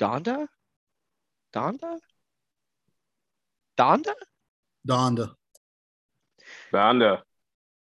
Donda? 0.00 0.48
Donda? 1.54 1.98
Donda? 3.78 4.14
Donda. 4.86 5.34
Donda. 6.72 7.20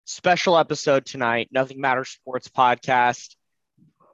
Special 0.06 0.58
episode 0.58 1.06
tonight, 1.06 1.50
Nothing 1.52 1.82
Matters 1.82 2.10
Sports 2.10 2.48
podcast. 2.48 3.36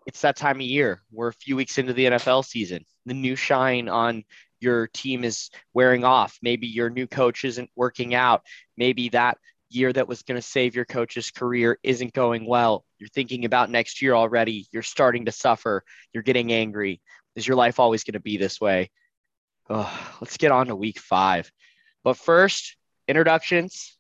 It's 0.08 0.22
that 0.22 0.36
time 0.36 0.58
of 0.58 0.62
year. 0.62 1.02
We're 1.12 1.30
a 1.30 1.34
few 1.34 1.56
weeks 1.56 1.78
into 1.78 1.94
the 1.94 2.06
NFL 2.06 2.46
season. 2.46 2.86
The 3.06 3.14
new 3.14 3.36
shine 3.36 3.88
on 3.88 4.24
your 4.60 4.88
team 4.88 5.24
is 5.24 5.52
wearing 5.74 6.04
off. 6.04 6.38
Maybe 6.42 6.68
your 6.68 6.90
new 6.90 7.08
coach 7.08 7.46
isn't 7.46 7.70
working 7.76 8.16
out. 8.16 8.42
Maybe 8.78 9.10
that 9.10 9.38
year 9.70 9.94
that 9.94 10.08
was 10.08 10.24
going 10.24 10.40
to 10.40 10.48
save 10.48 10.76
your 10.76 10.86
coach's 10.86 11.32
career 11.32 11.78
isn't 11.84 12.14
going 12.14 12.46
well. 12.46 12.84
You're 13.00 13.10
thinking 13.10 13.46
about 13.46 13.70
next 13.70 14.02
year 14.02 14.16
already. 14.16 14.68
You're 14.72 14.84
starting 14.84 15.26
to 15.26 15.32
suffer. 15.32 15.84
You're 16.14 16.24
getting 16.24 16.52
angry. 16.52 17.02
Is 17.36 17.48
your 17.48 17.58
life 17.58 17.80
always 17.80 18.04
going 18.04 18.14
to 18.14 18.20
be 18.20 18.38
this 18.38 18.62
way? 18.62 18.90
Oh, 19.70 19.92
let's 20.22 20.38
get 20.38 20.52
on 20.52 20.68
to 20.68 20.76
week 20.76 21.00
five. 21.00 21.52
But 22.04 22.18
first, 22.18 22.78
introductions. 23.08 23.98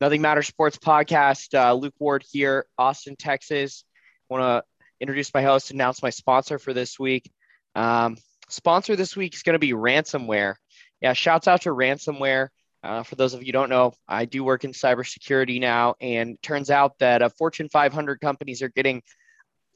Nothing 0.00 0.22
Matters 0.22 0.46
Sports 0.46 0.76
Podcast. 0.76 1.54
Uh, 1.54 1.74
Luke 1.74 1.94
Ward 1.98 2.24
here, 2.30 2.66
Austin, 2.76 3.16
Texas. 3.16 3.84
Want 4.28 4.42
to 4.42 4.64
introduce 5.00 5.32
my 5.32 5.42
host, 5.42 5.70
announce 5.70 6.02
my 6.02 6.10
sponsor 6.10 6.58
for 6.58 6.72
this 6.72 6.98
week. 6.98 7.30
Um, 7.74 8.16
sponsor 8.48 8.96
this 8.96 9.16
week 9.16 9.34
is 9.34 9.42
going 9.42 9.54
to 9.54 9.58
be 9.58 9.72
ransomware. 9.72 10.54
Yeah, 11.00 11.12
shouts 11.12 11.48
out 11.48 11.62
to 11.62 11.70
ransomware. 11.70 12.48
Uh, 12.82 13.02
for 13.02 13.14
those 13.14 13.34
of 13.34 13.42
you 13.42 13.52
don't 13.52 13.70
know, 13.70 13.94
I 14.08 14.24
do 14.26 14.44
work 14.44 14.64
in 14.64 14.72
cybersecurity 14.72 15.60
now, 15.60 15.94
and 16.00 16.40
turns 16.42 16.70
out 16.70 16.98
that 16.98 17.22
uh, 17.22 17.28
Fortune 17.30 17.68
500 17.68 18.20
companies 18.20 18.62
are 18.62 18.68
getting 18.68 19.02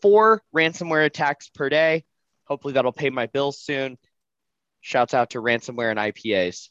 four 0.02 0.42
ransomware 0.54 1.06
attacks 1.06 1.48
per 1.48 1.68
day. 1.68 2.04
Hopefully, 2.48 2.74
that'll 2.74 2.92
pay 2.92 3.10
my 3.10 3.26
bills 3.26 3.60
soon. 3.60 3.98
Shouts 4.80 5.14
out 5.14 5.30
to 5.30 5.42
ransomware 5.42 5.90
and 5.90 5.98
IPAs. 5.98 6.70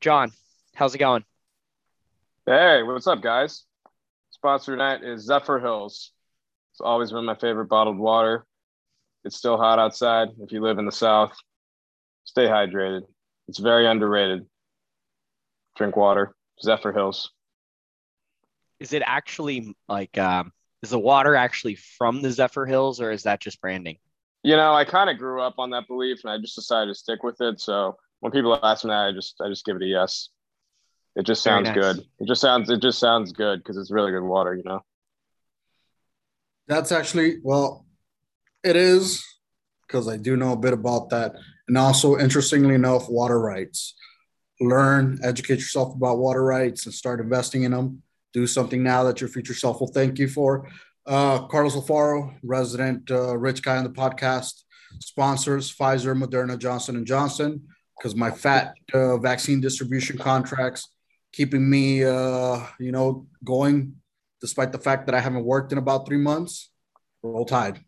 John, 0.00 0.32
how's 0.74 0.94
it 0.94 0.98
going? 0.98 1.24
Hey, 2.46 2.82
what's 2.82 3.06
up, 3.06 3.22
guys? 3.22 3.64
Sponsor 4.30 4.72
tonight 4.72 5.04
is 5.04 5.22
Zephyr 5.22 5.60
Hills. 5.60 6.12
It's 6.72 6.80
always 6.80 7.12
been 7.12 7.24
my 7.24 7.34
favorite 7.34 7.66
bottled 7.66 7.98
water. 7.98 8.46
It's 9.24 9.36
still 9.36 9.56
hot 9.56 9.78
outside. 9.78 10.28
If 10.40 10.50
you 10.50 10.60
live 10.60 10.78
in 10.78 10.86
the 10.86 10.92
South, 10.92 11.36
stay 12.24 12.46
hydrated. 12.46 13.02
It's 13.48 13.58
very 13.58 13.86
underrated 13.86 14.46
drink 15.76 15.96
water. 15.96 16.34
Zephyr 16.62 16.92
Hills. 16.92 17.30
Is 18.80 18.92
it 18.92 19.02
actually 19.04 19.74
like 19.88 20.16
um, 20.18 20.52
is 20.82 20.90
the 20.90 20.98
water 20.98 21.36
actually 21.36 21.76
from 21.76 22.22
the 22.22 22.30
Zephyr 22.30 22.66
Hills 22.66 23.00
or 23.00 23.10
is 23.10 23.24
that 23.24 23.40
just 23.40 23.60
branding? 23.60 23.98
You 24.42 24.56
know, 24.56 24.74
I 24.74 24.84
kind 24.84 25.08
of 25.08 25.18
grew 25.18 25.40
up 25.40 25.54
on 25.58 25.70
that 25.70 25.86
belief 25.86 26.20
and 26.24 26.32
I 26.32 26.38
just 26.38 26.56
decided 26.56 26.90
to 26.90 26.94
stick 26.94 27.22
with 27.22 27.40
it. 27.40 27.60
So 27.60 27.96
when 28.20 28.32
people 28.32 28.58
ask 28.62 28.84
me 28.84 28.90
that, 28.90 29.08
I 29.08 29.12
just 29.12 29.40
I 29.40 29.48
just 29.48 29.64
give 29.64 29.76
it 29.76 29.82
a 29.82 29.86
yes. 29.86 30.30
It 31.14 31.26
just 31.26 31.42
sounds 31.42 31.68
nice. 31.68 31.74
good. 31.74 32.04
It 32.18 32.26
just 32.26 32.40
sounds 32.40 32.70
it 32.70 32.80
just 32.80 32.98
sounds 32.98 33.32
good 33.32 33.60
because 33.60 33.76
it's 33.76 33.90
really 33.90 34.10
good 34.10 34.22
water, 34.22 34.54
you 34.54 34.64
know. 34.64 34.80
That's 36.66 36.90
actually 36.90 37.36
well, 37.42 37.86
it 38.64 38.76
is 38.76 39.22
because 39.86 40.08
I 40.08 40.16
do 40.16 40.36
know 40.36 40.52
a 40.52 40.56
bit 40.56 40.72
about 40.72 41.10
that. 41.10 41.34
And 41.68 41.78
also, 41.78 42.18
interestingly 42.18 42.74
enough, 42.74 43.08
water 43.08 43.38
rights 43.38 43.94
learn, 44.62 45.18
educate 45.22 45.58
yourself 45.58 45.94
about 45.94 46.18
water 46.18 46.42
rights, 46.42 46.86
and 46.86 46.94
start 46.94 47.20
investing 47.20 47.64
in 47.64 47.72
them. 47.72 48.02
Do 48.32 48.46
something 48.46 48.82
now 48.82 49.04
that 49.04 49.20
your 49.20 49.28
future 49.28 49.54
self 49.54 49.80
will 49.80 49.88
thank 49.88 50.18
you 50.18 50.28
for. 50.28 50.68
Uh, 51.06 51.46
Carlos 51.46 51.74
Alfaro, 51.74 52.34
resident 52.42 53.10
uh, 53.10 53.36
rich 53.36 53.62
guy 53.62 53.76
on 53.76 53.84
the 53.84 53.90
podcast, 53.90 54.62
sponsors 55.00 55.74
Pfizer, 55.74 56.16
Moderna, 56.16 56.56
Johnson 56.56 56.96
and 56.96 57.06
Johnson, 57.06 57.66
because 57.96 58.14
my 58.14 58.30
fat 58.30 58.74
uh, 58.94 59.16
vaccine 59.18 59.60
distribution 59.60 60.16
contracts 60.16 60.88
keeping 61.32 61.68
me, 61.68 62.04
uh, 62.04 62.60
you 62.78 62.92
know, 62.92 63.26
going, 63.42 63.96
despite 64.40 64.70
the 64.70 64.78
fact 64.78 65.06
that 65.06 65.14
I 65.14 65.20
haven't 65.20 65.44
worked 65.44 65.72
in 65.72 65.78
about 65.78 66.06
three 66.06 66.18
months. 66.18 66.70
Roll 67.22 67.44
Tide. 67.44 67.80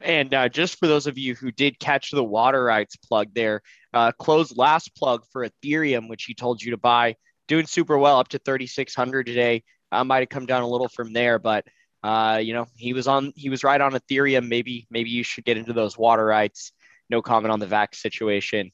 And 0.00 0.34
uh, 0.34 0.48
just 0.48 0.78
for 0.78 0.86
those 0.86 1.06
of 1.06 1.16
you 1.16 1.34
who 1.34 1.50
did 1.50 1.78
catch 1.78 2.10
the 2.10 2.22
water 2.22 2.62
rights 2.62 2.96
plug 2.96 3.28
there, 3.34 3.62
uh, 3.94 4.12
closed 4.12 4.56
last 4.56 4.94
plug 4.94 5.24
for 5.32 5.48
Ethereum, 5.48 6.08
which 6.08 6.24
he 6.24 6.34
told 6.34 6.62
you 6.62 6.72
to 6.72 6.76
buy, 6.76 7.16
doing 7.48 7.66
super 7.66 7.96
well 7.96 8.18
up 8.18 8.28
to 8.28 8.38
3,600 8.38 9.26
today. 9.26 9.62
I 9.90 10.02
might 10.02 10.20
have 10.20 10.28
come 10.28 10.46
down 10.46 10.62
a 10.62 10.68
little 10.68 10.88
from 10.88 11.12
there, 11.12 11.38
but 11.38 11.64
uh, 12.06 12.38
you 12.38 12.54
know 12.54 12.68
he 12.76 12.92
was 12.92 13.08
on 13.08 13.32
he 13.34 13.50
was 13.50 13.64
right 13.64 13.80
on 13.80 13.92
Ethereum. 13.92 14.46
Maybe 14.46 14.86
maybe 14.90 15.10
you 15.10 15.24
should 15.24 15.44
get 15.44 15.56
into 15.56 15.72
those 15.72 15.98
water 15.98 16.24
rights. 16.24 16.70
No 17.10 17.20
comment 17.20 17.50
on 17.50 17.58
the 17.58 17.66
vac 17.66 17.96
situation. 17.96 18.70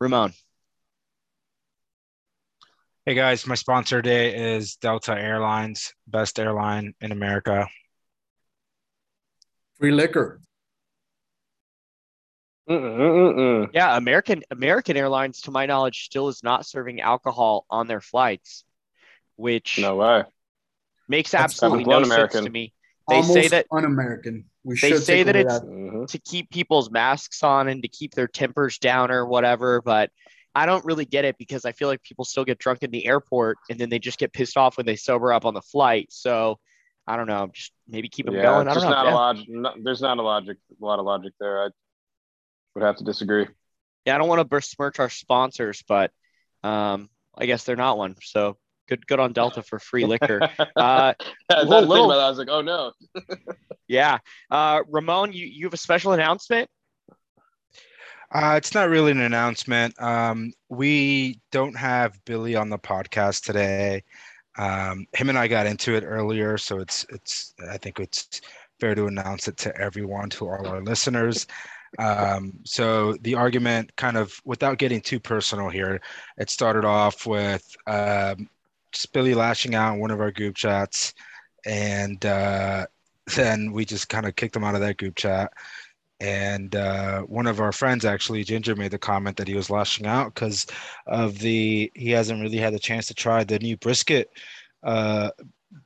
Ramon. 0.00 0.32
Hey 3.04 3.14
guys, 3.14 3.46
my 3.46 3.54
sponsor 3.54 4.02
today 4.02 4.56
is 4.56 4.74
Delta 4.76 5.12
Airlines, 5.12 5.94
best 6.08 6.40
airline 6.40 6.92
in 7.00 7.12
America. 7.12 7.68
Free 9.78 9.92
liquor. 9.92 10.40
Mm-mm-mm-mm. 12.68 13.70
Yeah, 13.74 13.96
American 13.96 14.42
American 14.50 14.96
Airlines, 14.96 15.42
to 15.42 15.52
my 15.52 15.66
knowledge, 15.66 16.06
still 16.06 16.26
is 16.26 16.42
not 16.42 16.66
serving 16.66 17.00
alcohol 17.00 17.64
on 17.70 17.86
their 17.86 18.00
flights, 18.00 18.64
which 19.36 19.78
no 19.78 19.94
way 19.94 20.24
makes 21.08 21.30
That's 21.30 21.44
absolutely 21.44 21.84
no 21.84 22.02
sense 22.04 22.32
to 22.32 22.50
me. 22.50 22.72
They 23.08 23.16
Almost 23.16 23.32
say 23.34 23.48
that 23.48 23.66
un-American. 23.70 24.46
We 24.64 24.76
they 24.80 24.96
say 24.98 25.22
that 25.22 25.36
it's 25.36 25.60
that. 25.60 25.62
Mm-hmm. 25.62 26.06
to 26.06 26.18
keep 26.18 26.50
people's 26.50 26.90
masks 26.90 27.44
on 27.44 27.68
and 27.68 27.80
to 27.82 27.88
keep 27.88 28.14
their 28.14 28.26
tempers 28.26 28.78
down 28.78 29.12
or 29.12 29.24
whatever, 29.24 29.80
but 29.80 30.10
I 30.56 30.66
don't 30.66 30.84
really 30.84 31.04
get 31.04 31.24
it 31.24 31.38
because 31.38 31.64
I 31.64 31.70
feel 31.70 31.86
like 31.86 32.02
people 32.02 32.24
still 32.24 32.44
get 32.44 32.58
drunk 32.58 32.82
in 32.82 32.90
the 32.90 33.06
airport 33.06 33.58
and 33.70 33.78
then 33.78 33.90
they 33.90 34.00
just 34.00 34.18
get 34.18 34.32
pissed 34.32 34.56
off 34.56 34.76
when 34.76 34.86
they 34.86 34.96
sober 34.96 35.32
up 35.32 35.44
on 35.44 35.54
the 35.54 35.62
flight. 35.62 36.08
So 36.10 36.58
I 37.06 37.16
don't 37.16 37.28
know, 37.28 37.48
just 37.52 37.72
maybe 37.86 38.08
keep 38.08 38.26
them 38.26 38.34
yeah, 38.34 38.42
going. 38.42 38.66
I 38.66 38.74
don't 38.74 38.82
know. 38.82 38.90
Not 38.90 39.06
a 39.06 39.14
logic, 39.14 39.46
there's 39.84 40.00
not 40.00 40.18
a 40.18 40.22
logic, 40.22 40.56
a 40.80 40.84
lot 40.84 40.98
of 40.98 41.04
logic 41.04 41.34
there. 41.38 41.62
I 41.62 41.68
would 42.74 42.82
have 42.82 42.96
to 42.96 43.04
disagree. 43.04 43.46
Yeah, 44.04 44.16
I 44.16 44.18
don't 44.18 44.28
want 44.28 44.40
to 44.40 44.44
besmirch 44.44 44.98
our 44.98 45.10
sponsors, 45.10 45.84
but 45.86 46.10
um, 46.64 47.08
I 47.36 47.46
guess 47.46 47.62
they're 47.62 47.76
not 47.76 47.98
one. 47.98 48.16
So 48.22 48.56
good, 48.88 49.06
good 49.06 49.20
on 49.20 49.32
Delta 49.32 49.62
for 49.62 49.78
free 49.78 50.04
liquor. 50.04 50.40
Uh, 50.76 51.14
little, 51.64 51.88
little, 51.88 52.12
I 52.12 52.28
was 52.28 52.38
like, 52.38 52.48
oh 52.50 52.60
no. 52.60 52.92
yeah, 53.88 54.18
uh, 54.50 54.82
Ramon, 54.88 55.32
you 55.32 55.46
you 55.46 55.66
have 55.66 55.74
a 55.74 55.78
special 55.78 56.12
announcement. 56.12 56.68
Uh, 58.32 58.54
it's 58.56 58.74
not 58.74 58.88
really 58.88 59.12
an 59.12 59.20
announcement. 59.20 60.00
Um, 60.02 60.52
we 60.68 61.40
don't 61.52 61.76
have 61.76 62.22
Billy 62.24 62.56
on 62.56 62.68
the 62.68 62.78
podcast 62.78 63.44
today. 63.44 64.02
Um, 64.58 65.06
him 65.14 65.28
and 65.28 65.38
I 65.38 65.48
got 65.48 65.66
into 65.66 65.94
it 65.94 66.04
earlier, 66.04 66.58
so 66.58 66.78
it's 66.78 67.06
it's. 67.10 67.54
I 67.70 67.78
think 67.78 68.00
it's 68.00 68.40
fair 68.80 68.94
to 68.94 69.06
announce 69.06 69.48
it 69.48 69.56
to 69.58 69.76
everyone, 69.76 70.30
to 70.30 70.48
all 70.48 70.66
our 70.66 70.82
listeners. 70.82 71.46
Um, 71.98 72.52
so 72.64 73.14
the 73.22 73.34
argument, 73.34 73.94
kind 73.96 74.16
of, 74.16 74.38
without 74.44 74.78
getting 74.78 75.00
too 75.00 75.20
personal 75.20 75.70
here, 75.70 76.00
it 76.36 76.50
started 76.50 76.84
off 76.84 77.26
with 77.26 77.64
um, 77.86 78.48
Billy 79.04 79.34
lashing 79.34 79.74
out 79.74 79.94
in 79.94 80.00
one 80.00 80.10
of 80.10 80.20
our 80.20 80.30
group 80.30 80.54
chats, 80.54 81.12
and 81.66 82.24
uh, 82.24 82.86
then 83.34 83.72
we 83.72 83.84
just 83.84 84.08
kind 84.08 84.24
of 84.24 84.36
kicked 84.36 84.56
him 84.56 84.64
out 84.64 84.74
of 84.74 84.80
that 84.80 84.96
group 84.96 85.16
chat. 85.16 85.52
And 86.20 86.74
uh, 86.74 87.22
one 87.22 87.46
of 87.46 87.60
our 87.60 87.72
friends, 87.72 88.06
actually, 88.06 88.42
Ginger, 88.44 88.74
made 88.74 88.92
the 88.92 88.98
comment 88.98 89.36
that 89.36 89.48
he 89.48 89.54
was 89.54 89.68
lashing 89.68 90.06
out 90.06 90.34
because 90.34 90.66
of 91.06 91.38
the 91.38 91.92
he 91.94 92.10
hasn't 92.10 92.40
really 92.40 92.56
had 92.56 92.72
a 92.72 92.78
chance 92.78 93.06
to 93.08 93.14
try 93.14 93.44
the 93.44 93.58
new 93.58 93.76
brisket, 93.76 94.30
uh, 94.82 95.30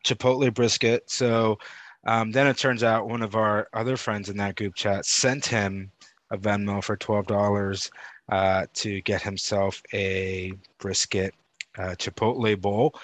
Chipotle 0.04 0.54
brisket. 0.54 1.10
So 1.10 1.59
um, 2.06 2.31
then 2.31 2.47
it 2.47 2.59
turns 2.59 2.84
out 2.84 3.09
one 3.09 3.22
of 3.22 3.34
our 3.34 3.69
other 3.72 3.97
friends 3.97 4.28
in 4.28 4.37
that 4.37 4.54
group 4.54 4.77
chat 4.77 5.04
sent 5.04 5.47
him 5.47 5.91
a 6.30 6.39
Venmo 6.39 6.83
for 6.83 6.97
twelve 6.97 7.27
dollars 7.27 7.91
uh, 8.30 8.66
to 8.74 9.01
get 9.01 9.22
himself 9.22 9.83
a 9.92 10.53
brisket 10.78 11.34
uh, 11.78 11.95
Chipotle 11.99 12.61
bowl, 12.61 12.99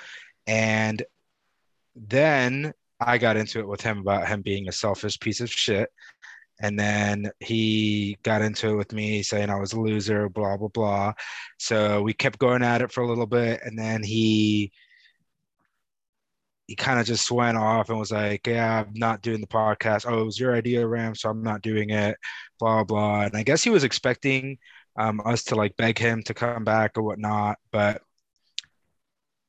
and 0.47 1.03
then 1.95 2.73
I 3.01 3.19
got 3.19 3.37
into 3.37 3.61
it 3.61 3.69
with 3.69 3.81
him 3.81 3.99
about 3.99 4.29
him 4.29 4.43
being 4.43 4.69
a 4.69 4.73
selfish 4.73 5.19
piece 5.19 5.41
of 5.41 5.51
shit. 5.51 5.91
And 6.61 6.79
then 6.79 7.31
he 7.41 8.17
got 8.23 8.41
into 8.41 8.71
it 8.71 8.77
with 8.77 8.93
me 8.93 9.23
saying 9.23 9.51
I 9.51 9.61
was 9.61 9.75
a 9.75 9.81
loser, 9.81 10.31
blah, 10.31 10.57
blah, 10.57 10.69
blah. 10.69 11.13
So 11.59 12.03
we 12.03 12.15
kept 12.15 12.39
going 12.39 12.63
at 12.63 12.81
it 12.81 12.91
for 12.91 13.03
a 13.03 13.07
little 13.07 13.27
bit. 13.27 13.61
And 13.63 13.79
then 13.79 14.03
he 14.03 14.73
he 16.67 16.75
kind 16.75 16.99
of 16.99 17.07
just 17.07 17.31
went 17.31 17.57
off 17.57 17.91
and 17.91 17.99
was 17.99 18.11
like, 18.11 18.47
"Yeah, 18.47 18.81
I'm 18.81 18.93
not 18.95 19.23
doing 19.23 19.41
the 19.41 19.47
podcast. 19.47 20.05
Oh, 20.11 20.21
it 20.23 20.25
was 20.25 20.41
your 20.41 20.55
idea, 20.55 20.87
Ram, 20.87 21.15
so 21.15 21.31
I'm 21.31 21.43
not 21.43 21.63
doing 21.63 21.91
it." 21.91 22.17
Blah 22.59 22.85
blah. 22.85 23.23
And 23.23 23.37
I 23.37 23.43
guess 23.45 23.63
he 23.63 23.71
was 23.71 23.85
expecting 23.85 24.59
um, 24.99 25.21
us 25.25 25.45
to 25.45 25.55
like 25.55 25.77
beg 25.77 25.99
him 25.99 26.23
to 26.25 26.35
come 26.35 26.65
back 26.65 26.93
or 26.97 27.03
whatnot, 27.03 27.59
but 27.71 28.03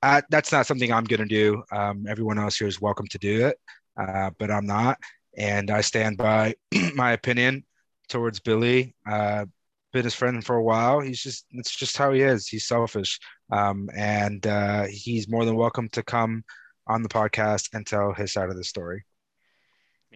I, 0.01 0.21
that's 0.29 0.51
not 0.51 0.67
something 0.67 0.91
I'm 0.91 1.05
going 1.05 1.21
to 1.21 1.25
do. 1.25 1.63
Um, 1.71 2.05
everyone 2.07 2.37
else 2.37 2.57
here 2.57 2.67
is 2.67 2.81
welcome 2.81 3.07
to 3.07 3.17
do 3.17 3.47
it, 3.47 3.57
uh, 3.99 4.29
but 4.37 4.51
I'm 4.51 4.65
not, 4.65 4.97
and 5.37 5.71
I 5.71 5.81
stand 5.81 6.17
by 6.17 6.55
my 6.95 7.13
opinion 7.13 7.63
towards 8.09 8.39
Billy. 8.39 8.95
Uh, 9.09 9.45
been 9.93 10.03
his 10.03 10.13
friend 10.13 10.45
for 10.45 10.55
a 10.57 10.63
while. 10.63 10.99
He's 10.99 11.21
just 11.21 11.45
it's 11.51 11.75
just 11.75 11.97
how 11.97 12.11
he 12.13 12.21
is. 12.21 12.47
He's 12.47 12.67
selfish, 12.67 13.19
um, 13.51 13.89
and 13.95 14.45
uh, 14.45 14.85
he's 14.89 15.29
more 15.29 15.45
than 15.45 15.55
welcome 15.55 15.89
to 15.89 16.03
come 16.03 16.43
on 16.87 17.01
the 17.01 17.09
podcast 17.09 17.69
and 17.73 17.85
tell 17.85 18.13
his 18.13 18.33
side 18.33 18.49
of 18.49 18.57
the 18.57 18.63
story. 18.63 19.03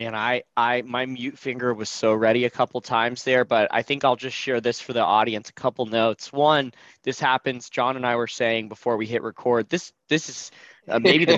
Man, 0.02 0.16
I, 0.16 0.42
I, 0.58 0.82
my 0.82 1.06
mute 1.06 1.38
finger 1.38 1.76
was 1.76 1.88
so 1.88 2.16
ready 2.16 2.46
a 2.46 2.50
couple 2.50 2.82
times 2.82 3.24
there, 3.24 3.46
but 3.46 3.68
I 3.70 3.84
think 3.84 4.04
I'll 4.04 4.16
just 4.16 4.36
share 4.36 4.60
this 4.60 4.82
for 4.82 4.94
the 4.94 5.04
audience. 5.04 5.50
A 5.50 5.54
couple 5.54 5.86
notes. 5.86 6.34
One, 6.34 6.74
this 7.04 7.20
happens. 7.20 7.70
John 7.70 7.96
and 7.98 8.04
I 8.04 8.16
were 8.16 8.26
saying 8.26 8.68
before 8.68 8.98
we 8.98 9.06
hit 9.06 9.22
record. 9.22 9.70
This, 9.70 9.94
this 10.10 10.28
is 10.28 10.50
uh, 10.88 10.98
maybe 10.98 11.26
the 11.26 11.38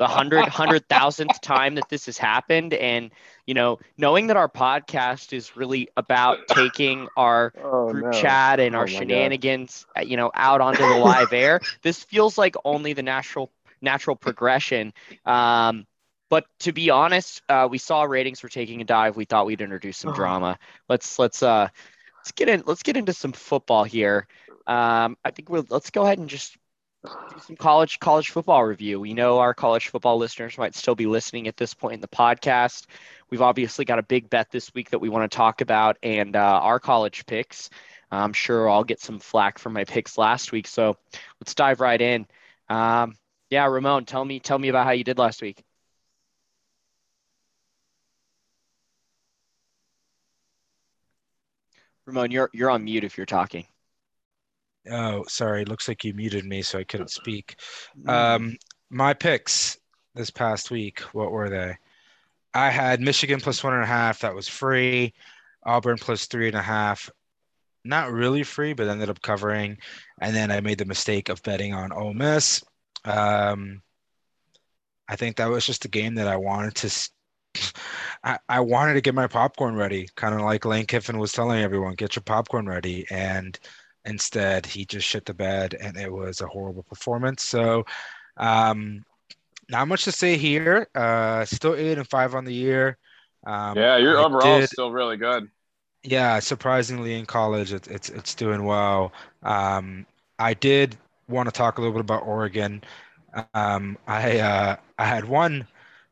the 0.00 0.08
hundred 0.08 0.48
hundred 0.48 0.88
thousandth 0.88 1.40
time 1.42 1.76
that 1.76 1.88
this 1.88 2.06
has 2.06 2.18
happened, 2.18 2.74
and 2.74 3.12
you 3.46 3.54
know, 3.54 3.78
knowing 3.96 4.26
that 4.26 4.36
our 4.36 4.48
podcast 4.48 5.32
is 5.32 5.56
really 5.56 5.88
about 5.96 6.38
taking 6.48 7.06
our 7.16 7.52
oh, 7.62 7.92
group 7.92 8.06
no. 8.06 8.10
chat 8.10 8.58
and 8.58 8.74
oh, 8.74 8.80
our 8.80 8.86
shenanigans, 8.88 9.86
God. 9.94 10.02
Uh, 10.02 10.08
you 10.08 10.16
know, 10.16 10.32
out 10.34 10.60
onto 10.60 10.82
the 10.82 10.96
live 10.96 11.32
air. 11.32 11.60
This 11.82 12.02
feels 12.02 12.36
like 12.36 12.56
only 12.64 12.92
the 12.92 13.04
natural 13.04 13.52
natural 13.80 14.16
progression. 14.16 14.92
Um, 15.24 15.86
but 16.30 16.46
to 16.60 16.72
be 16.72 16.88
honest, 16.90 17.42
uh, 17.48 17.68
we 17.70 17.76
saw 17.76 18.04
ratings 18.04 18.42
were 18.42 18.48
taking 18.48 18.80
a 18.80 18.84
dive. 18.84 19.16
We 19.16 19.26
thought 19.26 19.46
we'd 19.46 19.60
introduce 19.60 19.98
some 19.98 20.12
oh. 20.12 20.14
drama. 20.14 20.58
Let's 20.88 21.18
let's 21.18 21.42
uh 21.42 21.68
let's 22.18 22.32
get 22.32 22.48
in 22.48 22.62
let's 22.64 22.82
get 22.82 22.96
into 22.96 23.12
some 23.12 23.32
football 23.32 23.84
here. 23.84 24.26
Um, 24.66 25.18
I 25.24 25.32
think 25.32 25.50
we'll 25.50 25.66
let's 25.68 25.90
go 25.90 26.04
ahead 26.04 26.18
and 26.18 26.28
just 26.28 26.56
do 27.02 27.10
some 27.44 27.56
college 27.56 27.98
college 27.98 28.30
football 28.30 28.64
review. 28.64 29.00
We 29.00 29.12
know 29.12 29.40
our 29.40 29.54
college 29.54 29.88
football 29.88 30.18
listeners 30.18 30.56
might 30.56 30.76
still 30.76 30.94
be 30.94 31.06
listening 31.06 31.48
at 31.48 31.56
this 31.56 31.74
point 31.74 31.94
in 31.94 32.00
the 32.00 32.08
podcast. 32.08 32.86
We've 33.28 33.42
obviously 33.42 33.84
got 33.84 33.98
a 33.98 34.02
big 34.04 34.30
bet 34.30 34.50
this 34.50 34.72
week 34.72 34.90
that 34.90 35.00
we 35.00 35.08
want 35.08 35.30
to 35.30 35.36
talk 35.36 35.60
about, 35.62 35.98
and 36.02 36.36
uh, 36.36 36.60
our 36.62 36.78
college 36.78 37.26
picks. 37.26 37.70
I'm 38.12 38.32
sure 38.32 38.68
I'll 38.68 38.84
get 38.84 39.00
some 39.00 39.20
flack 39.20 39.58
for 39.58 39.70
my 39.70 39.84
picks 39.84 40.18
last 40.18 40.52
week, 40.52 40.66
so 40.66 40.96
let's 41.40 41.54
dive 41.54 41.80
right 41.80 42.00
in. 42.00 42.26
Um, 42.68 43.16
yeah, 43.50 43.66
Ramon, 43.66 44.04
tell 44.04 44.24
me 44.24 44.38
tell 44.38 44.58
me 44.58 44.68
about 44.68 44.84
how 44.84 44.92
you 44.92 45.04
did 45.04 45.18
last 45.18 45.42
week. 45.42 45.64
Ramon, 52.10 52.30
you're 52.30 52.50
you're 52.52 52.70
on 52.70 52.84
mute 52.84 53.04
if 53.04 53.16
you're 53.16 53.26
talking. 53.26 53.66
Oh, 54.90 55.24
sorry. 55.28 55.64
Looks 55.64 55.88
like 55.88 56.04
you 56.04 56.14
muted 56.14 56.44
me, 56.44 56.62
so 56.62 56.78
I 56.78 56.84
couldn't 56.84 57.10
speak. 57.10 57.56
Mm. 57.98 58.10
Um, 58.10 58.56
my 58.90 59.14
picks 59.14 59.78
this 60.14 60.30
past 60.30 60.70
week, 60.70 61.00
what 61.12 61.30
were 61.30 61.48
they? 61.48 61.76
I 62.52 62.70
had 62.70 63.00
Michigan 63.00 63.40
plus 63.40 63.62
one 63.62 63.74
and 63.74 63.84
a 63.84 63.86
half. 63.86 64.20
That 64.20 64.34
was 64.34 64.48
free. 64.48 65.14
Auburn 65.64 65.98
plus 65.98 66.26
three 66.26 66.48
and 66.48 66.56
a 66.56 66.62
half. 66.62 67.10
Not 67.84 68.12
really 68.12 68.42
free, 68.42 68.72
but 68.72 68.88
ended 68.88 69.10
up 69.10 69.22
covering. 69.22 69.78
And 70.20 70.34
then 70.34 70.50
I 70.50 70.60
made 70.60 70.78
the 70.78 70.84
mistake 70.84 71.28
of 71.28 71.42
betting 71.42 71.74
on 71.74 71.92
Ole 71.92 72.14
Miss. 72.14 72.64
Um, 73.04 73.82
I 75.08 75.16
think 75.16 75.36
that 75.36 75.50
was 75.50 75.64
just 75.64 75.84
a 75.84 75.88
game 75.88 76.16
that 76.16 76.28
I 76.28 76.36
wanted 76.36 76.74
to. 76.76 77.10
I, 78.24 78.38
I 78.48 78.60
wanted 78.60 78.94
to 78.94 79.00
get 79.00 79.14
my 79.14 79.26
popcorn 79.26 79.74
ready, 79.74 80.08
kind 80.14 80.34
of 80.34 80.42
like 80.42 80.64
Lane 80.64 80.86
Kiffin 80.86 81.18
was 81.18 81.32
telling 81.32 81.62
everyone, 81.62 81.94
get 81.94 82.16
your 82.16 82.22
popcorn 82.22 82.66
ready. 82.66 83.06
And 83.10 83.58
instead, 84.04 84.66
he 84.66 84.84
just 84.84 85.06
shit 85.06 85.24
the 85.24 85.34
bed, 85.34 85.74
and 85.80 85.96
it 85.96 86.12
was 86.12 86.40
a 86.40 86.46
horrible 86.46 86.82
performance. 86.82 87.42
So, 87.42 87.84
um, 88.36 89.04
not 89.68 89.88
much 89.88 90.04
to 90.04 90.12
say 90.12 90.36
here. 90.36 90.88
Uh, 90.94 91.44
still 91.44 91.74
eight 91.74 91.98
and 91.98 92.08
five 92.08 92.34
on 92.34 92.44
the 92.44 92.54
year. 92.54 92.98
Um, 93.46 93.76
yeah, 93.76 93.96
you're 93.96 94.18
I 94.18 94.24
overall 94.24 94.60
did, 94.60 94.68
still 94.68 94.90
really 94.90 95.16
good. 95.16 95.48
Yeah, 96.02 96.38
surprisingly 96.40 97.18
in 97.18 97.26
college, 97.26 97.72
it, 97.72 97.86
it's 97.88 98.08
it's 98.08 98.34
doing 98.34 98.64
well. 98.64 99.12
Um, 99.42 100.06
I 100.38 100.54
did 100.54 100.96
want 101.28 101.48
to 101.48 101.52
talk 101.52 101.78
a 101.78 101.80
little 101.80 101.92
bit 101.92 102.00
about 102.00 102.26
Oregon. 102.26 102.82
Um, 103.54 103.96
I 104.06 104.40
uh, 104.40 104.76
I 104.98 105.04
had 105.04 105.24
won 105.24 105.66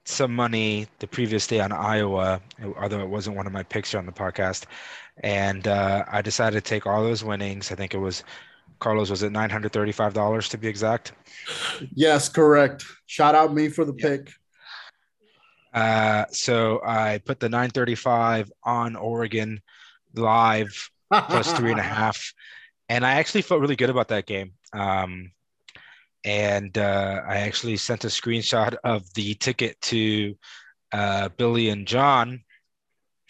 some 0.09 0.35
money 0.35 0.87
the 0.99 1.07
previous 1.07 1.47
day 1.47 1.61
on 1.61 1.73
Iowa, 1.73 2.41
although 2.81 3.01
it 3.01 3.09
wasn't 3.09 3.37
one 3.37 3.47
of 3.47 3.53
my 3.53 3.63
picks 3.63 3.95
on 3.95 4.07
the 4.07 4.13
podcast, 4.13 4.65
and 5.23 5.69
uh, 5.69 6.05
I 6.11 6.23
decided 6.23 6.65
to 6.65 6.69
take 6.69 6.87
all 6.87 7.03
those 7.03 7.23
winnings. 7.23 7.71
I 7.71 7.75
think 7.75 7.95
it 7.95 7.99
was 7.99 8.25
Carlos. 8.79 9.11
Was 9.11 9.23
it 9.23 9.33
nine 9.33 9.51
hundred 9.51 9.73
thirty-five 9.73 10.15
dollars 10.15 10.49
to 10.51 10.59
be 10.59 10.69
exact? 10.69 11.13
Yes, 11.95 12.29
correct. 12.29 12.85
Shout 13.07 13.35
out 13.35 13.55
me 13.55 13.69
for 13.69 13.85
the 13.85 13.95
yeah. 13.97 14.09
pick. 14.09 14.33
Uh, 15.75 16.25
so 16.31 16.81
I 16.85 17.19
put 17.25 17.41
the 17.41 17.49
nine 17.49 17.71
thirty-five 17.71 18.51
on 18.65 18.97
Oregon 18.97 19.61
live 20.15 20.91
plus 21.11 21.53
three 21.53 21.71
and 21.71 21.81
a 21.81 21.83
half, 21.99 22.33
and 22.89 23.05
I 23.05 23.15
actually 23.15 23.43
felt 23.43 23.61
really 23.61 23.77
good 23.77 23.91
about 23.91 24.09
that 24.09 24.27
game. 24.27 24.53
Um, 24.73 25.33
and 26.25 26.77
uh, 26.77 27.23
I 27.27 27.39
actually 27.39 27.77
sent 27.77 28.05
a 28.05 28.09
screenshot 28.09 28.77
of 28.85 29.03
the 29.15 29.35
ticket 29.35 29.81
to 29.83 30.35
uh, 30.93 31.29
Billy 31.31 31.69
and 31.69 31.87
John. 31.87 32.43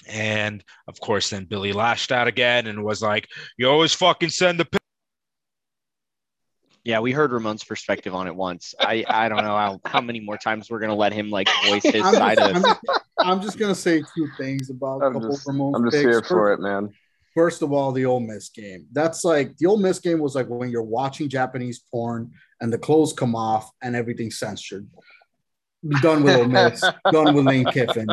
And 0.07 0.65
of 0.87 1.01
course, 1.01 1.31
then 1.31 1.45
Billy 1.45 1.73
lashed 1.73 2.13
out 2.13 2.29
again 2.29 2.67
and 2.67 2.83
was 2.83 3.03
like, 3.03 3.29
"You 3.59 3.69
always 3.69 3.93
fucking 3.93 4.31
send 4.31 4.59
the." 4.59 4.65
P-. 4.65 4.79
Yeah, 6.83 7.01
we 7.01 7.13
heard 7.13 7.31
Ramon's 7.31 7.63
perspective 7.63 8.15
on 8.15 8.27
it 8.27 8.35
once. 8.35 8.75
I 8.81 9.05
I 9.07 9.29
don't 9.29 9.45
know 9.45 9.57
how, 9.57 9.81
how 9.85 10.01
many 10.01 10.21
more 10.21 10.39
times 10.39 10.71
we're 10.71 10.79
gonna 10.79 10.95
let 10.95 11.13
him 11.13 11.29
like 11.29 11.49
voice 11.67 11.83
his 11.83 12.03
I'm 12.03 12.15
side 12.15 12.39
just, 12.39 12.57
of. 12.57 12.79
I'm, 13.19 13.29
I'm 13.33 13.43
just 13.43 13.59
gonna 13.59 13.75
say 13.75 14.03
two 14.15 14.29
things 14.39 14.71
about 14.71 15.03
I'm 15.03 15.11
a 15.11 15.21
couple 15.21 15.31
just, 15.31 15.47
of 15.47 15.55
Ramon's 15.55 15.77
I'm 15.77 15.85
just 15.85 15.97
picks. 15.97 16.05
here 16.05 16.23
for 16.23 16.55
it, 16.55 16.61
man. 16.61 16.89
First 17.35 17.61
of 17.61 17.73
all, 17.73 17.93
the 17.93 18.07
Ole 18.07 18.21
Miss 18.21 18.49
game. 18.49 18.87
That's 18.93 19.25
like 19.25 19.59
the 19.59 19.67
Ole 19.67 19.77
Miss 19.77 19.99
game 19.99 20.21
was 20.21 20.35
like 20.35 20.49
when 20.49 20.71
you're 20.71 20.83
watching 20.83 21.29
Japanese 21.29 21.81
porn 21.91 22.33
and 22.61 22.73
the 22.73 22.79
clothes 22.79 23.13
come 23.13 23.35
off 23.35 23.71
and 23.83 23.95
everything's 23.95 24.39
censored. 24.39 24.89
Done 26.03 26.25
with 26.25 26.37
Ole 26.37 26.49
Miss, 26.49 26.85
done 27.13 27.35
with 27.35 27.47
Lane 27.47 27.65
Kiffin. 27.67 28.09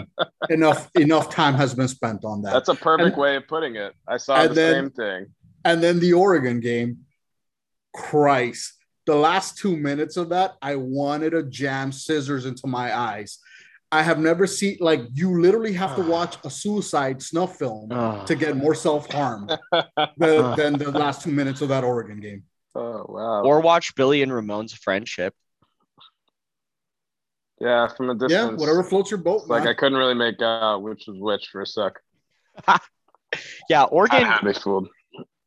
Enough 0.50 0.89
enough 0.95 1.31
time 1.31 1.56
has 1.56 1.74
been 1.74 1.88
spent 1.88 2.24
on 2.24 2.44
that. 2.44 2.53
That's 2.53 2.69
a 2.69 2.75
perfect 2.75 3.13
and, 3.13 3.18
way 3.18 3.36
of 3.38 3.47
putting 3.47 3.75
it. 3.75 3.94
I 4.07 4.18
saw 4.18 4.44
the 4.47 4.53
then, 4.53 4.74
same 4.74 4.92
thing. 4.92 5.25
And 5.63 5.81
then 5.81 6.00
the 6.00 6.13
Oregon 6.13 6.59
game. 6.59 7.06
Christ. 7.95 8.74
The 9.06 9.15
last 9.15 9.57
two 9.57 9.77
minutes 9.77 10.18
of 10.18 10.30
that, 10.30 10.56
I 10.62 10.75
wanted 10.75 11.31
to 11.31 11.44
jam 11.44 11.92
scissors 11.92 12.45
into 12.45 12.68
my 12.68 12.95
eyes. 12.95 13.39
I 13.92 14.01
have 14.01 14.19
never 14.19 14.45
seen 14.47 14.77
like 14.81 15.01
you 15.13 15.39
literally 15.39 15.74
have 15.74 15.95
to 15.95 16.01
ah. 16.01 16.07
watch 16.07 16.38
a 16.44 16.50
suicide 16.50 17.21
snuff 17.21 17.57
film 17.57 17.89
ah. 17.92 18.24
to 18.25 18.36
get 18.36 18.57
more 18.57 18.75
self 18.75 19.09
harm 19.12 19.47
than, 20.18 20.56
than 20.57 20.78
the 20.78 20.92
last 20.92 21.21
two 21.21 21.31
minutes 21.31 21.61
of 21.61 21.69
that 21.69 21.83
Oregon 21.83 22.19
game. 22.19 22.44
Oh 22.75 23.05
wow! 23.07 23.44
Or 23.44 23.61
watch 23.61 23.95
Billy 23.95 24.21
and 24.21 24.31
Ramon's 24.31 24.73
friendship. 24.73 25.33
Yeah, 27.59 27.87
from 27.87 28.09
a 28.09 28.15
distance. 28.15 28.31
Yeah, 28.31 28.57
whatever 28.57 28.83
floats 28.83 29.09
your 29.09 29.19
boat. 29.19 29.47
Like 29.47 29.65
I 29.65 29.73
couldn't 29.73 29.97
really 29.97 30.13
make 30.13 30.41
out 30.41 30.81
which 30.81 31.05
was 31.07 31.17
which 31.17 31.47
for 31.51 31.61
a 31.61 31.65
sec. 31.65 31.94
yeah, 33.69 33.83
Oregon. 33.83 34.27
They 34.44 34.53
fooled. 34.53 34.89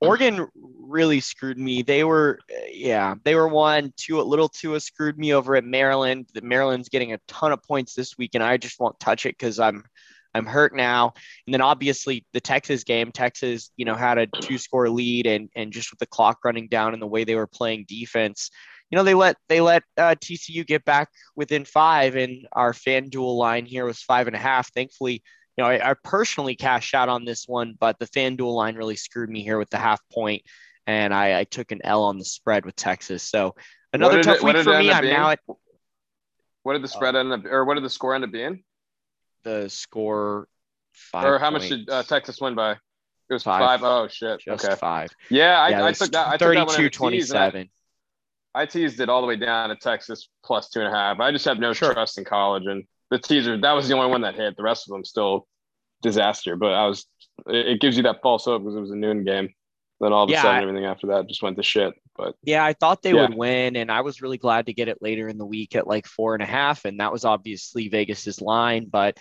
Oregon 0.00 0.46
really 0.54 1.20
screwed 1.20 1.58
me. 1.58 1.82
They 1.82 2.04
were, 2.04 2.38
yeah, 2.70 3.16
they 3.24 3.34
were 3.34 3.48
one, 3.48 3.92
two, 3.96 4.20
a 4.20 4.22
little 4.22 4.48
two 4.48 4.78
screwed 4.78 5.18
me 5.18 5.34
over 5.34 5.56
at 5.56 5.64
Maryland. 5.64 6.28
The 6.34 6.42
Maryland's 6.42 6.88
getting 6.88 7.12
a 7.12 7.20
ton 7.26 7.52
of 7.52 7.62
points 7.62 7.94
this 7.94 8.16
week, 8.16 8.32
and 8.34 8.44
I 8.44 8.58
just 8.58 8.78
won't 8.78 9.00
touch 9.00 9.26
it 9.26 9.36
because 9.36 9.58
I'm, 9.58 9.84
I'm 10.34 10.46
hurt 10.46 10.74
now. 10.74 11.12
And 11.46 11.54
then 11.54 11.60
obviously 11.60 12.24
the 12.32 12.40
Texas 12.40 12.84
game, 12.84 13.12
Texas, 13.12 13.70
you 13.76 13.84
know, 13.84 13.94
had 13.94 14.18
a 14.18 14.26
two 14.26 14.58
score 14.58 14.88
lead, 14.88 15.26
and 15.26 15.48
and 15.56 15.72
just 15.72 15.90
with 15.90 15.98
the 15.98 16.06
clock 16.06 16.38
running 16.44 16.68
down 16.68 16.92
and 16.92 17.02
the 17.02 17.06
way 17.06 17.24
they 17.24 17.34
were 17.34 17.46
playing 17.46 17.86
defense, 17.88 18.50
you 18.90 18.96
know, 18.96 19.04
they 19.04 19.14
let 19.14 19.36
they 19.48 19.60
let 19.60 19.82
uh, 19.96 20.14
TCU 20.14 20.66
get 20.66 20.84
back 20.84 21.08
within 21.36 21.64
five, 21.64 22.16
and 22.16 22.46
our 22.52 22.72
fan 22.72 23.10
FanDuel 23.10 23.36
line 23.36 23.66
here 23.66 23.84
was 23.84 24.02
five 24.02 24.26
and 24.26 24.36
a 24.36 24.40
half. 24.40 24.72
Thankfully 24.72 25.22
you 25.58 25.64
know, 25.64 25.70
I, 25.70 25.90
I, 25.90 25.94
personally 26.04 26.54
cashed 26.54 26.94
out 26.94 27.08
on 27.08 27.24
this 27.24 27.48
one, 27.48 27.74
but 27.80 27.98
the 27.98 28.06
fan 28.06 28.36
FanDuel 28.36 28.54
line 28.54 28.76
really 28.76 28.94
screwed 28.94 29.28
me 29.28 29.42
here 29.42 29.58
with 29.58 29.70
the 29.70 29.76
half 29.76 30.00
point, 30.12 30.42
and 30.86 31.12
I, 31.12 31.40
I 31.40 31.44
took 31.44 31.72
an 31.72 31.80
L 31.82 32.04
on 32.04 32.16
the 32.16 32.24
spread 32.24 32.64
with 32.64 32.76
Texas. 32.76 33.24
So 33.24 33.56
another 33.92 34.22
tough 34.22 34.36
it, 34.36 34.42
week 34.44 34.56
for 34.58 34.78
me. 34.78 34.92
I'm 34.92 35.02
being? 35.02 35.12
now 35.12 35.30
at. 35.30 35.40
What 36.62 36.74
did 36.74 36.82
the 36.82 36.88
spread 36.88 37.16
uh, 37.16 37.18
end 37.18 37.32
up, 37.32 37.44
or 37.44 37.64
what 37.64 37.74
did 37.74 37.82
the 37.82 37.90
score 37.90 38.14
end 38.14 38.22
up 38.22 38.30
being? 38.30 38.62
Score 39.68 40.48
five. 40.92 41.24
Or 41.24 41.38
how 41.38 41.50
points. 41.50 41.70
much 41.70 41.78
did 41.78 41.90
uh, 41.90 42.02
Texas 42.02 42.40
win 42.40 42.54
by? 42.54 42.72
It 42.72 42.78
was 43.34 43.42
five. 43.42 43.60
five. 43.60 43.80
Oh 43.82 44.08
shit. 44.08 44.40
Just 44.40 44.64
okay. 44.64 44.74
five. 44.76 45.10
Yeah, 45.30 45.60
I, 45.60 45.68
yeah, 45.70 45.84
I 45.84 45.92
took 45.92 46.12
that. 46.12 46.28
I 46.28 46.36
32 46.38 46.66
took 46.66 46.76
that 46.76 46.92
27. 46.92 47.68
I, 48.54 48.62
I 48.62 48.66
teased 48.66 49.00
it 49.00 49.08
all 49.08 49.20
the 49.20 49.26
way 49.26 49.36
down 49.36 49.68
to 49.68 49.76
Texas 49.76 50.28
plus 50.44 50.70
two 50.70 50.80
and 50.80 50.88
a 50.88 50.96
half. 50.96 51.20
I 51.20 51.30
just 51.30 51.44
have 51.44 51.58
no 51.58 51.72
sure. 51.72 51.92
trust 51.92 52.18
in 52.18 52.24
college 52.24 52.64
and 52.66 52.84
the 53.10 53.18
teaser 53.18 53.58
that 53.58 53.72
was 53.72 53.88
the 53.88 53.94
only 53.94 54.10
one 54.10 54.22
that 54.22 54.34
hit. 54.34 54.56
The 54.56 54.62
rest 54.62 54.88
of 54.88 54.92
them 54.92 55.04
still 55.04 55.46
disaster. 56.02 56.56
But 56.56 56.72
I 56.72 56.86
was 56.86 57.06
it 57.46 57.80
gives 57.80 57.96
you 57.96 58.02
that 58.04 58.20
false 58.22 58.44
hope 58.44 58.62
because 58.62 58.76
it 58.76 58.80
was 58.80 58.90
a 58.90 58.96
noon 58.96 59.24
game. 59.24 59.50
Then 60.00 60.12
all 60.12 60.24
of 60.24 60.30
yeah, 60.30 60.40
a 60.40 60.42
sudden, 60.42 60.62
everything 60.62 60.84
after 60.84 61.08
that 61.08 61.26
just 61.28 61.42
went 61.42 61.56
to 61.56 61.62
shit. 61.62 61.92
But 62.18 62.34
yeah, 62.42 62.64
I 62.64 62.72
thought 62.72 63.00
they 63.00 63.14
yeah. 63.14 63.22
would 63.22 63.34
win, 63.34 63.76
and 63.76 63.90
I 63.90 64.00
was 64.00 64.20
really 64.20 64.38
glad 64.38 64.66
to 64.66 64.74
get 64.74 64.88
it 64.88 64.98
later 65.00 65.28
in 65.28 65.38
the 65.38 65.46
week 65.46 65.76
at 65.76 65.86
like 65.86 66.06
four 66.06 66.34
and 66.34 66.42
a 66.42 66.46
half, 66.46 66.84
and 66.84 66.98
that 66.98 67.12
was 67.12 67.24
obviously 67.24 67.88
Vegas's 67.88 68.40
line. 68.40 68.88
But 68.90 69.16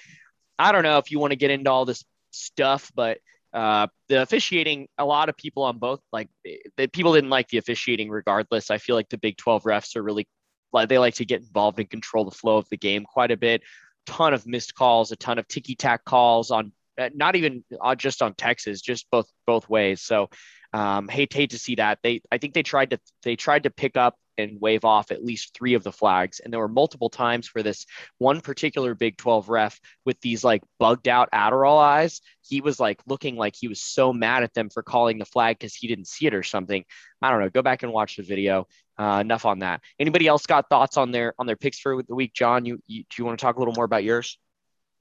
I 0.57 0.71
don't 0.71 0.83
know 0.83 0.97
if 0.97 1.11
you 1.11 1.19
want 1.19 1.31
to 1.31 1.37
get 1.37 1.51
into 1.51 1.69
all 1.69 1.85
this 1.85 2.03
stuff, 2.31 2.91
but 2.95 3.19
uh, 3.53 3.87
the 4.09 4.23
officiating, 4.23 4.87
a 4.97 5.05
lot 5.05 5.29
of 5.29 5.37
people 5.37 5.63
on 5.63 5.77
both, 5.77 6.01
like 6.11 6.29
the 6.75 6.87
people 6.87 7.13
didn't 7.13 7.29
like 7.29 7.47
the 7.49 7.59
officiating 7.59 8.09
regardless. 8.09 8.71
I 8.71 8.79
feel 8.79 8.95
like 8.95 9.09
the 9.09 9.17
Big 9.17 9.37
12 9.37 9.63
refs 9.63 9.95
are 9.95 10.03
really, 10.03 10.27
like 10.73 10.89
they 10.89 10.97
like 10.97 11.15
to 11.15 11.25
get 11.25 11.41
involved 11.41 11.79
and 11.79 11.89
control 11.89 12.25
the 12.25 12.31
flow 12.31 12.57
of 12.57 12.67
the 12.69 12.77
game 12.77 13.05
quite 13.05 13.31
a 13.31 13.37
bit. 13.37 13.61
Ton 14.07 14.33
of 14.33 14.47
missed 14.47 14.73
calls, 14.73 15.11
a 15.11 15.15
ton 15.15 15.37
of 15.37 15.47
ticky 15.47 15.75
tack 15.75 16.03
calls 16.03 16.49
on, 16.49 16.71
not 17.13 17.35
even 17.35 17.63
uh, 17.79 17.95
just 17.95 18.21
on 18.21 18.33
Texas, 18.33 18.81
just 18.81 19.09
both 19.11 19.29
both 19.45 19.69
ways. 19.69 20.01
So 20.01 20.29
um, 20.73 21.07
hate 21.07 21.33
hate 21.33 21.51
to 21.51 21.59
see 21.59 21.75
that. 21.75 21.99
They 22.03 22.21
I 22.31 22.37
think 22.37 22.53
they 22.53 22.63
tried 22.63 22.91
to 22.91 22.99
they 23.23 23.35
tried 23.35 23.63
to 23.63 23.69
pick 23.69 23.97
up 23.97 24.15
and 24.37 24.61
wave 24.61 24.85
off 24.85 25.11
at 25.11 25.23
least 25.23 25.55
three 25.55 25.73
of 25.73 25.83
the 25.83 25.91
flags. 25.91 26.39
And 26.39 26.53
there 26.53 26.59
were 26.59 26.67
multiple 26.67 27.09
times 27.09 27.53
where 27.53 27.63
this 27.63 27.85
one 28.19 28.41
particular 28.41 28.93
Big 28.93 29.17
12 29.17 29.49
ref 29.49 29.79
with 30.05 30.19
these 30.21 30.43
like 30.43 30.61
bugged 30.79 31.07
out 31.07 31.31
Adderall 31.31 31.79
eyes, 31.79 32.21
he 32.43 32.61
was 32.61 32.79
like 32.79 33.01
looking 33.07 33.35
like 33.35 33.55
he 33.55 33.67
was 33.67 33.81
so 33.81 34.13
mad 34.13 34.43
at 34.43 34.53
them 34.53 34.69
for 34.69 34.83
calling 34.83 35.17
the 35.17 35.25
flag 35.25 35.57
because 35.57 35.73
he 35.73 35.87
didn't 35.87 36.07
see 36.07 36.27
it 36.27 36.33
or 36.33 36.43
something. 36.43 36.85
I 37.21 37.31
don't 37.31 37.39
know. 37.39 37.49
Go 37.49 37.61
back 37.61 37.83
and 37.83 37.91
watch 37.91 38.17
the 38.17 38.23
video. 38.23 38.67
Uh, 38.99 39.19
enough 39.21 39.45
on 39.45 39.59
that. 39.59 39.79
Anybody 39.99 40.25
else 40.25 40.47
got 40.47 40.69
thoughts 40.69 40.97
on 40.97 41.11
their 41.11 41.35
on 41.37 41.45
their 41.45 41.55
picks 41.55 41.77
for 41.77 42.01
the 42.01 42.15
week? 42.15 42.33
John, 42.33 42.65
you, 42.65 42.79
you 42.87 43.03
do 43.03 43.15
you 43.19 43.25
want 43.25 43.37
to 43.37 43.43
talk 43.43 43.55
a 43.55 43.59
little 43.59 43.75
more 43.75 43.85
about 43.85 44.03
yours? 44.03 44.39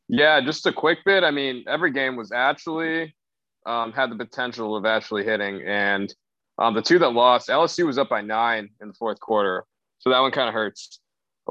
Yeah, 0.08 0.40
just 0.40 0.66
a 0.66 0.72
quick 0.72 0.98
bit. 1.04 1.24
I 1.24 1.30
mean, 1.30 1.64
every 1.66 1.92
game 1.92 2.16
was 2.16 2.32
actually 2.32 3.14
um, 3.66 3.92
had 3.92 4.10
the 4.10 4.16
potential 4.16 4.76
of 4.76 4.86
actually 4.86 5.24
hitting, 5.24 5.62
and 5.66 6.14
um, 6.58 6.74
the 6.74 6.82
two 6.82 6.98
that 7.00 7.10
lost, 7.10 7.48
LSU 7.48 7.86
was 7.86 7.98
up 7.98 8.08
by 8.08 8.20
nine 8.20 8.70
in 8.80 8.88
the 8.88 8.94
fourth 8.94 9.18
quarter, 9.18 9.64
so 9.98 10.10
that 10.10 10.20
one 10.20 10.30
kind 10.30 10.48
of 10.48 10.54
hurts 10.54 11.00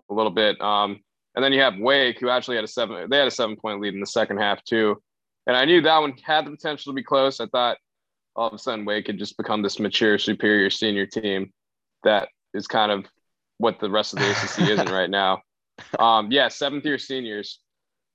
a 0.10 0.14
little 0.14 0.32
bit. 0.32 0.60
Um, 0.62 1.00
and 1.36 1.44
then 1.44 1.52
you 1.52 1.60
have 1.62 1.78
Wake, 1.78 2.20
who 2.20 2.30
actually 2.30 2.56
had 2.56 2.64
a 2.64 2.70
seven. 2.70 3.10
They 3.10 3.18
had 3.18 3.28
a 3.28 3.32
seven 3.32 3.58
point 3.58 3.82
lead 3.82 3.94
in 3.94 4.00
the 4.00 4.06
second 4.06 4.38
half 4.38 4.64
too, 4.64 5.02
and 5.48 5.58
I 5.58 5.66
knew 5.66 5.82
that 5.82 6.00
one 6.00 6.14
had 6.24 6.46
the 6.46 6.52
potential 6.52 6.94
to 6.94 6.96
be 6.96 7.04
close. 7.04 7.42
I 7.42 7.48
thought 7.48 7.78
all 8.36 8.48
of 8.48 8.54
a 8.54 8.58
sudden 8.58 8.86
Wake 8.86 9.08
had 9.08 9.18
just 9.18 9.38
become 9.38 9.62
this 9.62 9.80
mature, 9.80 10.18
superior 10.18 10.70
senior 10.70 11.06
team 11.06 11.52
that 12.04 12.30
is 12.54 12.68
kind 12.68 12.92
of 12.92 13.06
what 13.58 13.80
the 13.80 13.90
rest 13.90 14.14
of 14.14 14.20
the 14.20 14.30
ACC 14.30 14.70
isn't 14.70 14.92
right 14.92 15.10
now. 15.10 15.42
Um, 16.00 16.32
yeah, 16.32 16.48
seventh 16.48 16.86
year 16.86 16.98
seniors. 16.98 17.60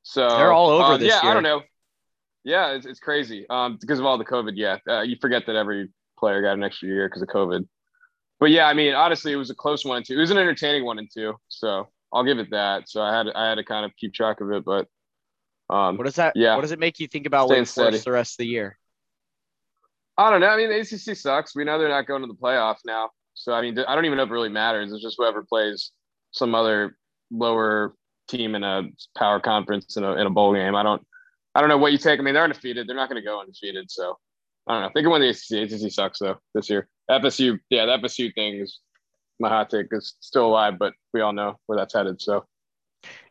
So 0.03 0.29
they're 0.29 0.53
all 0.53 0.71
over 0.71 0.95
um, 0.95 1.01
this 1.01 1.09
yeah, 1.09 1.23
year. 1.23 1.31
I 1.31 1.35
don't 1.35 1.43
know. 1.43 1.63
Yeah, 2.45 2.73
it's, 2.73 2.87
it's 2.87 3.01
crazy. 3.01 3.47
Um, 3.51 3.77
because 3.81 3.99
of 3.99 4.07
all 4.07 4.19
the 4.19 4.25
COVID. 4.25 4.53
Yeah, 4.55 4.79
uh, 4.89 5.03
you 5.03 5.17
forget 5.21 5.47
that 5.47 5.57
every 5.57 5.89
player 6.19 6.43
got 6.43 6.55
an 6.55 6.65
extra 6.65 6.89
year 6.89 7.09
because 7.09 7.23
of 7.23 7.29
COVID. 7.29 7.67
But 8.39 8.51
yeah, 8.51 8.67
I 8.67 8.75
mean, 8.75 8.95
honestly, 8.95 9.33
it 9.33 9.37
was 9.37 9.51
a 9.51 9.55
close 9.55 9.85
one 9.85 9.99
and 9.99 10.07
two. 10.07 10.15
It 10.15 10.21
was 10.21 10.31
an 10.31 10.39
entertaining 10.39 10.85
one 10.85 10.99
and 10.99 11.09
two. 11.13 11.35
So 11.49 11.89
I'll 12.13 12.25
give 12.25 12.39
it 12.39 12.51
that. 12.51 12.89
So 12.89 13.03
I 13.03 13.17
had 13.17 13.27
I 13.29 13.49
had 13.49 13.57
to 13.57 13.65
kind 13.65 13.85
of 13.85 13.93
keep 13.97 14.15
track 14.15 14.41
of 14.41 14.51
it. 14.51 14.65
But 14.65 14.89
um, 15.69 15.97
what 15.97 16.05
does 16.05 16.17
that? 16.17 16.35
Yeah. 16.37 16.55
What 16.57 16.63
does 16.63 16.73
it 16.73 16.79
make 16.79 16.99
you 16.99 17.07
think 17.07 17.27
about 17.27 17.49
Wake 17.49 17.67
Forest 17.67 18.05
the 18.05 18.13
rest 18.13 18.35
of 18.35 18.39
the 18.39 18.47
year? 18.47 18.79
I 20.17 20.31
don't 20.31 20.41
know. 20.41 20.49
I 20.49 20.57
mean, 20.57 20.71
the 20.71 20.81
ACC 20.81 21.17
sucks. 21.17 21.55
We 21.55 21.65
know 21.65 21.79
they're 21.79 21.89
not 21.89 22.07
going 22.07 22.23
to 22.23 22.29
the 22.29 22.35
playoffs 22.35 22.81
now. 22.85 23.11
So 23.35 23.53
I 23.53 23.63
mean, 23.63 23.79
I 23.79 23.95
don't 23.95 24.05
even 24.07 24.17
know 24.17 24.25
if 24.25 24.31
it 24.31 24.33
really 24.33 24.49
matters. 24.49 24.93
It's 24.93 25.03
just 25.03 25.17
whoever 25.19 25.43
plays 25.43 25.93
some 26.33 26.55
other 26.55 26.97
lower 27.31 27.95
team 28.31 28.55
in 28.55 28.63
a 28.65 28.83
power 29.17 29.41
conference 29.41 29.97
in 29.97 30.05
a 30.05 30.13
in 30.15 30.27
a 30.27 30.31
bowl 30.31 30.55
game. 30.55 30.75
I 30.75 30.83
don't 30.83 31.03
I 31.55 31.61
don't 31.61 31.69
know 31.69 31.79
what 31.79 31.93
you 31.93 31.99
take. 31.99 32.21
I 32.21 32.23
mean, 32.23 32.35
they're 32.35 32.45
undefeated. 32.45 32.87
They're 32.87 32.97
not 32.97 33.09
going 33.09 33.21
to 33.21 33.27
go 33.27 33.41
undefeated. 33.41 33.91
So 33.91 34.17
I 34.67 34.75
don't 34.75 34.83
know. 34.83 34.91
They 34.95 35.03
can 35.03 35.11
win 35.11 35.23
the 35.23 35.29
ACC. 35.31 35.73
ACC 35.73 35.93
sucks 35.93 36.19
though 36.21 36.37
this 36.55 36.71
year. 36.71 36.89
FSU, 37.11 37.59
yeah, 37.71 37.87
the 37.87 37.99
FSU 37.99 38.33
thing 38.35 38.61
is 38.61 38.79
my 39.41 39.49
hot 39.49 39.71
take 39.71 39.87
is 39.91 40.15
still 40.21 40.47
alive, 40.47 40.79
but 40.79 40.93
we 41.13 41.21
all 41.21 41.33
know 41.33 41.57
where 41.67 41.79
that's 41.79 41.95
headed. 41.95 42.21
So. 42.21 42.45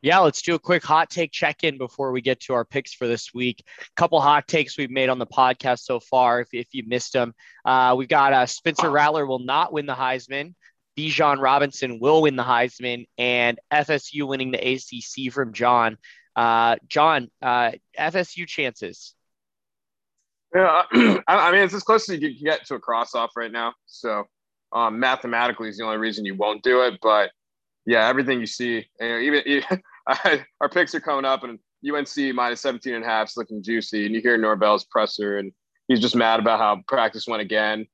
Yeah, 0.02 0.20
let's 0.20 0.42
do 0.42 0.56
a 0.56 0.60
quick 0.60 0.84
hot 0.84 1.12
take 1.12 1.32
check 1.32 1.64
in 1.64 1.78
before 1.78 2.12
we 2.12 2.22
get 2.22 2.40
to 2.42 2.54
our 2.54 2.66
picks 2.66 2.94
for 2.94 3.08
this 3.08 3.34
week. 3.34 3.64
A 3.80 3.86
couple 3.96 4.20
hot 4.20 4.48
takes 4.48 4.78
we've 4.78 4.90
made 4.90 5.10
on 5.10 5.20
the 5.20 5.28
podcast 5.28 5.82
so 5.82 6.00
far. 6.00 6.42
If, 6.42 6.48
if 6.54 6.68
you 6.72 6.84
missed 6.88 7.14
them, 7.14 7.34
uh, 7.66 7.94
we've 7.96 8.10
got 8.10 8.34
uh, 8.34 8.48
Spencer 8.48 8.90
Rattler 8.90 9.28
will 9.28 9.40
not 9.40 9.72
win 9.72 9.86
the 9.86 9.94
Heisman. 9.94 10.56
Bijan 11.00 11.40
Robinson 11.40 12.00
will 12.00 12.24
win 12.24 12.36
the 12.36 12.44
Heisman, 12.44 13.08
and 13.18 13.58
FSU 13.72 14.28
winning 14.28 14.52
the 14.52 14.58
ACC 14.58 15.32
from 15.32 15.54
John. 15.54 15.98
Uh, 16.36 16.76
John, 16.88 17.30
uh, 17.42 17.72
FSU 17.98 18.46
chances. 18.46 19.16
Yeah, 20.54 20.84
I 21.28 21.52
mean 21.52 21.62
it's 21.62 21.74
as 21.74 21.84
close 21.84 22.10
as 22.10 22.20
you 22.20 22.36
can 22.36 22.44
get 22.44 22.66
to 22.68 22.76
a 22.76 22.80
cross 22.80 23.16
off 23.16 23.32
right 23.38 23.52
now. 23.52 23.74
So 23.86 24.26
um, 24.74 25.00
mathematically 25.00 25.70
is 25.70 25.78
the 25.78 25.86
only 25.86 25.98
reason 25.98 26.26
you 26.26 26.36
won't 26.36 26.64
do 26.64 26.82
it. 26.82 27.00
But 27.02 27.32
yeah, 27.86 28.08
everything 28.08 28.40
you 28.40 28.48
see, 28.48 28.86
you 29.00 29.10
know, 29.10 29.20
even, 29.20 29.44
even 29.46 29.82
our 30.60 30.70
picks 30.70 30.94
are 30.96 31.00
coming 31.00 31.26
up, 31.26 31.44
and 31.44 31.60
UNC 31.88 32.36
minus 32.36 32.62
17 32.62 32.94
and 32.94 33.06
a 33.06 33.08
half 33.08 33.30
is 33.30 33.38
looking 33.38 33.64
juicy. 33.64 34.06
And 34.06 34.14
you 34.14 34.22
hear 34.22 34.38
Norvell's 34.38 34.84
presser, 34.84 35.38
and 35.38 35.54
he's 35.88 36.02
just 36.02 36.16
mad 36.16 36.42
about 36.42 36.60
how 36.60 36.82
practice 36.88 37.26
went 37.26 37.42
again. 37.42 37.88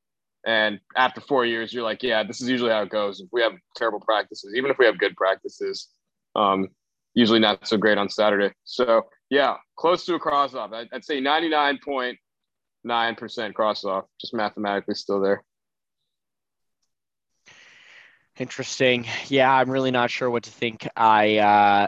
And 0.46 0.80
after 0.96 1.22
four 1.22 1.46
years, 1.46 1.74
you're 1.74 1.84
like, 1.84 2.04
yeah, 2.04 2.24
this 2.24 2.40
is 2.40 2.50
usually 2.50 2.72
how 2.72 2.84
it 2.84 2.90
goes. 2.90 3.20
If 3.20 3.30
we 3.32 3.42
have 3.42 3.54
terrible 3.76 4.00
practices, 4.00 4.54
even 4.56 4.70
if 4.70 4.78
we 4.78 4.86
have 4.86 5.00
good 5.00 5.16
practices, 5.16 5.90
um, 6.36 6.68
usually 7.16 7.40
not 7.40 7.68
so 7.68 7.78
great 7.78 7.98
on 7.98 8.10
Saturday. 8.10 8.54
So 8.64 9.04
yeah, 9.30 9.56
close 9.76 10.06
to 10.06 10.16
a 10.16 10.20
cross 10.20 10.54
off. 10.54 10.72
I'd 10.72 11.04
say 11.04 11.20
99 11.20 11.80
point 11.84 12.20
nine 12.84 13.16
percent 13.16 13.56
cross 13.56 13.84
off, 13.84 14.06
just 14.22 14.34
mathematically 14.34 14.94
still 14.96 15.20
there. 15.20 15.44
Interesting. 18.38 19.08
Yeah, 19.28 19.52
I'm 19.52 19.70
really 19.70 19.92
not 19.92 20.12
sure 20.12 20.30
what 20.30 20.44
to 20.44 20.52
think. 20.52 20.88
I 20.96 21.38
uh, 21.38 21.88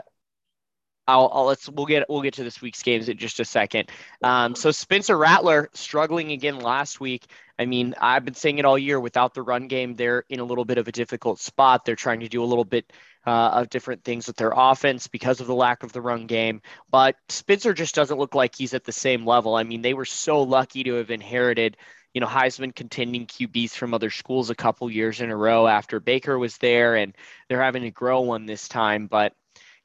I'll, 1.08 1.30
I'll, 1.34 1.46
let's 1.46 1.70
we'll 1.70 1.86
get 1.86 2.10
we'll 2.10 2.22
get 2.22 2.34
to 2.36 2.44
this 2.44 2.62
week's 2.62 2.84
games 2.84 3.08
in 3.08 3.18
just 3.18 3.40
a 3.40 3.46
second. 3.46 3.90
Um, 4.24 4.56
so 4.56 4.72
Spencer 4.72 5.18
Rattler 5.18 5.70
struggling 5.74 6.32
again 6.32 6.60
last 6.60 7.00
week. 7.00 7.26
I 7.58 7.66
mean, 7.66 7.96
I've 8.00 8.26
been 8.26 8.34
saying 8.34 8.58
it 8.58 8.66
all 8.66 8.78
year. 8.78 9.00
Without 9.00 9.34
the 9.34 9.42
run 9.42 9.68
game, 9.68 9.96
they're 9.96 10.26
in 10.30 10.40
a 10.40 10.44
little 10.44 10.66
bit 10.66 10.78
of 10.78 10.88
a 10.88 10.92
difficult 10.92 11.40
spot. 11.40 11.86
They're 11.86 11.96
trying 11.96 12.20
to 12.20 12.28
do 12.28 12.44
a 12.44 12.46
little 12.46 12.66
bit 12.66 12.92
uh, 13.26 13.52
of 13.54 13.70
different 13.70 14.04
things 14.04 14.28
with 14.28 14.36
their 14.36 14.54
offense 14.56 15.08
because 15.08 15.40
of 15.40 15.48
the 15.48 15.56
lack 15.56 15.84
of 15.84 15.94
the 15.94 16.02
run 16.02 16.28
game. 16.28 16.62
But 16.92 17.16
Spencer 17.30 17.74
just 17.74 17.96
doesn't 17.96 18.20
look 18.20 18.36
like 18.36 18.56
he's 18.56 18.74
at 18.74 18.84
the 18.84 18.92
same 18.92 19.26
level. 19.26 19.56
I 19.56 19.64
mean, 19.64 19.82
they 19.82 19.94
were 19.94 20.06
so 20.06 20.44
lucky 20.44 20.84
to 20.84 20.96
have 20.96 21.10
inherited 21.10 21.78
you 22.14 22.22
know 22.22 22.28
Heisman 22.28 22.74
contending 22.74 23.28
QBs 23.28 23.72
from 23.72 23.94
other 23.94 24.10
schools 24.10 24.50
a 24.50 24.56
couple 24.56 24.90
years 24.90 25.22
in 25.22 25.30
a 25.30 25.36
row 25.36 25.68
after 25.68 26.00
Baker 26.00 26.40
was 26.40 26.58
there, 26.58 26.96
and 26.96 27.14
they're 27.48 27.62
having 27.62 27.84
to 27.84 27.92
grow 27.92 28.22
one 28.22 28.46
this 28.46 28.68
time. 28.68 29.08
But 29.08 29.34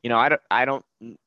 you 0.02 0.08
know, 0.08 0.18
I 0.18 0.30
don't, 0.30 0.40
I 0.50 0.64
don't, 0.64 0.84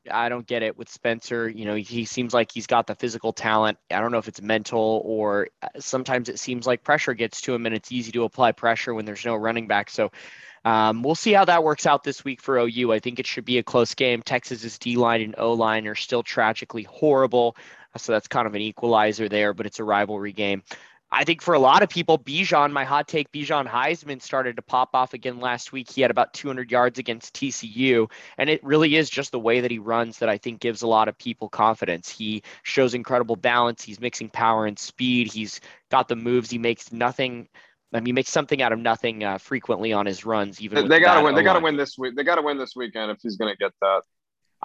I 0.10 0.29
don't 0.29 0.46
get 0.46 0.63
it 0.63 0.77
with 0.77 0.89
Spencer. 0.89 1.50
You 1.50 1.65
know, 1.65 1.75
he 1.75 2.05
seems 2.05 2.34
like 2.34 2.51
he's 2.51 2.67
got 2.67 2.88
the 2.88 2.96
physical 2.96 3.34
talent. 3.34 3.77
I 3.91 4.00
don't 4.00 4.12
know 4.12 4.17
if 4.17 4.27
it's 4.27 4.41
mental 4.41 5.01
or 5.03 5.50
uh, 5.62 5.67
sometimes 5.79 6.29
it 6.29 6.39
seems 6.39 6.65
like 6.65 6.84
pressure 6.84 7.13
gets 7.13 7.41
to 7.41 7.53
him 7.53 7.65
and 7.65 7.75
it's 7.75 7.91
easy 7.91 8.12
to 8.13 8.24
apply 8.24 8.53
pressure 8.53 8.94
when 8.94 9.05
there's 9.05 9.25
no 9.25 9.36
running 9.36 9.67
back. 9.67 9.89
So 9.89 10.12
um, 10.63 11.03
we'll 11.03 11.15
see 11.15 11.34
how 11.34 11.46
that 11.46 11.63
works 11.63 11.86
out 11.86 12.03
this 12.03 12.24
week 12.24 12.41
for 12.41 12.58
OU. 12.58 12.91
I 12.91 13.00
think 13.00 13.20
it 13.20 13.27
should 13.27 13.46
be 13.46 13.58
a 13.58 13.63
close 13.63 13.94
game. 13.94 14.22
Texas's 14.22 14.79
D 14.79 14.96
line 14.96 15.22
and 15.22 15.36
O 15.38 15.53
line 15.53 15.88
are 15.88 15.96
still 15.96 16.24
tragically 16.24 16.84
horrible. 16.84 17.55
So 17.98 18.12
that's 18.12 18.27
kind 18.27 18.48
of 18.48 18.55
an 18.55 18.62
equalizer 18.62 19.29
there, 19.29 19.53
but 19.53 19.65
it's 19.65 19.79
a 19.79 19.84
rivalry 19.84 20.34
game. 20.34 20.63
I 21.15 21.24
think 21.24 21.41
for 21.41 21.53
a 21.53 21.60
lot 21.60 21.81
of 21.81 21.88
people, 21.88 22.19
Bijan, 22.19 22.74
my 22.74 22.84
hot 22.84 23.07
take, 23.07 23.31
Bijan 23.31 23.67
Heisman 23.69 24.22
started 24.22 24.57
to 24.57 24.62
pop 24.62 24.89
off 24.93 25.13
again 25.13 25.39
last 25.39 25.72
week. 25.72 25.89
He 25.89 26.01
had 26.01 26.12
about 26.12 26.34
200 26.34 26.69
yards 26.69 27.00
against 27.00 27.34
TCU, 27.34 28.12
and 28.38 28.50
it 28.50 28.62
really 28.65 28.98
is 28.98 29.10
just 29.10 29.31
the 29.31 29.39
way 29.39 29.62
that 29.62 29.72
he 29.72 29.79
runs 29.79 30.19
that 30.19 30.27
I 30.27 30.38
think 30.38 30.60
gives 30.60 30.81
a 30.81 30.88
lot 30.88 31.07
of 31.07 31.17
people 31.17 31.48
confidence. 31.48 32.10
He 32.10 32.43
shows 32.63 32.93
incredible 32.93 33.38
balance. 33.38 33.81
He's 33.81 34.01
mixing 34.01 34.27
power 34.27 34.65
and 34.65 34.77
speed. 34.77 35.31
He's 35.31 35.62
got 35.89 36.10
the 36.10 36.17
moves. 36.17 36.50
He 36.50 36.57
makes 36.57 36.91
nothing. 36.91 37.48
I 37.93 38.00
mean, 38.00 38.07
he 38.07 38.12
makes 38.12 38.29
something 38.29 38.62
out 38.62 38.74
of 38.74 38.79
nothing 38.79 39.24
uh, 39.24 39.38
frequently 39.38 39.93
on 39.93 40.05
his 40.05 40.25
runs. 40.25 40.60
Even 40.60 40.89
they 40.89 41.00
got 41.00 41.15
to 41.19 41.24
win. 41.24 41.34
They 41.34 41.43
got 41.43 41.53
to 41.53 41.63
win 41.63 41.77
this 41.77 41.98
week. 41.98 42.17
They 42.17 42.25
got 42.25 42.36
to 42.36 42.41
win 42.41 42.57
this 42.57 42.75
weekend 42.75 43.10
if 43.12 43.19
he's 43.22 43.38
going 43.38 43.53
to 43.53 43.57
get 43.57 43.72
that. 43.79 44.01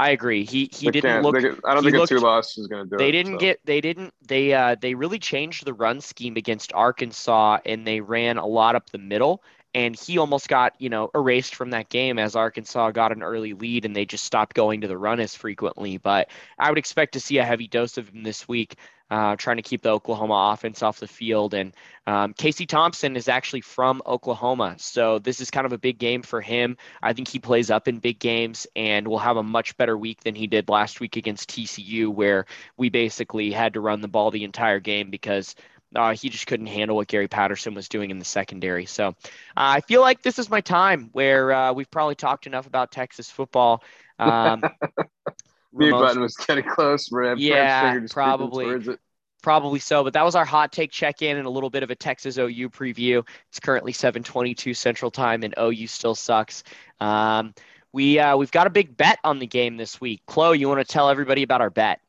I 0.00 0.10
agree. 0.10 0.46
He 0.46 0.70
he 0.72 0.86
they 0.86 0.92
didn't 0.92 1.22
look. 1.22 1.34
They, 1.34 1.50
I 1.66 1.74
don't 1.74 1.82
think 1.82 1.94
looked, 1.94 2.10
a 2.10 2.14
two 2.14 2.20
loss 2.20 2.56
is 2.56 2.66
going 2.68 2.84
to 2.84 2.90
do 2.90 2.96
they 2.96 3.04
it. 3.04 3.06
They 3.06 3.12
didn't 3.12 3.34
so. 3.34 3.38
get. 3.38 3.60
They 3.66 3.80
didn't. 3.82 4.14
They 4.26 4.54
uh 4.54 4.76
they 4.80 4.94
really 4.94 5.18
changed 5.18 5.66
the 5.66 5.74
run 5.74 6.00
scheme 6.00 6.36
against 6.38 6.72
Arkansas, 6.72 7.58
and 7.66 7.86
they 7.86 8.00
ran 8.00 8.38
a 8.38 8.46
lot 8.46 8.76
up 8.76 8.88
the 8.88 8.98
middle. 8.98 9.42
And 9.74 9.94
he 9.94 10.16
almost 10.16 10.48
got 10.48 10.72
you 10.78 10.88
know 10.88 11.10
erased 11.14 11.54
from 11.54 11.70
that 11.70 11.90
game 11.90 12.18
as 12.18 12.34
Arkansas 12.34 12.92
got 12.92 13.12
an 13.12 13.22
early 13.22 13.52
lead, 13.52 13.84
and 13.84 13.94
they 13.94 14.06
just 14.06 14.24
stopped 14.24 14.56
going 14.56 14.80
to 14.80 14.88
the 14.88 14.96
run 14.96 15.20
as 15.20 15.34
frequently. 15.34 15.98
But 15.98 16.30
I 16.58 16.70
would 16.70 16.78
expect 16.78 17.12
to 17.12 17.20
see 17.20 17.36
a 17.36 17.44
heavy 17.44 17.68
dose 17.68 17.98
of 17.98 18.08
him 18.08 18.22
this 18.22 18.48
week 18.48 18.76
uh, 19.10 19.36
trying 19.36 19.56
to 19.56 19.62
keep 19.62 19.82
the 19.82 19.90
Oklahoma 19.90 20.52
offense 20.52 20.82
off 20.82 21.00
the 21.00 21.08
field. 21.08 21.54
And 21.54 21.74
um, 22.06 22.32
Casey 22.32 22.66
Thompson 22.66 23.16
is 23.16 23.28
actually 23.28 23.62
from 23.62 24.02
Oklahoma. 24.06 24.76
So 24.78 25.18
this 25.18 25.40
is 25.40 25.50
kind 25.50 25.66
of 25.66 25.72
a 25.72 25.78
big 25.78 25.98
game 25.98 26.22
for 26.22 26.40
him. 26.40 26.76
I 27.02 27.12
think 27.12 27.28
he 27.28 27.38
plays 27.38 27.70
up 27.70 27.88
in 27.88 27.98
big 27.98 28.18
games 28.18 28.66
and 28.76 29.08
will 29.08 29.18
have 29.18 29.36
a 29.36 29.42
much 29.42 29.76
better 29.76 29.96
week 29.96 30.22
than 30.22 30.34
he 30.34 30.46
did 30.46 30.68
last 30.68 31.00
week 31.00 31.16
against 31.16 31.50
TCU, 31.50 32.08
where 32.08 32.46
we 32.76 32.88
basically 32.88 33.50
had 33.50 33.74
to 33.74 33.80
run 33.80 34.00
the 34.00 34.08
ball 34.08 34.30
the 34.30 34.44
entire 34.44 34.80
game 34.80 35.10
because 35.10 35.56
uh, 35.96 36.14
he 36.14 36.28
just 36.28 36.46
couldn't 36.46 36.66
handle 36.66 36.96
what 36.96 37.08
Gary 37.08 37.28
Patterson 37.28 37.74
was 37.74 37.88
doing 37.88 38.10
in 38.10 38.18
the 38.18 38.24
secondary. 38.24 38.86
So 38.86 39.08
uh, 39.08 39.12
I 39.56 39.80
feel 39.80 40.00
like 40.00 40.22
this 40.22 40.38
is 40.38 40.48
my 40.48 40.60
time 40.60 41.10
where 41.12 41.52
uh, 41.52 41.72
we've 41.72 41.90
probably 41.90 42.14
talked 42.14 42.46
enough 42.46 42.66
about 42.66 42.92
Texas 42.92 43.30
football. 43.30 43.82
Um, 44.18 44.62
Mute 45.72 45.92
button 45.92 46.22
was 46.22 46.36
getting 46.36 46.64
close. 46.64 47.10
yeah, 47.36 47.98
probably. 48.10 48.96
probably 49.42 49.78
so. 49.78 50.04
But 50.04 50.12
that 50.14 50.24
was 50.24 50.34
our 50.34 50.44
hot 50.44 50.72
take 50.72 50.90
check 50.90 51.22
in 51.22 51.36
and 51.36 51.46
a 51.46 51.50
little 51.50 51.70
bit 51.70 51.82
of 51.82 51.90
a 51.90 51.94
Texas 51.94 52.38
OU 52.38 52.70
preview. 52.70 53.26
It's 53.48 53.60
currently 53.60 53.92
7:22 53.92 54.74
Central 54.74 55.10
Time, 55.10 55.42
and 55.42 55.54
OU 55.58 55.86
still 55.86 56.14
sucks. 56.14 56.64
Um, 57.00 57.54
we 57.92 58.18
uh, 58.18 58.36
we've 58.36 58.50
got 58.50 58.66
a 58.66 58.70
big 58.70 58.96
bet 58.96 59.18
on 59.24 59.38
the 59.38 59.46
game 59.46 59.76
this 59.76 60.00
week. 60.00 60.22
Chloe, 60.26 60.58
you 60.58 60.68
want 60.68 60.80
to 60.80 60.92
tell 60.92 61.08
everybody 61.08 61.42
about 61.42 61.60
our 61.60 61.70
bet? 61.70 62.00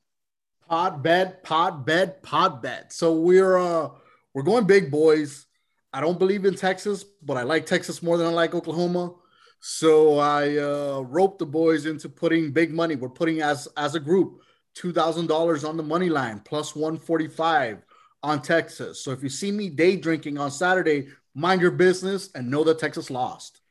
Pod 0.67 1.03
bet, 1.03 1.43
pod 1.43 1.85
bet, 1.85 2.23
pod 2.23 2.61
bet. 2.61 2.93
So 2.93 3.13
we're 3.13 3.57
uh 3.57 3.89
we're 4.33 4.43
going 4.43 4.65
big 4.65 4.89
boys. 4.89 5.45
I 5.93 5.99
don't 5.99 6.17
believe 6.17 6.45
in 6.45 6.55
Texas, 6.55 7.03
but 7.03 7.35
I 7.35 7.43
like 7.43 7.65
Texas 7.65 8.01
more 8.01 8.17
than 8.17 8.27
I 8.27 8.31
like 8.31 8.55
Oklahoma. 8.55 9.13
So 9.61 10.17
I 10.17 10.57
uh, 10.57 11.01
roped 11.07 11.39
the 11.39 11.45
boys 11.45 11.85
into 11.85 12.09
putting 12.09 12.51
big 12.51 12.73
money. 12.73 12.95
We're 12.95 13.09
putting 13.09 13.41
as 13.41 13.67
as 13.77 13.93
a 13.93 13.99
group 13.99 14.41
two 14.73 14.91
thousand 14.91 15.27
dollars 15.27 15.63
on 15.63 15.77
the 15.77 15.83
money 15.83 16.09
line 16.09 16.41
plus 16.43 16.75
one 16.75 16.97
forty 16.97 17.27
five 17.27 17.83
on 18.23 18.41
Texas. 18.41 19.03
So 19.03 19.11
if 19.11 19.21
you 19.21 19.29
see 19.29 19.51
me 19.51 19.69
day 19.69 19.97
drinking 19.97 20.39
on 20.39 20.49
Saturday, 20.49 21.09
mind 21.35 21.61
your 21.61 21.71
business 21.71 22.31
and 22.33 22.49
know 22.49 22.63
that 22.63 22.79
Texas 22.79 23.11
lost. 23.11 23.61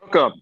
Welcome. 0.00 0.40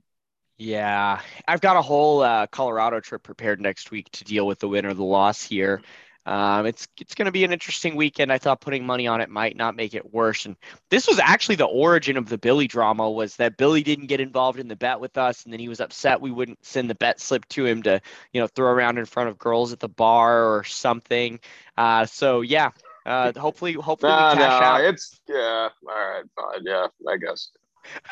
Yeah, 0.58 1.20
I've 1.46 1.60
got 1.60 1.76
a 1.76 1.82
whole 1.82 2.22
uh, 2.22 2.46
Colorado 2.46 3.00
trip 3.00 3.22
prepared 3.22 3.60
next 3.60 3.90
week 3.90 4.10
to 4.12 4.24
deal 4.24 4.46
with 4.46 4.58
the 4.58 4.68
win 4.68 4.86
or 4.86 4.94
the 4.94 5.04
loss 5.04 5.42
here. 5.42 5.82
Um, 6.26 6.66
it's 6.66 6.88
it's 7.00 7.14
going 7.14 7.26
to 7.26 7.32
be 7.32 7.44
an 7.44 7.52
interesting 7.52 7.94
weekend. 7.94 8.32
I 8.32 8.38
thought 8.38 8.60
putting 8.60 8.84
money 8.84 9.06
on 9.06 9.20
it 9.20 9.30
might 9.30 9.56
not 9.56 9.76
make 9.76 9.94
it 9.94 10.12
worse. 10.12 10.44
And 10.44 10.56
this 10.90 11.06
was 11.06 11.20
actually 11.20 11.54
the 11.54 11.66
origin 11.66 12.16
of 12.16 12.28
the 12.28 12.36
Billy 12.36 12.66
drama 12.66 13.08
was 13.08 13.36
that 13.36 13.56
Billy 13.56 13.84
didn't 13.84 14.06
get 14.06 14.20
involved 14.20 14.58
in 14.58 14.66
the 14.66 14.74
bet 14.74 14.98
with 14.98 15.16
us, 15.16 15.44
and 15.44 15.52
then 15.52 15.60
he 15.60 15.68
was 15.68 15.80
upset 15.80 16.20
we 16.20 16.32
wouldn't 16.32 16.64
send 16.66 16.90
the 16.90 16.96
bet 16.96 17.20
slip 17.20 17.46
to 17.50 17.64
him 17.64 17.80
to 17.84 18.00
you 18.32 18.40
know 18.40 18.48
throw 18.48 18.72
around 18.72 18.98
in 18.98 19.04
front 19.06 19.28
of 19.28 19.38
girls 19.38 19.72
at 19.72 19.78
the 19.78 19.88
bar 19.88 20.52
or 20.52 20.64
something. 20.64 21.38
Uh, 21.78 22.04
so 22.04 22.40
yeah, 22.40 22.70
uh, 23.06 23.32
hopefully 23.38 23.74
hopefully 23.74 24.12
we 24.12 24.18
cash 24.18 24.38
nah, 24.38 24.66
out. 24.66 24.84
it's 24.84 25.20
yeah. 25.28 25.68
All 25.88 25.94
right, 25.94 26.24
fine. 26.34 26.64
Yeah, 26.64 26.88
I 27.08 27.16
guess. 27.18 27.50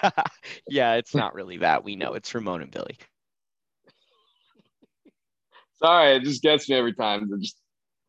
yeah, 0.69 0.95
it's 0.95 1.17
not 1.17 1.35
really 1.35 1.57
that. 1.59 1.83
We 1.83 1.97
know 1.97 2.15
it's 2.15 2.33
Ramon 2.33 2.63
and 2.63 2.71
Billy. 2.71 2.97
Sorry, 5.81 6.15
it 6.15 6.23
just 6.23 6.43
gets 6.43 6.69
me 6.69 6.77
every 6.77 6.95
time. 6.95 7.29
Just 7.41 7.57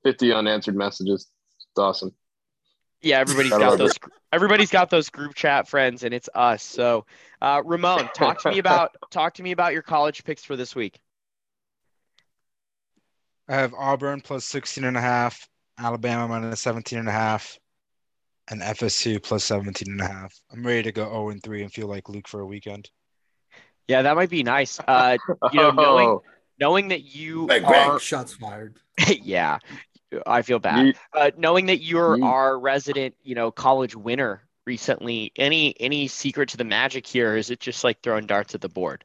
50 0.06 0.32
unanswered 0.32 0.76
messages. 0.76 1.28
It's 1.58 1.80
awesome. 1.80 2.14
Yeah, 3.02 3.20
everybody's 3.20 3.52
I 3.52 3.60
got 3.60 3.78
those. 3.78 3.94
Everybody's 4.32 4.70
got 4.70 4.90
those 4.90 5.10
group 5.10 5.34
chat 5.36 5.68
friends, 5.68 6.04
and 6.04 6.14
it's 6.14 6.30
us. 6.36 6.64
So, 6.64 7.06
uh, 7.42 7.62
Ramon, 7.66 8.10
talk 8.16 8.42
to 8.42 8.52
me 8.52 8.60
about 8.60 8.96
talk 9.12 9.34
to 9.36 9.44
me 9.44 9.52
about 9.52 9.74
your 9.74 9.82
college 9.82 10.24
picks 10.24 10.44
for 10.44 10.56
this 10.56 10.76
week. 10.76 11.00
I 13.48 13.56
have 13.56 13.74
Auburn 13.74 14.22
plus 14.22 14.46
16 14.46 14.84
and 14.84 14.98
a 14.98 15.02
half, 15.02 15.48
Alabama 15.78 16.28
minus 16.28 16.62
17 16.62 17.00
and 17.00 17.08
a 17.08 17.12
half, 17.12 17.58
and 18.50 18.62
FSU 18.62 19.22
plus 19.22 19.44
17 19.44 19.92
and 19.92 20.02
a 20.02 20.08
half. 20.08 20.34
I'm 20.52 20.66
ready 20.66 20.84
to 20.84 20.92
go 20.92 21.04
0 21.06 21.30
and 21.30 21.44
3 21.44 21.64
and 21.64 21.72
feel 21.72 21.88
like 21.88 22.10
Luke 22.10 22.28
for 22.28 22.40
a 22.42 22.46
weekend. 22.46 22.90
Yeah, 23.88 24.02
that 24.02 24.16
might 24.16 24.32
be 24.32 24.42
nice. 24.44 24.80
Uh, 24.80 25.18
You 25.52 25.62
know, 25.62 25.72
knowing- 25.72 26.08
Oh, 26.10 26.24
knowing 26.60 26.88
that 26.88 27.04
you 27.04 27.48
Bang, 27.48 27.66
are, 27.66 28.00
shots 28.00 28.34
fired. 28.34 28.80
yeah, 29.22 29.60
I 30.26 30.42
feel 30.42 30.60
bad. 30.60 30.86
Yeet. 30.86 30.96
Uh, 31.14 31.32
knowing 31.38 31.68
that 31.68 31.82
you're 31.82 32.18
Yeet. 32.18 32.24
our 32.26 32.58
resident, 32.60 33.16
you 33.24 33.36
know, 33.36 33.52
college 33.52 33.96
winner 33.96 34.42
recently. 34.66 35.32
Any 35.36 35.80
any 35.80 36.08
secret 36.08 36.50
to 36.50 36.58
the 36.58 36.64
magic 36.64 37.06
here? 37.08 37.34
Or 37.34 37.38
is 37.38 37.52
it 37.52 37.60
just 37.60 37.84
like 37.84 38.02
throwing 38.02 38.26
darts 38.26 38.56
at 38.56 38.62
the 38.62 38.70
board? 38.70 39.04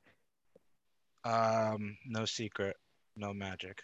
Um, 1.24 1.96
no 2.06 2.24
secret, 2.24 2.76
no 3.16 3.32
magic. 3.34 3.82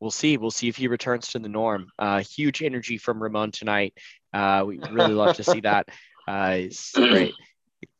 We'll 0.00 0.10
see. 0.10 0.36
We'll 0.36 0.50
see 0.50 0.68
if 0.68 0.76
he 0.76 0.88
returns 0.88 1.28
to 1.28 1.38
the 1.38 1.48
norm. 1.48 1.90
Uh, 1.98 2.20
huge 2.20 2.62
energy 2.62 2.98
from 2.98 3.22
Ramon 3.22 3.52
tonight. 3.52 3.94
Uh, 4.32 4.64
we 4.66 4.78
really 4.78 5.14
love 5.14 5.36
to 5.36 5.44
see 5.44 5.60
that. 5.60 5.88
Uh, 6.28 6.56
it's 6.58 6.92
great. 6.92 7.32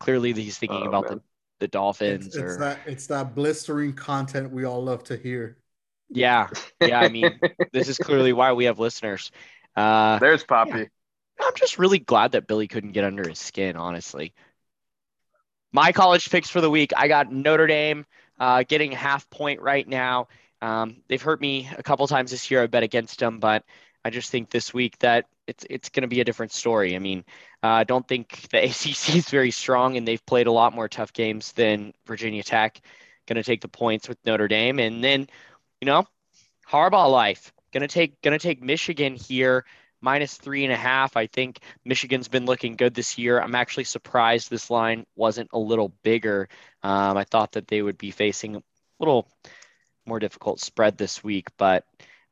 Clearly, 0.01 0.33
he's 0.33 0.59
thinking 0.59 0.83
Oh, 0.83 0.89
about 0.89 1.09
man. 1.09 1.19
the, 1.19 1.23
the 1.65 1.69
Dolphins. 1.69 2.27
It's, 2.27 2.37
it's 2.37 2.45
or 2.45 2.59
that 2.59 2.79
it's 2.87 3.07
that 3.07 3.35
blistering 3.35 3.95
content 3.95 4.53
we 4.53 4.65
all 4.65 4.85
love 4.85 5.03
to 5.05 5.17
hear. 5.17 5.57
yeah, 6.11 6.49
yeah. 6.81 7.01
I 7.01 7.09
mean, 7.09 7.41
this 7.73 7.89
is 7.89 7.97
clearly 7.97 8.35
why 8.35 8.53
we 8.53 8.67
have 8.67 8.79
listeners. 8.79 9.33
Uh, 9.75 10.19
There's 10.19 10.45
Poppy. 10.45 10.89
I'm 11.41 11.55
just 11.57 11.79
really 11.79 11.99
glad 11.99 12.33
that 12.33 12.47
Billy 12.47 12.69
couldn't 12.69 12.93
get 12.93 13.05
under 13.05 13.27
his 13.27 13.39
skin, 13.39 13.77
honestly. 13.77 14.35
My 15.73 15.91
college 15.91 16.31
picks 16.31 16.51
for 16.51 16.61
the 16.61 16.71
week 16.71 16.93
I 16.97 17.09
got 17.09 17.33
Notre 17.33 17.67
Dame 17.67 18.05
uh, 18.39 18.63
getting 18.69 18.93
a 18.93 18.97
half 18.97 19.29
point 19.31 19.61
right 19.61 19.89
now. 19.89 20.29
Um, 20.61 20.99
they've 21.09 21.21
hurt 21.21 21.41
me 21.41 21.69
a 21.77 21.83
couple 21.83 22.07
times 22.07 22.31
this 22.31 22.51
year. 22.51 22.63
I 22.63 22.67
bet 22.67 22.83
against 22.83 23.19
them, 23.19 23.41
but 23.41 23.65
I 24.05 24.11
just 24.11 24.31
think 24.31 24.51
this 24.51 24.75
week 24.75 24.99
that 24.99 25.27
it's 25.47 25.65
it's 25.69 25.89
going 25.89 26.03
to 26.03 26.09
be 26.09 26.21
a 26.21 26.25
different 26.25 26.53
story. 26.53 26.97
I 26.97 26.99
mean, 26.99 27.25
uh, 27.63 27.69
I 27.69 27.85
don't 27.85 28.07
think 28.07 28.49
the 28.51 28.59
ACC 28.65 29.17
is 29.17 29.29
very 29.29 29.51
strong, 29.51 29.97
and 29.97 30.07
they've 30.07 30.25
played 30.25 30.47
a 30.47 30.53
lot 30.53 30.75
more 30.75 30.89
tough 30.89 31.13
games 31.13 31.53
than 31.53 31.93
Virginia 32.07 32.43
Tech. 32.43 32.81
Going 33.27 33.37
to 33.37 33.43
take 33.43 33.61
the 33.61 33.69
points 33.69 34.09
with 34.09 34.19
Notre 34.27 34.49
Dame, 34.49 34.79
and 34.79 35.03
then, 35.03 35.27
you 35.81 35.87
know, 35.87 36.07
Harbaugh 36.71 37.11
life. 37.11 37.53
Going 37.73 37.83
to 37.83 37.89
take 37.89 38.21
going 38.23 38.39
to 38.39 38.43
take 38.43 38.63
Michigan 38.63 39.17
here 39.17 39.65
minus 40.01 40.37
three 40.37 40.65
and 40.65 40.73
a 40.73 40.77
half. 40.77 41.17
I 41.17 41.27
think 41.27 41.61
Michigan's 41.85 42.29
been 42.29 42.45
looking 42.45 42.77
good 42.77 42.95
this 42.95 43.17
year. 43.17 43.41
I'm 43.41 43.55
actually 43.55 43.85
surprised 43.85 44.51
this 44.51 44.71
line 44.71 45.07
wasn't 45.17 45.49
a 45.53 45.59
little 45.59 45.95
bigger. 46.03 46.49
Um, 46.83 47.17
I 47.17 47.25
thought 47.25 47.53
that 47.53 47.67
they 47.67 47.81
would 47.81 47.97
be 47.97 48.11
facing 48.11 48.57
a 48.57 48.63
little 49.01 49.27
more 50.07 50.19
difficult 50.19 50.61
spread 50.61 50.99
this 50.99 51.25
week, 51.25 51.49
but 51.57 51.87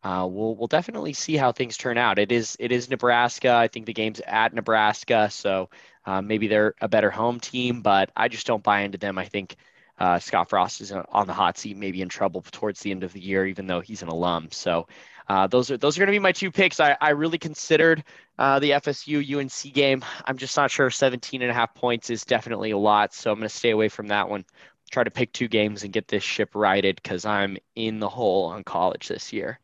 uh, 0.04 0.26
we'll 0.30 0.56
we'll 0.56 0.68
definitely 0.68 1.12
see 1.12 1.36
how 1.36 1.52
things 1.52 1.76
turn 1.76 1.98
out. 1.98 2.18
It 2.18 2.32
is 2.32 2.56
it 2.58 2.72
is 2.72 2.90
Nebraska. 2.90 3.54
I 3.54 3.68
think 3.68 3.86
the 3.86 3.92
game's 3.92 4.20
at 4.26 4.52
Nebraska, 4.52 5.28
so 5.30 5.70
uh, 6.06 6.20
maybe 6.20 6.48
they're 6.48 6.74
a 6.80 6.88
better 6.88 7.10
home 7.10 7.40
team, 7.40 7.82
but 7.82 8.10
I 8.16 8.28
just 8.28 8.46
don't 8.46 8.62
buy 8.62 8.80
into 8.80 8.98
them. 8.98 9.18
I 9.18 9.26
think. 9.26 9.56
Uh, 9.98 10.18
Scott 10.18 10.48
Frost 10.48 10.80
is 10.80 10.90
on 10.90 11.26
the 11.28 11.34
hot 11.34 11.58
seat, 11.58 11.76
maybe 11.76 12.00
in 12.02 12.08
trouble 12.08 12.42
towards 12.50 12.80
the 12.80 12.90
end 12.90 13.04
of 13.04 13.12
the 13.12 13.20
year, 13.20 13.46
even 13.46 13.68
though 13.68 13.80
he's 13.80 14.02
an 14.02 14.08
alum. 14.08 14.48
So 14.50 14.88
uh, 15.28 15.46
those 15.46 15.70
are 15.70 15.76
those 15.76 15.96
are 15.96 16.00
going 16.00 16.08
to 16.08 16.12
be 16.12 16.18
my 16.18 16.32
two 16.32 16.50
picks. 16.50 16.80
I, 16.80 16.96
I 17.00 17.10
really 17.10 17.38
considered 17.38 18.04
uh, 18.38 18.58
the 18.58 18.70
FSU 18.70 19.38
UNC 19.38 19.74
game. 19.74 20.04
I'm 20.24 20.38
just 20.38 20.56
not 20.56 20.70
sure 20.70 20.90
17 20.90 21.42
and 21.42 21.50
a 21.50 21.54
half 21.54 21.74
points 21.74 22.10
is 22.10 22.24
definitely 22.24 22.72
a 22.72 22.78
lot. 22.78 23.14
So 23.14 23.30
I'm 23.30 23.38
going 23.38 23.48
to 23.48 23.54
stay 23.54 23.70
away 23.70 23.88
from 23.88 24.08
that 24.08 24.28
one. 24.28 24.44
Try 24.90 25.04
to 25.04 25.10
pick 25.10 25.32
two 25.32 25.48
games 25.48 25.84
and 25.84 25.92
get 25.92 26.08
this 26.08 26.22
ship 26.22 26.54
righted 26.54 26.96
because 26.96 27.24
I'm 27.24 27.56
in 27.74 27.98
the 27.98 28.08
hole 28.08 28.46
on 28.46 28.64
college 28.64 29.08
this 29.08 29.32
year. 29.32 29.58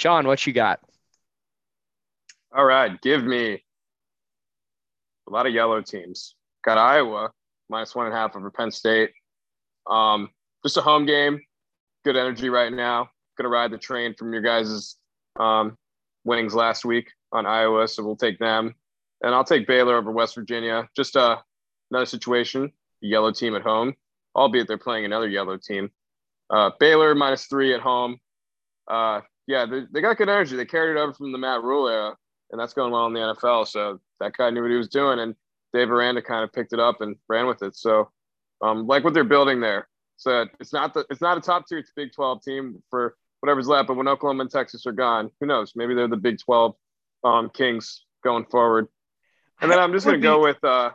John, 0.00 0.26
what 0.26 0.46
you 0.46 0.54
got? 0.54 0.80
All 2.56 2.64
right, 2.64 2.98
give 3.02 3.22
me 3.22 3.62
a 5.28 5.30
lot 5.30 5.46
of 5.46 5.52
yellow 5.52 5.82
teams. 5.82 6.34
Got 6.64 6.78
Iowa 6.78 7.30
minus 7.68 7.94
one 7.94 8.06
and 8.06 8.14
a 8.14 8.18
half 8.18 8.34
over 8.34 8.50
Penn 8.50 8.70
State. 8.70 9.10
Um, 9.86 10.30
just 10.64 10.78
a 10.78 10.80
home 10.80 11.04
game. 11.04 11.42
Good 12.02 12.16
energy 12.16 12.48
right 12.48 12.72
now. 12.72 13.10
Gonna 13.36 13.50
ride 13.50 13.72
the 13.72 13.78
train 13.78 14.14
from 14.14 14.32
your 14.32 14.40
guys' 14.40 14.96
um, 15.38 15.76
winnings 16.24 16.54
last 16.54 16.86
week 16.86 17.10
on 17.30 17.44
Iowa, 17.44 17.86
so 17.86 18.02
we'll 18.02 18.16
take 18.16 18.38
them. 18.38 18.74
And 19.22 19.34
I'll 19.34 19.44
take 19.44 19.66
Baylor 19.66 19.96
over 19.96 20.10
West 20.10 20.34
Virginia. 20.34 20.88
Just 20.96 21.14
uh, 21.14 21.36
another 21.90 22.06
situation. 22.06 22.72
Yellow 23.02 23.32
team 23.32 23.54
at 23.54 23.62
home, 23.62 23.94
albeit 24.34 24.66
they're 24.66 24.78
playing 24.78 25.04
another 25.04 25.28
yellow 25.28 25.58
team. 25.58 25.90
Uh, 26.48 26.70
Baylor 26.80 27.14
minus 27.14 27.44
three 27.44 27.74
at 27.74 27.80
home. 27.80 28.18
Uh, 28.88 29.20
yeah, 29.46 29.66
they, 29.66 29.82
they 29.90 30.00
got 30.00 30.16
good 30.16 30.28
energy. 30.28 30.56
They 30.56 30.64
carried 30.64 30.96
it 30.96 31.00
over 31.00 31.12
from 31.12 31.32
the 31.32 31.38
Matt 31.38 31.62
Rhule 31.62 31.88
era 31.88 32.16
and 32.50 32.60
that's 32.60 32.72
going 32.72 32.92
well 32.92 33.06
in 33.06 33.12
the 33.12 33.20
NFL. 33.20 33.66
So 33.68 34.00
that 34.20 34.36
guy 34.36 34.50
knew 34.50 34.62
what 34.62 34.70
he 34.70 34.76
was 34.76 34.88
doing, 34.88 35.18
and 35.18 35.34
Dave 35.72 35.90
Aranda 35.90 36.22
kind 36.22 36.44
of 36.44 36.52
picked 36.52 36.72
it 36.72 36.80
up 36.80 37.00
and 37.00 37.16
ran 37.28 37.46
with 37.46 37.62
it. 37.62 37.76
So, 37.76 38.10
um, 38.62 38.86
like 38.86 39.04
what 39.04 39.14
they're 39.14 39.24
building 39.24 39.60
there. 39.60 39.88
So 40.16 40.46
it's 40.58 40.72
not 40.72 40.92
the 40.94 41.06
it's 41.10 41.20
not 41.20 41.38
a 41.38 41.40
top 41.40 41.66
tier, 41.66 41.78
it's 41.78 41.92
Big 41.94 42.12
Twelve 42.12 42.42
team 42.42 42.82
for 42.90 43.16
whatever's 43.40 43.68
left. 43.68 43.88
But 43.88 43.96
when 43.96 44.08
Oklahoma 44.08 44.42
and 44.42 44.50
Texas 44.50 44.86
are 44.86 44.92
gone, 44.92 45.30
who 45.40 45.46
knows? 45.46 45.72
Maybe 45.74 45.94
they're 45.94 46.08
the 46.08 46.16
Big 46.16 46.38
Twelve 46.38 46.74
um, 47.24 47.50
Kings 47.50 48.04
going 48.22 48.44
forward. 48.46 48.88
And 49.62 49.70
then 49.70 49.78
I'm 49.78 49.92
just 49.92 50.04
gonna 50.04 50.18
go 50.18 50.42
with 50.42 50.62
uh, 50.64 50.90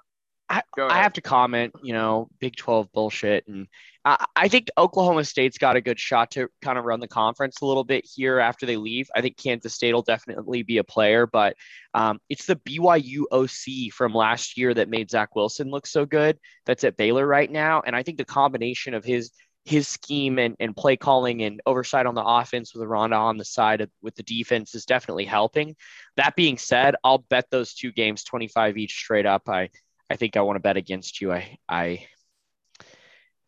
I, 0.48 0.62
I 0.78 1.02
have 1.02 1.14
to 1.14 1.22
comment, 1.22 1.74
you 1.82 1.94
know, 1.94 2.28
Big 2.40 2.56
12 2.56 2.92
bullshit. 2.92 3.48
And 3.48 3.68
I, 4.04 4.26
I 4.36 4.48
think 4.48 4.70
Oklahoma 4.78 5.24
State's 5.24 5.58
got 5.58 5.76
a 5.76 5.82
good 5.82 6.00
shot 6.00 6.32
to 6.32 6.50
kind 6.62 6.78
of 6.78 6.86
run 6.86 7.00
the 7.00 7.08
conference 7.08 7.62
a 7.62 7.66
little 7.66 7.84
bit 7.84 8.06
here 8.06 8.40
after 8.40 8.66
they 8.66 8.78
leave. 8.78 9.10
I 9.16 9.22
think 9.22 9.38
Kansas 9.38 9.74
State 9.74 9.94
will 9.94 10.04
definitely 10.04 10.62
be 10.62 10.78
a 10.78 10.84
player, 10.84 11.26
but 11.26 11.56
um, 11.96 12.20
it's 12.30 12.46
the 12.46 12.58
BYU 12.58 13.24
OC 13.32 13.92
from 13.92 14.14
last 14.14 14.58
year 14.58 14.74
that 14.74 14.90
made 14.90 15.10
Zach 15.10 15.36
Wilson 15.36 15.72
look 15.72 15.88
so 15.88 16.06
good 16.06 16.38
that's 16.66 16.84
at 16.84 16.98
Baylor 16.98 17.26
right 17.26 17.50
now. 17.50 17.82
And 17.86 17.96
I 17.96 18.04
think 18.04 18.18
the 18.18 18.26
combination 18.26 18.94
of 18.94 19.04
his 19.04 19.32
his 19.66 19.88
scheme 19.88 20.38
and, 20.38 20.56
and 20.60 20.78
play 20.78 20.96
calling 20.96 21.42
and 21.42 21.60
oversight 21.66 22.06
on 22.06 22.14
the 22.14 22.24
offense 22.24 22.74
with 22.74 22.84
Aranda 22.84 23.16
on 23.16 23.38
the 23.38 23.44
side 23.44 23.82
of, 23.82 23.90
with 24.00 24.14
the 24.14 24.22
defense 24.22 24.76
is 24.76 24.86
definitely 24.86 25.26
helping. 25.26 25.76
That 26.18 26.36
being 26.36 26.60
said, 26.60 26.96
I'll 27.04 27.18
bet 27.18 27.48
those 27.50 27.74
two 27.74 27.92
games 27.92 28.24
25 28.24 28.78
each 28.78 28.94
straight 28.94 29.26
up. 29.26 29.50
I 29.50 29.70
I 30.10 30.16
think 30.16 30.38
I 30.38 30.42
want 30.42 30.56
to 30.58 30.60
bet 30.62 30.78
against 30.78 31.22
you. 31.22 31.32
I 31.34 31.58
I 31.68 32.06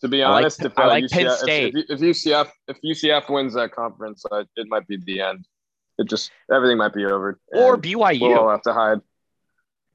To 0.01 0.07
be 0.07 0.23
I 0.23 0.29
like- 0.29 0.37
honest, 0.43 0.63
if, 0.65 0.77
I 0.77 0.83
uh, 0.83 0.87
like 0.87 1.03
UCF, 1.05 1.11
Penn 1.11 1.25
if- 1.27 1.33
State. 1.33 1.75
If, 1.75 1.85
if 1.89 1.99
UCF 1.99 2.49
if 2.67 2.77
UCF 2.83 3.29
wins 3.29 3.53
that 3.55 3.71
conference, 3.71 4.23
uh, 4.31 4.43
it 4.55 4.67
might 4.67 4.87
be 4.87 4.97
the 4.97 5.21
end. 5.21 5.45
It 5.97 6.07
just 6.07 6.31
everything 6.53 6.77
might 6.77 6.93
be 6.93 7.05
over. 7.05 7.39
Or 7.53 7.77
BYU. 7.77 8.21
we'll 8.21 8.37
all 8.39 8.49
have 8.49 8.61
to 8.63 8.73
hide. 8.73 8.99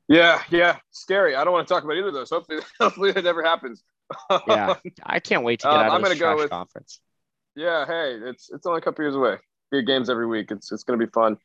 Yeah, 0.08 0.42
yeah, 0.50 0.78
scary. 0.90 1.36
I 1.36 1.44
don't 1.44 1.52
want 1.52 1.66
to 1.68 1.72
talk 1.72 1.84
about 1.84 1.96
either 1.96 2.08
of 2.08 2.14
those. 2.14 2.28
Hopefully, 2.30 2.60
hopefully 2.80 3.10
it 3.10 3.22
never 3.24 3.42
happens. 3.42 3.82
yeah, 4.48 4.74
I 5.06 5.20
can't 5.20 5.44
wait 5.44 5.60
to 5.60 5.66
get 5.68 5.72
Um, 5.72 5.78
out 5.80 5.86
of 5.86 5.92
I'm 5.94 6.02
this 6.02 6.18
gonna 6.18 6.34
go 6.36 6.42
with- 6.42 6.50
conference. 6.50 7.00
Yeah, 7.54 7.86
hey, 7.86 8.18
it's 8.24 8.50
it's 8.50 8.66
only 8.66 8.78
a 8.78 8.80
couple 8.80 9.04
years 9.04 9.14
away. 9.14 9.36
Big 9.70 9.86
games 9.86 10.10
every 10.10 10.26
week. 10.26 10.50
It's 10.50 10.72
it's 10.72 10.84
gonna 10.84 10.98
be 10.98 11.10
fun. 11.12 11.36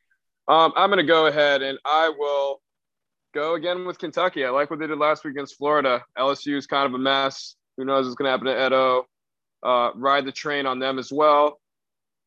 Um, 0.47 0.73
I'm 0.75 0.89
gonna 0.89 1.03
go 1.03 1.27
ahead 1.27 1.61
and 1.61 1.77
I 1.85 2.09
will 2.17 2.61
go 3.37 3.53
again 3.53 3.85
with 3.85 3.99
Kentucky. 3.99 4.43
I 4.45 4.49
like 4.49 4.71
what 4.71 4.79
they 4.79 4.87
did 4.87 4.97
last 4.97 5.23
week 5.23 5.33
against 5.33 5.57
Florida. 5.57 6.03
LSU 6.17 6.57
is 6.57 6.65
kind 6.65 6.87
of 6.87 6.93
a 6.95 6.97
mess. 6.97 7.55
Who 7.77 7.85
knows 7.85 8.05
what's 8.05 8.15
gonna 8.15 8.31
happen 8.31 8.47
to 8.47 8.65
Edo? 8.65 9.05
Uh, 9.61 9.91
ride 9.93 10.25
the 10.25 10.31
train 10.31 10.65
on 10.65 10.79
them 10.79 10.97
as 10.97 11.11
well. 11.11 11.59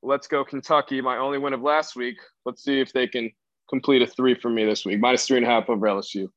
Let's 0.02 0.28
go 0.28 0.44
Kentucky. 0.44 1.00
My 1.00 1.16
only 1.16 1.38
win 1.38 1.52
of 1.52 1.62
last 1.62 1.96
week. 1.96 2.16
Let's 2.44 2.62
see 2.62 2.80
if 2.80 2.92
they 2.92 3.08
can 3.08 3.30
complete 3.68 4.02
a 4.02 4.06
three 4.06 4.34
for 4.34 4.50
me 4.50 4.64
this 4.64 4.84
week. 4.84 5.00
Minus 5.00 5.26
three 5.26 5.38
and 5.38 5.46
a 5.46 5.50
half 5.50 5.68
over 5.68 5.84
LSU. 5.84 6.28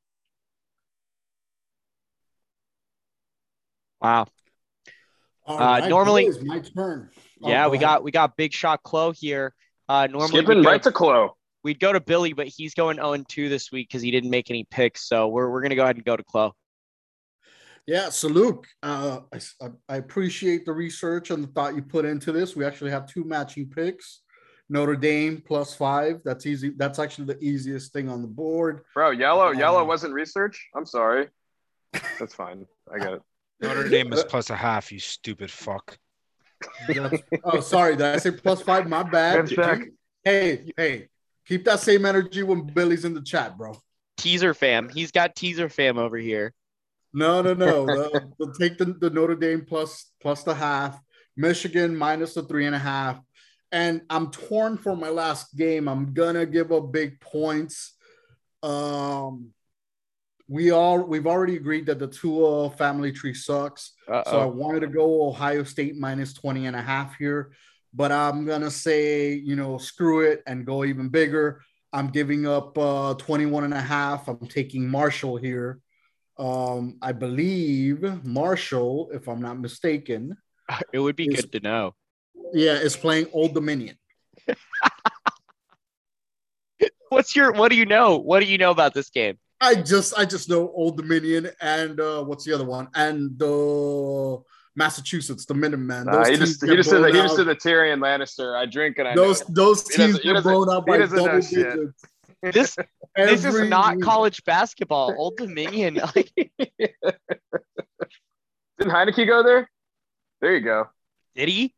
Wow. 4.02 4.26
Uh, 5.46 5.56
right, 5.56 5.88
normally- 5.88 6.26
boys, 6.26 6.44
my 6.44 6.60
turn. 6.60 7.12
Oh, 7.44 7.50
Yeah, 7.50 7.66
go 7.66 7.70
we 7.72 7.78
got 7.78 8.04
we 8.04 8.12
got 8.12 8.36
big 8.36 8.54
shot 8.54 8.82
Chloe 8.82 9.14
here. 9.14 9.54
Uh, 9.88 10.08
normally 10.08 10.30
Skipping 10.30 10.64
go, 10.64 10.70
right 10.70 10.82
to 10.82 10.92
Clo. 10.92 11.36
We'd 11.64 11.80
go 11.80 11.94
to 11.94 12.00
Billy, 12.00 12.34
but 12.34 12.48
he's 12.48 12.74
going 12.74 12.98
0 12.98 13.24
2 13.28 13.50
this 13.50 13.72
week 13.72 13.90
because 13.90 14.02
he 14.02 14.12
didn't 14.12 14.30
make 14.30 14.50
any 14.50 14.66
picks. 14.70 15.08
So 15.08 15.28
we're 15.28 15.50
we're 15.50 15.62
gonna 15.62 15.76
go 15.76 15.84
ahead 15.84 15.96
and 15.96 16.06
go 16.06 16.16
to 16.16 16.24
Chloe. 16.24 16.52
Yeah, 17.86 18.10
so 18.10 18.30
Luke, 18.30 18.66
uh, 18.82 19.20
I, 19.34 19.68
I 19.90 19.98
appreciate 19.98 20.66
the 20.66 20.72
research 20.72 21.32
and 21.32 21.44
the 21.44 21.48
thought 21.48 21.76
you 21.76 21.82
put 21.82 22.06
into 22.06 22.32
this. 22.32 22.56
We 22.56 22.64
actually 22.64 22.92
have 22.92 23.08
two 23.08 23.26
matching 23.26 23.70
picks. 23.70 24.22
Notre 24.70 24.96
Dame 24.96 25.44
plus 25.46 25.76
five. 25.76 26.22
That's 26.24 26.46
easy. 26.46 26.72
That's 26.78 26.98
actually 26.98 27.26
the 27.26 27.44
easiest 27.44 27.92
thing 27.92 28.08
on 28.08 28.22
the 28.22 28.28
board. 28.28 28.84
Bro, 28.94 29.12
yellow, 29.12 29.52
yellow 29.52 29.82
Um, 29.82 29.88
wasn't 29.88 30.14
research. 30.14 30.70
I'm 30.74 30.86
sorry. 30.86 31.28
That's 32.20 32.34
fine. 32.34 32.66
I 32.92 33.00
get 33.00 33.14
it. 33.14 33.22
Notre 33.60 33.90
Dame 33.90 34.14
is 34.14 34.24
plus 34.24 34.50
a 34.50 34.56
half. 34.56 34.92
You 34.92 35.00
stupid 35.00 35.52
fuck. 35.52 35.98
Oh, 37.44 37.60
sorry, 37.60 37.98
did 37.98 38.06
I 38.06 38.18
say 38.18 38.32
plus 38.32 38.62
five? 38.62 38.88
My 38.88 39.04
bad. 39.04 39.50
Hey, 40.24 40.72
hey, 40.78 41.10
keep 41.48 41.66
that 41.66 41.80
same 41.80 42.06
energy 42.06 42.44
when 42.44 42.62
Billy's 42.66 43.06
in 43.06 43.14
the 43.14 43.22
chat, 43.22 43.58
bro. 43.58 43.76
Teaser 44.18 44.54
fam. 44.54 44.90
He's 44.90 45.12
got 45.12 45.36
teaser 45.36 45.70
fam 45.70 45.98
over 45.98 46.18
here. 46.18 46.54
No, 47.14 47.42
no, 47.42 47.54
no. 47.54 47.86
the- 48.40 48.56
take 48.60 48.78
the, 48.78 48.86
the 48.86 49.10
Notre 49.10 49.36
Dame 49.36 49.66
plus 49.66 50.12
plus 50.22 50.44
the 50.44 50.54
half, 50.54 51.00
Michigan 51.36 51.96
minus 51.96 52.34
the 52.34 52.44
three 52.44 52.66
and 52.66 52.76
a 52.76 52.80
half. 52.80 53.20
And 53.72 54.02
I'm 54.10 54.30
torn 54.30 54.78
for 54.78 54.96
my 54.96 55.10
last 55.10 55.56
game. 55.56 55.88
I'm 55.88 56.14
gonna 56.14 56.46
give 56.46 56.72
up 56.72 56.92
big 56.92 57.20
points. 57.20 57.96
Um, 58.62 59.50
we 60.48 60.72
all 60.72 61.00
we've 61.00 61.26
already 61.26 61.56
agreed 61.56 61.88
that 61.88 62.00
the 62.00 62.08
Tua 62.08 62.70
family 62.72 63.12
tree 63.12 63.34
sucks. 63.34 63.94
So 64.08 64.40
I 64.40 64.46
wanted 64.46 64.82
to 64.82 64.88
go 64.88 65.28
Ohio 65.28 65.64
State 65.64 65.98
minus 65.98 66.34
20 66.34 66.68
and 66.68 66.76
a 66.76 66.82
half 66.82 67.16
here, 67.18 67.54
but 67.94 68.12
I'm 68.12 68.46
going 68.46 68.62
to 68.62 68.72
say, 68.72 69.34
you 69.34 69.56
know, 69.56 69.78
screw 69.78 70.22
it 70.22 70.42
and 70.48 70.66
go 70.66 70.84
even 70.86 71.10
bigger. 71.10 71.62
I'm 71.92 72.08
giving 72.10 72.48
up 72.48 72.78
uh, 72.78 73.14
21 73.16 73.66
and 73.66 73.74
a 73.74 73.82
half. 73.82 74.28
I'm 74.28 74.48
taking 74.48 74.88
Marshall 74.90 75.38
here. 75.38 75.80
Um, 76.40 76.98
I 77.02 77.12
believe 77.12 78.02
Marshall, 78.26 79.12
if 79.14 79.28
I'm 79.28 79.42
not 79.42 79.60
mistaken, 79.60 80.36
It 80.94 81.00
would 81.00 81.16
be 81.16 81.26
is- 81.28 81.42
good 81.42 81.52
to 81.54 81.60
know. 81.60 81.94
yeah, 82.54 82.74
is 82.74 82.96
playing 82.96 83.28
Old 83.34 83.54
Dominion. 83.54 83.96
What's 87.10 87.36
your 87.36 87.52
what 87.52 87.70
do 87.70 87.78
you 87.78 87.86
know? 87.86 88.18
What 88.18 88.40
do 88.40 88.48
you 88.48 88.58
know 88.58 88.72
about 88.72 88.96
this 88.96 89.12
game? 89.12 89.38
I 89.62 89.76
just 89.76 90.18
I 90.18 90.26
just 90.26 90.50
know 90.50 90.70
Old 90.74 90.98
Dominion 90.98 91.50
and 91.62 92.00
uh, 92.00 92.24
what's 92.24 92.44
the 92.44 92.54
other 92.54 92.66
one? 92.66 92.88
And 92.96 93.40
uh, 93.42 94.38
Massachusetts, 94.76 95.46
the 95.46 95.54
Minutemen. 95.54 96.06
Nah, 96.06 96.26
he 96.26 96.36
just 96.36 96.62
he 96.62 96.68
get 96.70 96.76
just 96.78 96.90
did 96.90 97.04
the, 97.04 97.08
he 97.08 97.14
just 97.14 97.34
out. 97.34 97.46
did 97.46 97.48
the 97.48 97.56
Tyrion 97.56 98.00
Lannister. 98.00 98.58
I 98.58 98.66
drink 98.66 98.98
and 98.98 99.08
I 99.08 99.14
know 99.14 99.26
those 99.28 99.42
it. 99.42 99.48
those 99.54 99.84
teams 99.84 100.18
he 100.18 100.24
get 100.24 100.34
doesn't- 100.34 100.52
blown 100.52 100.70
out 100.76 100.86
by 100.86 100.98
doesn't 100.98 101.18
double 101.18 101.42
shit. 101.42 101.70
digits. 101.76 102.04
This 102.52 102.76
this 103.16 103.46
is 103.46 103.70
not 103.70 103.96
week. 103.96 104.04
college 104.04 104.44
basketball. 104.44 105.14
Old 105.18 105.38
Dominion. 105.38 105.96
Like, 106.16 106.30
Didn't 108.78 108.92
Heinicke 108.94 109.26
go 109.28 109.44
there? 109.44 109.70
There 110.42 110.54
you 110.54 110.60
go. 110.62 110.90
did 111.36 111.48
he? 111.48 111.74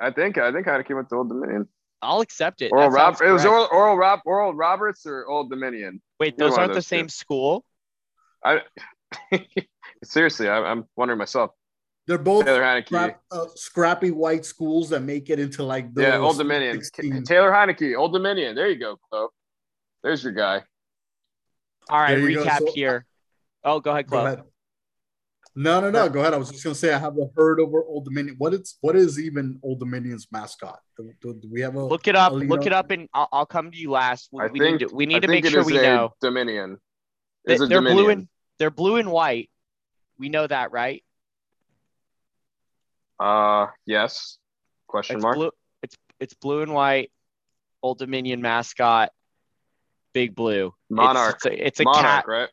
I 0.00 0.10
think 0.12 0.38
I 0.38 0.50
think 0.52 0.66
Heinicke 0.66 0.94
went 0.94 1.08
to 1.10 1.16
Old 1.16 1.28
Dominion. 1.28 1.68
I'll 2.00 2.20
accept 2.22 2.62
it. 2.62 2.72
Oral 2.72 2.88
Rob, 2.88 3.20
it 3.20 3.30
was 3.30 3.42
correct. 3.42 3.52
Oral, 3.52 3.68
Oral 3.70 3.96
Rob, 3.98 4.20
Oral 4.24 4.54
Roberts 4.54 5.04
or 5.04 5.26
Old 5.26 5.50
Dominion. 5.50 6.00
Wait, 6.18 6.38
those 6.38 6.56
aren't 6.56 6.70
the 6.72 6.76
those 6.76 6.84
two. 6.84 6.96
same 6.96 7.08
school. 7.10 7.62
I 8.42 8.62
seriously, 10.04 10.48
I, 10.48 10.60
I'm 10.62 10.86
wondering 10.96 11.18
myself. 11.18 11.50
They're 12.06 12.18
both 12.18 12.44
Taylor 12.44 12.62
Heinicke, 12.62 12.86
scrap, 12.86 13.20
uh, 13.30 13.46
scrappy 13.54 14.10
white 14.10 14.44
schools 14.44 14.88
that 14.90 15.00
make 15.00 15.30
it 15.30 15.38
into 15.38 15.62
like 15.62 15.94
the 15.94 16.02
yeah, 16.02 16.18
Old 16.18 16.38
Dominion. 16.38 16.82
16. 16.82 17.22
Taylor 17.24 17.52
Heinicke, 17.52 17.96
Old 17.96 18.12
Dominion. 18.12 18.54
There 18.56 18.68
you 18.68 18.78
go, 18.78 18.96
Chloe. 19.10 19.28
There's 20.02 20.24
your 20.24 20.32
guy. 20.32 20.62
All 21.88 22.00
right, 22.00 22.16
There 22.16 22.28
you 22.28 22.36
go. 22.38 22.44
recap 22.44 22.58
So- 22.58 22.72
here. 22.74 23.06
Oh, 23.62 23.78
go 23.80 23.90
ahead, 23.92 24.06
Go 24.08 24.24
ahead. 24.24 24.42
No, 25.56 25.80
no, 25.80 25.90
no. 25.90 26.08
Go 26.08 26.20
ahead. 26.20 26.32
I 26.32 26.36
was 26.36 26.50
just 26.50 26.62
gonna 26.62 26.74
say 26.76 26.94
I 26.94 26.98
haven't 26.98 27.32
heard 27.36 27.60
over 27.60 27.82
Old 27.84 28.04
Dominion. 28.04 28.36
What 28.38 28.54
is 28.54 28.76
what 28.80 28.94
is 28.96 29.18
even 29.18 29.58
Old 29.62 29.80
Dominion's 29.80 30.28
mascot? 30.32 30.78
Do, 30.96 31.12
do- 31.20 31.34
do 31.34 31.48
we 31.52 31.60
have 31.60 31.74
a 31.74 31.84
Look 31.84 32.06
it 32.08 32.14
up. 32.16 32.32
Alino? 32.32 32.48
Look 32.48 32.66
it 32.66 32.72
up, 32.72 32.90
and 32.92 33.08
I'll, 33.12 33.28
I'll 33.32 33.46
come 33.46 33.70
to 33.72 33.76
you 33.76 33.90
last. 33.90 34.28
We, 34.32 34.42
I 34.42 34.46
we 34.46 34.58
think 34.60 34.80
need 34.80 34.88
to, 34.88 34.94
we 34.94 35.06
need 35.06 35.16
I 35.16 35.20
to 35.20 35.28
make 35.28 35.44
sure 35.46 35.64
we 35.64 35.74
know. 35.74 36.12
Dominion. 36.20 36.78
They- 37.44 37.54
It's 37.54 37.62
a 37.62 37.66
they're 37.66 37.82
blue 37.82 38.08
and 38.10 38.28
they're 38.58 38.70
blue 38.70 38.96
and 38.96 39.10
white. 39.10 39.50
We 40.18 40.28
know 40.28 40.46
that, 40.46 40.70
right? 40.70 41.04
Uh, 43.20 43.66
yes. 43.86 44.38
Question 44.86 45.16
It's 45.16 45.22
mark. 45.22 45.36
blue. 45.36 45.50
It's 45.82 45.96
it's 46.18 46.34
blue 46.34 46.62
and 46.62 46.72
white. 46.72 47.12
Old 47.82 47.98
Dominion 47.98 48.42
mascot. 48.42 49.10
Big 50.12 50.34
blue. 50.34 50.66
It's- 50.68 50.74
Monarch. 50.90 51.36
It's, 51.36 51.46
a, 51.46 51.66
it's 51.66 51.80
a 51.80 51.84
Monarch, 51.84 52.02
cat. 52.02 52.24
right? 52.28 52.48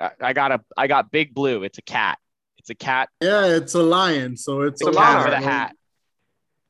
I- 0.00 0.28
I 0.28 0.32
got 0.32 0.52
a 0.52 0.60
I 0.76 0.86
got 0.86 1.10
big 1.10 1.32
blue. 1.34 1.62
It's 1.62 1.78
a 1.78 1.82
cat. 1.82 2.18
It's 2.58 2.70
a 2.70 2.74
cat. 2.74 3.08
yeah, 3.22 3.46
it's 3.46 3.74
a 3.74 3.82
lion, 3.82 4.36
so 4.36 4.62
it's 4.62 4.80
It's 4.82 4.88
a 4.88 4.90
a 4.90 4.94
cat 4.94 5.14
monarch. 5.14 5.24
with 5.26 5.34
a 5.34 5.40
hat. 5.42 5.76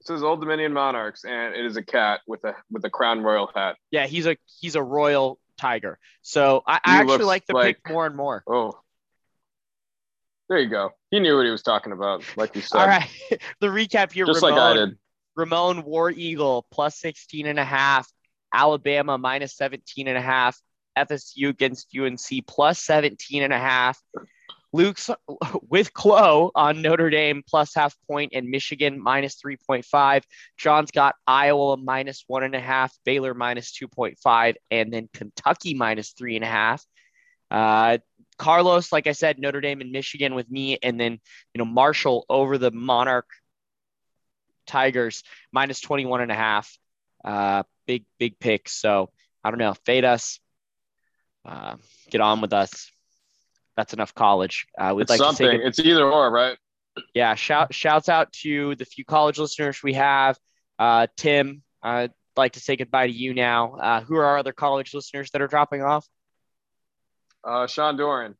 It 0.00 0.06
says 0.06 0.22
Old 0.22 0.40
Dominion 0.40 0.72
Monarchs, 0.72 1.24
and 1.24 1.54
it 1.54 1.64
is 1.66 1.76
a 1.76 1.82
cat 1.82 2.20
with 2.26 2.44
a 2.44 2.54
with 2.70 2.84
a 2.84 2.90
crown 2.90 3.20
royal 3.22 3.50
hat. 3.54 3.76
Yeah, 3.90 4.06
he's 4.06 4.26
a 4.26 4.36
he's 4.60 4.74
a 4.76 4.82
royal 4.82 5.38
tiger. 5.58 5.98
So 6.22 6.62
I, 6.66 6.80
I 6.84 7.00
actually 7.00 7.24
like 7.24 7.44
the 7.46 7.54
like- 7.54 7.76
pick 7.82 7.92
more 7.92 8.06
and 8.06 8.16
more. 8.16 8.42
Oh, 8.46 8.78
there 10.50 10.58
you 10.58 10.68
go. 10.68 10.90
He 11.12 11.20
knew 11.20 11.36
what 11.36 11.46
he 11.46 11.50
was 11.52 11.62
talking 11.62 11.92
about, 11.92 12.24
like 12.36 12.56
you 12.56 12.60
said, 12.60 12.78
All 12.78 12.86
right. 12.86 13.08
the 13.60 13.68
recap 13.68 14.12
here. 14.12 14.26
just 14.26 14.42
Ramon, 14.42 14.58
like 14.58 14.60
I 14.60 14.74
did. 14.74 14.98
Ramon 15.36 15.84
War 15.84 16.10
Eagle 16.10 16.66
plus 16.72 16.98
16 16.98 17.46
and 17.46 17.58
a 17.58 17.64
half. 17.64 18.10
Alabama 18.52 19.16
minus 19.16 19.56
17 19.56 20.08
and 20.08 20.18
a 20.18 20.20
half. 20.20 20.60
FSU 20.98 21.50
against 21.50 21.96
UNC 21.96 22.46
plus 22.48 22.80
17 22.80 23.44
and 23.44 23.52
a 23.52 23.58
half. 23.58 24.02
Luke's 24.72 25.08
with 25.68 25.92
Chloe 25.94 26.50
on 26.56 26.82
Notre 26.82 27.10
Dame 27.10 27.44
plus 27.48 27.72
half 27.74 27.94
point 28.08 28.32
and 28.34 28.48
Michigan 28.48 29.00
minus 29.00 29.36
3.5. 29.36 30.24
John's 30.58 30.90
got 30.90 31.14
Iowa 31.28 31.76
minus 31.76 32.24
one 32.26 32.42
and 32.42 32.56
a 32.56 32.60
half, 32.60 32.92
Baylor 33.04 33.34
minus 33.34 33.72
2.5, 33.72 34.54
and 34.72 34.92
then 34.92 35.08
Kentucky 35.14 35.74
minus 35.74 36.10
three 36.10 36.34
and 36.34 36.44
a 36.44 36.48
half. 36.48 36.84
Uh, 37.52 37.98
Carlos, 38.40 38.90
like 38.90 39.06
I 39.06 39.12
said, 39.12 39.38
Notre 39.38 39.60
Dame 39.60 39.82
and 39.82 39.92
Michigan 39.92 40.34
with 40.34 40.50
me, 40.50 40.78
and 40.82 40.98
then 40.98 41.20
you 41.52 41.58
know 41.58 41.66
Marshall 41.66 42.24
over 42.30 42.56
the 42.56 42.70
Monarch 42.70 43.28
Tigers 44.66 45.22
minus 45.52 45.80
21 45.80 46.22
and 46.22 46.32
a 46.32 46.34
half. 46.34 46.74
Uh, 47.22 47.64
big, 47.86 48.06
big 48.18 48.38
pick. 48.38 48.66
So 48.68 49.10
I 49.44 49.50
don't 49.50 49.58
know. 49.58 49.74
Fade 49.84 50.06
us. 50.06 50.40
Uh, 51.44 51.76
get 52.10 52.22
on 52.22 52.40
with 52.40 52.54
us. 52.54 52.90
That's 53.76 53.92
enough 53.92 54.14
college. 54.14 54.66
Uh, 54.78 54.94
we'd 54.96 55.02
It's 55.02 55.10
like 55.10 55.20
to 55.20 55.36
say, 55.36 55.58
good- 55.58 55.66
It's 55.66 55.78
either 55.78 56.04
or, 56.10 56.30
right? 56.30 56.56
yeah, 57.14 57.34
shout, 57.34 57.74
shouts 57.74 58.08
out 58.08 58.32
to 58.42 58.74
the 58.76 58.84
few 58.86 59.04
college 59.04 59.38
listeners 59.38 59.82
we 59.82 59.94
have. 59.94 60.38
Uh, 60.78 61.06
Tim, 61.16 61.62
I'd 61.82 62.12
like 62.36 62.52
to 62.52 62.60
say 62.60 62.76
goodbye 62.76 63.06
to 63.06 63.12
you 63.12 63.34
now. 63.34 63.74
Uh, 63.74 64.00
who 64.00 64.16
are 64.16 64.24
our 64.24 64.38
other 64.38 64.52
college 64.52 64.94
listeners 64.94 65.30
that 65.32 65.42
are 65.42 65.46
dropping 65.46 65.82
off? 65.82 66.06
Uh, 67.44 67.66
Sean 67.66 67.96
Doran. 67.96 68.34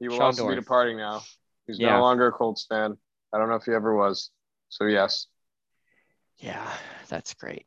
He 0.00 0.08
will 0.08 0.16
Sean 0.16 0.26
also 0.26 0.42
Doran. 0.42 0.56
be 0.56 0.60
departing 0.62 0.96
now. 0.96 1.22
He's 1.66 1.78
Yeah. 1.78 1.96
no 1.96 2.00
longer 2.02 2.26
a 2.28 2.32
Colts 2.32 2.66
fan. 2.66 2.96
I 3.32 3.38
don't 3.38 3.48
know 3.48 3.54
if 3.54 3.64
he 3.64 3.72
ever 3.72 3.94
was. 3.94 4.30
So 4.68 4.84
yes. 4.86 5.26
Yeah, 6.38 6.68
that's 7.08 7.34
great. 7.34 7.66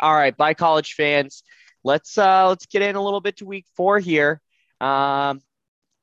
All 0.00 0.14
right, 0.14 0.34
bye 0.36 0.54
college 0.54 0.94
fans. 0.94 1.42
Let's 1.84 2.16
uh 2.16 2.48
let's 2.48 2.66
get 2.66 2.82
in 2.82 2.96
a 2.96 3.02
little 3.02 3.20
bit 3.20 3.36
to 3.38 3.44
week 3.46 3.66
four 3.76 3.98
here. 3.98 4.40
Um 4.80 5.40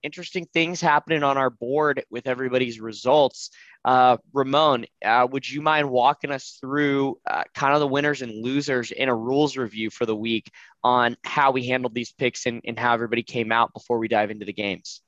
interesting 0.04 0.46
things 0.54 0.82
happening 0.82 1.24
on 1.24 1.38
our 1.38 1.50
board 1.50 2.04
with 2.10 2.28
everybody's 2.28 2.80
results. 2.80 3.50
Uh, 3.86 4.18
Ramon, 4.34 4.86
uh, 5.04 5.28
would 5.32 5.50
you 5.50 5.62
mind 5.62 5.90
walking 5.90 6.32
us 6.32 6.58
through 6.62 7.18
uh, 7.30 7.44
kind 7.56 7.74
of 7.74 7.80
the 7.80 7.88
winners 7.88 8.22
and 8.22 8.44
losers 8.44 8.92
in 8.92 9.10
a 9.10 9.16
rules 9.16 9.58
review 9.58 9.90
for 9.90 10.06
the 10.06 10.16
week 10.16 10.52
on 10.84 11.18
how 11.24 11.52
we 11.52 11.66
handled 11.68 11.96
these 11.96 12.12
picks 12.12 12.46
and, 12.46 12.62
and 12.66 12.78
how 12.78 12.94
everybody 12.94 13.24
came 13.24 13.52
out 13.52 13.74
before 13.74 13.98
we 13.98 14.08
dive 14.08 14.32
into 14.32 14.46
the 14.46 14.54
games? 14.54 15.02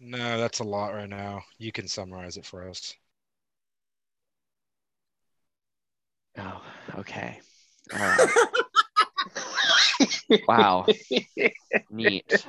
No, 0.00 0.38
that's 0.38 0.58
a 0.58 0.64
lot 0.64 0.94
right 0.94 1.08
now. 1.08 1.42
You 1.58 1.70
can 1.70 1.86
summarize 1.86 2.36
it 2.36 2.44
for 2.44 2.68
us. 2.68 2.94
Oh, 6.38 6.62
okay. 6.98 7.40
All 7.92 7.98
right. 7.98 8.28
Wow. 10.48 10.86
Neat. 11.90 12.46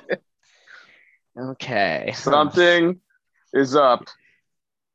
Okay. 1.37 2.13
Something 2.15 2.99
is 3.53 3.75
up. 3.75 4.07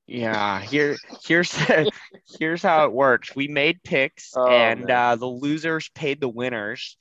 Yeah, 0.07 0.61
here 0.61 0.97
here's 1.27 1.53
here's 2.39 2.63
how 2.63 2.87
it 2.87 2.93
works. 2.93 3.37
We 3.37 3.47
made 3.49 3.83
picks 3.83 4.33
Oh, 4.35 4.47
and 4.47 4.91
uh, 4.91 5.17
the 5.17 5.27
losers 5.27 5.91
paid 5.91 6.21
the 6.21 6.29
winners. 6.29 6.97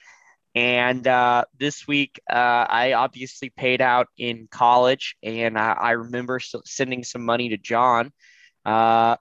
And 0.54 1.08
uh, 1.08 1.45
this 1.58 1.88
week, 1.88 2.19
uh, 2.30 2.34
I 2.67 2.93
obviously 2.93 3.50
paid 3.50 3.80
out 3.80 4.08
in 4.17 4.47
college, 4.50 5.15
and 5.21 5.58
I, 5.58 5.71
I 5.73 5.91
remember 5.91 6.39
sending 6.39 7.04
some 7.04 7.23
money 7.23 7.50
to 7.50 7.58
John, 7.58 8.12
uh, 8.65 9.17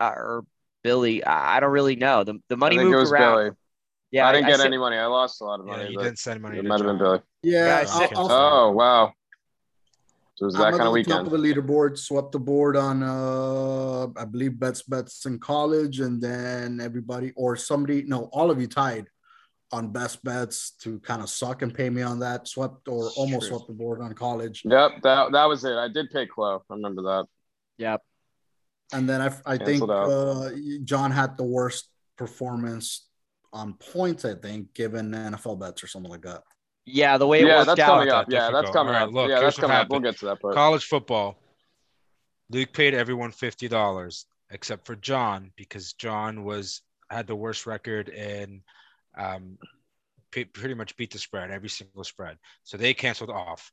or 0.00 0.44
Billy. 0.82 1.22
I 1.22 1.56
I 1.56 1.60
don't 1.60 1.70
really 1.70 1.96
know. 1.96 2.24
The 2.24 2.40
the 2.48 2.56
money 2.56 2.76
moved 2.76 3.12
around. 3.12 3.36
Billy. 3.36 3.50
Yeah, 4.12 4.28
I 4.28 4.32
didn't 4.32 4.46
get 4.48 4.56
sent- 4.58 4.66
any 4.68 4.78
money. 4.78 4.96
I 4.96 5.06
lost 5.06 5.40
a 5.40 5.44
lot 5.44 5.58
of 5.60 5.66
money. 5.66 5.84
Yeah, 5.84 5.88
you 5.90 5.98
didn't 5.98 6.18
send 6.18 6.40
money. 6.42 6.58
it 6.58 6.64
might 6.64 6.78
have 6.80 6.86
been 6.86 6.98
Billy. 6.98 7.20
Yeah, 7.42 7.80
Guys, 7.80 7.90
I'll, 7.90 7.98
sit- 8.08 8.16
I'll, 8.16 8.30
Oh 8.30 8.70
wow! 8.72 9.12
So 10.34 10.44
it 10.44 10.46
was 10.46 10.54
that 10.54 10.64
I'm 10.64 10.70
kind 10.72 10.82
at 10.82 10.86
of 10.88 10.94
the 10.94 11.02
top 11.04 11.26
of 11.26 11.32
the 11.32 11.38
leaderboard, 11.38 11.98
swept 11.98 12.32
the 12.32 12.38
board 12.38 12.76
on 12.76 13.02
uh 13.02 14.06
I 14.16 14.24
believe 14.26 14.58
bets 14.60 14.82
bets 14.82 15.24
in 15.26 15.38
college, 15.38 16.00
and 16.00 16.20
then 16.20 16.78
everybody 16.80 17.32
or 17.36 17.56
somebody, 17.56 18.02
no, 18.02 18.24
all 18.32 18.50
of 18.50 18.60
you 18.60 18.66
tied 18.66 19.06
on 19.72 19.90
best 19.90 20.22
bets 20.22 20.72
to 20.82 21.00
kind 21.00 21.22
of 21.22 21.30
suck 21.30 21.62
and 21.62 21.72
pay 21.74 21.88
me 21.88 22.02
on 22.02 22.18
that. 22.18 22.46
Swept 22.46 22.88
or 22.88 23.06
It's 23.06 23.16
almost 23.16 23.48
true. 23.48 23.56
swept 23.56 23.68
the 23.68 23.72
board 23.74 24.02
on 24.02 24.12
college. 24.12 24.62
Yep, 24.66 24.90
that 25.02 25.32
that 25.32 25.44
was 25.46 25.64
it. 25.64 25.72
I 25.76 25.88
did 25.88 26.10
pay 26.10 26.26
Chloe. 26.26 26.58
I 26.70 26.74
remember 26.74 27.02
that. 27.02 27.24
Yep. 27.78 28.02
And 28.92 29.08
then 29.08 29.22
I, 29.22 29.26
I 29.46 29.56
think 29.56 29.80
Canceled 29.80 29.90
out. 29.90 30.10
uh, 30.10 30.50
John 30.84 31.10
had 31.12 31.38
the 31.38 31.44
worst 31.44 31.88
performance 32.18 33.08
on 33.52 33.74
points, 33.74 34.24
I 34.24 34.34
think, 34.34 34.72
given 34.74 35.10
NFL 35.12 35.60
bets 35.60 35.82
or 35.84 35.86
something 35.86 36.10
like 36.10 36.22
that. 36.22 36.42
Yeah, 36.84 37.16
the 37.18 37.26
way 37.26 37.40
it 37.40 37.46
Yeah, 37.46 37.56
worked 37.56 37.66
that's 37.68 37.80
out. 37.80 37.86
coming 37.86 38.08
that 38.08 38.14
up. 38.14 38.26
Yeah, 38.30 38.50
that's 38.50 38.70
coming 38.70 38.94
All 38.94 39.00
right, 39.00 39.08
up. 39.08 39.14
look, 39.14 39.28
yeah, 39.30 39.40
that's 39.40 39.56
what 39.56 39.62
coming 39.62 39.76
up. 39.76 39.88
We'll 39.90 40.00
get 40.00 40.18
to 40.18 40.24
that 40.26 40.40
part. 40.40 40.54
College 40.54 40.84
football. 40.84 41.38
Luke 42.50 42.72
paid 42.72 42.94
everyone 42.94 43.30
fifty 43.30 43.68
dollars 43.68 44.26
except 44.50 44.86
for 44.86 44.96
John 44.96 45.50
because 45.56 45.92
John 45.94 46.44
was 46.44 46.82
had 47.10 47.26
the 47.26 47.36
worst 47.36 47.66
record 47.66 48.08
and 48.10 48.60
um, 49.16 49.58
pe- 50.30 50.44
pretty 50.44 50.74
much 50.74 50.96
beat 50.96 51.10
the 51.12 51.18
spread 51.18 51.50
every 51.50 51.68
single 51.68 52.04
spread. 52.04 52.38
So 52.64 52.76
they 52.76 52.94
canceled 52.94 53.30
off, 53.30 53.70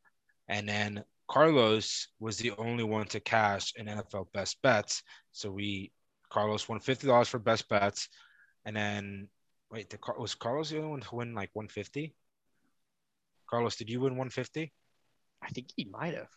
and 0.47 0.67
then 0.69 1.03
Carlos 1.27 2.07
was 2.19 2.37
the 2.37 2.51
only 2.57 2.83
one 2.83 3.07
to 3.07 3.19
cash 3.19 3.73
in 3.75 3.87
NFL 3.87 4.31
best 4.33 4.61
bets. 4.61 5.03
So 5.31 5.51
we 5.51 5.91
Carlos 6.29 6.69
won 6.69 6.79
fifty 6.79 7.07
dollars 7.07 7.27
for 7.27 7.39
best 7.39 7.67
bets, 7.69 8.07
and 8.65 8.75
then 8.75 9.27
wait, 9.71 9.89
the, 9.89 9.97
was 10.17 10.35
Carlos 10.35 10.69
the 10.69 10.77
only 10.77 10.89
one 10.89 11.01
to 11.01 11.15
win 11.15 11.33
like 11.33 11.49
one 11.53 11.67
fifty? 11.67 12.15
Carlos, 13.49 13.75
did 13.75 13.89
you 13.89 14.01
win 14.01 14.15
one 14.15 14.29
fifty? 14.29 14.73
I 15.41 15.49
think 15.49 15.69
he 15.75 15.85
might 15.85 16.13
have. 16.15 16.29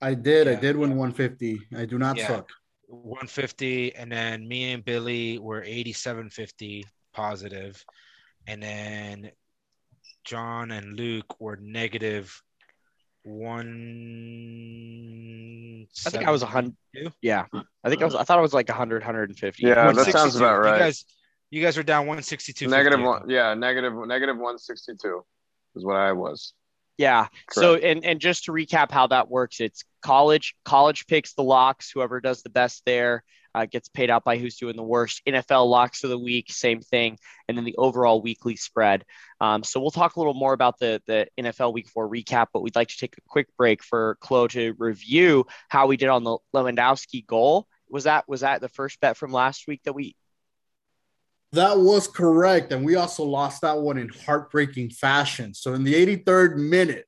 I 0.00 0.14
did. 0.14 0.46
I 0.46 0.54
did 0.54 0.76
win 0.76 0.96
150. 0.96 1.60
I 1.76 1.86
do 1.86 1.98
not 1.98 2.16
Yeah. 2.16 2.28
suck. 2.28 2.50
150 2.88 3.96
and 3.96 4.12
then 4.12 4.46
me 4.46 4.72
and 4.72 4.84
billy 4.84 5.40
were 5.40 5.60
8750 5.64 6.84
positive 7.12 7.84
and 8.46 8.62
then 8.62 9.32
john 10.24 10.70
and 10.70 10.96
luke 10.96 11.40
were 11.40 11.56
negative 11.56 12.40
one 13.24 13.76
I 16.06 16.10
think 16.10 16.28
I 16.28 16.30
was 16.30 16.42
a 16.42 16.46
hundred. 16.46 16.76
Yeah, 17.22 17.46
I 17.82 17.88
think 17.88 18.02
I 18.02 18.04
was. 18.04 18.14
I 18.14 18.22
thought 18.22 18.38
I 18.38 18.42
was 18.42 18.54
like 18.54 18.68
100, 18.68 19.02
150. 19.02 19.62
Yeah, 19.62 19.74
that 19.74 19.86
162. 19.86 20.18
sounds 20.18 20.36
about 20.36 20.58
right. 20.60 20.74
you 20.74 20.78
guys 20.78 21.04
you 21.50 21.62
guys 21.62 21.78
are 21.78 21.82
down 21.82 22.00
162 22.00 22.68
Negative 22.68 23.00
one. 23.00 23.28
Yeah, 23.28 23.54
negative 23.54 23.94
negative 24.06 24.36
one 24.36 24.58
sixty 24.58 24.92
two 25.00 25.24
is 25.74 25.84
what 25.84 25.96
I 25.96 26.12
was. 26.12 26.52
Yeah. 26.98 27.26
So 27.50 27.74
and 27.74 28.04
and 28.04 28.20
just 28.20 28.44
to 28.44 28.52
recap 28.52 28.90
how 28.90 29.06
that 29.08 29.30
works, 29.30 29.60
it's 29.60 29.84
college. 30.02 30.54
College 30.64 31.06
picks 31.06 31.34
the 31.34 31.42
locks. 31.42 31.90
Whoever 31.90 32.20
does 32.20 32.42
the 32.42 32.50
best 32.50 32.82
there 32.86 33.22
uh, 33.54 33.66
gets 33.66 33.88
paid 33.88 34.10
out 34.10 34.24
by 34.24 34.38
who's 34.38 34.56
doing 34.56 34.76
the 34.76 34.82
worst. 34.82 35.22
NFL 35.26 35.68
locks 35.68 36.04
of 36.04 36.10
the 36.10 36.18
week, 36.18 36.50
same 36.50 36.80
thing, 36.80 37.18
and 37.48 37.56
then 37.56 37.64
the 37.64 37.76
overall 37.76 38.20
weekly 38.20 38.56
spread. 38.56 39.04
Um, 39.40 39.62
so 39.62 39.80
we'll 39.80 39.90
talk 39.90 40.16
a 40.16 40.20
little 40.20 40.34
more 40.34 40.52
about 40.52 40.78
the 40.78 41.02
the 41.06 41.26
NFL 41.38 41.72
Week 41.72 41.88
Four 41.88 42.08
recap, 42.08 42.48
but 42.52 42.60
we'd 42.60 42.76
like 42.76 42.88
to 42.88 42.98
take 42.98 43.16
a 43.16 43.28
quick 43.28 43.48
break 43.56 43.82
for 43.82 44.16
Chloe 44.20 44.48
to 44.48 44.74
review 44.78 45.46
how 45.68 45.86
we 45.86 45.96
did 45.96 46.08
on 46.08 46.24
the 46.24 46.38
Lewandowski 46.54 47.26
goal. 47.26 47.66
Was 47.88 48.04
that 48.04 48.28
was 48.28 48.40
that 48.40 48.60
the 48.60 48.68
first 48.68 49.00
bet 49.00 49.16
from 49.16 49.32
last 49.32 49.66
week 49.68 49.82
that 49.84 49.94
we? 49.94 50.16
That 51.52 51.78
was 51.78 52.08
correct. 52.08 52.72
And 52.72 52.84
we 52.84 52.96
also 52.96 53.24
lost 53.24 53.62
that 53.62 53.78
one 53.78 53.98
in 53.98 54.08
heartbreaking 54.08 54.90
fashion. 54.90 55.54
So 55.54 55.74
in 55.74 55.84
the 55.84 55.94
83rd 55.94 56.56
minute, 56.56 57.06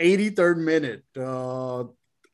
83rd 0.00 0.58
minute, 0.58 1.04
uh, 1.16 1.84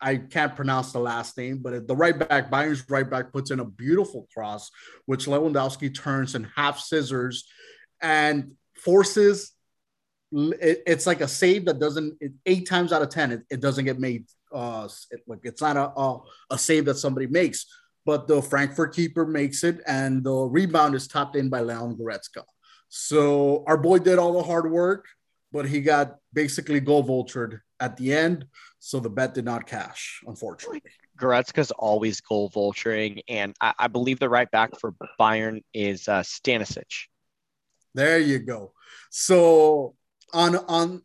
I 0.00 0.16
can't 0.16 0.56
pronounce 0.56 0.92
the 0.92 0.98
last 0.98 1.36
name, 1.36 1.58
but 1.58 1.86
the 1.86 1.96
right 1.96 2.18
back, 2.18 2.50
Bayern's 2.50 2.88
right 2.88 3.08
back, 3.08 3.32
puts 3.32 3.50
in 3.50 3.60
a 3.60 3.64
beautiful 3.64 4.26
cross, 4.32 4.70
which 5.04 5.26
Lewandowski 5.26 5.94
turns 5.94 6.34
and 6.34 6.48
half 6.56 6.78
scissors 6.78 7.46
and 8.00 8.52
forces. 8.76 9.52
It, 10.32 10.82
it's 10.86 11.06
like 11.06 11.20
a 11.20 11.28
save 11.28 11.66
that 11.66 11.80
doesn't, 11.80 12.16
it, 12.20 12.32
eight 12.46 12.66
times 12.66 12.92
out 12.92 13.02
of 13.02 13.10
10, 13.10 13.32
it, 13.32 13.42
it 13.50 13.60
doesn't 13.60 13.84
get 13.84 13.98
made. 13.98 14.24
Uh, 14.52 14.88
like 15.26 15.40
it's 15.42 15.60
not 15.60 15.76
a, 15.76 15.90
a, 15.90 16.20
a 16.50 16.58
save 16.58 16.86
that 16.86 16.96
somebody 16.96 17.26
makes 17.26 17.66
but 18.04 18.26
the 18.26 18.40
Frankfurt 18.42 18.94
keeper 18.94 19.26
makes 19.26 19.64
it, 19.64 19.80
and 19.86 20.24
the 20.24 20.32
rebound 20.32 20.94
is 20.94 21.06
topped 21.06 21.36
in 21.36 21.48
by 21.48 21.60
Leon 21.60 21.96
Goretzka. 21.96 22.44
So 22.88 23.64
our 23.66 23.76
boy 23.76 23.98
did 23.98 24.18
all 24.18 24.32
the 24.32 24.42
hard 24.42 24.70
work, 24.70 25.06
but 25.52 25.66
he 25.66 25.80
got 25.80 26.16
basically 26.32 26.80
goal 26.80 27.04
vultured 27.04 27.60
at 27.78 27.96
the 27.96 28.12
end. 28.12 28.46
So 28.78 28.98
the 29.00 29.10
bet 29.10 29.34
did 29.34 29.44
not 29.44 29.66
cash, 29.66 30.22
unfortunately. 30.26 30.82
Goretzka's 31.18 31.70
always 31.70 32.20
goal 32.20 32.50
vulturing, 32.50 33.20
and 33.28 33.54
I, 33.60 33.74
I 33.78 33.86
believe 33.88 34.18
the 34.18 34.28
right 34.28 34.50
back 34.50 34.78
for 34.80 34.94
Bayern 35.20 35.62
is 35.74 36.08
uh, 36.08 36.22
Stanisic. 36.22 37.06
There 37.94 38.18
you 38.18 38.38
go. 38.38 38.72
So 39.10 39.94
on 40.32 40.56
on 40.56 41.02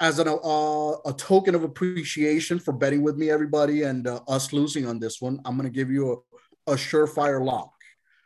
as 0.00 0.18
an, 0.18 0.28
uh, 0.28 0.92
a 1.06 1.12
token 1.16 1.54
of 1.54 1.62
appreciation 1.62 2.58
for 2.58 2.72
betting 2.72 3.02
with 3.02 3.16
me, 3.16 3.30
everybody, 3.30 3.82
and 3.82 4.06
uh, 4.06 4.20
us 4.28 4.52
losing 4.52 4.86
on 4.86 4.98
this 4.98 5.20
one, 5.20 5.40
I'm 5.44 5.56
going 5.56 5.70
to 5.70 5.74
give 5.74 5.90
you 5.90 6.24
a, 6.66 6.72
a 6.72 6.74
surefire 6.74 7.44
lock. 7.44 7.70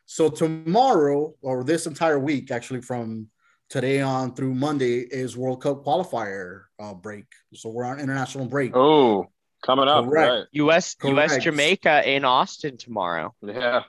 So 0.07 0.31
tomorrow, 0.31 1.35
or 1.43 1.65
this 1.65 1.87
entire 1.87 2.19
week, 2.19 2.51
actually 2.51 2.81
from 2.81 3.29
today 3.69 4.01
on 4.01 4.35
through 4.35 4.55
Monday, 4.55 5.01
is 5.01 5.37
World 5.37 5.63
Cup 5.63 5.85
qualifier 5.85 6.63
uh, 6.79 6.95
break. 6.95 7.27
So 7.53 7.69
we're 7.69 7.85
on 7.85 8.01
international 8.01 8.47
break. 8.47 8.75
Oh, 8.75 9.27
coming 9.63 9.89
up. 9.89 10.07
Correct. 10.07 10.31
Right. 10.31 10.45
US 10.53 10.97
US 11.05 11.37
Jamaica 11.37 12.11
in 12.11 12.25
Austin 12.25 12.79
tomorrow. 12.79 13.35
Yeah. 13.43 13.83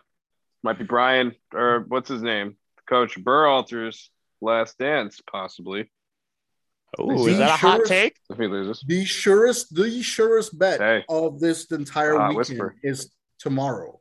Might 0.62 0.78
be 0.78 0.84
Brian 0.84 1.34
or 1.54 1.86
what's 1.88 2.10
his 2.10 2.22
name? 2.22 2.58
Coach 2.90 3.18
Berhalter's 3.18 4.12
last 4.42 4.78
dance, 4.78 5.22
possibly. 5.32 5.90
Oh, 6.98 7.28
is 7.28 7.38
that 7.38 7.50
a 7.50 7.52
hot 7.54 7.78
surest- 7.78 7.90
take? 7.92 8.16
If 8.30 8.38
he 8.38 8.48
loses. 8.48 8.84
The 8.88 9.06
surest, 9.06 9.76
the 9.76 10.02
surest 10.02 10.58
bet 10.58 10.80
Hey. 10.80 11.06
of 11.08 11.40
this 11.40 11.66
entire 11.72 12.16
Ah, 12.16 12.30
weekend 12.30 12.38
whisper. 12.38 12.76
is 12.84 13.12
tomorrow 13.38 14.00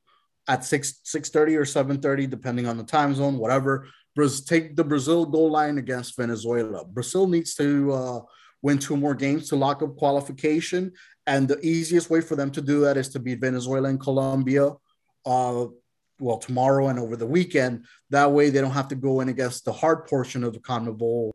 at 0.48 0.64
six 0.64 1.00
six 1.04 1.28
thirty 1.28 1.54
or 1.56 1.64
seven 1.64 2.00
thirty, 2.00 2.26
depending 2.26 2.66
on 2.66 2.76
the 2.78 2.84
time 2.84 3.14
zone, 3.14 3.36
whatever. 3.38 3.86
Braz- 4.18 4.44
take 4.46 4.74
the 4.74 4.84
Brazil 4.84 5.26
goal 5.26 5.50
line 5.50 5.78
against 5.78 6.16
Venezuela. 6.16 6.84
Brazil 6.84 7.26
needs 7.28 7.54
to 7.56 7.92
uh, 7.92 8.20
win 8.62 8.78
two 8.78 8.96
more 8.96 9.14
games 9.14 9.48
to 9.50 9.56
lock 9.56 9.82
up 9.82 9.96
qualification, 9.96 10.92
and 11.26 11.46
the 11.46 11.60
easiest 11.64 12.08
way 12.10 12.20
for 12.20 12.34
them 12.36 12.50
to 12.52 12.60
do 12.62 12.80
that 12.80 12.96
is 12.96 13.08
to 13.10 13.20
beat 13.20 13.40
Venezuela 13.40 13.88
and 13.90 14.00
Colombia. 14.00 14.72
Uh, 15.26 15.66
well, 16.20 16.38
tomorrow 16.38 16.88
and 16.88 16.98
over 16.98 17.16
the 17.16 17.26
weekend. 17.26 17.84
That 18.10 18.32
way, 18.32 18.50
they 18.50 18.60
don't 18.60 18.72
have 18.72 18.88
to 18.88 18.96
go 18.96 19.20
in 19.20 19.28
against 19.28 19.64
the 19.64 19.72
hard 19.72 20.06
portion 20.06 20.42
of 20.42 20.52
the 20.52 20.58
CONMEBOL 20.58 21.30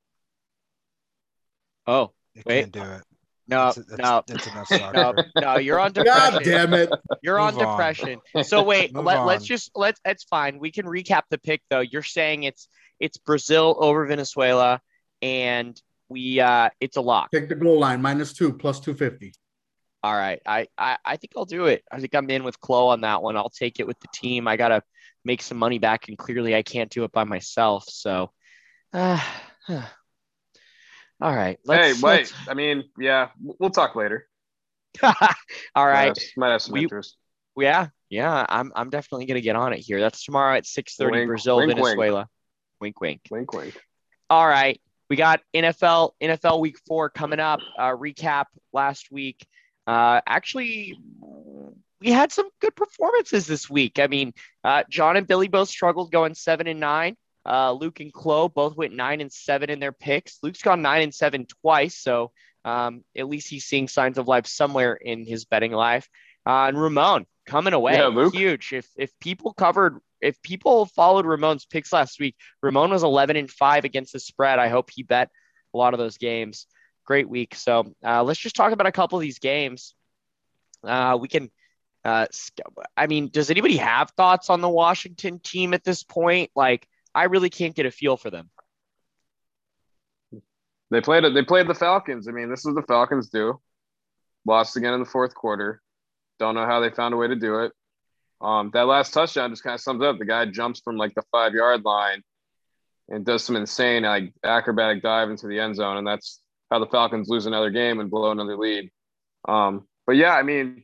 Oh, 1.87 2.11
They 2.35 2.43
Wait. 2.45 2.59
can't 2.61 2.71
do 2.71 2.81
it. 2.81 3.01
no, 3.47 3.65
That's, 3.65 3.75
that's, 3.87 4.01
no. 4.01 4.23
that's 4.27 4.47
enough 4.47 4.71
No, 4.71 4.77
soccer. 4.77 5.31
no, 5.41 5.57
you're 5.57 5.79
on 5.79 5.91
depression. 5.91 6.31
God 6.31 6.43
depression. 6.43 6.71
damn 6.71 6.73
it! 6.73 6.89
You're 7.21 7.39
on 7.39 7.53
Move 7.55 7.63
on. 7.63 7.71
depression. 7.77 8.19
So 8.43 8.63
wait, 8.63 8.93
Move 8.93 9.05
let, 9.05 9.25
let's 9.25 9.45
just 9.45 9.71
let's 9.75 9.99
it's 10.05 10.23
fine. 10.23 10.59
We 10.59 10.71
can 10.71 10.85
recap 10.85 11.23
the 11.29 11.37
pick 11.37 11.61
though. 11.69 11.81
You're 11.81 12.03
saying 12.03 12.43
it's 12.43 12.67
it's 12.99 13.17
Brazil 13.17 13.75
over 13.79 14.05
Venezuela, 14.05 14.79
and 15.21 15.79
we 16.09 16.39
uh 16.39 16.69
it's 16.79 16.95
a 16.97 17.01
lock. 17.01 17.31
Pick 17.31 17.49
the 17.49 17.55
goal 17.55 17.79
line 17.79 18.01
minus 18.01 18.33
two 18.33 18.53
plus 18.53 18.79
two 18.79 18.93
fifty. 18.93 19.33
All 20.03 20.13
right. 20.13 20.41
I, 20.45 20.67
I 20.77 20.97
I 21.05 21.15
think 21.17 21.31
I'll 21.37 21.45
do 21.45 21.65
it. 21.65 21.83
I 21.91 21.99
think 21.99 22.13
I'm 22.15 22.29
in 22.29 22.43
with 22.43 22.59
Chloe 22.59 22.91
on 22.93 23.01
that 23.01 23.21
one. 23.23 23.37
I'll 23.37 23.49
take 23.49 23.79
it 23.79 23.87
with 23.87 23.99
the 23.99 24.07
team. 24.13 24.47
I 24.47 24.57
gotta 24.57 24.83
make 25.25 25.41
some 25.41 25.57
money 25.57 25.79
back, 25.79 26.07
and 26.09 26.17
clearly 26.17 26.55
I 26.55 26.61
can't 26.61 26.89
do 26.91 27.03
it 27.05 27.11
by 27.13 27.23
myself. 27.23 27.85
So 27.87 28.31
uh, 28.91 29.19
all 31.23 31.35
right. 31.35 31.57
hey, 31.65 31.93
wait. 31.93 32.03
let's- 32.03 32.33
I 32.47 32.53
mean, 32.53 32.83
yeah, 32.99 33.29
we'll 33.41 33.69
talk 33.69 33.95
later. 33.95 34.27
All 35.01 35.87
right. 35.87 36.09
Might 36.09 36.17
have, 36.17 36.17
might 36.37 36.51
have 36.51 36.61
some 36.61 36.73
We- 36.73 36.83
interest. 36.83 37.17
Yeah, 37.57 37.87
yeah. 38.09 38.45
I'm 38.49 38.71
I'm 38.75 38.89
definitely 38.89 39.25
gonna 39.25 39.41
get 39.41 39.55
on 39.55 39.73
it 39.73 39.79
here. 39.79 39.99
That's 39.99 40.23
tomorrow 40.23 40.55
at 40.55 40.65
6:30 40.65 41.25
Brazil, 41.27 41.57
wink, 41.57 41.67
wink. 41.69 41.79
Venezuela. 41.79 42.27
Wink 42.81 42.99
wink. 43.01 43.21
Wink, 43.31 43.53
wink. 43.53 43.79
All 44.29 44.47
right. 44.47 44.79
We 45.09 45.15
got 45.15 45.41
NFL 45.53 46.11
NFL 46.21 46.59
week 46.59 46.77
four 46.87 47.09
coming 47.09 47.39
up. 47.39 47.59
Uh, 47.77 47.95
recap 47.95 48.45
last 48.71 49.11
week. 49.11 49.45
Uh, 49.85 50.21
actually, 50.27 50.97
we 52.01 52.11
had 52.11 52.31
some 52.31 52.49
good 52.59 52.75
performances 52.75 53.45
this 53.47 53.69
week. 53.69 53.99
I 53.99 54.07
mean, 54.07 54.33
uh, 54.63 54.83
John 54.89 55.15
and 55.17 55.27
Billy 55.27 55.47
both 55.47 55.69
struggled 55.69 56.11
going 56.11 56.33
seven 56.35 56.67
and 56.67 56.79
nine. 56.79 57.15
Uh, 57.45 57.73
Luke 57.73 57.99
and 57.99 58.13
Chloe 58.13 58.49
both 58.49 58.75
went 58.75 58.93
nine 58.93 59.21
and 59.21 59.31
seven 59.31 59.69
in 59.69 59.79
their 59.79 59.91
picks. 59.91 60.39
Luke's 60.41 60.61
gone 60.61 60.81
nine 60.81 61.01
and 61.01 61.13
seven 61.13 61.45
twice, 61.61 61.97
so 61.97 62.31
um, 62.65 63.03
at 63.17 63.27
least 63.27 63.49
he's 63.49 63.65
seeing 63.65 63.87
signs 63.87 64.17
of 64.17 64.27
life 64.27 64.47
somewhere 64.47 64.93
in 64.93 65.25
his 65.25 65.45
betting 65.45 65.71
life. 65.71 66.07
Uh, 66.45 66.67
and 66.67 66.81
Ramon 66.81 67.25
coming 67.45 67.73
away, 67.73 67.93
Yeah, 67.93 68.09
huge. 68.29 68.73
If 68.73 68.87
if 68.97 69.11
people 69.19 69.53
covered, 69.53 69.99
if 70.21 70.41
people 70.41 70.85
followed 70.85 71.25
Ramon's 71.25 71.65
picks 71.65 71.91
last 71.91 72.19
week, 72.19 72.35
Ramon 72.61 72.91
was 72.91 73.03
11 73.03 73.35
and 73.35 73.51
5 73.51 73.85
against 73.85 74.13
the 74.13 74.19
spread. 74.19 74.59
I 74.59 74.69
hope 74.69 74.89
he 74.89 75.03
bet 75.03 75.29
a 75.73 75.77
lot 75.77 75.93
of 75.93 75.99
those 75.99 76.17
games. 76.17 76.67
Great 77.05 77.27
week. 77.27 77.55
So 77.55 77.93
uh, 78.05 78.23
let's 78.23 78.39
just 78.39 78.55
talk 78.55 78.71
about 78.71 78.87
a 78.87 78.91
couple 78.91 79.17
of 79.17 79.21
these 79.21 79.39
games. 79.39 79.95
Uh, 80.83 81.17
we 81.19 81.27
can, 81.27 81.49
uh, 82.05 82.27
I 82.95 83.07
mean, 83.07 83.29
does 83.29 83.49
anybody 83.49 83.77
have 83.77 84.11
thoughts 84.11 84.49
on 84.49 84.61
the 84.61 84.69
Washington 84.69 85.39
team 85.39 85.73
at 85.73 85.83
this 85.83 86.03
point? 86.03 86.51
Like, 86.55 86.87
I 87.15 87.25
really 87.25 87.49
can't 87.49 87.75
get 87.75 87.85
a 87.85 87.91
feel 87.91 88.17
for 88.17 88.29
them. 88.29 88.49
They 90.91 91.01
played 91.01 91.23
it. 91.23 91.33
They 91.33 91.43
played 91.43 91.67
the 91.67 91.75
Falcons. 91.75 92.27
I 92.27 92.31
mean, 92.31 92.49
this 92.49 92.59
is 92.59 92.65
what 92.67 92.75
the 92.75 92.87
Falcons 92.87 93.29
do. 93.29 93.59
Lost 94.45 94.77
again 94.77 94.93
in 94.93 94.99
the 94.99 95.09
fourth 95.09 95.33
quarter. 95.33 95.81
Don't 96.39 96.55
know 96.55 96.65
how 96.65 96.79
they 96.79 96.89
found 96.89 97.13
a 97.13 97.17
way 97.17 97.27
to 97.27 97.35
do 97.35 97.59
it. 97.59 97.71
Um, 98.41 98.71
that 98.73 98.87
last 98.87 99.13
touchdown 99.13 99.49
just 99.51 99.63
kind 99.63 99.73
of 99.73 99.81
sums 99.81 100.03
up. 100.03 100.19
The 100.19 100.25
guy 100.25 100.45
jumps 100.45 100.81
from 100.81 100.97
like 100.97 101.15
the 101.15 101.23
five 101.31 101.53
yard 101.53 101.83
line 101.85 102.21
and 103.09 103.25
does 103.25 103.43
some 103.43 103.55
insane 103.55 104.03
like 104.03 104.33
acrobatic 104.43 105.01
dive 105.01 105.29
into 105.29 105.47
the 105.47 105.59
end 105.59 105.75
zone, 105.75 105.97
and 105.97 106.05
that's 106.05 106.41
how 106.69 106.79
the 106.79 106.87
Falcons 106.87 107.29
lose 107.29 107.45
another 107.45 107.69
game 107.69 107.99
and 107.99 108.11
blow 108.11 108.31
another 108.31 108.57
lead. 108.57 108.91
Um, 109.47 109.87
but 110.05 110.17
yeah, 110.17 110.35
I 110.35 110.43
mean, 110.43 110.83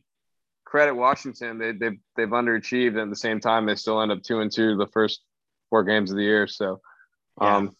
credit 0.64 0.94
Washington. 0.94 1.58
They 1.58 1.72
they've 1.72 1.98
they've 2.16 2.28
underachieved, 2.28 2.92
and 2.92 3.00
at 3.00 3.10
the 3.10 3.16
same 3.16 3.40
time, 3.40 3.66
they 3.66 3.74
still 3.74 4.00
end 4.00 4.12
up 4.12 4.22
two 4.22 4.40
and 4.40 4.50
two 4.50 4.76
the 4.76 4.86
first 4.86 5.20
four 5.70 5.84
games 5.84 6.10
of 6.10 6.16
the 6.16 6.22
year. 6.22 6.46
So, 6.46 6.80
um, 7.40 7.74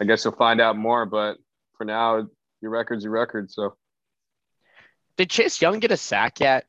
I 0.00 0.04
guess 0.04 0.24
you'll 0.24 0.34
find 0.34 0.60
out 0.60 0.76
more. 0.76 1.06
But 1.06 1.36
for 1.76 1.84
now, 1.84 2.26
your 2.60 2.70
record's 2.70 3.04
your 3.04 3.12
record. 3.12 3.50
So 3.50 3.76
Did 5.16 5.30
Chase 5.30 5.60
Young 5.62 5.78
get 5.78 5.92
a 5.92 5.96
sack 5.96 6.40
yet? 6.40 6.66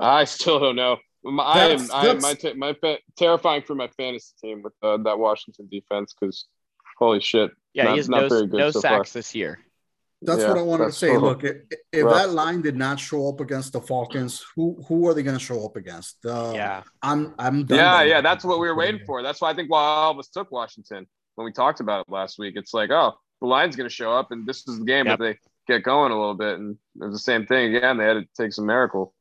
I 0.00 0.24
still 0.24 0.58
don't 0.58 0.76
know. 0.76 0.96
My, 1.24 1.42
I 1.44 1.58
am 1.68 1.90
I 1.92 2.06
am 2.08 2.20
my 2.20 2.34
my 2.56 2.72
fa- 2.74 2.98
terrifying 3.16 3.62
for 3.62 3.74
my 3.74 3.88
fantasy 3.96 4.32
team 4.40 4.62
with 4.62 4.72
uh, 4.82 4.96
that 5.04 5.18
Washington 5.18 5.68
defense 5.70 6.14
because 6.18 6.46
holy 6.98 7.20
shit. 7.20 7.52
Yeah, 7.74 7.84
Not- 7.84 7.90
he 7.92 7.96
has 7.98 8.08
not 8.08 8.22
no, 8.22 8.28
very 8.28 8.46
good 8.46 8.58
no 8.58 8.70
so 8.70 8.80
far. 8.80 8.98
sacks 8.98 9.12
this 9.12 9.34
year. 9.34 9.60
That's 10.24 10.42
Yeah, 10.42 10.48
what 10.50 10.58
I 10.58 10.62
wanted 10.62 10.84
to 10.86 10.92
say. 10.92 11.10
rough. 11.10 11.22
Look, 11.22 11.44
if, 11.44 11.56
if 11.92 12.04
Rough. 12.04 12.14
that 12.14 12.30
line 12.30 12.62
did 12.62 12.76
not 12.76 13.00
show 13.00 13.28
up 13.28 13.40
against 13.40 13.72
the 13.72 13.80
Falcons, 13.80 14.44
who 14.54 14.82
who 14.86 15.08
are 15.08 15.14
they 15.14 15.22
going 15.24 15.36
to 15.36 15.44
show 15.44 15.64
up 15.64 15.74
against? 15.76 16.24
Uh, 16.24 16.52
yeah. 16.54 16.82
I'm 17.02 17.34
I'm 17.38 17.64
done. 17.64 17.78
Yeah, 17.78 18.02
yeah, 18.02 18.20
that's 18.20 18.44
what 18.44 18.60
we 18.60 18.68
were 18.68 18.76
waiting 18.76 19.00
for. 19.04 19.22
That's 19.22 19.40
why 19.40 19.50
I 19.50 19.54
think 19.54 19.70
why 19.70 19.80
all 19.82 20.12
of 20.12 20.18
us 20.18 20.28
took 20.28 20.52
Washington 20.52 21.06
when 21.34 21.44
we 21.44 21.52
talked 21.52 21.80
about 21.80 22.06
it 22.06 22.12
last 22.12 22.38
week. 22.38 22.54
It's 22.56 22.72
like, 22.72 22.90
oh, 22.90 23.14
the 23.40 23.46
line's 23.48 23.74
going 23.74 23.88
to 23.88 23.94
show 23.94 24.12
up, 24.12 24.30
and 24.30 24.46
this 24.46 24.66
is 24.68 24.78
the 24.78 24.84
game 24.84 25.06
Yep. 25.06 25.18
that 25.18 25.24
they 25.24 25.38
get 25.74 25.82
going 25.82 26.12
a 26.12 26.18
little 26.18 26.34
bit. 26.34 26.58
And 26.58 26.76
it 27.00 27.04
was 27.04 27.14
the 27.14 27.18
same 27.18 27.44
thing 27.46 27.74
again. 27.74 27.96
They 27.96 28.04
had 28.04 28.14
to 28.14 28.26
take 28.40 28.52
some 28.52 28.66
miracle. 28.66 29.14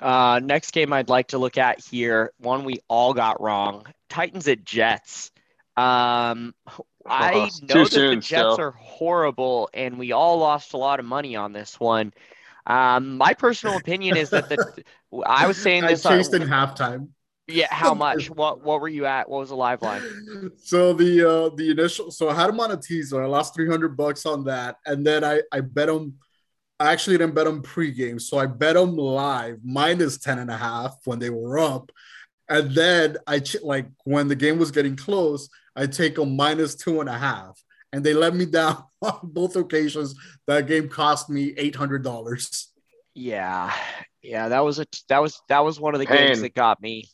Uh, 0.00 0.40
next 0.42 0.72
game 0.72 0.92
I'd 0.92 1.08
like 1.10 1.28
to 1.28 1.38
look 1.38 1.58
at 1.58 1.84
here, 1.84 2.32
one 2.38 2.64
we 2.64 2.80
all 2.88 3.12
got 3.14 3.40
wrong 3.40 3.86
Titans 4.08 4.48
at 4.48 4.64
Jets. 4.64 5.30
Um, 5.76 6.54
I 7.06 7.50
know 7.62 7.84
too 7.84 7.84
that 7.84 7.90
the 7.90 8.16
Jets 8.16 8.26
still. 8.26 8.60
are 8.60 8.70
horrible, 8.72 9.68
and 9.74 9.98
we 9.98 10.12
all 10.12 10.38
lost 10.38 10.72
a 10.72 10.76
lot 10.76 11.00
of 11.00 11.06
money 11.06 11.36
on 11.36 11.52
this 11.52 11.78
one. 11.78 12.12
Um, 12.66 13.16
my 13.16 13.34
personal 13.34 13.76
opinion 13.76 14.16
is 14.16 14.30
that 14.30 14.48
the 14.48 14.84
I 15.26 15.46
was 15.46 15.56
saying 15.56 15.84
I 15.84 15.92
this. 15.92 16.06
uh, 16.06 16.16
chased 16.16 16.34
in 16.34 16.42
halftime. 16.42 17.08
yeah, 17.48 17.66
how 17.70 17.94
much? 17.94 18.30
What 18.30 18.62
what 18.62 18.80
were 18.80 18.88
you 18.88 19.06
at? 19.06 19.28
What 19.28 19.40
was 19.40 19.48
the 19.48 19.56
live 19.56 19.82
line? 19.82 20.02
So 20.64 20.92
the 20.92 21.28
uh 21.28 21.48
the 21.56 21.70
initial 21.70 22.10
so 22.10 22.28
I 22.28 22.34
had 22.34 22.50
him 22.50 22.60
on 22.60 22.70
a 22.70 22.76
teaser. 22.76 23.22
I 23.22 23.26
lost 23.26 23.54
300 23.54 23.96
bucks 23.96 24.26
on 24.26 24.44
that. 24.44 24.76
And 24.86 25.06
then 25.06 25.24
I 25.24 25.42
I 25.52 25.60
bet 25.60 25.88
him 25.88 26.14
I 26.80 26.92
actually 26.92 27.18
didn't 27.18 27.34
bet 27.34 27.46
him 27.46 27.62
pregame. 27.62 28.20
So 28.20 28.38
I 28.38 28.46
bet 28.46 28.76
him 28.76 28.96
live 28.96 29.58
minus 29.64 30.18
10 30.18 30.38
and 30.38 30.50
a 30.50 30.56
half 30.56 30.96
when 31.04 31.18
they 31.18 31.30
were 31.30 31.58
up. 31.58 31.92
And 32.48 32.72
then 32.74 33.16
I 33.26 33.38
ch- 33.40 33.62
like 33.62 33.86
when 34.04 34.28
the 34.28 34.34
game 34.34 34.58
was 34.58 34.70
getting 34.72 34.96
close, 34.96 35.48
I 35.74 35.86
take 35.86 36.16
them 36.16 36.36
minus 36.36 36.74
two 36.74 37.00
and 37.00 37.08
a 37.08 37.18
half. 37.18 37.62
And 37.92 38.02
they 38.04 38.14
let 38.14 38.34
me 38.34 38.46
down 38.46 38.84
on 39.02 39.20
both 39.22 39.56
occasions. 39.56 40.14
That 40.46 40.66
game 40.66 40.88
cost 40.88 41.28
me 41.28 41.54
eight 41.56 41.76
hundred 41.76 42.02
dollars. 42.02 42.68
Yeah, 43.14 43.72
yeah, 44.22 44.48
that 44.48 44.60
was 44.60 44.78
a 44.78 44.86
that 45.08 45.20
was 45.20 45.40
that 45.48 45.64
was 45.64 45.78
one 45.78 45.94
of 45.94 45.98
the 45.98 46.06
games 46.06 46.40
that 46.40 46.54
got 46.54 46.80
me. 46.80 47.04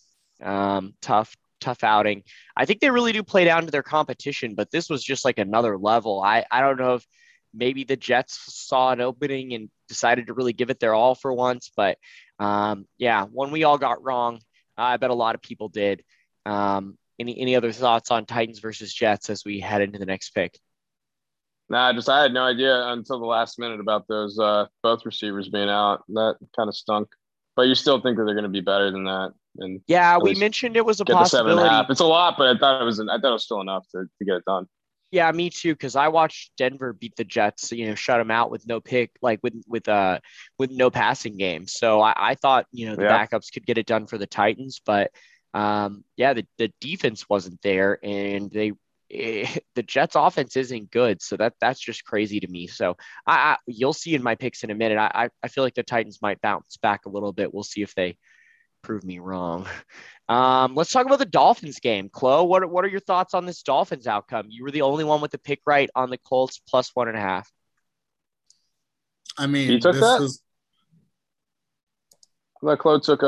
Um, 0.41 0.95
tough, 1.03 1.37
tough 1.61 1.83
outing. 1.83 2.23
I 2.57 2.65
think 2.65 2.81
they 2.81 2.91
really 2.91 3.13
do 3.13 3.25
play 3.25 3.45
down 3.45 3.65
to 3.65 3.73
their 3.73 3.83
competition, 3.83 4.55
but 4.55 4.71
this 4.71 4.89
was 4.89 5.03
just 5.03 5.25
like 5.25 5.39
another 5.39 5.77
level. 5.77 6.23
I 6.23 6.45
I 6.51 6.61
don't 6.61 6.79
know 6.79 6.95
if 6.95 7.07
maybe 7.53 7.83
the 7.83 7.97
Jets 7.97 8.39
saw 8.55 8.93
an 8.93 9.01
opening 9.01 9.55
and 9.55 9.71
decided 9.89 10.29
to 10.29 10.35
really 10.35 10.53
give 10.53 10.71
it 10.71 10.79
their 10.79 10.95
all 10.95 11.17
for 11.17 11.33
once, 11.33 11.73
but 11.77 11.99
um, 12.39 12.87
yeah, 12.99 13.25
one 13.25 13.51
we 13.51 13.65
all 13.65 13.79
got 13.79 14.05
wrong. 14.05 14.41
I 14.77 14.97
bet 14.97 15.11
a 15.11 15.15
lot 15.15 15.35
of 15.35 15.43
people 15.43 15.69
did. 15.69 16.05
Um, 16.47 16.97
any 17.19 17.39
any 17.41 17.57
other 17.57 17.73
thoughts 17.73 18.11
on 18.11 18.27
Titans 18.27 18.61
versus 18.61 18.93
Jets 18.93 19.31
as 19.31 19.45
we 19.45 19.61
head 19.61 19.83
into 19.83 19.99
the 19.99 20.07
next 20.07 20.31
pick? 20.31 20.59
Nah, 21.71 21.93
just 21.93 22.09
I 22.09 22.23
had 22.23 22.33
no 22.33 22.45
idea 22.45 22.89
until 22.89 23.21
the 23.21 23.27
last 23.27 23.59
minute 23.59 23.81
about 23.81 24.09
those 24.09 24.39
uh, 24.39 24.67
both 24.83 25.05
receivers 25.05 25.49
being 25.51 25.69
out. 25.69 26.03
That 26.09 26.37
kind 26.57 26.69
of 26.69 26.75
stunk. 26.77 27.09
But 27.57 27.63
you 27.69 27.75
still 27.75 28.01
think 28.01 28.17
that 28.17 28.25
they're 28.25 28.35
going 28.35 28.45
to 28.45 28.49
be 28.49 28.61
better 28.61 28.91
than 28.91 29.05
that 29.05 29.33
and 29.59 29.81
Yeah, 29.87 30.19
we 30.19 30.35
mentioned 30.35 30.77
it 30.77 30.85
was 30.85 31.01
a 31.01 31.05
get 31.07 31.19
the 31.19 31.25
a 31.25 31.25
possibility. 31.27 31.69
half. 31.69 31.91
It's 31.91 32.01
a 32.01 32.07
lot, 32.07 32.37
but 32.39 32.57
I 32.57 32.59
thought 32.59 32.83
it 32.83 32.85
was 32.85 33.01
I 33.01 33.05
thought 33.19 33.31
it 33.31 33.33
was 33.33 33.45
still 33.45 33.61
enough 33.61 33.87
to, 33.93 34.05
to 34.19 34.25
get 34.25 34.37
it 34.37 34.45
done. 34.47 34.67
Yeah, 35.11 35.33
me 35.33 35.49
too. 35.49 35.73
Because 35.73 35.97
I 35.97 36.09
watched 36.09 36.53
Denver 36.59 36.93
beat 36.93 37.17
the 37.17 37.25
Jets. 37.25 37.73
You 37.73 37.87
know, 37.89 37.95
shut 37.95 38.19
them 38.19 38.31
out 38.31 38.51
with 38.51 38.67
no 38.67 38.81
pick, 38.81 39.11
like 39.23 39.41
with 39.43 39.55
with 39.67 39.89
uh 39.89 40.21
with 40.59 40.71
no 40.71 40.91
passing 40.91 41.37
game. 41.37 41.67
So 41.67 42.01
I, 42.03 42.13
I 42.17 42.35
thought 42.35 42.67
you 42.73 42.87
know 42.87 42.97
the 42.97 43.05
Yeah. 43.05 43.07
backups 43.07 43.53
could 43.53 43.65
get 43.67 43.79
it 43.79 43.87
done 43.87 44.07
for 44.07 44.19
the 44.19 44.27
Titans, 44.27 44.81
but 44.85 45.11
um 45.55 46.05
yeah, 46.17 46.35
the 46.35 46.47
the 46.59 46.73
defense 46.81 47.29
wasn't 47.29 47.61
there, 47.63 47.99
and 48.05 48.51
they 48.51 48.73
eh, 49.11 49.47
the 49.75 49.83
Jets 49.83 50.15
offense 50.17 50.57
isn't 50.57 50.91
good. 50.91 51.23
So 51.23 51.37
that 51.37 51.55
that's 51.61 51.81
just 51.81 52.05
crazy 52.05 52.41
to 52.41 52.49
me. 52.49 52.67
So 52.67 52.97
I, 53.27 53.35
I 53.37 53.57
you'll 53.67 53.93
see 53.93 54.15
in 54.15 54.23
my 54.23 54.35
picks 54.35 54.63
in 54.65 54.71
a 54.71 54.75
minute. 54.75 54.99
I 54.99 55.11
I- 55.25 55.31
I 55.43 55.49
feel 55.49 55.65
like 55.65 55.75
the 55.75 55.83
Titans 55.83 56.21
might 56.23 56.41
bounce 56.41 56.77
back 56.77 57.07
a 57.07 57.11
little 57.11 57.33
bit. 57.33 57.53
We'll 57.55 57.63
see 57.65 57.83
if 57.83 57.95
they 57.95 58.17
prove 58.83 59.05
me 59.05 59.19
wrong. 59.19 59.67
Um, 60.31 60.75
let's 60.75 60.93
talk 60.93 61.07
about 61.07 61.21
the 61.21 61.25
Dolphins 61.25 61.81
game. 61.81 62.11
Chloe, 62.11 62.47
what, 62.47 62.63
are- 62.63 62.67
what 62.69 62.85
are 62.85 62.89
your 62.89 63.01
thoughts 63.01 63.33
on 63.33 63.47
this 63.47 63.63
Dolphins 63.63 64.07
outcome? 64.07 64.49
You 64.51 64.63
were 64.63 64.71
the 64.71 64.83
only 64.83 65.03
one 65.03 65.23
with 65.23 65.31
the 65.31 65.39
pick 65.39 65.61
right 65.65 65.89
on 65.95 66.11
the 66.11 66.19
Colts 66.19 66.61
plus 66.69 66.91
one 66.95 67.09
and 67.09 67.17
a 67.17 67.21
half. 67.21 67.51
I 69.39 69.47
mean, 69.47 69.71
You 69.71 69.81
took 69.81 69.95
this 69.95 70.03
that? 70.03 70.21
is 70.21 70.43
I 72.63 72.67
thought 72.67 72.79
Chloe 72.79 73.01
took 73.01 73.23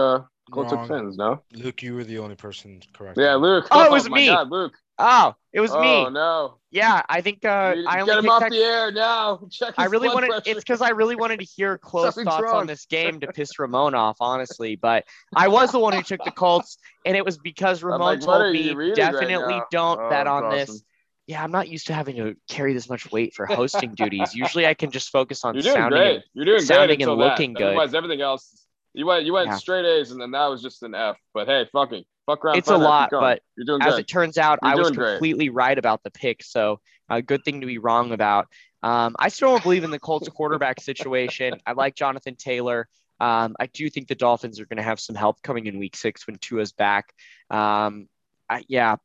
uh 0.51 0.55
Chloe 0.55 0.69
took 0.69 0.79
Wrong. 0.79 0.89
Fins, 0.89 1.17
no? 1.17 1.43
Luke, 1.53 1.83
you 1.83 1.95
were 1.95 2.05
the 2.05 2.19
only 2.19 2.37
person 2.37 2.81
correct. 2.93 3.19
Yeah, 3.19 3.35
Luke. 3.35 3.67
Oh, 3.71 3.85
it 3.85 3.91
was 3.91 4.09
my 4.09 4.17
me. 4.19 4.27
God, 4.27 4.51
Luke. 4.51 4.75
Oh, 5.03 5.35
it 5.53 5.61
was 5.61 5.71
oh 5.73 5.81
me. 5.81 5.89
Oh 6.07 6.09
no. 6.11 6.57
Yeah, 6.71 7.03
I 7.09 7.23
think 7.23 7.45
uh, 7.45 7.75
I 7.89 8.01
only 8.01 8.13
get 8.15 8.25
him 8.25 8.31
off 8.31 8.41
that- 8.43 8.51
the 8.51 8.59
air 8.59 8.93
now. 8.93 9.41
Check 9.51 9.75
I 9.79 9.87
really 9.87 10.09
wanted 10.09 10.29
pressure. 10.29 10.43
it's 10.47 10.61
because 10.61 10.83
I 10.83 10.91
really 10.91 11.17
wanted 11.17 11.41
to 11.41 11.47
hear 11.47 11.79
close 11.83 12.15
Something's 12.15 12.27
thoughts 12.27 12.53
on 12.53 12.67
this 12.67 12.85
game 12.87 13.19
to 13.21 13.29
piss 13.29 13.59
Ramon 13.59 13.95
off, 13.95 14.19
honestly. 14.21 14.77
But 14.77 15.05
I 15.35 15.49
was 15.49 15.73
the 15.73 15.79
one 15.79 15.95
who 15.95 16.03
took 16.03 16.23
the 16.25 16.31
Colts, 16.31 16.77
and 17.07 17.17
it 17.17 17.25
was 17.25 17.39
because 17.39 17.83
Ramon 17.83 18.01
like, 18.01 18.21
told 18.21 18.53
me 18.53 18.73
reading 18.75 18.77
right 18.77 18.95
definitely 19.13 19.61
don't 19.71 20.01
Oh, 20.01 20.11
bet 20.11 20.27
on 20.27 20.51
that's 20.51 20.71
this. 20.73 20.83
Yeah, 21.27 21.43
I'm 21.45 21.53
not 21.53 21.69
used 21.69 21.87
to 21.87 21.95
having 21.95 22.17
to 22.17 22.35
carry 22.49 22.75
this 22.75 22.89
much 22.91 23.11
weight 23.13 23.35
for 23.35 23.47
hosting 23.47 23.95
duties. 23.95 24.35
Usually 24.35 24.67
I 24.67 24.75
can 24.75 24.91
just 24.91 25.11
focus 25.11 25.45
on 25.45 25.55
You're 25.55 25.63
doing 25.63 25.75
sounding 25.77 25.99
great. 26.01 26.15
and 26.17 26.25
You're 26.35 26.45
doing 26.45 26.61
sounding 26.61 26.87
great 26.89 27.03
and 27.03 27.11
until 27.11 27.17
that. 27.19 27.31
looking 27.31 27.53
good. 27.55 27.67
Otherwise, 27.69 27.95
everything 27.95 28.21
else 28.21 28.67
you 28.95 29.07
went 29.07 29.25
you 29.25 29.33
went 29.33 29.49
Yeah. 29.49 29.57
straight 29.57 29.85
A's 29.85 30.11
and 30.11 30.21
then 30.21 30.33
that 30.33 30.47
was 30.47 30.63
just 30.63 30.83
an 30.83 30.95
F. 30.95 31.17
But 31.33 31.49
hey, 31.49 31.67
fucking 31.73 32.05
fuck 32.27 32.45
around. 32.45 32.59
It's 32.59 32.71
a 32.71 32.77
lot, 32.77 33.11
but 33.11 33.43
you're 33.57 33.67
doing 33.67 33.83
as 33.83 33.99
it 33.99 34.09
turns 34.09 34.39
out, 34.39 34.59
You're 34.63 34.73
I 34.73 34.75
was 34.75 34.89
doing 34.89 34.95
great. 34.95 35.13
completely 35.13 35.49
right 35.49 35.79
about 35.79 36.03
the 36.03 36.11
pick. 36.11 36.43
So 36.43 36.81
A 37.09 37.23
good 37.23 37.45
thing 37.45 37.61
to 37.61 37.67
be 37.67 37.79
wrong 37.79 38.13
about. 38.13 38.49
Um, 38.83 39.15
I 39.19 39.29
still 39.29 39.51
don't 39.51 39.63
believe 39.63 39.85
in 39.85 39.91
the 39.91 39.99
Colts 39.99 40.29
quarterback 40.35 40.81
situation. 40.81 41.61
I 41.67 41.73
like 41.73 41.95
Jonathan 41.95 42.37
Taylor. 42.37 42.89
Um, 43.19 43.55
I 43.61 43.67
do 43.67 43.91
think 43.91 44.09
the 44.09 44.15
Dolphins 44.15 44.61
are 44.61 44.67
going 44.67 44.79
to 44.79 44.83
have 44.83 44.99
some 44.99 45.15
help 45.15 45.43
coming 45.43 45.67
in 45.67 45.79
Week 45.79 45.95
Six 45.97 46.27
when 46.27 46.37
Tua's 46.37 46.73
back. 46.73 47.13
Um, 47.51 48.09
I, 48.49 48.65
yeah, 48.69 48.97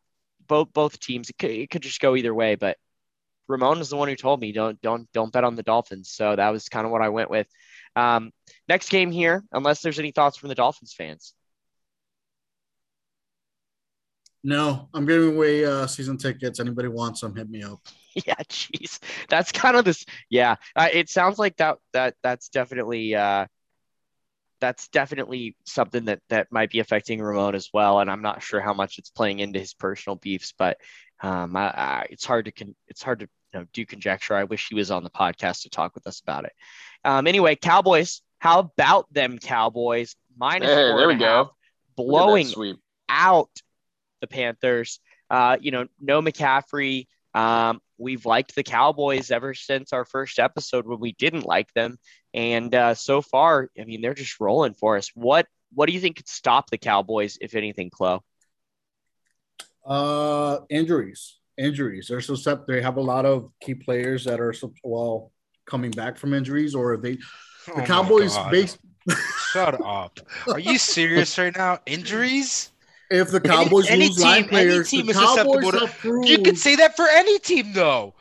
both 0.48 0.72
both 0.72 1.00
teams. 1.00 1.30
It 1.30 1.38
could, 1.38 1.52
it 1.52 1.70
could 1.70 1.82
just 1.82 2.00
go 2.00 2.16
either 2.16 2.34
way, 2.34 2.56
but 2.56 2.78
Ramon 3.48 3.80
is 3.80 3.90
the 3.90 3.98
one 3.98 4.08
who 4.08 4.16
told 4.16 4.40
me 4.40 4.52
don't 4.54 4.82
don't 4.82 5.12
don't 5.12 5.34
bet 5.34 5.44
on 5.44 5.56
the 5.56 5.64
Dolphins. 5.64 6.10
So 6.10 6.36
that 6.36 6.50
was 6.50 6.70
kind 6.70 6.86
of 6.86 6.92
what 6.92 7.02
I 7.02 7.10
went 7.10 7.30
with. 7.30 7.48
Um, 7.96 8.32
next 8.68 8.90
game 8.90 9.12
here, 9.12 9.44
unless 9.52 9.82
there's 9.82 10.00
any 10.00 10.12
thoughts 10.12 10.38
from 10.38 10.50
the 10.50 10.56
Dolphins 10.56 10.94
fans. 10.94 11.34
No, 14.44 14.90
I'm 14.94 15.06
giving 15.08 15.36
away 15.36 15.66
uh, 15.66 15.88
season 15.88 16.18
tickets. 16.18 16.60
Anybody 16.60 16.88
wants 16.88 17.22
them, 17.22 17.36
hit 17.36 17.50
me 17.50 17.64
up. 17.64 17.82
Yeah, 18.26 18.36
jeez, 18.48 19.00
that's 19.28 19.52
kind 19.52 19.76
of 19.76 19.84
this. 19.84 20.06
Yeah, 20.30 20.56
uh, 20.74 20.88
it 20.94 21.10
sounds 21.10 21.38
like 21.38 21.58
that. 21.58 21.80
That 21.92 22.16
that's 22.24 22.48
definitely 22.48 23.14
uh, 23.14 23.48
that's 24.62 24.88
definitely 24.88 25.58
something 25.66 26.06
that 26.06 26.22
that 26.30 26.48
might 26.50 26.70
be 26.70 26.80
affecting 26.80 27.22
Ramon 27.22 27.56
as 27.56 27.70
well. 27.74 28.00
And 28.00 28.10
I'm 28.10 28.22
not 28.22 28.42
sure 28.42 28.62
how 28.62 28.74
much 28.74 29.00
it's 29.00 29.10
playing 29.10 29.40
into 29.40 29.60
his 29.60 29.74
personal 29.74 30.16
beefs, 30.16 30.54
but 30.58 30.78
um, 31.22 31.58
I, 31.58 31.68
I, 31.68 32.08
it's 32.10 32.26
hard 32.26 32.46
to 32.46 32.52
con- 32.52 32.76
it's 32.88 33.04
hard 33.04 33.20
to 33.20 33.28
you 33.54 33.60
know, 33.60 33.66
do 33.74 33.86
conjecture. 33.86 34.36
I 34.36 34.46
wish 34.46 34.68
he 34.70 34.76
was 34.76 34.92
on 34.92 35.04
the 35.04 35.10
podcast 35.10 35.64
to 35.64 35.70
talk 35.70 35.94
with 35.96 36.08
us 36.08 36.22
about 36.22 36.46
it. 36.46 36.54
Um, 37.06 37.28
anyway, 37.28 37.56
Cowboys. 37.56 38.22
How 38.40 38.60
about 38.60 39.12
them 39.14 39.38
Cowboys? 39.40 40.16
Minus 40.38 40.68
Hey, 40.70 40.90
four 40.90 40.98
there 41.00 41.10
and 41.10 41.20
we 41.20 41.24
a 41.24 41.28
half, 41.28 41.46
go. 41.48 41.52
Look 41.98 42.08
blowing 42.10 42.48
sweep. 42.48 42.78
out 43.08 43.50
the 44.22 44.28
Panthers. 44.28 45.00
Uh, 45.30 45.58
you 45.62 45.72
know, 45.72 45.88
no 46.02 46.22
McCaffrey. 46.22 47.08
Um, 47.34 47.82
we've 47.98 48.26
liked 48.26 48.56
the 48.56 48.64
Cowboys 48.64 49.32
ever 49.32 49.54
since 49.54 49.94
our 49.94 50.06
first 50.06 50.40
episode 50.40 50.86
when 50.88 51.00
we 51.00 51.14
didn't 51.14 51.46
like 51.46 51.72
them, 51.74 51.98
and 52.34 52.74
uh, 52.76 52.94
so 52.96 53.22
far, 53.22 53.70
I 53.80 53.86
mean, 53.86 54.02
they're 54.02 54.14
just 54.14 54.40
rolling 54.40 54.74
for 54.74 54.98
us. 54.98 55.10
What 55.14 55.48
What 55.74 55.88
do 55.88 55.94
you 55.94 56.00
think 56.00 56.18
could 56.18 56.28
stop 56.28 56.70
the 56.70 56.78
Cowboys, 56.78 57.38
if 57.40 57.56
anything, 57.56 57.90
Chloe? 57.90 58.20
Uh, 59.86 60.60
injuries, 60.70 61.38
injuries. 61.58 62.08
They're 62.08 62.20
suscept. 62.20 62.66
They 62.68 62.82
have 62.82 62.98
a 62.98 63.02
lot 63.02 63.26
of 63.26 63.52
key 63.62 63.76
players 63.76 64.26
that 64.26 64.40
are 64.40 64.54
sup- 64.54 64.74
well 64.84 65.32
coming 65.66 65.92
back 65.92 66.18
from 66.18 66.34
injuries, 66.34 66.76
or 66.76 66.94
if 66.94 67.02
they 67.02 67.18
Oh 67.68 67.74
the 67.76 67.80
my 67.82 67.86
Cowboys 67.86 68.38
base. 68.52 68.78
Shut 69.52 69.84
up. 69.86 70.20
Are 70.48 70.60
you 70.60 70.78
serious 70.78 71.38
right 71.38 71.56
now? 71.56 71.80
Injuries? 71.86 72.72
If 73.12 73.30
the 73.30 73.40
Cowboys 73.40 73.88
any 73.88 74.08
lose 74.08 74.20
line 74.20 74.36
team- 74.36 74.44
any 74.44 74.50
players, 74.50 74.90
team 74.90 75.06
the 75.06 75.12
is 75.12 75.18
susceptible 75.18 75.54
Cowboys 75.62 75.80
to- 75.80 75.88
have 75.88 75.98
proved. 76.00 76.28
You 76.30 76.40
can 76.40 76.56
say 76.56 76.76
that 76.78 76.96
for 76.96 77.08
any 77.08 77.38
team, 77.40 77.74
though. 77.74 78.14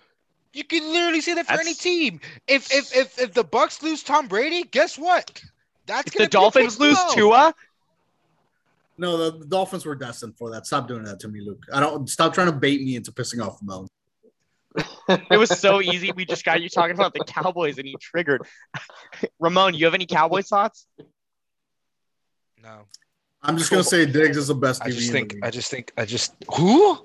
You 0.53 0.62
can 0.64 0.82
literally 0.92 1.20
say 1.20 1.34
that 1.34 1.47
for 1.47 1.55
any 1.55 1.74
team. 1.74 2.20
If 2.47 2.70
if 2.72 2.95
if 2.95 3.18
if 3.18 3.32
the 3.34 3.45
Bucks 3.45 3.82
lose 3.82 4.03
Tom 4.03 4.28
Brady, 4.28 4.62
guess 4.64 4.97
what? 4.99 5.42
That's 5.86 6.07
If 6.09 6.14
gonna 6.14 6.26
the 6.26 6.30
be 6.30 6.36
a 6.36 6.40
Dolphins 6.40 6.78
lose 6.78 6.97
blow. 7.03 7.14
Tua, 7.14 7.55
No, 8.97 9.16
the, 9.16 9.38
the 9.38 9.47
Dolphins 9.47 9.84
were 9.84 9.95
destined 9.97 10.36
for 10.38 10.51
that. 10.53 10.66
Stop 10.66 10.86
doing 10.86 11.03
that 11.05 11.18
to 11.20 11.28
me, 11.28 11.40
Luke. 11.40 11.62
I 11.72 11.80
don't 11.80 12.09
stop 12.09 12.32
trying 12.32 12.47
to 12.47 12.53
bait 12.53 12.80
me 12.82 12.95
into 12.97 13.11
pissing 13.11 13.45
off 13.45 13.59
Mel. 13.62 13.88
It 15.09 15.39
was 15.39 15.51
so 15.51 15.81
easy. 15.81 16.12
We 16.12 16.25
just 16.25 16.45
got 16.45 16.61
you 16.61 16.68
talking 16.68 16.95
about 16.95 17.14
the 17.14 17.25
Cowboys, 17.25 17.79
and 17.79 17.87
you 17.87 17.97
triggered. 18.01 18.43
Ramon, 19.41 19.75
you 19.75 19.85
have 19.85 19.95
any 19.95 20.07
Cowboys 20.07 20.49
thoughts? 20.49 20.87
No, 22.62 22.87
I'm 23.43 23.59
just 23.59 23.70
gonna 23.70 23.85
say 23.85 24.07
Diggs 24.07 24.37
is 24.37 24.49
the 24.49 24.55
best. 24.55 24.83
I 24.83 24.91
just 24.91 25.09
in 25.09 25.12
think. 25.12 25.37
I 25.43 25.51
just 25.51 25.70
think 25.70 25.93
I 25.97 26.05
just 26.05 26.35
who? 26.55 26.99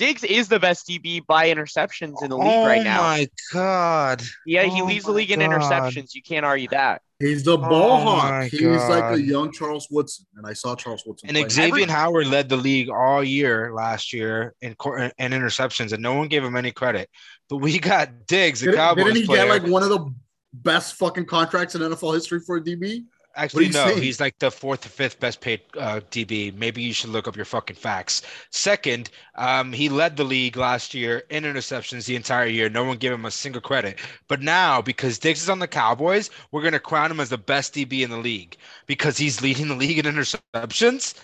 Diggs 0.00 0.24
is 0.24 0.48
the 0.48 0.58
best 0.58 0.88
DB 0.88 1.20
by 1.26 1.52
interceptions 1.52 2.22
in 2.22 2.30
the 2.30 2.38
league 2.38 2.46
oh 2.50 2.64
right 2.66 2.82
now. 2.82 3.00
Oh 3.00 3.02
my 3.02 3.28
god! 3.52 4.22
Yeah, 4.46 4.62
he 4.64 4.80
Oh 4.80 4.86
leads 4.86 5.04
the 5.04 5.10
my 5.10 5.16
league 5.18 5.30
in 5.30 5.40
interceptions. 5.40 6.14
You 6.14 6.22
can't 6.22 6.46
argue 6.46 6.68
that. 6.68 7.02
He's 7.18 7.44
the 7.44 7.52
oh 7.52 7.56
ball 7.58 7.92
Oh 7.92 7.96
hawk. 8.00 8.30
my 8.30 8.46
He's 8.48 8.62
like 8.62 9.12
a 9.14 9.20
young 9.20 9.52
Charles 9.52 9.86
Woodson, 9.90 10.24
and 10.36 10.46
I 10.46 10.54
saw 10.54 10.74
Charles 10.74 11.02
Woodson. 11.06 11.28
And 11.28 11.36
play. 11.36 11.48
Xavier 11.50 11.86
Howard 11.86 12.28
led 12.28 12.48
the 12.48 12.56
league 12.56 12.88
all 12.88 13.22
year 13.22 13.74
last 13.74 14.14
year 14.14 14.54
in 14.62 14.74
cor- 14.76 14.98
in 15.00 15.12
interceptions, 15.18 15.92
and 15.92 16.02
no 16.02 16.14
one 16.14 16.28
gave 16.28 16.42
him 16.42 16.56
any 16.56 16.72
credit. 16.72 17.10
But 17.50 17.58
we 17.58 17.78
got 17.78 18.26
Diggs, 18.26 18.60
the 18.60 18.66
Didn't, 18.68 18.78
Cowboys 18.78 19.04
didn't 19.04 19.16
he 19.18 19.26
player. 19.26 19.44
get 19.44 19.50
like 19.64 19.70
one 19.70 19.82
of 19.82 19.90
the 19.90 20.14
best 20.54 20.94
fucking 20.94 21.26
contracts 21.26 21.74
in 21.74 21.82
NFL 21.82 22.14
history 22.14 22.40
for 22.40 22.56
a 22.56 22.60
DB? 22.62 23.04
Actually, 23.36 23.68
no, 23.68 23.86
you 23.88 23.94
say? 23.94 24.00
he's 24.00 24.20
like 24.20 24.36
the 24.40 24.50
fourth 24.50 24.84
or 24.84 24.88
fifth 24.88 25.20
best 25.20 25.40
paid 25.40 25.60
uh, 25.78 26.00
DB. 26.10 26.52
Maybe 26.54 26.82
you 26.82 26.92
should 26.92 27.10
look 27.10 27.28
up 27.28 27.36
your 27.36 27.44
fucking 27.44 27.76
facts. 27.76 28.22
Second, 28.50 29.08
um, 29.36 29.72
he 29.72 29.88
led 29.88 30.16
the 30.16 30.24
league 30.24 30.56
last 30.56 30.94
year 30.94 31.22
in 31.30 31.44
interceptions 31.44 32.06
the 32.06 32.16
entire 32.16 32.46
year. 32.46 32.68
No 32.68 32.84
one 32.84 32.96
gave 32.98 33.12
him 33.12 33.24
a 33.24 33.30
single 33.30 33.60
credit. 33.60 33.98
But 34.28 34.42
now, 34.42 34.82
because 34.82 35.18
Diggs 35.18 35.42
is 35.42 35.48
on 35.48 35.60
the 35.60 35.68
Cowboys, 35.68 36.28
we're 36.50 36.62
going 36.62 36.72
to 36.72 36.80
crown 36.80 37.10
him 37.10 37.20
as 37.20 37.28
the 37.28 37.38
best 37.38 37.72
DB 37.74 38.02
in 38.02 38.10
the 38.10 38.18
league 38.18 38.56
because 38.86 39.16
he's 39.16 39.40
leading 39.40 39.68
the 39.68 39.76
league 39.76 40.04
in 40.04 40.12
interceptions. 40.12 41.14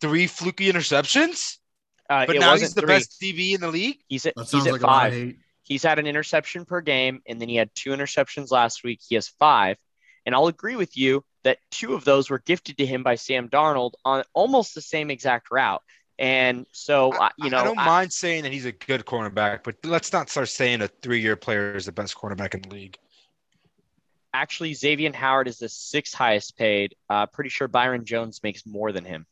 Three 0.00 0.26
fluky 0.26 0.70
interceptions. 0.70 1.58
Uh, 2.10 2.26
But 2.26 2.36
it 2.36 2.40
now 2.40 2.50
wasn't 2.50 2.70
he's 2.70 2.74
the 2.74 2.80
three. 2.80 2.88
best 2.88 3.20
DB 3.20 3.54
in 3.54 3.60
the 3.60 3.68
league. 3.68 3.98
He's 4.08 4.26
at, 4.26 4.34
he's 4.36 4.66
at 4.66 4.72
like 4.72 4.82
a 4.82 4.86
lot 4.86 5.06
of 5.06 5.12
five. 5.12 5.34
He's 5.62 5.84
had 5.84 6.00
an 6.00 6.08
interception 6.08 6.64
per 6.64 6.80
game, 6.80 7.22
and 7.26 7.40
then 7.40 7.48
he 7.48 7.54
had 7.54 7.70
two 7.74 7.90
interceptions 7.90 8.50
last 8.50 8.82
week. 8.82 9.00
He 9.08 9.14
has 9.14 9.28
five. 9.28 9.76
And 10.26 10.34
I'll 10.34 10.46
agree 10.46 10.76
with 10.76 10.96
you 10.96 11.24
that 11.44 11.58
two 11.70 11.94
of 11.94 12.04
those 12.04 12.30
were 12.30 12.38
gifted 12.38 12.78
to 12.78 12.86
him 12.86 13.02
by 13.02 13.16
Sam 13.16 13.48
Darnold 13.48 13.92
on 14.04 14.22
almost 14.32 14.74
the 14.74 14.80
same 14.80 15.10
exact 15.10 15.50
route. 15.50 15.82
And 16.18 16.66
so, 16.72 17.12
I, 17.12 17.30
you 17.38 17.50
know, 17.50 17.58
I 17.58 17.64
don't 17.64 17.78
I- 17.78 17.86
mind 17.86 18.12
saying 18.12 18.44
that 18.44 18.52
he's 18.52 18.64
a 18.66 18.72
good 18.72 19.04
cornerback, 19.04 19.64
but 19.64 19.76
let's 19.84 20.12
not 20.12 20.30
start 20.30 20.48
saying 20.48 20.82
a 20.82 20.88
three-year 20.88 21.36
player 21.36 21.74
is 21.74 21.86
the 21.86 21.92
best 21.92 22.16
cornerback 22.16 22.54
in 22.54 22.62
the 22.62 22.68
league. 22.68 22.96
actually, 24.34 24.74
Xavier 24.74 25.12
Howard 25.12 25.48
is 25.48 25.58
the 25.58 25.68
sixth 25.68 26.14
highest 26.14 26.56
paid. 26.56 26.94
Uh, 27.10 27.26
pretty 27.26 27.50
sure 27.50 27.66
Byron 27.68 28.04
Jones 28.04 28.40
makes 28.42 28.64
more 28.64 28.92
than 28.92 29.04
him. 29.04 29.26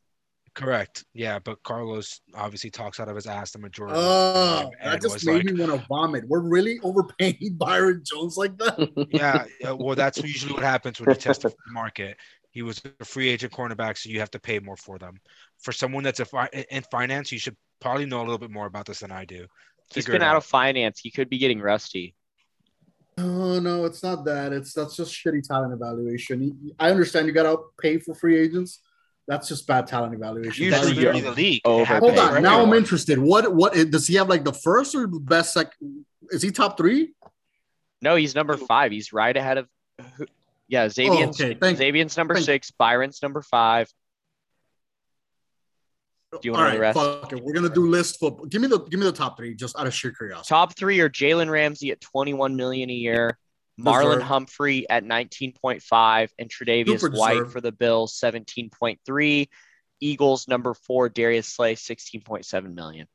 Correct. 0.54 1.04
Yeah, 1.14 1.38
but 1.38 1.62
Carlos 1.62 2.20
obviously 2.34 2.70
talks 2.70 2.98
out 2.98 3.08
of 3.08 3.14
his 3.14 3.26
ass 3.26 3.52
the 3.52 3.58
majority. 3.58 3.94
Oh, 3.96 4.64
of 4.64 4.70
the 4.70 4.76
time 4.76 4.92
that 4.92 5.02
just 5.02 5.24
made 5.24 5.44
like, 5.46 5.54
me 5.54 5.64
want 5.64 5.80
to 5.80 5.86
vomit. 5.86 6.24
We're 6.26 6.40
really 6.40 6.80
overpaying 6.82 7.38
Byron 7.52 8.02
Jones 8.04 8.36
like 8.36 8.58
that. 8.58 9.08
yeah, 9.10 9.44
yeah, 9.60 9.72
well, 9.72 9.94
that's 9.94 10.18
usually 10.18 10.52
what 10.52 10.62
happens 10.62 11.00
when 11.00 11.10
you 11.10 11.16
test 11.16 11.42
the 11.42 11.52
market. 11.70 12.16
He 12.50 12.62
was 12.62 12.82
a 12.98 13.04
free 13.04 13.28
agent 13.28 13.52
cornerback, 13.52 13.96
so 13.96 14.10
you 14.10 14.18
have 14.18 14.30
to 14.32 14.40
pay 14.40 14.58
more 14.58 14.76
for 14.76 14.98
them. 14.98 15.20
For 15.60 15.70
someone 15.70 16.02
that's 16.02 16.18
a 16.18 16.24
fi- 16.24 16.48
in 16.70 16.82
finance, 16.90 17.30
you 17.30 17.38
should 17.38 17.56
probably 17.80 18.06
know 18.06 18.18
a 18.18 18.24
little 18.24 18.38
bit 18.38 18.50
more 18.50 18.66
about 18.66 18.86
this 18.86 19.00
than 19.00 19.12
I 19.12 19.24
do. 19.24 19.46
He's 19.94 20.04
Figure 20.04 20.18
been 20.18 20.22
it 20.22 20.24
out 20.26 20.36
of 20.36 20.44
finance. 20.44 20.98
He 21.00 21.12
could 21.12 21.28
be 21.28 21.38
getting 21.38 21.60
rusty. 21.60 22.16
Oh 23.18 23.60
no, 23.60 23.84
it's 23.84 24.02
not 24.02 24.24
that. 24.24 24.52
It's 24.52 24.72
that's 24.72 24.96
just 24.96 25.12
shitty 25.12 25.46
talent 25.46 25.72
evaluation. 25.72 26.72
I 26.78 26.90
understand 26.90 27.26
you 27.26 27.32
gotta 27.32 27.56
pay 27.80 27.98
for 27.98 28.14
free 28.14 28.38
agents. 28.38 28.80
That's 29.30 29.46
just 29.46 29.64
bad 29.68 29.86
talent 29.86 30.12
evaluation. 30.12 30.64
Usually, 30.64 30.86
That's 30.88 30.98
you're 31.00 31.12
the- 31.12 31.18
in 31.20 31.24
the 31.24 31.30
league. 31.30 31.60
over- 31.64 31.82
It 31.82 31.86
happens 31.86 32.14
Hold 32.16 32.28
for 32.30 32.36
on, 32.36 32.42
now 32.42 32.54
I'm 32.54 32.60
everyone. 32.62 32.76
interested. 32.78 33.16
What 33.20 33.54
what 33.54 33.72
does 33.74 34.08
he 34.08 34.16
have 34.16 34.28
like 34.28 34.42
the 34.42 34.52
first 34.52 34.92
or 34.96 35.06
best? 35.06 35.54
Like, 35.54 35.72
is 36.32 36.42
he 36.42 36.50
top 36.50 36.76
three? 36.76 37.14
No, 38.02 38.16
he's 38.16 38.34
number 38.34 38.56
five. 38.56 38.90
He's 38.90 39.12
right 39.12 39.36
ahead 39.36 39.58
of. 39.58 39.68
Yeah, 40.66 40.88
Xavier's, 40.88 41.40
Oh, 41.40 41.44
okay. 41.44 41.54
Thank- 41.54 41.78
Xavier's 41.78 42.16
number 42.16 42.34
thank- 42.34 42.46
six. 42.46 42.72
Byron's 42.72 43.22
number 43.22 43.40
five. 43.42 43.88
Do 46.32 46.38
you 46.42 46.52
want 46.52 46.64
All 46.64 46.70
to 46.70 46.76
the 46.76 46.80
right, 46.80 46.96
rest? 46.96 46.98
fuck 46.98 47.32
it. 47.32 47.42
We're 47.44 47.52
gonna 47.52 47.68
do 47.68 47.88
list 47.88 48.18
football. 48.18 48.46
Give 48.46 48.60
me 48.60 48.66
the 48.66 48.80
give 48.80 48.98
me 48.98 49.06
the 49.06 49.12
top 49.12 49.36
three, 49.36 49.54
just 49.54 49.78
out 49.78 49.86
of 49.86 49.94
sheer 49.94 50.10
curiosity. 50.10 50.48
Top 50.48 50.74
three 50.76 50.98
are 50.98 51.08
Jalen 51.08 51.50
Ramsey 51.50 51.92
at 51.92 52.00
21 52.00 52.56
million 52.56 52.90
a 52.90 52.92
year, 52.94 53.38
Marlon 53.84 54.02
Deserved. 54.14 54.22
Humphrey 54.24 54.88
at 54.90 55.04
19.5, 55.04 56.28
and 56.38 56.48
Tre'Davious 56.50 57.00
Super 57.00 57.16
White 57.16 57.32
deserved. 57.34 57.52
for 57.52 57.60
the 57.60 57.72
Bills 57.72 58.18
17.3. 58.22 59.48
Eagles 60.00 60.48
number 60.48 60.74
four, 60.74 61.08
Darius 61.08 61.48
Slay 61.48 61.74
16.7 61.74 62.74
million. 62.74 63.06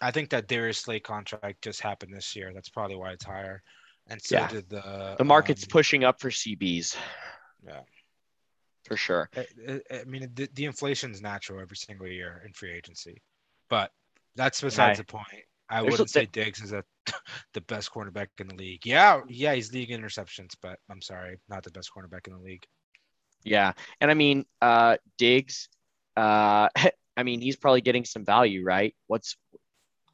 I 0.00 0.10
think 0.10 0.30
that 0.30 0.48
Darius 0.48 0.78
Slay 0.78 1.00
contract 1.00 1.62
just 1.62 1.80
happened 1.80 2.12
this 2.14 2.34
year. 2.34 2.52
That's 2.54 2.68
probably 2.68 2.96
why 2.96 3.12
it's 3.12 3.24
higher. 3.24 3.62
And 4.08 4.20
so 4.20 4.36
Yeah. 4.36 4.48
did 4.48 4.68
the 4.68 5.14
The 5.18 5.24
market's 5.24 5.62
um, 5.64 5.68
pushing 5.70 6.02
up 6.04 6.20
for 6.20 6.30
CBs. 6.30 6.96
Yeah. 7.64 7.80
For 8.84 8.96
sure. 8.96 9.30
I, 9.36 9.46
I- 9.68 10.00
I 10.00 10.04
mean, 10.04 10.28
the, 10.34 10.48
the 10.54 10.64
inflation 10.64 11.12
is 11.12 11.22
natural 11.22 11.60
every 11.60 11.76
single 11.76 12.08
year 12.08 12.42
in 12.44 12.52
free 12.52 12.72
agency, 12.72 13.22
but 13.68 13.92
that's 14.34 14.60
besides 14.60 14.98
Right. 14.98 15.06
the 15.06 15.12
point. 15.12 15.44
I 15.68 15.80
There's 15.82 15.92
wouldn't 15.92 16.10
say 16.10 16.26
Diggs 16.26 16.62
is 16.62 16.72
a, 16.72 16.84
the 17.54 17.60
best 17.62 17.90
cornerback 17.92 18.28
in 18.38 18.48
the 18.48 18.54
league. 18.54 18.84
Yeah, 18.84 19.22
yeah, 19.28 19.54
he's 19.54 19.72
league 19.72 19.90
interceptions, 19.90 20.54
but 20.60 20.78
I'm 20.90 21.00
sorry, 21.02 21.38
not 21.48 21.64
the 21.64 21.70
best 21.70 21.90
cornerback 21.96 22.26
in 22.26 22.34
the 22.34 22.40
league. 22.40 22.64
Yeah. 23.44 23.72
And 24.00 24.10
I 24.10 24.14
mean, 24.14 24.44
uh, 24.60 24.98
Diggs, 25.18 25.68
uh, 26.16 26.68
I 27.16 27.22
mean, 27.24 27.40
he's 27.40 27.56
probably 27.56 27.80
getting 27.80 28.04
some 28.04 28.24
value, 28.24 28.64
right? 28.64 28.94
What's 29.06 29.36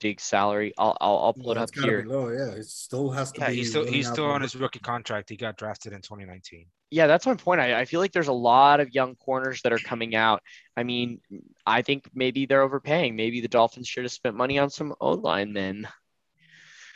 Diggs' 0.00 0.22
salary? 0.22 0.72
I'll, 0.78 0.96
I'll, 1.00 1.18
I'll 1.18 1.32
pull 1.32 1.46
Well, 1.46 1.52
it 1.52 1.58
up 1.58 1.70
that's 1.74 1.84
here. 1.84 2.02
be 2.02 2.08
low. 2.08 2.28
Yeah, 2.28 2.52
it 2.52 2.66
still 2.66 3.10
has 3.10 3.32
to 3.32 3.40
Yeah, 3.40 3.50
be. 3.50 3.56
he's 3.56 3.70
still 3.70 3.84
he's 3.84 4.08
still 4.08 4.26
on 4.26 4.42
his 4.42 4.56
rookie 4.56 4.80
contract. 4.80 5.28
He 5.30 5.36
got 5.36 5.56
drafted 5.56 5.92
in 5.92 6.02
2019. 6.02 6.66
Yeah, 6.90 7.06
that's 7.06 7.26
my 7.26 7.34
point. 7.34 7.60
I, 7.60 7.80
I 7.80 7.84
feel 7.84 8.00
like 8.00 8.12
there's 8.12 8.28
a 8.28 8.32
lot 8.32 8.80
of 8.80 8.94
young 8.94 9.14
corners 9.14 9.60
that 9.62 9.72
are 9.72 9.78
coming 9.78 10.14
out. 10.14 10.42
I 10.76 10.84
mean, 10.84 11.20
I 11.66 11.82
think 11.82 12.08
maybe 12.14 12.46
they're 12.46 12.62
overpaying. 12.62 13.14
Maybe 13.14 13.40
the 13.42 13.48
Dolphins 13.48 13.86
should 13.88 14.04
have 14.04 14.12
spent 14.12 14.36
money 14.36 14.58
on 14.58 14.70
some 14.70 14.94
O 15.00 15.12
line 15.12 15.52
then. 15.52 15.86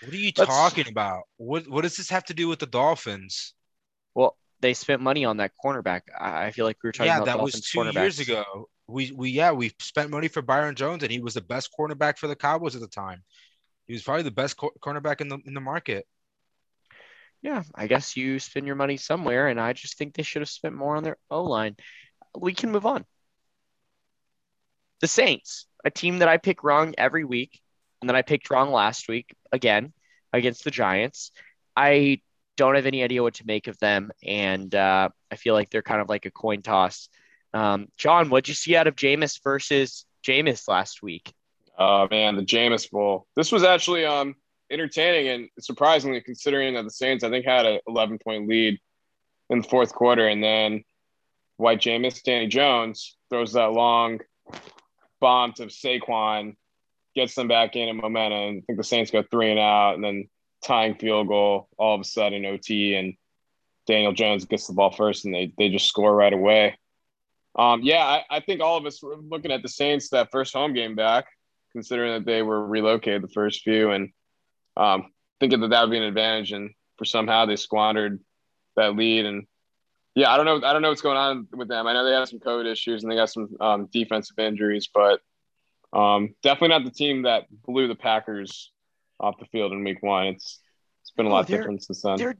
What 0.02 0.12
are 0.14 0.16
you 0.16 0.32
Let's- 0.36 0.48
talking 0.50 0.88
about? 0.88 1.24
What 1.36 1.68
what 1.68 1.82
does 1.82 1.96
this 1.96 2.08
have 2.10 2.24
to 2.24 2.34
do 2.34 2.48
with 2.48 2.58
the 2.58 2.66
Dolphins? 2.66 3.54
Well, 4.14 4.36
they 4.60 4.74
spent 4.74 5.02
money 5.02 5.24
on 5.24 5.36
that 5.36 5.52
cornerback. 5.62 6.02
I 6.18 6.46
I 6.46 6.50
feel 6.52 6.64
like 6.64 6.78
we 6.82 6.88
were 6.88 6.92
talking 6.92 7.06
Yeah, 7.08 7.18
about 7.18 7.26
that 7.26 7.40
was 7.40 7.60
two 7.60 7.84
years 7.92 8.18
ago. 8.18 8.68
We 8.88 9.12
we 9.12 9.30
yeah 9.30 9.52
we 9.52 9.72
spent 9.78 10.10
money 10.10 10.28
for 10.28 10.42
Byron 10.42 10.74
Jones 10.74 11.02
and 11.02 11.12
he 11.12 11.20
was 11.20 11.34
the 11.34 11.40
best 11.40 11.70
cornerback 11.78 12.18
for 12.18 12.26
the 12.28 12.36
Cowboys 12.36 12.74
at 12.74 12.80
the 12.80 12.88
time. 12.88 13.22
He 13.86 13.92
was 13.92 14.02
probably 14.02 14.22
the 14.24 14.30
best 14.30 14.56
cornerback 14.56 15.20
in 15.20 15.28
the 15.28 15.38
in 15.46 15.54
the 15.54 15.60
market. 15.60 16.06
Yeah, 17.42 17.64
I 17.74 17.88
guess 17.88 18.16
you 18.16 18.38
spend 18.38 18.66
your 18.66 18.76
money 18.76 18.96
somewhere, 18.96 19.48
and 19.48 19.60
I 19.60 19.72
just 19.72 19.98
think 19.98 20.14
they 20.14 20.22
should 20.22 20.42
have 20.42 20.48
spent 20.48 20.74
more 20.74 20.96
on 20.96 21.02
their 21.02 21.16
O 21.28 21.42
line. 21.42 21.76
We 22.38 22.54
can 22.54 22.70
move 22.70 22.86
on. 22.86 23.04
The 25.00 25.08
Saints, 25.08 25.66
a 25.84 25.90
team 25.90 26.20
that 26.20 26.28
I 26.28 26.36
pick 26.36 26.62
wrong 26.62 26.94
every 26.96 27.24
week, 27.24 27.60
and 28.00 28.08
then 28.08 28.14
I 28.14 28.22
picked 28.22 28.48
wrong 28.48 28.70
last 28.70 29.08
week 29.08 29.34
again 29.50 29.92
against 30.32 30.62
the 30.62 30.70
Giants. 30.70 31.32
I 31.76 32.20
don't 32.56 32.76
have 32.76 32.86
any 32.86 33.02
idea 33.02 33.22
what 33.22 33.34
to 33.34 33.46
make 33.46 33.66
of 33.66 33.78
them, 33.80 34.12
and 34.24 34.72
uh, 34.72 35.08
I 35.30 35.36
feel 35.36 35.54
like 35.54 35.70
they're 35.70 35.82
kind 35.82 36.00
of 36.00 36.08
like 36.08 36.26
a 36.26 36.30
coin 36.30 36.62
toss. 36.62 37.08
Um, 37.52 37.88
John, 37.96 38.30
what'd 38.30 38.48
you 38.48 38.54
see 38.54 38.76
out 38.76 38.86
of 38.86 38.94
Jameis 38.94 39.42
versus 39.42 40.06
Jameis 40.24 40.68
last 40.68 41.02
week? 41.02 41.32
Oh 41.76 42.06
man, 42.08 42.36
the 42.36 42.44
Jameis 42.44 42.88
Bowl. 42.88 43.26
This 43.34 43.50
was 43.50 43.64
actually 43.64 44.04
um 44.04 44.36
entertaining 44.72 45.28
and 45.28 45.48
surprisingly 45.60 46.20
considering 46.20 46.74
that 46.74 46.84
the 46.84 46.90
Saints 46.90 47.22
I 47.22 47.30
think 47.30 47.44
had 47.44 47.66
a 47.66 47.80
11 47.86 48.18
point 48.18 48.48
lead 48.48 48.78
in 49.50 49.60
the 49.60 49.68
fourth 49.68 49.92
quarter, 49.94 50.26
and 50.26 50.42
then 50.42 50.84
White 51.56 51.80
Jameis, 51.80 52.22
Danny 52.22 52.46
Jones 52.46 53.16
throws 53.30 53.52
that 53.52 53.72
long 53.72 54.20
bomb 55.20 55.52
to 55.54 55.66
Saquon, 55.66 56.56
gets 57.14 57.34
them 57.34 57.48
back 57.48 57.76
in 57.76 57.88
and 57.88 58.00
momentum. 58.00 58.58
I 58.58 58.62
think 58.66 58.78
the 58.78 58.84
Saints 58.84 59.10
go 59.10 59.22
three 59.22 59.50
and 59.50 59.60
out, 59.60 59.94
and 59.94 60.02
then 60.02 60.28
tying 60.64 60.94
field 60.94 61.28
goal 61.28 61.68
all 61.76 61.94
of 61.94 62.00
a 62.00 62.04
sudden 62.04 62.46
OT, 62.46 62.94
and 62.94 63.14
Daniel 63.86 64.12
Jones 64.12 64.46
gets 64.46 64.66
the 64.66 64.72
ball 64.72 64.90
first, 64.90 65.24
and 65.24 65.34
they 65.34 65.52
they 65.58 65.68
just 65.68 65.86
score 65.86 66.14
right 66.14 66.32
away. 66.32 66.78
Um, 67.54 67.82
yeah, 67.82 68.02
I, 68.02 68.24
I 68.30 68.40
think 68.40 68.62
all 68.62 68.78
of 68.78 68.86
us 68.86 69.02
were 69.02 69.16
looking 69.16 69.52
at 69.52 69.62
the 69.62 69.68
Saints 69.68 70.08
that 70.08 70.30
first 70.32 70.54
home 70.54 70.72
game 70.72 70.94
back 70.94 71.26
considering 71.72 72.12
that 72.12 72.26
they 72.26 72.42
were 72.42 72.66
relocated 72.66 73.22
the 73.22 73.28
first 73.28 73.62
few 73.62 73.90
and 73.90 74.10
um, 74.76 75.12
thinking 75.40 75.60
that 75.60 75.68
that 75.70 75.82
would 75.82 75.90
be 75.90 75.98
an 75.98 76.02
advantage. 76.04 76.52
And 76.52 76.70
for 76.98 77.04
somehow 77.04 77.46
they 77.46 77.56
squandered 77.56 78.20
that 78.76 78.96
lead. 78.96 79.26
And 79.26 79.46
yeah, 80.14 80.30
I 80.30 80.36
don't 80.36 80.46
know. 80.46 80.66
I 80.66 80.72
don't 80.72 80.82
know 80.82 80.90
what's 80.90 81.00
going 81.02 81.16
on 81.16 81.48
with 81.52 81.68
them. 81.68 81.86
I 81.86 81.92
know 81.92 82.04
they 82.04 82.12
have 82.12 82.28
some 82.28 82.38
COVID 82.38 82.70
issues 82.70 83.02
and 83.02 83.10
they 83.10 83.16
got 83.16 83.30
some 83.30 83.48
um, 83.60 83.88
defensive 83.92 84.38
injuries, 84.38 84.88
but 84.92 85.20
um, 85.92 86.34
definitely 86.42 86.68
not 86.68 86.84
the 86.84 86.90
team 86.90 87.22
that 87.22 87.44
blew 87.50 87.88
the 87.88 87.94
Packers 87.94 88.70
off 89.20 89.38
the 89.38 89.46
field 89.46 89.72
in 89.72 89.84
week 89.84 90.02
one. 90.02 90.26
It's 90.28 90.60
it's 91.02 91.10
been 91.12 91.26
a 91.26 91.28
Oh, 91.30 91.32
lot 91.32 91.46
different 91.46 91.82
since 91.82 92.02
then. 92.02 92.16
they're 92.16 92.36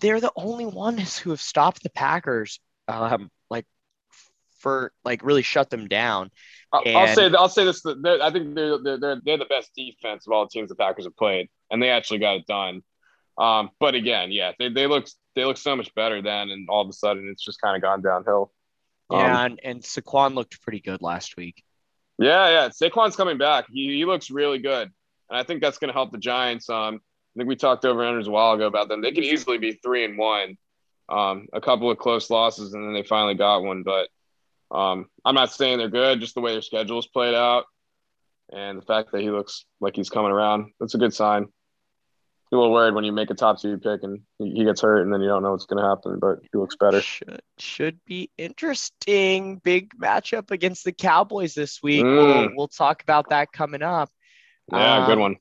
they're 0.00 0.20
the 0.20 0.32
only 0.36 0.66
ones 0.66 1.18
who 1.18 1.30
have 1.30 1.40
stopped 1.40 1.82
the 1.82 1.90
Packers, 1.90 2.60
um, 2.86 3.30
like 3.50 3.66
for 4.58 4.92
like 5.04 5.24
really 5.24 5.42
shut 5.42 5.70
them 5.70 5.88
down. 5.88 6.30
I'll, 6.72 6.82
I'll 6.94 7.08
say 7.14 7.32
I'll 7.34 7.48
say 7.48 7.64
this. 7.64 7.84
I 7.86 8.30
think 8.30 8.54
they're, 8.54 8.78
they're 8.82 8.98
they're 8.98 9.20
they're 9.24 9.38
the 9.38 9.46
best 9.48 9.70
defense 9.76 10.26
of 10.26 10.32
all 10.32 10.44
the 10.44 10.50
teams 10.50 10.68
the 10.68 10.74
Packers 10.74 11.04
have 11.04 11.16
played, 11.16 11.48
and 11.70 11.82
they 11.82 11.90
actually 11.90 12.18
got 12.18 12.36
it 12.36 12.46
done. 12.46 12.82
Um, 13.38 13.70
but 13.78 13.94
again, 13.94 14.32
yeah, 14.32 14.52
they, 14.58 14.68
they 14.68 14.86
look 14.86 15.06
they 15.36 15.44
look 15.44 15.56
so 15.56 15.76
much 15.76 15.94
better 15.94 16.20
then, 16.22 16.50
and 16.50 16.68
all 16.68 16.82
of 16.82 16.88
a 16.88 16.92
sudden 16.92 17.28
it's 17.30 17.44
just 17.44 17.60
kind 17.60 17.76
of 17.76 17.82
gone 17.82 18.02
downhill. 18.02 18.52
Um, 19.10 19.20
Yeah, 19.20 19.44
and, 19.44 19.60
and 19.62 19.82
Saquon 19.82 20.34
looked 20.34 20.60
pretty 20.62 20.80
good 20.80 21.00
last 21.02 21.36
week. 21.36 21.62
yeah, 22.18 22.48
yeah. 22.50 22.68
Saquon's 22.68 23.16
coming 23.16 23.38
back. 23.38 23.66
He 23.70 23.96
he 23.96 24.04
looks 24.04 24.30
really 24.30 24.58
good, 24.58 24.90
and 25.30 25.38
I 25.38 25.44
think 25.44 25.60
that's 25.62 25.78
going 25.78 25.88
to 25.88 25.94
help 25.94 26.10
the 26.10 26.18
Giants. 26.18 26.68
Um, 26.68 26.96
I 26.96 27.34
think 27.38 27.48
we 27.48 27.56
talked 27.56 27.84
over 27.84 28.00
unders 28.00 28.26
a 28.26 28.30
while 28.30 28.54
ago 28.54 28.66
about 28.66 28.88
them. 28.88 29.00
They 29.02 29.12
could 29.12 29.24
easily 29.24 29.58
be 29.58 29.72
three 29.72 30.04
and 30.04 30.18
one. 30.18 30.56
Um, 31.08 31.46
a 31.54 31.60
couple 31.60 31.90
of 31.90 31.96
close 31.98 32.28
losses, 32.28 32.74
and 32.74 32.84
then 32.84 32.92
they 32.92 33.02
finally 33.02 33.34
got 33.34 33.62
one. 33.62 33.84
But 33.84 34.08
um, 34.76 35.06
I'm 35.24 35.36
not 35.36 35.52
saying 35.52 35.78
they're 35.78 35.88
good. 35.88 36.20
Just 36.20 36.34
the 36.34 36.40
way 36.40 36.52
their 36.52 36.62
schedule 36.62 36.98
is 36.98 37.06
played 37.06 37.34
out, 37.34 37.64
and 38.52 38.78
the 38.78 38.84
fact 38.84 39.12
that 39.12 39.20
he 39.22 39.30
looks 39.30 39.64
like 39.80 39.94
he's 39.94 40.10
coming 40.10 40.32
around, 40.32 40.72
that's 40.80 40.94
a 40.94 40.98
good 40.98 41.14
sign. 41.14 41.46
A 42.52 42.56
little 42.56 42.72
worried 42.72 42.94
when 42.94 43.04
you 43.04 43.12
make 43.12 43.30
a 43.30 43.34
top 43.34 43.60
two 43.60 43.78
pick 43.78 44.02
and 44.02 44.20
he 44.38 44.64
gets 44.64 44.80
hurt, 44.80 45.02
and 45.02 45.12
then 45.12 45.20
you 45.20 45.28
don't 45.28 45.42
know 45.42 45.52
what's 45.52 45.66
going 45.66 45.82
to 45.82 45.88
happen. 45.88 46.18
But 46.18 46.38
he 46.50 46.58
looks 46.58 46.76
better. 46.76 47.00
Should 47.00 47.42
should 47.58 48.04
be 48.04 48.30
interesting. 48.38 49.56
Big 49.56 49.90
matchup 49.98 50.50
against 50.50 50.84
the 50.84 50.92
Cowboys 50.92 51.54
this 51.54 51.82
week. 51.82 52.04
Mm. 52.04 52.14
We'll 52.16 52.56
we'll 52.56 52.68
talk 52.68 53.02
about 53.02 53.30
that 53.30 53.52
coming 53.52 53.82
up. 53.82 54.10
Yeah, 54.72 55.06
good 55.06 55.14
Um, 55.14 55.20
one. 55.20 55.36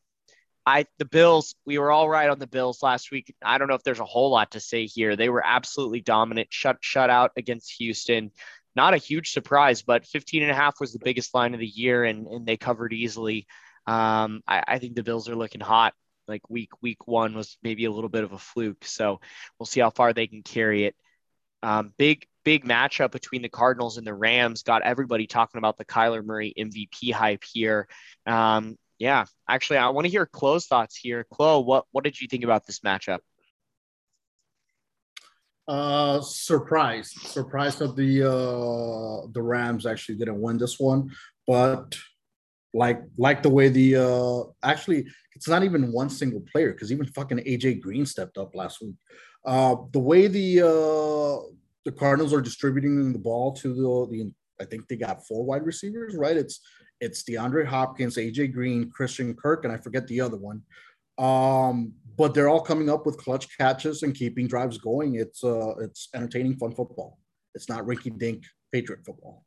I 0.65 0.85
the 0.99 1.05
Bills, 1.05 1.55
we 1.65 1.77
were 1.77 1.91
all 1.91 2.09
right 2.09 2.29
on 2.29 2.39
the 2.39 2.47
Bills 2.47 2.83
last 2.83 3.09
week. 3.09 3.33
I 3.41 3.57
don't 3.57 3.69
know 3.69 3.75
if 3.75 3.83
there's 3.83 4.01
a 4.01 4.05
whole 4.05 4.29
lot 4.31 4.51
to 4.51 4.59
say 4.59 4.85
here. 4.85 5.15
They 5.15 5.29
were 5.29 5.43
absolutely 5.45 6.01
dominant, 6.01 6.49
shut 6.51 6.77
shut 6.81 7.09
out 7.09 7.31
against 7.37 7.75
Houston. 7.79 8.31
Not 8.75 8.93
a 8.93 8.97
huge 8.97 9.31
surprise, 9.31 9.81
but 9.81 10.05
15 10.05 10.43
and 10.43 10.51
a 10.51 10.55
half 10.55 10.79
was 10.79 10.93
the 10.93 10.99
biggest 10.99 11.33
line 11.33 11.53
of 11.53 11.59
the 11.59 11.65
year 11.65 12.03
and, 12.03 12.27
and 12.27 12.45
they 12.45 12.57
covered 12.57 12.93
easily. 12.93 13.47
Um, 13.87 14.41
I, 14.47 14.61
I 14.67 14.79
think 14.79 14.95
the 14.95 15.03
Bills 15.03 15.29
are 15.29 15.35
looking 15.35 15.61
hot. 15.61 15.93
Like 16.27 16.49
week 16.49 16.71
week 16.81 17.07
one 17.07 17.35
was 17.35 17.57
maybe 17.63 17.85
a 17.85 17.91
little 17.91 18.09
bit 18.09 18.23
of 18.23 18.33
a 18.33 18.37
fluke. 18.37 18.85
So 18.85 19.19
we'll 19.57 19.65
see 19.65 19.79
how 19.79 19.89
far 19.89 20.13
they 20.13 20.27
can 20.27 20.43
carry 20.43 20.85
it. 20.85 20.95
Um, 21.63 21.93
big, 21.97 22.25
big 22.45 22.65
matchup 22.65 23.11
between 23.11 23.41
the 23.41 23.49
Cardinals 23.49 23.97
and 23.97 24.05
the 24.05 24.13
Rams 24.13 24.63
got 24.63 24.83
everybody 24.83 25.27
talking 25.27 25.57
about 25.57 25.77
the 25.77 25.85
Kyler 25.85 26.23
Murray 26.23 26.53
MVP 26.57 27.11
hype 27.11 27.43
here. 27.43 27.87
Um, 28.25 28.77
yeah, 28.99 29.25
actually, 29.47 29.77
I 29.77 29.89
want 29.89 30.05
to 30.05 30.11
hear 30.11 30.25
Chloe's 30.25 30.65
thoughts 30.65 30.95
here. 30.95 31.25
Chloe, 31.31 31.63
what 31.63 31.85
what 31.91 32.03
did 32.03 32.19
you 32.19 32.27
think 32.27 32.43
about 32.43 32.65
this 32.65 32.79
matchup? 32.79 33.19
Uh, 35.67 36.21
surprised, 36.21 37.11
surprised 37.11 37.79
that 37.79 37.95
the 37.95 38.23
uh 38.23 39.27
the 39.33 39.41
Rams 39.41 39.85
actually 39.85 40.15
didn't 40.15 40.41
win 40.41 40.57
this 40.57 40.79
one, 40.79 41.11
but 41.45 41.97
like 42.73 43.01
like 43.17 43.41
the 43.41 43.49
way 43.49 43.69
the 43.69 43.95
uh 43.95 44.43
actually 44.63 45.05
it's 45.35 45.47
not 45.47 45.63
even 45.63 45.91
one 45.91 46.09
single 46.09 46.43
player 46.51 46.73
because 46.73 46.91
even 46.91 47.05
fucking 47.07 47.39
AJ 47.39 47.81
Green 47.81 48.05
stepped 48.05 48.37
up 48.37 48.55
last 48.55 48.81
week. 48.81 48.95
Uh, 49.45 49.75
the 49.93 49.99
way 49.99 50.27
the 50.27 50.61
uh 50.61 51.47
the 51.85 51.91
Cardinals 51.91 52.33
are 52.33 52.41
distributing 52.41 53.13
the 53.13 53.19
ball 53.19 53.53
to 53.53 53.73
the 53.73 54.11
the 54.11 54.31
I 54.59 54.65
think 54.65 54.87
they 54.87 54.97
got 54.97 55.25
four 55.27 55.43
wide 55.45 55.65
receivers, 55.65 56.15
right? 56.15 56.35
It's 56.35 56.59
it's 56.99 57.23
DeAndre 57.23 57.65
Hopkins, 57.65 58.17
AJ 58.17 58.53
Green, 58.53 58.89
Christian 58.89 59.35
Kirk, 59.35 59.63
and 59.63 59.71
I 59.71 59.77
forget 59.77 60.07
the 60.07 60.21
other 60.21 60.37
one. 60.37 60.63
Um, 61.17 61.93
but 62.17 62.33
they're 62.33 62.49
all 62.49 62.61
coming 62.61 62.89
up 62.89 63.05
with 63.05 63.17
clutch 63.17 63.47
catches 63.57 64.03
and 64.03 64.15
keeping 64.15 64.47
drives 64.47 64.77
going. 64.77 65.15
It's 65.15 65.43
uh, 65.43 65.75
it's 65.79 66.09
entertaining, 66.13 66.57
fun 66.57 66.73
football. 66.73 67.19
It's 67.55 67.69
not 67.69 67.85
rinky 67.85 68.15
dink 68.17 68.43
Patriot 68.71 69.05
football. 69.05 69.45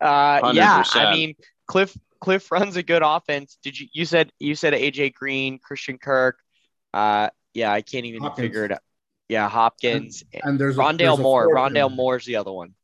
Uh, 0.00 0.52
yeah, 0.54 0.82
I 0.94 1.12
mean, 1.14 1.34
Cliff 1.66 1.96
Cliff 2.20 2.50
runs 2.50 2.76
a 2.76 2.82
good 2.82 3.02
offense. 3.04 3.58
Did 3.62 3.78
you 3.78 3.88
you 3.92 4.04
said 4.04 4.32
you 4.38 4.54
said 4.54 4.72
AJ 4.74 5.14
Green, 5.14 5.58
Christian 5.58 5.98
Kirk? 5.98 6.38
Uh, 6.92 7.28
yeah, 7.52 7.72
I 7.72 7.82
can't 7.82 8.06
even 8.06 8.22
Hopkins. 8.22 8.44
figure 8.46 8.64
it 8.64 8.72
out. 8.72 8.80
Yeah, 9.28 9.48
Hopkins, 9.48 10.22
And 10.44 10.58
there's 10.58 10.76
a, 10.76 10.80
Rondale 10.80 10.98
there's 10.98 11.18
Moore. 11.18 11.44
fourth 11.44 11.56
Rondale 11.56 11.88
in- 11.90 11.96
Moore's 11.96 12.26
the 12.26 12.36
other 12.36 12.52
one, 12.52 12.74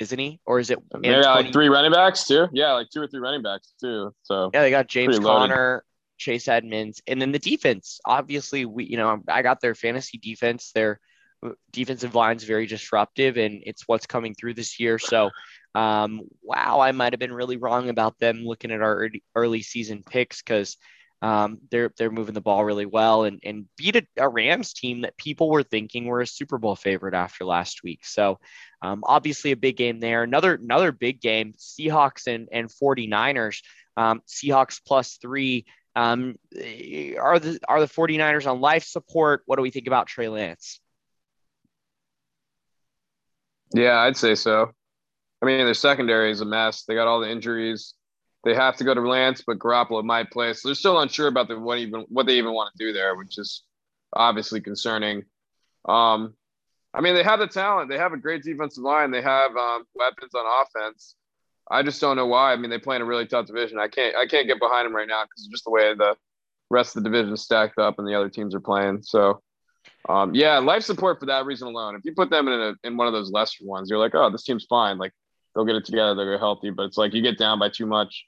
isn't 0.00 0.18
he? 0.18 0.40
Or 0.46 0.58
is 0.58 0.70
it? 0.70 0.78
They 1.02 1.10
got 1.20 1.36
like 1.44 1.52
three 1.52 1.68
running 1.68 1.92
backs 1.92 2.26
too. 2.26 2.46
Yeah, 2.52 2.72
like 2.72 2.88
two 2.92 3.02
or 3.02 3.06
three 3.06 3.20
running 3.20 3.42
backs 3.42 3.74
too. 3.80 4.14
So 4.22 4.50
Yeah, 4.54 4.62
they 4.62 4.70
got 4.70 4.88
James 4.88 5.16
Pretty 5.16 5.24
loaded. 5.24 5.50
Conner, 5.50 5.84
Chase 6.16 6.48
Edmonds, 6.48 7.02
and 7.06 7.20
then 7.20 7.32
the 7.32 7.38
defense. 7.38 8.00
Obviously, 8.04 8.64
we 8.64 8.84
you 8.84 8.96
know 8.96 9.20
I 9.28 9.42
got 9.42 9.60
their 9.60 9.74
fantasy 9.74 10.16
defense. 10.18 10.72
Their 10.74 10.92
uh, 10.92 10.96
defensive 11.72 12.14
line's 12.14 12.44
very 12.44 12.66
disruptive, 12.66 13.36
and 13.36 13.62
it's 13.66 13.84
what's 13.86 14.06
coming 14.06 14.34
through 14.34 14.54
this 14.54 14.78
year. 14.80 14.98
So, 14.98 15.30
um, 15.74 16.22
wow, 16.42 16.80
I 16.80 16.92
might 16.92 17.12
have 17.12 17.20
been 17.20 17.32
really 17.32 17.56
wrong 17.56 17.88
about 17.88 18.18
them 18.18 18.44
looking 18.44 18.70
at 18.70 18.82
our 18.82 19.08
early, 19.34 19.62
season 19.62 20.02
picks 20.02 20.42
because 20.42 20.76
um, 21.22 21.58
they're 21.70 21.90
they're 21.96 22.10
moving 22.10 22.34
the 22.34 22.40
ball 22.40 22.64
really 22.64 22.86
well 22.86 23.24
and 23.24 23.40
and 23.44 23.66
beat 23.76 23.96
a, 23.96 24.06
a 24.18 24.28
Rams 24.28 24.72
team 24.72 25.02
that 25.02 25.16
people 25.16 25.50
were 25.50 25.62
thinking 25.62 26.06
were 26.06 26.20
a 26.20 26.26
Super 26.26 26.58
Bowl 26.58 26.76
favorite 26.76 27.14
after 27.14 27.44
last 27.44 27.82
week. 27.82 28.04
So, 28.04 28.38
um, 28.82 29.02
obviously 29.06 29.52
a 29.52 29.56
big 29.56 29.76
game 29.76 30.00
there. 30.00 30.22
Another 30.22 30.54
another 30.54 30.92
big 30.92 31.20
game, 31.20 31.54
Seahawks 31.58 32.26
and 32.26 32.48
and 32.52 32.70
49ers. 32.70 33.62
Um, 33.96 34.22
Seahawks 34.28 34.80
plus 34.84 35.18
three. 35.20 35.66
Um, 35.96 36.34
are 36.56 37.38
the 37.38 37.60
are 37.68 37.80
the 37.80 37.86
49ers 37.86 38.50
on 38.50 38.60
life 38.60 38.84
support? 38.84 39.42
What 39.46 39.56
do 39.56 39.62
we 39.62 39.70
think 39.70 39.86
about 39.86 40.08
Trey 40.08 40.28
Lance? 40.28 40.80
Yeah, 43.74 43.98
I'd 43.98 44.16
say 44.16 44.34
so. 44.34 44.72
I 45.42 45.46
mean, 45.46 45.64
their 45.64 45.74
secondary 45.74 46.30
is 46.30 46.40
a 46.40 46.46
mess. 46.46 46.84
They 46.84 46.94
got 46.94 47.06
all 47.06 47.20
the 47.20 47.30
injuries. 47.30 47.94
They 48.44 48.54
have 48.54 48.76
to 48.76 48.84
go 48.84 48.94
to 48.94 49.00
Lance, 49.00 49.42
but 49.46 49.58
Garoppolo 49.58 50.04
might 50.04 50.30
play. 50.30 50.52
So 50.52 50.68
they're 50.68 50.74
still 50.74 51.00
unsure 51.00 51.28
about 51.28 51.48
the, 51.48 51.58
what 51.58 51.78
even 51.78 52.06
what 52.08 52.26
they 52.26 52.38
even 52.38 52.52
want 52.52 52.72
to 52.72 52.84
do 52.84 52.92
there, 52.92 53.14
which 53.14 53.38
is 53.38 53.62
obviously 54.12 54.60
concerning. 54.60 55.24
Um, 55.86 56.34
I 56.94 57.00
mean, 57.00 57.14
they 57.14 57.24
have 57.24 57.40
the 57.40 57.48
talent. 57.48 57.90
They 57.90 57.98
have 57.98 58.12
a 58.12 58.16
great 58.16 58.42
defensive 58.42 58.84
line. 58.84 59.10
They 59.10 59.22
have 59.22 59.56
um, 59.56 59.84
weapons 59.94 60.34
on 60.34 60.62
offense. 60.62 61.16
I 61.70 61.82
just 61.82 62.00
don't 62.00 62.16
know 62.16 62.26
why. 62.26 62.52
I 62.52 62.56
mean, 62.56 62.70
they 62.70 62.78
play 62.78 62.96
in 62.96 63.02
a 63.02 63.06
really 63.06 63.26
tough 63.26 63.46
division. 63.46 63.78
I 63.78 63.88
can't 63.88 64.14
I 64.16 64.26
can't 64.26 64.46
get 64.46 64.60
behind 64.60 64.86
them 64.86 64.94
right 64.94 65.08
now 65.08 65.24
because 65.24 65.48
just 65.50 65.64
the 65.64 65.70
way 65.70 65.94
the 65.94 66.14
rest 66.70 66.96
of 66.96 67.02
the 67.02 67.10
division 67.10 67.32
is 67.32 67.42
stacked 67.42 67.78
up 67.78 67.98
and 67.98 68.06
the 68.06 68.14
other 68.14 68.28
teams 68.28 68.54
are 68.54 68.60
playing. 68.60 69.02
So, 69.02 69.42
um, 70.08 70.34
yeah, 70.34 70.58
life 70.58 70.82
support 70.82 71.20
for 71.20 71.26
that 71.26 71.44
reason 71.46 71.68
alone. 71.68 71.96
If 71.96 72.04
you 72.04 72.12
put 72.14 72.30
them 72.30 72.48
in 72.48 72.60
a, 72.60 72.74
in 72.84 72.96
one 72.96 73.06
of 73.06 73.12
those 73.12 73.30
lesser 73.30 73.64
ones, 73.64 73.88
you're 73.88 73.98
like, 73.98 74.14
oh, 74.14 74.30
this 74.30 74.44
team's 74.44 74.64
fine. 74.68 74.98
Like 74.98 75.12
they'll 75.54 75.64
get 75.64 75.76
it 75.76 75.84
together. 75.84 76.14
They're 76.14 76.38
healthy. 76.38 76.70
But 76.70 76.84
it's 76.84 76.96
like 76.98 77.14
you 77.14 77.22
get 77.22 77.38
down 77.38 77.58
by 77.58 77.68
too 77.70 77.86
much 77.86 78.26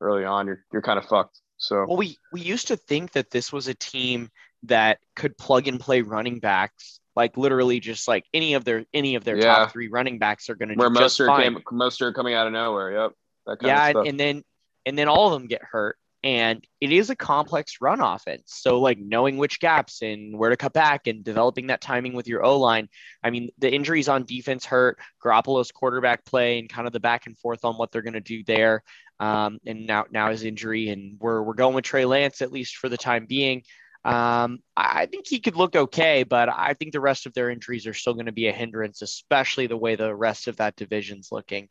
early 0.00 0.24
on, 0.24 0.46
you're 0.46 0.64
you're 0.72 0.82
kind 0.82 0.98
of 0.98 1.04
fucked. 1.06 1.40
So 1.58 1.84
well, 1.86 1.96
we 1.96 2.16
we 2.32 2.40
used 2.40 2.68
to 2.68 2.76
think 2.76 3.12
that 3.12 3.30
this 3.30 3.52
was 3.52 3.68
a 3.68 3.74
team 3.74 4.30
that 4.64 4.98
could 5.14 5.36
plug 5.36 5.68
and 5.68 5.78
play 5.78 6.00
running 6.02 6.38
backs, 6.38 7.00
like 7.16 7.36
literally 7.36 7.80
just 7.80 8.08
like 8.08 8.24
any 8.32 8.54
of 8.54 8.64
their 8.64 8.84
any 8.94 9.14
of 9.14 9.24
their 9.24 9.36
Yeah. 9.36 9.44
top 9.56 9.72
three 9.72 9.88
running 9.88 10.18
backs 10.18 10.48
are 10.48 10.54
going 10.54 10.70
to 10.70 10.74
where 10.74 10.90
Mostert 10.90 11.26
fine. 11.26 11.54
came, 11.54 11.62
Mostert 11.72 12.14
coming 12.14 12.34
out 12.34 12.46
of 12.46 12.52
nowhere. 12.54 12.92
Yep. 12.92 13.12
That 13.46 13.58
kind 13.58 13.66
yeah, 13.68 13.86
of 13.86 13.90
stuff. 13.90 14.06
and 14.06 14.20
then 14.20 14.42
and 14.86 14.98
then 14.98 15.08
all 15.08 15.26
of 15.26 15.32
them 15.38 15.48
get 15.48 15.62
hurt, 15.62 15.96
and 16.22 16.64
it 16.80 16.92
is 16.92 17.08
a 17.08 17.16
complex 17.16 17.76
run 17.80 18.00
offense. 18.00 18.44
So 18.46 18.80
like 18.80 18.98
knowing 18.98 19.38
which 19.38 19.58
gaps 19.58 20.02
and 20.02 20.36
where 20.38 20.50
to 20.50 20.56
cut 20.56 20.72
back 20.72 21.06
and 21.06 21.24
developing 21.24 21.68
that 21.68 21.80
timing 21.80 22.12
with 22.12 22.28
your 22.28 22.44
O 22.44 22.58
line. 22.58 22.88
I 23.22 23.30
mean, 23.30 23.50
the 23.58 23.72
injuries 23.72 24.08
on 24.08 24.24
defense 24.24 24.66
hurt. 24.66 24.98
Garoppolo's 25.24 25.72
quarterback 25.72 26.24
play 26.24 26.58
and 26.58 26.68
kind 26.68 26.86
of 26.86 26.92
the 26.92 27.00
back 27.00 27.26
and 27.26 27.38
forth 27.38 27.64
on 27.64 27.76
what 27.76 27.90
they're 27.90 28.02
going 28.02 28.14
to 28.14 28.20
do 28.20 28.44
there. 28.44 28.82
Um, 29.18 29.58
and 29.66 29.86
now 29.86 30.06
now 30.10 30.30
his 30.30 30.44
injury, 30.44 30.88
and 30.88 31.18
we're 31.20 31.42
we're 31.42 31.54
going 31.54 31.74
with 31.74 31.84
Trey 31.84 32.04
Lance 32.04 32.40
at 32.42 32.52
least 32.52 32.76
for 32.76 32.88
the 32.88 32.96
time 32.96 33.26
being. 33.26 33.62
Um, 34.02 34.60
I 34.76 35.06
think 35.06 35.26
he 35.28 35.40
could 35.40 35.56
look 35.56 35.76
okay, 35.76 36.22
but 36.22 36.48
I 36.48 36.72
think 36.72 36.92
the 36.92 37.00
rest 37.00 37.26
of 37.26 37.34
their 37.34 37.50
injuries 37.50 37.86
are 37.86 37.92
still 37.92 38.14
going 38.14 38.26
to 38.26 38.32
be 38.32 38.48
a 38.48 38.52
hindrance, 38.52 39.02
especially 39.02 39.66
the 39.66 39.76
way 39.76 39.94
the 39.94 40.14
rest 40.14 40.48
of 40.48 40.56
that 40.56 40.76
division's 40.76 41.28
looking. 41.30 41.68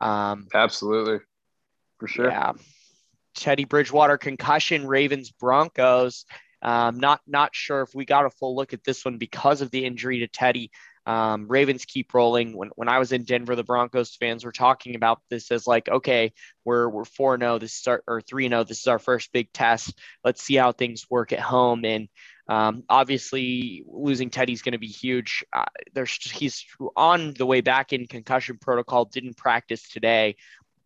Um, 0.00 0.48
Absolutely. 0.52 1.20
For 1.98 2.08
sure. 2.08 2.30
yeah. 2.30 2.52
Teddy 3.38 3.64
Bridgewater 3.64 4.18
concussion, 4.18 4.86
Ravens 4.86 5.30
Broncos. 5.30 6.24
Um, 6.60 6.98
not 6.98 7.20
not 7.26 7.54
sure 7.54 7.82
if 7.82 7.94
we 7.94 8.04
got 8.04 8.26
a 8.26 8.30
full 8.30 8.56
look 8.56 8.72
at 8.72 8.82
this 8.82 9.04
one 9.04 9.18
because 9.18 9.62
of 9.62 9.70
the 9.70 9.84
injury 9.84 10.20
to 10.20 10.28
Teddy. 10.28 10.70
Um, 11.06 11.46
Ravens 11.48 11.84
keep 11.84 12.12
rolling. 12.12 12.56
When 12.56 12.70
when 12.74 12.88
I 12.88 12.98
was 12.98 13.12
in 13.12 13.24
Denver, 13.24 13.54
the 13.54 13.64
Broncos 13.64 14.16
fans 14.16 14.44
were 14.44 14.52
talking 14.52 14.96
about 14.96 15.20
this 15.30 15.50
as 15.50 15.66
like, 15.66 15.88
okay, 15.88 16.32
we're 16.64 16.88
we're 16.88 17.04
four 17.04 17.38
zero. 17.38 17.58
This 17.58 17.78
is 17.78 17.86
our 17.86 18.02
or 18.06 18.20
three 18.20 18.48
zero. 18.48 18.64
This 18.64 18.80
is 18.80 18.88
our 18.88 18.98
first 18.98 19.32
big 19.32 19.52
test. 19.52 19.98
Let's 20.24 20.42
see 20.42 20.56
how 20.56 20.72
things 20.72 21.06
work 21.08 21.32
at 21.32 21.40
home. 21.40 21.84
And 21.84 22.08
um, 22.48 22.82
obviously, 22.88 23.84
losing 23.86 24.30
Teddy's 24.30 24.62
going 24.62 24.72
to 24.72 24.78
be 24.78 24.88
huge. 24.88 25.44
Uh, 25.52 25.64
there's 25.94 26.12
he's 26.30 26.64
on 26.96 27.34
the 27.34 27.46
way 27.46 27.60
back 27.60 27.92
in 27.92 28.06
concussion 28.06 28.58
protocol. 28.60 29.04
Didn't 29.04 29.36
practice 29.36 29.88
today. 29.88 30.36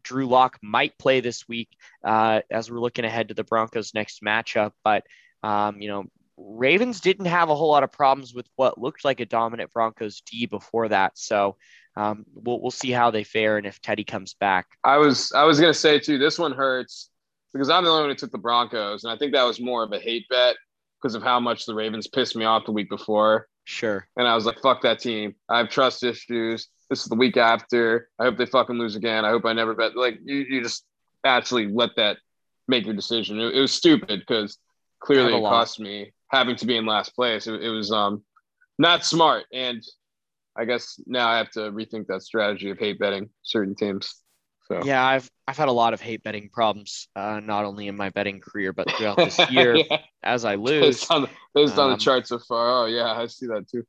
Drew 0.02 0.26
Lock 0.26 0.58
might 0.62 0.98
play 0.98 1.20
this 1.20 1.46
week 1.48 1.68
uh, 2.04 2.40
as 2.50 2.70
we're 2.70 2.80
looking 2.80 3.04
ahead 3.04 3.28
to 3.28 3.34
the 3.34 3.44
Broncos' 3.44 3.94
next 3.94 4.22
matchup. 4.22 4.72
But 4.84 5.04
um, 5.42 5.80
you 5.80 5.88
know, 5.88 6.04
Ravens 6.36 7.00
didn't 7.00 7.26
have 7.26 7.48
a 7.48 7.54
whole 7.54 7.70
lot 7.70 7.82
of 7.82 7.92
problems 7.92 8.34
with 8.34 8.46
what 8.56 8.78
looked 8.78 9.04
like 9.04 9.20
a 9.20 9.26
dominant 9.26 9.72
Broncos 9.72 10.22
D 10.22 10.46
before 10.46 10.88
that. 10.88 11.18
So 11.18 11.56
um, 11.96 12.24
we'll 12.34 12.60
we'll 12.60 12.70
see 12.70 12.90
how 12.90 13.10
they 13.10 13.24
fare 13.24 13.58
and 13.58 13.66
if 13.66 13.80
Teddy 13.80 14.04
comes 14.04 14.34
back. 14.34 14.66
I 14.84 14.98
was 14.98 15.32
I 15.32 15.44
was 15.44 15.60
gonna 15.60 15.74
say 15.74 15.98
too, 15.98 16.18
this 16.18 16.38
one 16.38 16.52
hurts 16.52 17.10
because 17.52 17.68
I'm 17.68 17.84
the 17.84 17.90
only 17.90 18.02
one 18.02 18.10
who 18.10 18.16
took 18.16 18.32
the 18.32 18.38
Broncos, 18.38 19.04
and 19.04 19.12
I 19.12 19.16
think 19.16 19.32
that 19.32 19.44
was 19.44 19.60
more 19.60 19.82
of 19.82 19.92
a 19.92 19.98
hate 19.98 20.26
bet 20.30 20.56
because 21.00 21.14
of 21.14 21.22
how 21.22 21.40
much 21.40 21.66
the 21.66 21.74
Ravens 21.74 22.06
pissed 22.06 22.36
me 22.36 22.44
off 22.44 22.64
the 22.64 22.72
week 22.72 22.88
before. 22.88 23.48
Sure. 23.64 24.06
And 24.16 24.26
I 24.26 24.34
was 24.34 24.46
like, 24.46 24.60
fuck 24.60 24.82
that 24.82 25.00
team. 25.00 25.34
I 25.48 25.58
have 25.58 25.68
trust 25.68 26.02
issues. 26.02 26.68
This 26.92 27.04
is 27.04 27.08
the 27.08 27.16
week 27.16 27.38
after. 27.38 28.10
I 28.18 28.24
hope 28.24 28.36
they 28.36 28.44
fucking 28.44 28.76
lose 28.76 28.96
again. 28.96 29.24
I 29.24 29.30
hope 29.30 29.46
I 29.46 29.54
never 29.54 29.72
bet. 29.72 29.96
Like 29.96 30.18
you, 30.26 30.44
you 30.46 30.62
just 30.62 30.84
actually 31.24 31.66
let 31.66 31.96
that 31.96 32.18
make 32.68 32.84
your 32.84 32.92
decision. 32.92 33.40
It, 33.40 33.54
it 33.54 33.60
was 33.62 33.72
stupid 33.72 34.20
because 34.20 34.58
clearly 35.00 35.34
it 35.34 35.40
cost 35.40 35.80
me 35.80 36.12
having 36.28 36.54
to 36.56 36.66
be 36.66 36.76
in 36.76 36.84
last 36.84 37.14
place. 37.16 37.46
It, 37.46 37.62
it 37.62 37.70
was 37.70 37.90
um 37.90 38.22
not 38.78 39.06
smart. 39.06 39.44
And 39.54 39.82
I 40.54 40.66
guess 40.66 41.00
now 41.06 41.28
I 41.28 41.38
have 41.38 41.50
to 41.52 41.60
rethink 41.72 42.08
that 42.08 42.24
strategy 42.24 42.68
of 42.68 42.78
hate 42.78 42.98
betting 42.98 43.30
certain 43.40 43.74
teams. 43.74 44.14
So 44.68 44.82
Yeah, 44.84 45.02
I've 45.02 45.30
I've 45.48 45.56
had 45.56 45.68
a 45.68 45.72
lot 45.72 45.94
of 45.94 46.02
hate 46.02 46.22
betting 46.22 46.50
problems, 46.52 47.08
uh, 47.16 47.40
not 47.42 47.64
only 47.64 47.88
in 47.88 47.96
my 47.96 48.10
betting 48.10 48.42
career 48.42 48.74
but 48.74 48.90
throughout 48.98 49.16
this 49.16 49.38
year 49.50 49.76
yeah. 49.76 50.02
as 50.22 50.44
I 50.44 50.56
lose. 50.56 50.82
based 50.82 51.10
on 51.10 51.26
based 51.54 51.78
on 51.78 51.86
Um, 51.86 51.92
the 51.92 52.04
chart 52.04 52.26
so 52.26 52.38
far. 52.38 52.82
Oh 52.82 52.84
yeah, 52.84 53.14
I 53.14 53.24
see 53.28 53.46
that 53.46 53.66
too. 53.66 53.82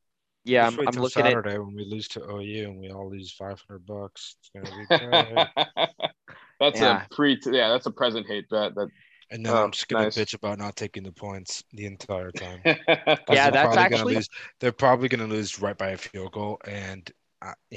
Yeah, 0.45 0.65
Just 0.65 0.73
I'm, 0.73 0.77
wait 0.79 0.87
I'm 0.87 0.93
till 0.93 1.03
looking 1.03 1.21
at 1.23 1.29
Saturday 1.29 1.57
when 1.57 1.75
we 1.75 1.85
lose 1.85 2.07
to 2.09 2.21
OU 2.21 2.69
and 2.69 2.79
we 2.79 2.89
all 2.91 3.09
lose 3.09 3.31
500 3.31 3.85
bucks. 3.85 4.35
It's 4.39 4.49
gonna 4.89 5.35
be 5.35 5.87
that's 6.59 6.79
Yeah. 6.79 7.05
a 7.09 7.15
pre. 7.15 7.39
Yeah, 7.45 7.69
that's 7.69 7.85
a 7.85 7.91
present 7.91 8.27
hate 8.27 8.49
bet. 8.49 8.75
That 8.75 8.89
and 9.31 9.45
then 9.45 9.53
Oh, 9.53 9.63
I'm 9.63 9.71
just 9.71 9.87
gonna 9.87 10.03
nice. 10.05 10.17
bitch 10.17 10.33
about 10.33 10.59
not 10.59 10.75
taking 10.75 11.03
the 11.03 11.11
points 11.11 11.63
the 11.71 11.85
entire 11.85 12.31
time. 12.31 12.59
Yeah, 12.65 12.75
they're 12.87 13.15
that's 13.27 13.51
probably 13.51 13.75
gonna 13.75 13.83
actually- 13.95 14.15
lose- 14.15 14.29
they're 14.59 14.71
probably 14.71 15.07
gonna 15.09 15.27
lose 15.27 15.59
right 15.61 15.77
by 15.77 15.89
a 15.91 15.97
field 15.97 16.31
goal, 16.33 16.59
and 16.67 17.09
I, 17.41 17.53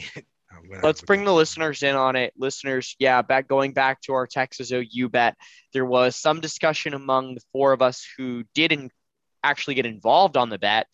I'm 0.52 0.80
Let's 0.82 1.02
bring 1.02 1.24
the 1.24 1.32
listeners 1.34 1.82
in 1.82 1.96
on 1.96 2.14
it. 2.16 2.32
Listeners, 2.36 2.94
yeah, 2.98 3.20
back 3.22 3.48
going 3.48 3.72
back 3.72 4.00
to 4.02 4.12
our 4.14 4.26
Texas 4.26 4.70
OU 4.72 5.08
bet, 5.08 5.36
there 5.72 5.84
was 5.84 6.14
some 6.16 6.40
discussion 6.40 6.94
among 6.94 7.34
the 7.34 7.42
four 7.52 7.72
of 7.72 7.82
us 7.82 8.06
who 8.16 8.44
didn't 8.54 8.92
actually 9.42 9.74
get 9.74 9.86
involved 9.86 10.36
on 10.36 10.48
the 10.50 10.58
bet, 10.58 10.86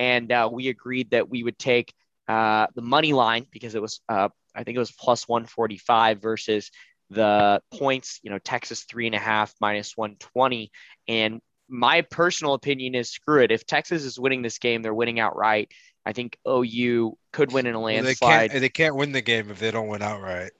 and 0.00 0.32
uh, 0.32 0.48
we 0.50 0.68
agreed 0.68 1.10
that 1.10 1.28
we 1.28 1.42
would 1.42 1.58
take 1.58 1.92
uh, 2.26 2.66
the 2.74 2.80
money 2.80 3.12
line 3.12 3.44
because 3.50 3.74
it 3.74 3.82
was, 3.82 4.00
uh, 4.08 4.30
I 4.54 4.64
think 4.64 4.76
it 4.76 4.78
was 4.78 4.90
plus 4.92 5.28
145 5.28 6.22
versus 6.22 6.70
the 7.10 7.60
points. 7.70 8.18
You 8.22 8.30
know, 8.30 8.38
Texas 8.38 8.84
three 8.84 9.04
and 9.04 9.14
a 9.14 9.18
half 9.18 9.52
minus 9.60 9.98
120, 9.98 10.72
and 11.06 11.42
my 11.68 12.00
personal 12.00 12.54
opinion 12.54 12.94
is 12.94 13.10
screw 13.10 13.42
it. 13.42 13.52
If 13.52 13.66
Texas 13.66 14.04
is 14.04 14.18
winning 14.18 14.40
this 14.40 14.58
game, 14.58 14.80
they're 14.80 14.94
winning 14.94 15.20
outright. 15.20 15.70
I 16.06 16.14
think 16.14 16.38
OU 16.48 17.18
could 17.30 17.52
win 17.52 17.66
in 17.66 17.74
a 17.74 17.78
Well, 17.78 17.88
they 17.92 18.02
landslide. 18.04 18.50
can't. 18.52 18.60
They 18.62 18.68
can't 18.70 18.96
win 18.96 19.12
the 19.12 19.20
game 19.20 19.50
if 19.50 19.58
they 19.58 19.70
don't 19.70 19.88
win 19.88 20.00
outright. 20.00 20.52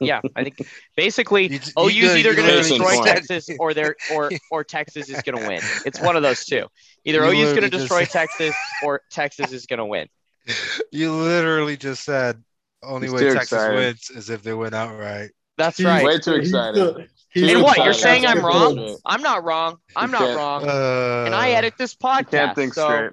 Yeah, 0.00 0.20
I 0.34 0.44
think 0.44 0.60
basically 0.96 1.48
You 1.48 1.58
j- 1.58 1.72
OU's 1.78 1.94
you 1.94 2.02
know, 2.06 2.14
either 2.14 2.34
going 2.34 2.48
to 2.48 2.56
destroy 2.56 2.90
just 2.96 3.04
Texas 3.04 3.50
or 3.58 3.74
they're 3.74 3.96
or 4.12 4.30
or 4.50 4.64
Texas 4.64 5.08
is 5.08 5.20
going 5.22 5.38
to 5.40 5.46
win. 5.48 5.60
It's 5.86 6.00
one 6.00 6.16
of 6.16 6.22
those 6.22 6.44
two. 6.44 6.66
Either 7.04 7.18
You 7.18 7.24
OU's 7.24 7.32
going 7.32 7.38
to 7.38 7.46
literally 7.62 7.70
just 7.70 7.80
destroy 7.82 8.04
said- 8.04 8.10
Texas 8.28 8.54
or 8.84 9.02
Texas 9.10 9.52
is 9.52 9.66
going 9.66 9.78
to 9.78 9.86
win. 9.86 10.08
You 10.92 11.12
literally 11.12 11.76
just 11.76 12.02
said 12.04 12.42
only 12.82 13.06
He's 13.06 13.14
way 13.14 13.20
Texas 13.34 13.42
excited. 13.52 13.76
wins 13.76 14.10
is 14.10 14.30
if 14.30 14.42
they 14.42 14.54
win 14.54 14.74
outright. 14.74 15.30
That's 15.56 15.76
He's- 15.76 15.86
right. 15.86 16.04
way 16.04 16.18
too 16.18 16.34
excited. 16.34 17.08
he's 17.32 17.50
And 17.52 17.62
what 17.62 17.72
excited. 17.72 17.84
you're 17.84 17.92
saying 17.94 18.26
I'm 18.26 18.44
wrong? 18.44 18.96
I'm 19.04 19.22
not 19.22 19.44
wrong. 19.44 19.76
I'm 19.94 20.10
not 20.10 20.20
can't- 20.22 20.36
wrong. 20.36 20.68
Uh, 20.68 21.24
And 21.26 21.34
I 21.34 21.50
edit 21.50 21.74
this 21.78 21.94
podcast. 21.94 22.30
Can't 22.30 22.56
think 22.56 22.74
so, 22.74 22.84
straight. 22.86 23.10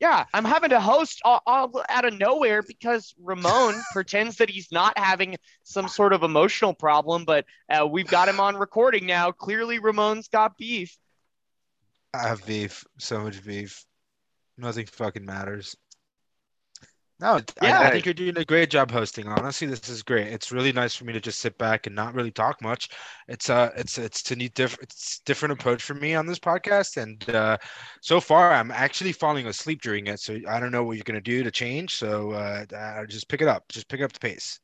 Yeah, 0.00 0.24
I'm 0.34 0.44
having 0.44 0.70
to 0.70 0.80
host 0.80 1.20
all, 1.24 1.40
all 1.46 1.82
out 1.88 2.04
of 2.04 2.18
nowhere 2.18 2.62
because 2.62 3.14
Ramon 3.22 3.74
pretends 3.92 4.36
that 4.36 4.50
he's 4.50 4.70
not 4.72 4.98
having 4.98 5.36
some 5.62 5.88
sort 5.88 6.12
of 6.12 6.22
emotional 6.22 6.74
problem, 6.74 7.24
but 7.24 7.44
uh, 7.70 7.86
we've 7.86 8.06
got 8.06 8.28
him 8.28 8.40
on 8.40 8.56
recording 8.56 9.06
now. 9.06 9.30
Clearly, 9.30 9.78
Ramon's 9.78 10.28
got 10.28 10.56
beef. 10.56 10.96
I 12.12 12.28
have 12.28 12.44
beef, 12.46 12.84
so 12.98 13.20
much 13.20 13.44
beef. 13.44 13.84
Nothing 14.56 14.86
fucking 14.86 15.24
matters. 15.24 15.76
No, 17.24 17.40
Yeah. 17.62 17.80
I, 17.80 17.86
I 17.86 17.90
think 17.90 18.04
you're 18.04 18.14
doing 18.14 18.36
a 18.36 18.44
great 18.44 18.70
job 18.70 18.90
hosting. 18.90 19.28
Honestly, 19.28 19.66
this 19.66 19.88
is 19.88 20.02
great. 20.02 20.28
It's 20.28 20.52
really 20.52 20.72
nice 20.72 20.94
for 20.94 21.06
me 21.06 21.14
to 21.14 21.20
just 21.20 21.38
sit 21.40 21.56
back 21.56 21.86
and 21.86 21.96
not 21.96 22.14
really 22.14 22.30
talk 22.30 22.60
much. 22.60 22.90
It's 23.28 23.48
uh, 23.48 23.70
it's 23.76 23.96
it's 23.96 24.30
a 24.30 24.36
neat 24.36 24.54
different, 24.54 24.82
it's 24.92 25.20
different 25.20 25.52
approach 25.52 25.82
for 25.82 25.94
me 25.94 26.14
on 26.14 26.26
this 26.26 26.38
podcast, 26.38 26.98
and 27.02 27.28
uh, 27.30 27.56
so 28.02 28.20
far 28.20 28.52
I'm 28.52 28.70
actually 28.70 29.12
falling 29.12 29.46
asleep 29.46 29.80
during 29.82 30.06
it. 30.08 30.20
So 30.20 30.38
I 30.48 30.60
don't 30.60 30.72
know 30.72 30.84
what 30.84 30.96
you're 30.98 31.04
gonna 31.04 31.20
do 31.22 31.42
to 31.42 31.50
change. 31.50 31.96
So 31.96 32.32
uh, 32.32 32.66
uh, 32.76 33.06
just 33.06 33.28
pick 33.28 33.40
it 33.40 33.48
up. 33.48 33.64
Just 33.70 33.88
pick 33.88 34.02
up 34.02 34.12
the 34.12 34.20
pace. 34.20 34.60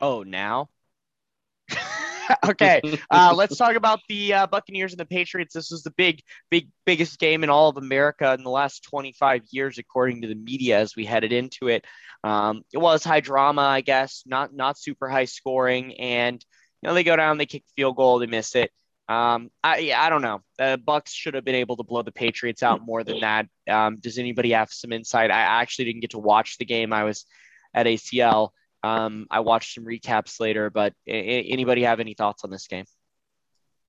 Oh, 0.00 0.24
now? 0.24 0.70
okay. 2.48 2.80
Uh, 3.10 3.32
let's 3.34 3.56
talk 3.56 3.74
about 3.74 4.00
the 4.08 4.34
uh, 4.34 4.46
Buccaneers 4.46 4.92
and 4.92 5.00
the 5.00 5.06
Patriots. 5.06 5.54
This 5.54 5.70
was 5.70 5.82
the 5.82 5.90
big, 5.92 6.22
big, 6.50 6.68
biggest 6.84 7.18
game 7.18 7.44
in 7.44 7.50
all 7.50 7.68
of 7.68 7.76
America 7.76 8.32
in 8.34 8.42
the 8.42 8.50
last 8.50 8.84
25 8.84 9.42
years, 9.50 9.78
according 9.78 10.22
to 10.22 10.28
the 10.28 10.34
media, 10.34 10.78
as 10.78 10.96
we 10.96 11.04
headed 11.04 11.32
into 11.32 11.68
it. 11.68 11.84
Um, 12.24 12.62
it 12.72 12.78
was 12.78 13.04
high 13.04 13.20
drama, 13.20 13.62
I 13.62 13.80
guess, 13.80 14.22
not 14.26 14.52
not 14.54 14.78
super 14.78 15.08
high 15.08 15.26
scoring, 15.26 15.94
and 15.98 16.44
you 16.82 16.88
know 16.88 16.94
they 16.94 17.04
go 17.04 17.16
down, 17.16 17.38
they 17.38 17.46
kick 17.46 17.64
field 17.76 17.96
goal, 17.96 18.18
they 18.18 18.26
miss 18.26 18.54
it. 18.54 18.72
Um, 19.08 19.50
I 19.64 19.78
yeah, 19.78 20.02
I 20.02 20.10
don't 20.10 20.22
know. 20.22 20.42
The 20.58 20.80
Bucks 20.84 21.12
should 21.12 21.34
have 21.34 21.44
been 21.44 21.54
able 21.54 21.76
to 21.76 21.82
blow 21.82 22.02
the 22.02 22.12
Patriots 22.12 22.62
out 22.62 22.84
more 22.84 23.04
than 23.04 23.20
that. 23.20 23.46
Um, 23.68 23.98
does 24.00 24.18
anybody 24.18 24.50
have 24.50 24.70
some 24.70 24.92
insight? 24.92 25.30
I 25.30 25.40
actually 25.40 25.86
didn't 25.86 26.00
get 26.00 26.10
to 26.10 26.18
watch 26.18 26.58
the 26.58 26.66
game. 26.66 26.92
I 26.92 27.04
was 27.04 27.24
at 27.72 27.86
ACL. 27.86 28.50
Um, 28.82 29.26
I 29.30 29.40
watched 29.40 29.74
some 29.74 29.84
recaps 29.84 30.40
later, 30.40 30.70
but 30.70 30.94
a- 31.06 31.42
anybody 31.50 31.82
have 31.82 32.00
any 32.00 32.14
thoughts 32.14 32.44
on 32.44 32.50
this 32.50 32.66
game? 32.66 32.84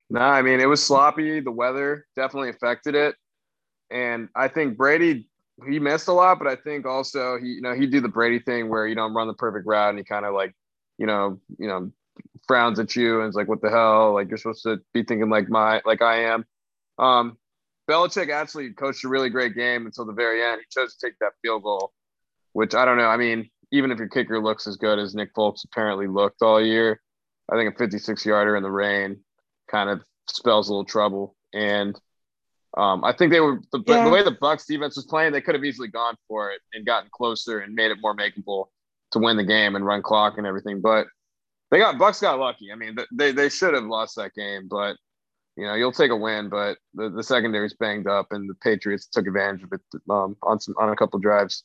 No, 0.09 0.21
I 0.21 0.41
mean 0.41 0.59
it 0.59 0.65
was 0.65 0.83
sloppy. 0.83 1.39
The 1.39 1.51
weather 1.51 2.07
definitely 2.15 2.49
affected 2.49 2.95
it, 2.95 3.15
and 3.91 4.29
I 4.35 4.47
think 4.47 4.77
Brady 4.77 5.29
he 5.67 5.79
missed 5.79 6.07
a 6.07 6.13
lot, 6.13 6.39
but 6.39 6.47
I 6.47 6.55
think 6.55 6.85
also 6.85 7.37
he, 7.37 7.47
you 7.47 7.61
know, 7.61 7.73
he 7.73 7.85
do 7.87 8.01
the 8.01 8.07
Brady 8.09 8.39
thing 8.39 8.69
where 8.69 8.87
you 8.87 8.95
don't 8.95 9.13
run 9.13 9.27
the 9.27 9.33
perfect 9.33 9.65
route 9.65 9.89
and 9.89 9.97
he 9.97 10.03
kind 10.03 10.25
of 10.25 10.33
like, 10.33 10.53
you 10.97 11.05
know, 11.05 11.39
you 11.57 11.67
know, 11.67 11.91
frowns 12.47 12.79
at 12.79 12.95
you 12.95 13.19
and 13.19 13.27
it's 13.27 13.35
like, 13.35 13.47
what 13.47 13.61
the 13.61 13.69
hell? 13.69 14.13
Like 14.13 14.29
you're 14.29 14.37
supposed 14.37 14.63
to 14.63 14.79
be 14.93 15.03
thinking 15.03 15.29
like 15.29 15.49
my, 15.49 15.81
like 15.85 16.01
I 16.01 16.23
am. 16.25 16.45
Um, 16.97 17.37
Belichick 17.89 18.31
actually 18.31 18.71
coached 18.71 19.03
a 19.03 19.07
really 19.07 19.29
great 19.29 19.55
game 19.55 19.85
until 19.85 20.05
the 20.05 20.13
very 20.13 20.43
end. 20.43 20.61
He 20.61 20.79
chose 20.79 20.95
to 20.95 21.07
take 21.07 21.17
that 21.19 21.33
field 21.41 21.63
goal, 21.63 21.91
which 22.53 22.75
I 22.75 22.85
don't 22.85 22.97
know. 22.97 23.07
I 23.07 23.17
mean, 23.17 23.49
even 23.71 23.91
if 23.91 23.97
your 23.97 24.07
kicker 24.07 24.41
looks 24.41 24.67
as 24.67 24.77
good 24.77 24.99
as 24.99 25.15
Nick 25.15 25.31
Folks 25.35 25.63
apparently 25.63 26.07
looked 26.07 26.41
all 26.41 26.61
year, 26.61 27.01
I 27.51 27.55
think 27.55 27.73
a 27.73 27.77
56 27.77 28.25
yarder 28.25 28.55
in 28.55 28.63
the 28.63 28.71
rain 28.71 29.21
kind 29.69 29.89
of 29.89 30.01
spells 30.27 30.69
a 30.69 30.71
little 30.71 30.85
trouble. 30.85 31.35
And 31.53 31.99
um, 32.77 33.03
I 33.03 33.13
think 33.13 33.31
they 33.31 33.39
were 33.39 33.59
the, 33.71 33.81
yeah. 33.87 34.05
the 34.05 34.11
way 34.11 34.23
the 34.23 34.37
Bucks 34.39 34.65
defense 34.65 34.95
was 34.95 35.05
playing, 35.05 35.33
they 35.33 35.41
could 35.41 35.55
have 35.55 35.63
easily 35.63 35.87
gone 35.87 36.15
for 36.27 36.51
it 36.51 36.61
and 36.73 36.85
gotten 36.85 37.09
closer 37.11 37.59
and 37.59 37.73
made 37.73 37.91
it 37.91 37.97
more 38.01 38.15
makeable 38.15 38.65
to 39.11 39.19
win 39.19 39.37
the 39.37 39.43
game 39.43 39.75
and 39.75 39.85
run 39.85 40.01
clock 40.01 40.37
and 40.37 40.45
everything. 40.45 40.81
But 40.81 41.07
they 41.71 41.79
got 41.79 41.97
Bucks 41.97 42.21
got 42.21 42.39
lucky. 42.39 42.71
I 42.71 42.75
mean, 42.75 42.95
they 43.11 43.31
they 43.31 43.49
should 43.49 43.73
have 43.73 43.83
lost 43.85 44.15
that 44.15 44.33
game, 44.33 44.67
but 44.69 44.97
you 45.55 45.65
know 45.65 45.75
you'll 45.75 45.91
take 45.91 46.11
a 46.11 46.15
win. 46.15 46.49
But 46.49 46.77
the, 46.93 47.09
the 47.09 47.23
secondary's 47.23 47.75
banged 47.75 48.07
up, 48.07 48.27
and 48.31 48.49
the 48.49 48.55
Patriots 48.55 49.07
took 49.07 49.27
advantage 49.27 49.63
of 49.63 49.73
it 49.73 49.81
um, 50.09 50.35
on 50.43 50.59
some 50.59 50.75
on 50.79 50.89
a 50.89 50.95
couple 50.95 51.19
drives. 51.19 51.63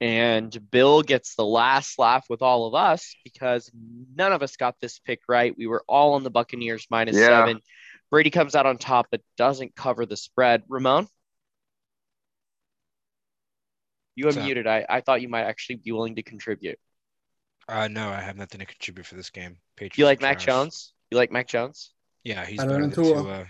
And 0.00 0.70
Bill 0.70 1.02
gets 1.02 1.34
the 1.34 1.44
last 1.44 1.98
laugh 1.98 2.24
with 2.30 2.40
all 2.40 2.66
of 2.66 2.74
us 2.74 3.14
because 3.22 3.70
none 4.16 4.32
of 4.32 4.42
us 4.42 4.56
got 4.56 4.76
this 4.80 4.98
pick 4.98 5.20
right. 5.28 5.54
We 5.56 5.66
were 5.66 5.84
all 5.86 6.14
on 6.14 6.22
the 6.22 6.30
Buccaneers 6.30 6.86
minus 6.90 7.16
yeah. 7.16 7.26
seven. 7.26 7.60
Brady 8.10 8.30
comes 8.30 8.54
out 8.54 8.66
on 8.66 8.78
top, 8.78 9.08
but 9.10 9.20
doesn't 9.36 9.76
cover 9.76 10.06
the 10.06 10.16
spread. 10.16 10.62
Ramon? 10.68 11.06
You 14.16 14.26
unmuted. 14.26 14.66
I, 14.66 14.84
I 14.88 15.00
thought 15.00 15.22
you 15.22 15.28
might 15.28 15.44
actually 15.44 15.76
be 15.76 15.92
willing 15.92 16.16
to 16.16 16.22
contribute. 16.22 16.78
Uh, 17.68 17.88
no, 17.88 18.08
I 18.08 18.20
have 18.20 18.36
nothing 18.36 18.58
to 18.60 18.66
contribute 18.66 19.06
for 19.06 19.14
this 19.14 19.30
game. 19.30 19.58
Patriots 19.76 19.98
you 19.98 20.04
like 20.04 20.20
Mac 20.20 20.38
Jones? 20.38 20.92
You 21.10 21.18
like 21.18 21.30
Mac 21.30 21.46
Jones? 21.46 21.92
Yeah, 22.24 22.44
he's 22.44 22.58
better 22.58 22.80
than 22.80 22.90
Tua. 22.90 23.46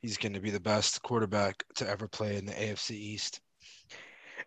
he's 0.00 0.16
going 0.16 0.32
to 0.32 0.40
be 0.40 0.50
the 0.50 0.60
best 0.60 1.02
quarterback 1.02 1.62
to 1.76 1.88
ever 1.88 2.08
play 2.08 2.36
in 2.36 2.46
the 2.46 2.52
AFC 2.52 2.92
East. 2.92 3.40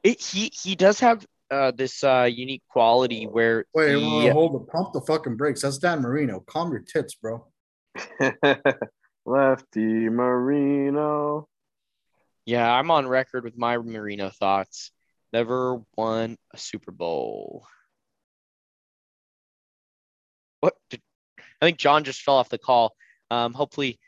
It, 0.06 0.22
he 0.22 0.52
he 0.54 0.76
does 0.76 1.00
have 1.00 1.26
uh, 1.50 1.72
this 1.72 2.04
uh, 2.04 2.30
unique 2.32 2.62
quality 2.70 3.26
where 3.26 3.66
wait, 3.74 3.96
he, 3.96 4.28
hold 4.28 4.54
the 4.54 4.60
pump 4.60 4.94
the 4.94 5.02
fucking 5.02 5.36
brakes. 5.36 5.64
That's 5.64 5.80
Dan 5.80 6.04
Marino. 6.04 6.42
Calm 6.42 6.72
your 6.72 6.82
tits, 6.82 7.16
bro. 7.16 7.48
Lefty 9.26 10.10
Marino. 10.10 11.48
Yeah, 12.46 12.72
I'm 12.72 12.92
on 12.92 13.08
record 13.08 13.46
with 13.46 13.58
my 13.58 13.80
Marino 13.80 14.30
thoughts. 14.30 14.92
Never 15.34 15.82
won 15.98 16.38
a 16.54 16.58
Super 16.60 16.92
Bowl. 16.92 17.66
What? 20.60 20.76
Did, 20.92 21.02
I 21.40 21.66
think 21.66 21.80
John 21.80 22.04
just 22.04 22.22
fell 22.22 22.36
off 22.36 22.50
the 22.50 22.60
call. 22.60 22.94
Um, 23.32 23.56
hopefully, 23.56 24.00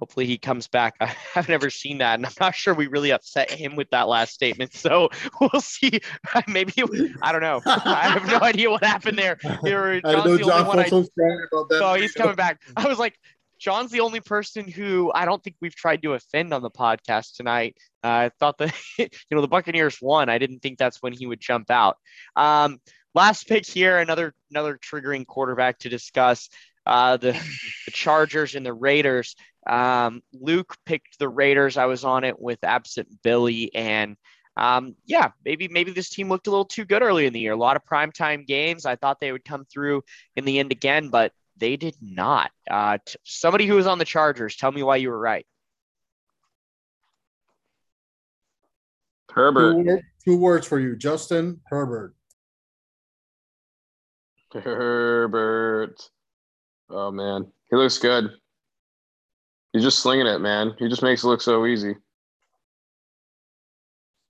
hopefully 0.00 0.26
he 0.26 0.38
comes 0.38 0.66
back. 0.66 0.94
I 1.00 1.14
have 1.34 1.48
never 1.48 1.70
seen 1.70 1.98
that, 1.98 2.14
and 2.14 2.26
I'm 2.26 2.32
not 2.40 2.54
sure 2.54 2.74
we 2.74 2.88
really 2.88 3.12
upset 3.12 3.50
him 3.50 3.76
with 3.76 3.90
that 3.90 4.08
last 4.08 4.32
statement. 4.32 4.72
So 4.74 5.10
we'll 5.40 5.60
see. 5.60 6.00
Maybe 6.48 6.72
I 7.22 7.30
don't 7.30 7.42
know. 7.42 7.60
I 7.66 8.08
have 8.08 8.26
no 8.26 8.40
idea 8.40 8.70
what 8.70 8.82
happened 8.82 9.18
there. 9.18 9.38
I 10.04 10.24
know 10.24 10.38
John 10.38 10.64
felt 10.64 10.88
so 10.88 11.02
strong 11.02 11.46
about 11.52 11.68
that. 11.68 11.82
Oh, 11.82 11.94
he's 11.94 12.12
coming 12.12 12.34
back. 12.34 12.60
I 12.76 12.88
was 12.88 12.98
like, 12.98 13.14
John's 13.58 13.90
the 13.90 14.00
only 14.00 14.20
person 14.20 14.66
who 14.66 15.12
I 15.14 15.26
don't 15.26 15.44
think 15.44 15.56
we've 15.60 15.74
tried 15.74 16.02
to 16.02 16.14
offend 16.14 16.54
on 16.54 16.62
the 16.62 16.70
podcast 16.70 17.36
tonight. 17.36 17.76
Uh, 18.02 18.08
I 18.08 18.30
thought 18.40 18.56
that 18.58 18.74
you 18.98 19.08
know 19.30 19.42
the 19.42 19.48
Buccaneers 19.48 19.98
won. 20.00 20.28
I 20.28 20.38
didn't 20.38 20.60
think 20.60 20.78
that's 20.78 21.02
when 21.02 21.12
he 21.12 21.26
would 21.26 21.40
jump 21.40 21.70
out. 21.70 21.98
Um, 22.36 22.80
last 23.14 23.46
pick 23.46 23.66
here, 23.66 23.98
another 23.98 24.34
another 24.50 24.78
triggering 24.78 25.26
quarterback 25.26 25.78
to 25.80 25.88
discuss. 25.88 26.48
Uh, 26.86 27.16
the 27.16 27.32
the 27.86 27.90
Chargers 27.90 28.54
and 28.54 28.64
the 28.64 28.72
Raiders. 28.72 29.36
Um, 29.68 30.22
Luke 30.32 30.74
picked 30.86 31.18
the 31.18 31.28
Raiders. 31.28 31.76
I 31.76 31.86
was 31.86 32.04
on 32.04 32.24
it 32.24 32.40
with 32.40 32.58
absent 32.62 33.08
Billy, 33.22 33.74
and 33.74 34.16
um, 34.56 34.96
yeah, 35.06 35.30
maybe 35.44 35.68
maybe 35.68 35.92
this 35.92 36.10
team 36.10 36.28
looked 36.28 36.46
a 36.46 36.50
little 36.50 36.64
too 36.64 36.84
good 36.84 37.02
early 37.02 37.26
in 37.26 37.32
the 37.32 37.40
year. 37.40 37.52
A 37.52 37.56
lot 37.56 37.76
of 37.76 37.84
primetime 37.84 38.46
games. 38.46 38.86
I 38.86 38.96
thought 38.96 39.20
they 39.20 39.32
would 39.32 39.44
come 39.44 39.64
through 39.64 40.02
in 40.36 40.44
the 40.44 40.58
end 40.58 40.72
again, 40.72 41.08
but 41.08 41.32
they 41.56 41.76
did 41.76 41.94
not. 42.00 42.50
Uh, 42.70 42.98
t- 43.04 43.16
somebody 43.24 43.66
who 43.66 43.74
was 43.74 43.86
on 43.86 43.98
the 43.98 44.04
Chargers, 44.04 44.56
tell 44.56 44.72
me 44.72 44.82
why 44.82 44.96
you 44.96 45.10
were 45.10 45.18
right. 45.18 45.46
Herbert. 49.30 49.84
Two, 49.84 50.00
two 50.24 50.36
words 50.38 50.66
for 50.66 50.80
you, 50.80 50.96
Justin 50.96 51.60
Herbert. 51.66 52.14
Herbert. 54.52 56.10
Oh 56.90 57.10
man, 57.10 57.46
he 57.70 57.76
looks 57.76 57.98
good. 57.98 58.30
He's 59.72 59.82
just 59.82 60.00
slinging 60.00 60.26
it, 60.26 60.40
man. 60.40 60.74
He 60.78 60.88
just 60.88 61.02
makes 61.02 61.22
it 61.22 61.28
look 61.28 61.40
so 61.40 61.64
easy. 61.66 61.94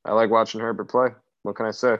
I 0.05 0.13
like 0.13 0.31
watching 0.31 0.61
Herbert 0.61 0.91
play. 0.91 1.09
What 1.43 1.57
can 1.57 1.67
I 1.67 1.71
say? 1.71 1.97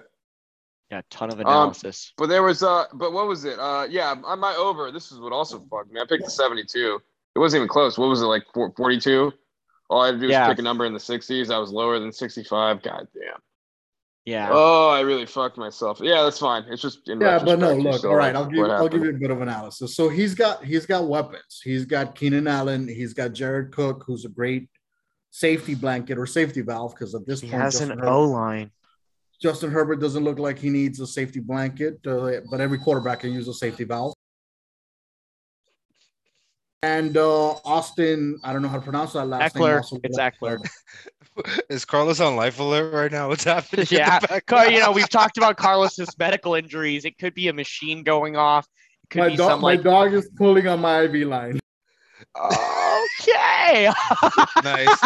Yeah, 0.91 1.03
ton 1.11 1.31
of 1.31 1.37
um, 1.37 1.47
analysis. 1.47 2.09
Um, 2.11 2.15
but 2.19 2.29
there 2.29 2.43
was 2.43 2.63
uh 2.63 2.85
but 2.93 3.13
what 3.13 3.27
was 3.27 3.45
it? 3.45 3.59
Uh 3.59 3.87
yeah, 3.89 4.15
on 4.25 4.39
my 4.41 4.55
over, 4.57 4.91
this 4.91 5.13
is 5.13 5.19
what 5.19 5.33
also 5.33 5.65
fucked 5.71 5.93
me. 5.93 6.01
I 6.01 6.05
picked 6.07 6.25
the 6.25 6.31
72. 6.31 7.01
It 7.35 7.39
wasn't 7.39 7.61
even 7.61 7.69
close. 7.69 7.97
What 7.97 8.09
was 8.09 8.23
it 8.23 8.27
like 8.27 8.45
42? 8.53 9.33
All 9.89 10.03
I 10.03 10.07
had 10.07 10.13
to 10.13 10.19
do 10.21 10.29
was 10.29 10.49
pick 10.49 10.59
a 10.59 10.63
number 10.63 10.85
in 10.85 10.93
the 10.93 10.99
60s. 10.99 11.53
I 11.53 11.59
was 11.59 11.71
lower 11.71 11.99
than 11.99 12.13
65. 12.13 12.83
God 12.83 13.09
damn. 13.15 13.41
Yeah. 14.27 14.49
Oh, 14.51 14.91
I 14.91 15.01
really 15.01 15.27
fucked 15.27 15.57
myself. 15.57 15.99
Yeah, 16.03 16.23
that's 16.23 16.39
fine. 16.39 16.65
It's 16.69 16.83
just 16.83 17.01
yeah, 17.07 17.43
but 17.43 17.59
no, 17.59 17.75
look. 17.75 18.05
All 18.05 18.15
right, 18.15 18.37
I'll 18.37 18.45
give 18.45 18.69
I'll 18.69 18.89
give 18.89 19.03
you 19.03 19.11
a 19.11 19.15
bit 19.15 19.31
of 19.31 19.41
analysis. 19.41 19.97
So 19.97 20.09
he's 20.09 20.35
got 20.35 20.65
he's 20.65 20.87
got 20.87 21.09
weapons. 21.09 21.61
He's 21.65 21.85
got 21.87 22.15
Keenan 22.15 22.47
Allen. 22.47 22.87
He's 22.87 23.15
got 23.15 23.33
Jared 23.33 23.73
Cook, 23.73 24.05
who's 24.07 24.25
a 24.27 24.29
great 24.29 24.69
safety 25.31 25.75
blanket 25.75 26.19
or 26.19 26.27
safety 26.27 26.61
valve 26.61 26.93
because 26.95 27.15
at 27.15 27.27
this 27.27 27.41
he 27.41 27.49
point, 27.49 27.63
has 27.63 27.81
an 27.81 27.99
O 28.03 28.25
line. 28.25 28.71
Justin 29.41 29.71
Herbert 29.71 30.01
doesn't 30.01 30.23
look 30.23 30.39
like 30.39 30.59
he 30.59 30.69
needs 30.69 31.01
a 31.01 31.07
safety 31.07 31.41
blanket, 31.41 31.99
uh, 32.07 32.41
but 32.51 32.61
every 32.61 32.79
quarterback 32.79 33.21
can 33.21 33.33
use 33.33 33.49
a 33.49 33.55
safety 33.55 33.85
valve. 33.85 34.13
And 36.83 37.17
uh, 37.17 37.53
Austin, 37.65 38.39
I 38.43 38.53
don't 38.53 38.63
know 38.63 38.69
how 38.69 38.77
to 38.77 38.83
pronounce 38.83 39.13
that 39.15 39.27
last 39.27 39.55
Ekeler. 39.55 39.93
name. 39.93 40.01
It's 40.05 40.19
Ekeler. 40.19 40.59
Is 41.69 41.85
Carlos 41.85 42.21
on 42.21 42.37
life 42.37 42.59
alert 42.59 42.93
right 42.93 43.13
now? 43.13 43.29
What's 43.29 43.45
happening? 43.45 43.87
Yeah, 43.91 44.19
you 44.69 44.81
know 44.81 44.93
we've 44.93 45.09
talked 45.09 45.39
about 45.39 45.57
Carlos's 45.57 46.17
medical 46.19 46.55
injuries. 46.55 47.05
It 47.05 47.19
could 47.19 47.35
be 47.35 47.49
a 47.49 47.53
machine 47.53 48.03
going 48.03 48.37
off. 48.37 48.67
It 49.05 49.11
could 49.11 49.21
my, 49.21 49.29
be 49.29 49.37
do- 49.37 49.45
some, 49.45 49.61
my 49.61 49.75
like... 49.75 49.83
dog 49.83 50.15
is 50.15 50.29
pulling 50.37 50.67
on 50.67 50.81
my 50.81 51.03
IV 51.03 51.29
line. 51.29 51.61
Okay. 52.39 53.91
nice. 54.65 55.01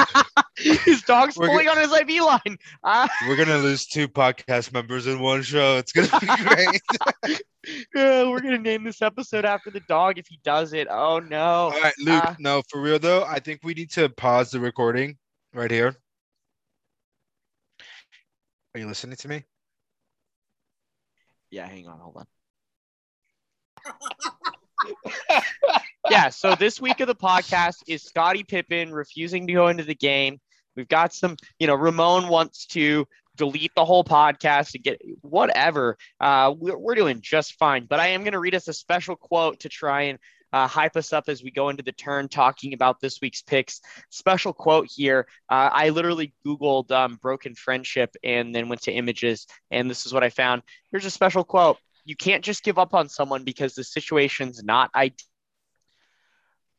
his 0.57 1.03
dog's 1.03 1.37
we're 1.37 1.49
pulling 1.49 1.69
on 1.69 1.79
his 1.79 1.93
IV 1.93 2.23
line. 2.23 2.59
Uh, 2.83 3.09
we're 3.29 3.37
gonna 3.37 3.59
lose 3.59 3.87
two 3.87 4.09
podcast 4.09 4.73
members 4.73 5.07
in 5.07 5.21
one 5.21 5.43
show. 5.43 5.79
It's 5.79 5.93
gonna 5.93 6.09
be 6.21 6.45
great. 6.45 7.41
yeah, 7.95 8.29
we're 8.29 8.41
gonna 8.41 8.59
name 8.59 8.85
this 8.85 9.03
episode 9.03 9.45
after 9.45 9.71
the 9.71 9.81
dog 9.89 10.19
if 10.19 10.27
he 10.29 10.39
does 10.45 10.73
it. 10.73 10.89
Oh 10.91 11.19
no. 11.19 11.39
All 11.39 11.81
right, 11.81 11.95
Luke. 11.99 12.25
Uh, 12.25 12.35
no, 12.39 12.63
for 12.69 12.81
real 12.81 12.99
though, 12.99 13.25
I 13.25 13.39
think 13.39 13.61
we 13.63 13.75
need 13.75 13.91
to 13.93 14.09
pause 14.09 14.51
the 14.51 14.61
recording 14.61 15.17
right 15.55 15.71
here. 15.71 15.97
Are 18.75 18.81
you 18.81 18.89
listening 18.89 19.17
to 19.17 19.29
me? 19.29 19.45
Yeah, 21.51 21.69
hang 21.69 21.87
on, 21.87 22.01
hold 22.01 22.17
on. 22.17 22.27
yeah, 26.11 26.29
so 26.31 26.57
this 26.57 26.81
week 26.81 26.99
of 26.99 27.07
the 27.07 27.15
podcast 27.15 27.77
is 27.87 28.03
Scottie 28.03 28.43
Pippen 28.43 28.93
refusing 28.93 29.47
to 29.47 29.53
go 29.53 29.69
into 29.69 29.85
the 29.85 29.95
game. 29.95 30.41
We've 30.75 30.89
got 30.89 31.15
some, 31.15 31.37
you 31.61 31.69
know, 31.69 31.77
Ramon 31.77 32.27
wants 32.27 32.67
to 32.69 33.07
delete 33.37 33.71
the 33.77 33.85
whole 33.85 34.03
podcast 34.03 34.73
to 34.73 34.81
get 34.81 35.01
whatever. 35.21 35.97
Uh, 36.19 36.53
we're, 36.59 36.77
we're 36.77 36.97
doing 36.97 37.21
just 37.23 37.55
fine. 37.55 37.87
But 37.89 38.01
I 38.01 38.09
am 38.09 38.23
going 38.23 38.33
to 38.33 38.41
read 38.41 38.57
us 38.57 38.67
a 38.67 38.73
special 38.73 39.15
quote 39.15 39.61
to 39.61 39.69
try 39.69 40.03
and 40.03 40.19
uh, 40.55 40.69
hype 40.69 40.97
us 40.97 41.13
up 41.13 41.25
as 41.27 41.43
we 41.43 41.51
go 41.51 41.69
into 41.69 41.83
the 41.83 41.91
turn 41.91 42.29
talking 42.29 42.75
about 42.75 43.01
this 43.01 43.19
week's 43.21 43.43
picks. 43.43 43.81
Special 44.11 44.53
quote 44.53 44.87
here. 44.89 45.27
Uh, 45.51 45.69
I 45.73 45.89
literally 45.89 46.33
Googled 46.47 46.93
um, 46.93 47.19
broken 47.21 47.57
friendship 47.57 48.15
and 48.23 48.55
then 48.55 48.69
went 48.69 48.83
to 48.83 48.93
images, 48.93 49.49
and 49.73 49.91
this 49.91 50.07
is 50.07 50.13
what 50.13 50.23
I 50.23 50.31
found. 50.31 50.63
Here's 50.93 51.05
a 51.05 51.11
special 51.11 51.43
quote 51.43 51.79
You 52.05 52.15
can't 52.15 52.45
just 52.45 52.63
give 52.63 52.79
up 52.79 52.95
on 52.95 53.09
someone 53.09 53.43
because 53.43 53.75
the 53.75 53.83
situation's 53.83 54.63
not 54.63 54.91
ideal 54.95 55.27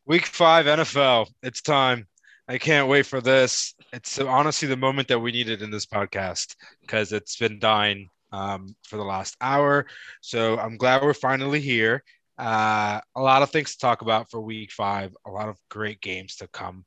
Week 0.08 0.26
five 0.26 0.68
NFL. 0.68 1.28
It's 1.44 1.62
time. 1.62 2.08
I 2.48 2.60
can't 2.60 2.88
wait 2.88 3.08
for 3.08 3.22
this. 3.22 3.74
It's 3.92 4.20
honestly 4.20 4.68
the 4.68 4.78
moment 4.78 5.08
that 5.08 5.20
we 5.20 5.32
needed 5.32 5.64
in 5.64 5.72
this 5.72 5.88
podcast 5.88 6.56
because 6.82 7.12
it's 7.12 7.38
been 7.38 7.58
dying 7.58 8.10
um, 8.32 8.76
for 8.84 8.98
the 8.98 9.04
last 9.04 9.36
hour. 9.42 9.88
So 10.22 10.60
I'm 10.60 10.78
glad 10.78 11.02
we're 11.02 11.16
finally 11.16 11.60
here. 11.60 12.04
Uh, 12.38 13.00
a 13.16 13.22
lot 13.22 13.42
of 13.42 13.50
things 13.52 13.74
to 13.74 13.80
talk 13.80 14.02
about 14.02 14.30
for 14.30 14.42
week 14.42 14.72
five, 14.72 15.16
a 15.26 15.32
lot 15.32 15.50
of 15.50 15.58
great 15.70 16.02
games 16.02 16.38
to 16.38 16.48
come. 16.48 16.86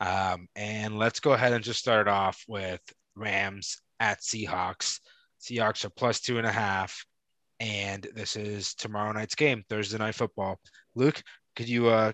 Um, 0.00 0.48
and 0.56 0.98
let's 0.98 1.20
go 1.20 1.32
ahead 1.32 1.52
and 1.52 1.64
just 1.64 1.80
start 1.80 2.08
off 2.08 2.42
with 2.46 2.80
Rams 3.14 3.80
at 3.98 4.20
Seahawks. 4.20 5.00
Seahawks 5.40 5.84
are 5.84 5.90
plus 5.90 6.20
two 6.20 6.38
and 6.38 6.46
a 6.46 6.52
half, 6.52 7.04
and 7.58 8.06
this 8.14 8.36
is 8.36 8.74
tomorrow 8.74 9.12
night's 9.12 9.34
game, 9.34 9.64
Thursday 9.68 9.98
night 9.98 10.14
football. 10.14 10.60
Luke, 10.94 11.22
could 11.56 11.68
you 11.68 11.88
uh, 11.88 12.12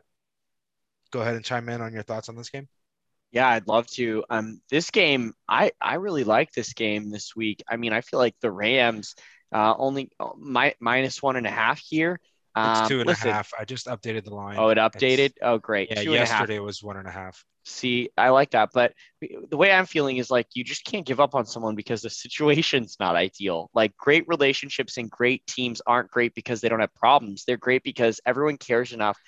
go 1.10 1.20
ahead 1.20 1.34
and 1.34 1.44
chime 1.44 1.68
in 1.68 1.80
on 1.80 1.92
your 1.92 2.02
thoughts 2.02 2.28
on 2.28 2.36
this 2.36 2.50
game? 2.50 2.68
Yeah, 3.32 3.48
I'd 3.48 3.66
love 3.66 3.86
to. 3.88 4.24
Um, 4.30 4.60
this 4.70 4.90
game, 4.90 5.34
I 5.48 5.72
I 5.80 5.96
really 5.96 6.24
like 6.24 6.52
this 6.52 6.72
game 6.72 7.10
this 7.10 7.34
week. 7.34 7.62
I 7.68 7.76
mean, 7.76 7.92
I 7.92 8.00
feel 8.00 8.20
like 8.20 8.36
the 8.40 8.50
Rams 8.50 9.14
uh, 9.52 9.74
only 9.76 10.10
uh, 10.20 10.30
my, 10.38 10.74
minus 10.80 11.22
one 11.22 11.36
and 11.36 11.46
a 11.46 11.50
half 11.50 11.80
here. 11.80 12.20
It's 12.56 12.80
Um, 12.80 12.88
two 12.88 13.00
and 13.00 13.10
a 13.10 13.14
half. 13.14 13.50
I 13.58 13.64
just 13.66 13.86
updated 13.86 14.24
the 14.24 14.34
line. 14.34 14.56
Oh, 14.58 14.68
it 14.70 14.78
It's- 14.78 14.90
updated. 14.90 15.32
Oh, 15.42 15.58
great. 15.58 15.90
Yeah, 15.90 16.02
Two 16.02 16.14
and 16.14 16.16
a 16.16 16.18
half. 16.20 16.28
yesterday 16.40 16.58
was 16.58 16.82
one 16.82 16.96
and 16.96 17.06
a 17.06 17.10
half. 17.10 17.44
See, 17.66 18.08
I 18.16 18.30
like 18.30 18.52
that, 18.52 18.70
but 18.72 18.94
the 19.20 19.56
way 19.56 19.72
I'm 19.72 19.86
feeling 19.86 20.16
is 20.18 20.30
like 20.30 20.46
you 20.54 20.62
just 20.64 20.84
can't 20.84 21.04
give 21.04 21.18
up 21.20 21.34
on 21.34 21.44
someone 21.44 21.74
because 21.74 22.00
the 22.00 22.08
situation's 22.10 22.96
not 22.98 23.16
ideal. 23.16 23.70
Like 23.74 23.94
great 23.96 24.24
relationships 24.28 24.96
and 24.96 25.10
great 25.10 25.46
teams 25.46 25.82
aren't 25.86 26.10
great 26.10 26.34
because 26.34 26.60
they 26.60 26.68
don't 26.68 26.80
have 26.80 26.94
problems. 26.94 27.44
They're 27.44 27.56
great 27.56 27.82
because 27.82 28.20
everyone 28.24 28.56
cares 28.56 28.92
enough 28.92 29.18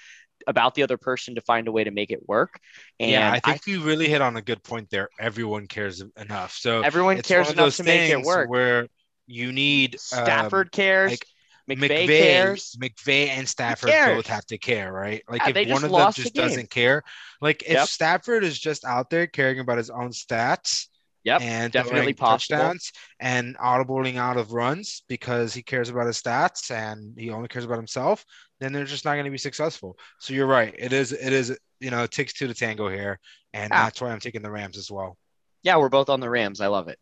about 0.46 0.74
the 0.76 0.84
other 0.84 0.96
person 0.96 1.34
to 1.34 1.40
find 1.42 1.66
a 1.68 1.72
way 1.72 1.82
to 1.84 1.90
make 1.90 2.10
it 2.12 2.20
work. 2.28 2.60
And 3.00 3.10
yeah, 3.10 3.32
I 3.32 3.40
think 3.40 3.66
you 3.66 3.82
really 3.82 4.08
hit 4.08 4.22
on 4.22 4.36
a 4.36 4.42
good 4.42 4.62
point 4.62 4.88
there. 4.88 5.08
Everyone 5.18 5.66
cares 5.66 6.00
enough. 6.16 6.54
So 6.54 6.80
everyone 6.82 7.20
cares 7.22 7.50
enough 7.50 7.76
to 7.76 7.82
make 7.82 8.10
it 8.10 8.22
work. 8.22 8.48
Where 8.48 8.86
you 9.26 9.52
need 9.52 9.96
um, 9.96 9.98
Stafford 9.98 10.70
cares. 10.72 11.10
like, 11.10 11.26
McVay, 11.68 12.06
McVay, 12.06 12.18
cares. 12.18 12.76
McVay 12.80 13.28
and 13.28 13.48
Stafford 13.48 13.94
both 14.06 14.26
have 14.26 14.46
to 14.46 14.58
care, 14.58 14.92
right? 14.92 15.22
Like 15.28 15.46
Yeah, 15.46 15.58
if 15.62 15.70
one 15.70 15.84
of 15.84 15.90
them 15.90 15.92
lost 15.92 16.16
the 16.16 16.22
just 16.24 16.34
doesn't 16.34 16.70
care, 16.70 17.02
like 17.40 17.62
if 17.62 17.74
Yep. 17.74 17.88
Stafford 17.88 18.44
is 18.44 18.58
just 18.58 18.84
out 18.84 19.10
there 19.10 19.26
caring 19.26 19.60
about 19.60 19.78
his 19.78 19.90
own 19.90 20.10
stats 20.10 20.86
Yep, 21.24 21.42
and 21.42 21.72
definitely 21.72 22.00
throwing 22.00 22.14
possible. 22.14 22.56
touchdowns 22.56 22.92
and 23.20 23.56
audibling 23.58 24.16
out 24.16 24.36
of 24.38 24.52
runs 24.52 25.02
because 25.08 25.52
he 25.52 25.62
cares 25.62 25.90
about 25.90 26.06
his 26.06 26.20
stats 26.20 26.70
and 26.70 27.18
he 27.18 27.30
only 27.30 27.48
cares 27.48 27.66
about 27.66 27.76
himself, 27.76 28.24
then 28.60 28.72
they're 28.72 28.84
just 28.84 29.04
not 29.04 29.14
going 29.14 29.26
to 29.26 29.30
be 29.30 29.36
successful. 29.38 29.98
So 30.20 30.32
you're 30.32 30.46
right. 30.46 30.74
It 30.78 30.92
is. 30.92 31.12
It 31.12 31.32
is. 31.32 31.56
You 31.80 31.90
know, 31.90 32.02
it 32.02 32.10
takes 32.10 32.32
two 32.32 32.48
to 32.48 32.54
tango 32.54 32.88
here, 32.88 33.20
and 33.52 33.70
Yeah. 33.70 33.84
that's 33.84 34.00
why 34.00 34.10
I'm 34.10 34.20
taking 34.20 34.42
the 34.42 34.50
Rams 34.50 34.78
as 34.78 34.90
well. 34.90 35.16
Yeah, 35.62 35.76
we're 35.76 35.90
both 35.90 36.08
on 36.08 36.20
the 36.20 36.30
Rams. 36.30 36.60
I 36.60 36.68
love 36.68 36.88
it. 36.88 36.98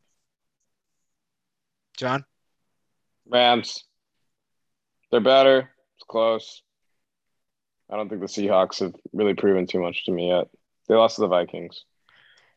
John. 1.96 2.24
Rams. 3.28 3.85
They're 5.10 5.20
better. 5.20 5.70
It's 5.96 6.04
close. 6.08 6.62
I 7.90 7.96
don't 7.96 8.08
think 8.08 8.20
the 8.20 8.26
Seahawks 8.26 8.80
have 8.80 8.94
really 9.12 9.34
proven 9.34 9.66
too 9.66 9.80
much 9.80 10.04
to 10.06 10.12
me 10.12 10.28
yet. 10.28 10.48
They 10.88 10.94
lost 10.94 11.16
to 11.16 11.22
the 11.22 11.28
Vikings. 11.28 11.84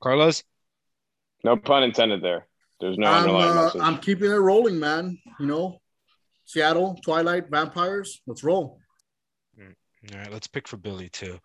Carlos. 0.01 0.43
No 1.43 1.55
pun 1.55 1.83
intended 1.83 2.21
there. 2.21 2.47
There's 2.81 2.97
no 2.97 3.07
I'm, 3.07 3.23
underlying 3.23 3.57
uh, 3.57 3.63
message. 3.63 3.81
I'm 3.81 3.97
keeping 3.99 4.31
it 4.31 4.35
rolling, 4.35 4.79
man. 4.79 5.19
You 5.39 5.45
know, 5.45 5.81
Seattle, 6.45 6.99
Twilight, 7.03 7.49
Vampires. 7.49 8.21
Let's 8.25 8.43
roll. 8.43 8.79
All 10.13 10.17
right, 10.17 10.31
let's 10.31 10.47
pick 10.47 10.65
for 10.67 10.77
Billy 10.77 11.09
too. 11.09 11.39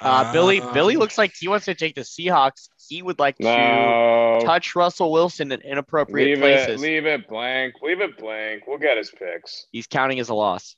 Uh, 0.00 0.32
Billy 0.32 0.60
Um, 0.60 0.72
Billy 0.72 0.96
looks 0.96 1.18
like 1.18 1.32
he 1.38 1.48
wants 1.48 1.64
to 1.66 1.74
take 1.74 1.96
the 1.96 2.02
Seahawks. 2.02 2.68
He 2.88 3.02
would 3.02 3.18
like 3.18 3.36
to 3.38 4.40
touch 4.44 4.76
Russell 4.76 5.10
Wilson 5.10 5.50
in 5.50 5.60
inappropriate 5.62 6.28
Leave 6.28 6.38
places. 6.38 6.80
it. 6.80 6.84
Leave 6.84 7.06
it 7.06 7.28
blank. 7.28 7.74
Leave 7.82 8.00
it 8.00 8.16
blank. 8.16 8.62
We'll 8.68 8.78
get 8.78 8.96
his 8.96 9.10
picks. 9.10 9.66
He's 9.72 9.88
counting 9.88 10.20
as 10.20 10.28
a 10.28 10.34
loss. 10.34 10.76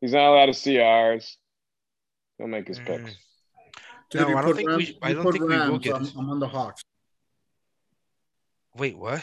He's 0.00 0.12
not 0.14 0.30
allowed 0.32 0.46
to 0.46 0.54
see 0.54 0.80
ours. 0.80 1.36
He'll 2.38 2.46
make 2.48 2.66
his 2.66 2.78
Mm. 2.78 2.86
picks. 2.86 3.16
Dude, 4.08 4.22
No, 4.28 4.38
I 4.38 4.42
don't 4.42 4.56
think 4.56 4.68
Rams- 4.70 4.88
we- 4.88 4.98
I 5.02 5.12
don't 5.12 5.22
put 5.22 5.32
think 5.34 5.44
we 5.44 5.56
will 5.58 5.78
get 5.78 5.94
I'm. 5.96 6.06
I'm 6.18 6.30
on 6.30 6.40
the 6.40 6.48
Hawks. 6.48 6.82
Wait, 8.74 8.96
what? 8.96 9.22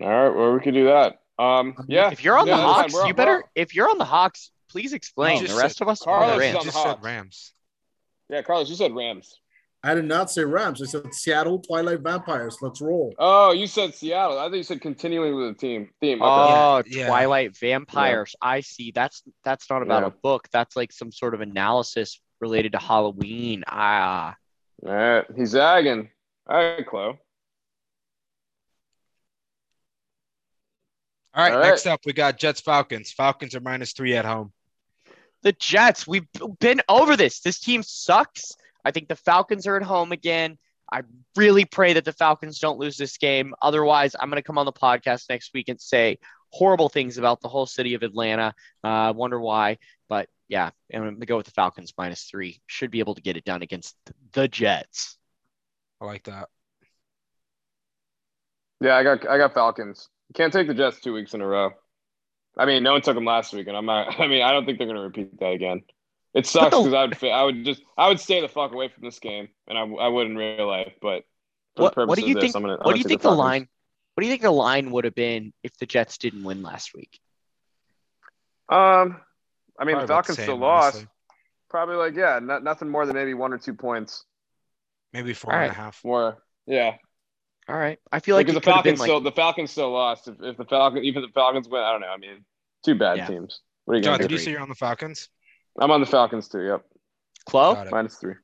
All 0.00 0.08
right. 0.08 0.34
Well, 0.34 0.54
we 0.54 0.60
could 0.60 0.72
do 0.74 0.86
that. 0.86 1.20
Um. 1.40 1.74
Yeah. 1.88 2.10
If 2.10 2.22
you're 2.24 2.36
on 2.38 2.46
yeah, 2.46 2.56
the. 2.56 2.62
Hawks, 2.62 2.92
We're- 2.94 3.08
you 3.08 3.14
better. 3.14 3.32
we're- 3.36 3.44
If 3.54 3.74
you're 3.74 3.88
on 3.88 3.98
the 3.98 4.04
Hawks, 4.04 4.50
please 4.70 4.92
explain. 4.92 5.42
You 5.42 5.48
The 5.48 5.56
rest 5.56 5.78
said- 5.78 5.84
of 5.84 5.88
us 5.88 6.02
are 6.02 6.18
Carlos 6.18 6.32
on 6.32 6.38
the 6.38 6.44
Rams. 6.44 6.64
just 6.64 6.76
said 6.76 6.86
Hawks. 6.86 7.02
Rams. 7.04 7.52
Yeah, 8.28 8.42
Carlos, 8.42 8.68
you 8.68 8.76
said 8.76 8.94
Rams. 8.94 9.34
I 9.82 9.94
did 9.94 10.04
not 10.04 10.30
say 10.30 10.44
Rams. 10.44 10.82
I 10.82 10.84
said 10.84 11.12
Seattle, 11.14 11.58
Twilight, 11.58 12.00
Vampires. 12.00 12.58
Let's 12.60 12.82
roll. 12.82 13.14
Oh, 13.18 13.52
you 13.52 13.66
said 13.66 13.94
Seattle. 13.94 14.38
I 14.38 14.48
thought 14.48 14.56
you 14.56 14.62
said 14.62 14.82
continuing 14.82 15.34
with 15.34 15.48
the 15.48 15.54
team 15.54 15.88
theme. 16.00 16.20
Okay. 16.20 16.30
Oh, 16.30 16.82
Yeah, 16.86 16.98
yeah. 16.98 17.06
Twilight 17.06 17.56
Vampires. 17.58 18.36
I 18.42 18.60
see. 18.60 18.90
That's 18.94 19.22
that's 19.42 19.70
not 19.70 19.80
about 19.82 20.02
Yeah. 20.02 20.08
a 20.08 20.10
book. 20.10 20.48
That's 20.52 20.76
like 20.76 20.92
some 20.92 21.10
sort 21.10 21.32
of 21.34 21.40
analysis 21.40 22.20
related 22.42 22.72
to 22.72 22.78
Halloween. 22.78 23.64
Ah, 23.66 24.36
All 24.86 24.92
right. 24.92 25.24
He's 25.34 25.50
zagging. 25.50 26.10
All 26.48 26.56
right, 26.58 26.86
Chloe. 26.86 27.18
All 31.34 31.44
right, 31.44 31.52
All 31.52 31.60
right. 31.60 31.68
next 31.68 31.86
up 31.86 32.00
we 32.04 32.12
got 32.12 32.38
Jets 32.38 32.60
Falcons. 32.60 33.12
Falcons 33.12 33.54
are 33.54 33.60
minus 33.60 33.92
three 33.92 34.16
at 34.16 34.24
home. 34.24 34.52
the 35.42 35.52
Jets. 35.52 36.06
We've 36.06 36.26
been 36.58 36.80
over 36.88 37.16
this. 37.16 37.40
This 37.40 37.60
team 37.60 37.82
sucks. 37.82 38.52
I 38.84 38.90
think 38.90 39.08
the 39.08 39.16
Falcons 39.16 39.66
are 39.66 39.76
at 39.76 39.82
home 39.82 40.12
again. 40.12 40.58
I 40.92 41.02
really 41.36 41.64
pray 41.64 41.92
that 41.92 42.04
the 42.04 42.12
Falcons 42.12 42.58
don't 42.58 42.78
lose 42.78 42.96
this 42.96 43.16
game. 43.16 43.54
Otherwise, 43.62 44.16
I'm 44.18 44.28
going 44.28 44.42
to 44.42 44.46
come 44.46 44.58
on 44.58 44.66
the 44.66 44.72
podcast 44.72 45.28
next 45.30 45.54
week 45.54 45.68
and 45.68 45.80
say 45.80 46.18
horrible 46.48 46.88
things 46.88 47.16
about 47.16 47.40
the 47.40 47.48
whole 47.48 47.66
city 47.66 47.94
of 47.94 48.02
Atlanta. 48.02 48.54
Uh, 48.82 49.12
wonder 49.14 49.38
why, 49.40 49.78
but 50.08 50.28
yeah, 50.48 50.70
I'm 50.92 51.02
going 51.02 51.20
to 51.20 51.26
go 51.26 51.36
with 51.36 51.46
the 51.46 51.52
Falcons 51.52 51.94
minus 51.96 52.24
three. 52.24 52.60
Should 52.66 52.90
be 52.90 52.98
able 52.98 53.14
to 53.14 53.22
get 53.22 53.36
it 53.36 53.44
done 53.44 53.62
against 53.62 53.94
the 54.32 54.48
Jets. 54.48 55.16
I 56.00 56.06
like 56.06 56.24
that. 56.24 56.48
Yeah, 58.80 58.96
I 58.96 59.04
got 59.04 59.28
I 59.28 59.38
got 59.38 59.54
Falcons. 59.54 60.08
You 60.30 60.34
can't 60.34 60.52
take 60.52 60.68
the 60.68 60.74
Jets 60.74 61.00
two 61.00 61.12
weeks 61.12 61.34
in 61.34 61.40
a 61.40 61.46
row. 61.46 61.72
I 62.56 62.64
mean, 62.64 62.82
no 62.84 62.92
one 62.92 63.02
took 63.02 63.16
them 63.16 63.24
last 63.24 63.52
week, 63.52 63.66
and 63.66 63.76
I'm 63.76 63.84
not. 63.86 64.18
I 64.20 64.28
mean, 64.28 64.42
I 64.42 64.52
don't 64.52 64.64
think 64.64 64.78
they're 64.78 64.86
gonna 64.86 65.02
repeat 65.02 65.38
that 65.40 65.52
again. 65.52 65.82
It 66.34 66.46
sucks 66.46 66.76
because 66.76 66.94
I 66.94 67.02
would 67.02 67.16
fa- 67.16 67.30
I 67.30 67.42
would 67.42 67.64
just 67.64 67.82
I 67.98 68.06
would 68.08 68.20
stay 68.20 68.40
the 68.40 68.46
fuck 68.48 68.72
away 68.72 68.86
from 68.88 69.02
this 69.04 69.18
game, 69.18 69.48
and 69.66 69.76
I, 69.76 69.82
I 69.82 70.06
would 70.08 70.28
in 70.28 70.36
real 70.36 70.68
life. 70.68 70.92
But 71.02 71.24
for 71.76 71.82
What, 71.82 71.94
the 71.96 72.06
what 72.06 72.18
do 72.18 72.24
you 72.26 72.36
of 72.36 72.40
think? 72.40 72.52
this, 72.52 72.54
I'm 72.54 72.62
gonna, 72.62 72.78
what 72.80 72.92
do 72.92 72.98
you 72.98 73.04
think 73.04 73.22
the 73.22 73.28
Falcons. 73.28 73.38
line? 73.38 73.68
What 74.14 74.22
do 74.22 74.26
you 74.26 74.32
think 74.32 74.42
the 74.42 74.50
line 74.52 74.92
would 74.92 75.04
have 75.04 75.14
been 75.14 75.52
if 75.64 75.76
the 75.78 75.86
Jets 75.86 76.18
didn't 76.18 76.44
win 76.44 76.62
last 76.62 76.94
week? 76.94 77.18
Um, 78.68 79.20
I 79.78 79.84
mean, 79.84 79.94
Probably 79.94 79.94
the 79.94 79.96
about 79.96 80.06
Falcons 80.08 80.36
the 80.36 80.42
still 80.44 80.56
lost. 80.58 80.94
honestly. 80.96 81.08
Probably 81.68 81.96
like 81.96 82.14
yeah, 82.14 82.38
not, 82.40 82.62
nothing 82.62 82.88
more 82.88 83.06
than 83.06 83.16
maybe 83.16 83.34
one 83.34 83.52
or 83.52 83.58
two 83.58 83.74
points. 83.74 84.24
Maybe 85.12 85.32
four 85.34 85.52
All 85.52 85.60
and 85.60 85.70
a 85.70 85.74
half. 85.74 86.04
More, 86.04 86.42
yeah. 86.66 86.96
All 87.70 87.78
right, 87.78 87.98
I 88.10 88.18
feel 88.18 88.34
like 88.34 88.46
because 88.46 88.60
the 88.60 88.60
could 88.62 88.74
have 88.74 88.82
been 88.84 88.96
Falcons 88.96 89.00
like 89.00 89.06
still 89.06 89.20
the 89.20 89.32
Falcons 89.32 89.70
still 89.70 89.92
lost. 89.92 90.26
If, 90.26 90.34
if 90.42 90.56
the 90.56 90.64
Falcons 90.64 91.04
even 91.04 91.22
the 91.22 91.28
Falcons 91.28 91.68
win, 91.68 91.80
I 91.82 91.92
don't 91.92 92.00
know. 92.00 92.08
I 92.08 92.16
mean, 92.16 92.44
two 92.84 92.96
bad 92.96 93.18
Yeah. 93.18 93.26
teams. 93.26 93.60
What 93.84 93.94
are 93.94 93.96
you 93.98 94.02
got? 94.02 94.06
John, 94.10 94.18
gonna 94.18 94.22
did 94.24 94.28
do? 94.28 94.34
you 94.34 94.40
say 94.40 94.50
you're 94.50 94.60
on 94.60 94.68
the 94.68 94.74
Falcons? 94.74 95.28
I'm 95.78 95.90
on 95.92 96.00
the 96.00 96.06
Falcons 96.06 96.48
too. 96.48 96.62
Yep, 96.62 96.82
Chloe. 97.46 97.74
Got 97.74 97.86
it. 97.86 97.90
minus 97.92 98.16
three. 98.16 98.34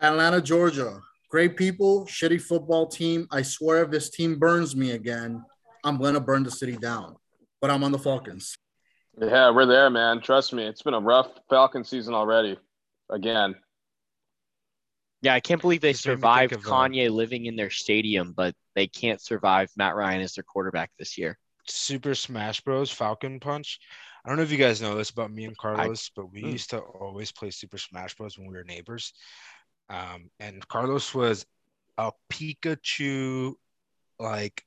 Atlanta, 0.00 0.42
Georgia. 0.42 1.00
Great 1.30 1.56
people, 1.56 2.06
shitty 2.06 2.40
football 2.40 2.86
team. 2.86 3.26
I 3.30 3.42
swear 3.42 3.82
if 3.82 3.90
this 3.90 4.10
team 4.10 4.38
burns 4.38 4.76
me 4.76 4.92
again, 4.92 5.44
I'm 5.84 5.98
going 5.98 6.14
to 6.14 6.20
burn 6.20 6.42
the 6.42 6.50
city 6.50 6.76
down. 6.76 7.16
But 7.60 7.70
I'm 7.70 7.82
on 7.84 7.92
the 7.92 7.98
Falcons. 7.98 8.56
Yeah, 9.20 9.50
we're 9.50 9.66
there, 9.66 9.90
man. 9.90 10.20
Trust 10.22 10.52
me, 10.52 10.64
it's 10.64 10.80
been 10.82 10.94
a 10.94 11.00
rough 11.00 11.28
Falcon 11.50 11.82
season 11.84 12.14
already. 12.14 12.56
Again, 13.10 13.56
Yeah, 15.22 15.34
I 15.34 15.40
can't 15.40 15.60
believe 15.60 15.80
they 15.80 15.92
Just 15.92 16.06
made 16.06 16.12
me 16.12 16.20
think 16.20 16.52
survived 16.52 16.52
uh, 16.52 16.58
Kanye 16.58 17.10
living 17.10 17.46
in 17.46 17.56
their 17.56 17.70
stadium, 17.70 18.32
but 18.32 18.54
they 18.74 18.86
can't 18.86 19.20
survive 19.20 19.70
Matt 19.76 19.96
Ryan 19.96 20.22
as 20.22 20.34
their 20.34 20.44
quarterback 20.44 20.90
this 20.98 21.18
year. 21.18 21.38
Super 21.66 22.14
Smash 22.14 22.60
Bros. 22.60 22.90
Falcon 22.90 23.40
Punch. 23.40 23.80
I 24.24 24.28
don't 24.28 24.36
know 24.38 24.44
if 24.44 24.52
you 24.52 24.58
guys 24.58 24.80
know 24.80 24.96
this 24.96 25.10
about 25.10 25.32
me 25.32 25.44
and 25.44 25.56
Carlos, 25.56 26.10
but 26.14 26.30
we 26.32 26.42
Mm. 26.42 26.52
used 26.52 26.70
to 26.70 26.78
always 26.80 27.32
play 27.32 27.50
Super 27.50 27.78
Smash 27.78 28.14
Bros. 28.14 28.38
when 28.38 28.46
we 28.48 28.54
were 28.56 28.64
neighbors. 28.64 29.12
Um, 29.90 30.30
and 30.38 30.66
Carlos 30.68 31.14
was 31.14 31.46
a 31.96 32.12
Pikachu 32.32 33.54
like 34.18 34.64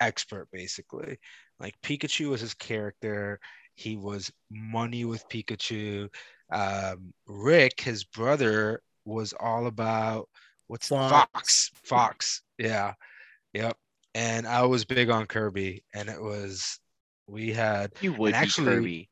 expert, 0.00 0.48
basically. 0.52 1.18
Like 1.58 1.74
Pikachu 1.82 2.30
was 2.30 2.40
his 2.40 2.54
character. 2.54 3.40
He 3.74 3.96
was 3.96 4.30
money 4.50 5.04
with 5.04 5.28
Pikachu. 5.28 6.08
Um, 6.52 7.12
Rick, 7.26 7.80
his 7.80 8.04
brother, 8.04 8.82
was 9.10 9.34
all 9.38 9.66
about 9.66 10.28
what's 10.66 10.88
Fox. 10.88 11.10
Fox. 11.32 11.70
Fox. 11.84 12.42
Yeah. 12.58 12.94
Yep. 13.52 13.76
And 14.14 14.46
I 14.46 14.64
was 14.64 14.84
big 14.84 15.10
on 15.10 15.26
Kirby, 15.26 15.84
and 15.94 16.08
it 16.08 16.20
was 16.20 16.78
we 17.28 17.52
had 17.52 17.92
You 18.00 18.12
would 18.14 18.34
And 18.34 18.40
be 18.42 18.46
actually, 18.46 18.64
Kirby. 18.76 19.10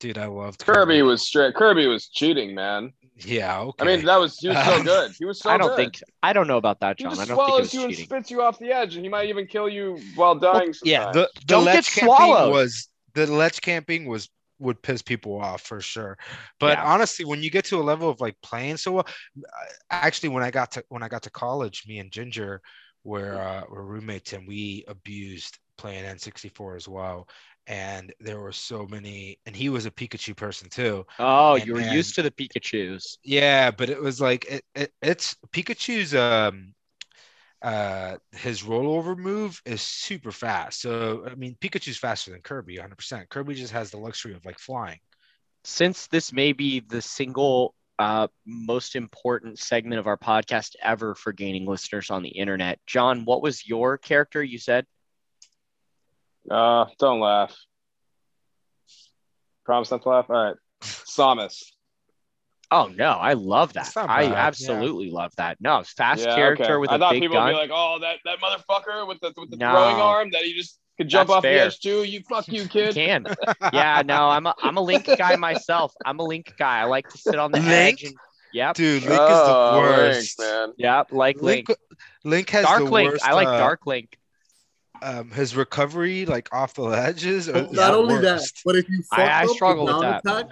dude, 0.00 0.18
I 0.18 0.26
loved 0.26 0.64
Kirby 0.64 1.02
was 1.02 1.26
straight. 1.26 1.54
Kirby 1.54 1.86
was 1.86 2.08
cheating, 2.08 2.54
man. 2.54 2.92
Yeah, 3.18 3.60
okay. 3.60 3.84
I 3.84 3.96
mean, 3.96 4.04
that 4.06 4.18
was 4.18 4.36
he 4.38 4.48
was 4.48 4.64
so 4.64 4.82
good. 4.84 5.12
He 5.18 5.24
was 5.24 5.40
so 5.40 5.50
I 5.50 5.56
don't 5.58 5.68
good. 5.70 5.76
think 5.76 6.00
I 6.22 6.32
don't 6.32 6.46
know 6.46 6.58
about 6.58 6.80
that, 6.80 6.96
he 6.98 7.04
John. 7.04 7.14
just 7.16 7.22
I 7.22 7.24
don't 7.34 7.36
think 7.36 7.48
it 7.48 7.48
swallows 7.48 7.62
was 7.62 7.74
you 7.74 7.84
and 7.84 7.94
spits 7.96 8.30
you 8.30 8.42
off 8.42 8.58
the 8.58 8.70
edge, 8.72 8.94
and 8.94 9.04
he 9.04 9.08
might 9.08 9.28
even 9.30 9.46
kill 9.46 9.68
you 9.68 9.98
while 10.14 10.34
dying. 10.36 10.74
yeah, 10.84 11.10
the, 11.12 11.28
the 11.40 11.44
Don't 11.46 11.64
get 11.64 11.84
camping 11.86 12.04
swallowed. 12.14 12.52
was 12.52 12.88
the 13.14 13.26
ledge 13.26 13.60
camping 13.62 14.06
was 14.06 14.28
would 14.58 14.82
piss 14.82 15.02
people 15.02 15.40
off 15.40 15.62
for 15.62 15.80
sure. 15.80 16.16
But 16.60 16.78
Yeah. 16.78 16.84
honestly, 16.84 17.24
when 17.24 17.42
you 17.42 17.50
get 17.50 17.64
to 17.66 17.80
a 17.80 17.82
level 17.82 18.08
of 18.10 18.20
like 18.20 18.36
playing 18.42 18.76
so 18.78 18.92
well, 18.92 19.06
actually, 19.90 20.30
when 20.30 20.42
I 20.42 20.50
got 20.50 20.72
to 20.72 20.84
when 20.88 21.02
I 21.02 21.08
got 21.08 21.22
to 21.24 21.30
college, 21.30 21.84
me 21.86 21.98
and 21.98 22.10
Ginger 22.10 22.60
were 23.04 23.38
uh, 23.40 23.64
were 23.70 23.84
roommates, 23.84 24.32
and 24.32 24.46
we 24.48 24.84
abused 24.88 25.58
playing 25.78 26.04
N64 26.04 26.76
as 26.76 26.88
well. 26.88 27.28
And 27.68 28.14
there 28.20 28.38
were 28.40 28.52
so 28.52 28.86
many, 28.86 29.40
and 29.44 29.54
he 29.56 29.68
was 29.70 29.86
a 29.86 29.90
Pikachu 29.90 30.36
person 30.36 30.68
too. 30.70 31.04
Oh, 31.18 31.56
And 31.56 31.66
you 31.66 31.74
were 31.74 31.80
then- 31.80 31.94
used 31.96 32.14
to 32.14 32.22
the 32.22 32.30
Pikachu's. 32.30 33.18
Yeah, 33.24 33.70
but 33.72 33.90
it 33.90 34.00
was 34.00 34.20
like 34.20 34.44
it, 34.46 34.64
it 34.74 34.92
it's 35.02 35.34
Pikachu's 35.52 36.14
um 36.14 36.74
uh 37.62 38.16
his 38.32 38.62
rollover 38.62 39.16
move 39.16 39.60
is 39.64 39.82
super 39.82 40.32
fast. 40.32 40.80
So 40.82 41.24
I 41.30 41.34
mean 41.34 41.56
Pikachu's 41.60 41.96
faster 41.96 42.30
than 42.30 42.42
Kirby 42.42 42.76
100%. 42.78 43.28
Kirby 43.28 43.54
just 43.54 43.72
has 43.72 43.90
the 43.90 43.98
luxury 43.98 44.34
of 44.34 44.44
like 44.44 44.58
flying. 44.58 45.00
Since 45.64 46.06
this 46.08 46.32
may 46.32 46.52
be 46.52 46.80
the 46.80 47.02
single 47.02 47.74
uh, 47.98 48.28
most 48.44 48.94
important 48.94 49.58
segment 49.58 49.98
of 49.98 50.06
our 50.06 50.18
podcast 50.18 50.76
ever 50.82 51.14
for 51.14 51.32
gaining 51.32 51.66
listeners 51.66 52.10
on 52.10 52.22
the 52.22 52.28
internet, 52.28 52.78
John, 52.86 53.24
what 53.24 53.42
was 53.42 53.66
your 53.66 53.98
character 53.98 54.42
you 54.42 54.58
said? 54.58 54.86
Uh, 56.50 56.86
don't 56.98 57.20
laugh. 57.20 57.56
Promise 59.64 59.90
not 59.90 60.02
to 60.02 60.08
laugh. 60.08 60.26
All 60.28 60.44
right, 60.44 60.56
Samus. 60.82 61.62
Oh 62.70 62.90
no, 62.96 63.10
I 63.10 63.34
love 63.34 63.72
that. 63.74 63.92
I 63.96 64.22
bad, 64.24 64.30
yeah. 64.30 64.34
absolutely 64.46 65.10
love 65.10 65.32
that. 65.36 65.56
No, 65.60 65.82
fast 65.96 66.24
Yeah, 66.24 66.34
character 66.34 66.64
okay. 66.64 66.76
with 66.76 66.90
I 66.90 66.96
a 66.96 66.98
thought 66.98 67.12
big 67.12 67.22
people 67.22 67.36
gun. 67.36 67.46
would 67.46 67.52
be 67.52 67.58
like, 67.58 67.70
"Oh, 67.72 67.98
that 68.00 68.16
that 68.24 68.38
motherfucker 68.40 69.06
with 69.06 69.20
the 69.20 69.32
with 69.36 69.50
the 69.50 69.56
No. 69.56 69.70
throwing 69.70 69.96
arm 69.96 70.30
that 70.32 70.42
he 70.42 70.52
just 70.52 70.78
could 70.98 71.08
jump 71.08 71.30
off 71.30 71.42
fair. 71.42 71.58
the 71.60 71.64
edge 71.66 71.78
too." 71.80 72.02
You 72.02 72.22
fuck 72.28 72.48
you, 72.48 72.62
You 72.62 72.68
kid. 72.68 72.94
can. 72.94 73.26
Yeah, 73.72 74.02
no, 74.04 74.28
I'm 74.28 74.46
a 74.46 74.54
I'm 74.62 74.76
a 74.76 74.80
Link 74.80 75.06
guy 75.16 75.36
myself. 75.36 75.94
I'm 76.04 76.18
a 76.18 76.24
Link 76.24 76.54
guy. 76.58 76.80
I 76.80 76.84
like 76.84 77.08
to 77.10 77.18
sit 77.18 77.36
on 77.36 77.52
the 77.52 77.60
Link? 77.60 77.70
edge 77.70 78.04
and 78.04 78.14
yep, 78.52 78.74
Dude, 78.74 79.04
Link 79.04 79.14
oh, 79.20 79.26
is 79.26 79.46
the 79.46 79.80
Link, 79.80 80.16
worst. 80.16 80.38
man. 80.40 80.72
yep, 80.76 81.12
like 81.12 81.40
Link. 81.42 81.68
Link, 81.68 81.78
Link 82.24 82.50
has 82.50 82.64
Dark 82.64 82.84
the 82.84 82.90
Link. 82.90 83.10
worst. 83.12 83.24
I 83.24 83.32
like 83.34 83.46
uh, 83.48 83.58
Dark 83.58 83.86
Link. 83.86 84.18
Um, 85.02 85.30
his 85.30 85.54
recovery, 85.54 86.24
like 86.26 86.48
off 86.52 86.74
the 86.74 86.82
ledges. 86.82 87.46
Not 87.48 87.70
the 87.70 87.92
only 87.92 88.18
that, 88.22 88.40
but 88.64 88.76
if 88.76 88.88
you 88.88 89.02
fuck 89.10 89.18
I- 89.20 89.42
I 89.42 89.44
up 89.44 89.50
struggle 89.50 89.84
with 89.84 90.00
that. 90.00 90.22
attack, 90.24 90.46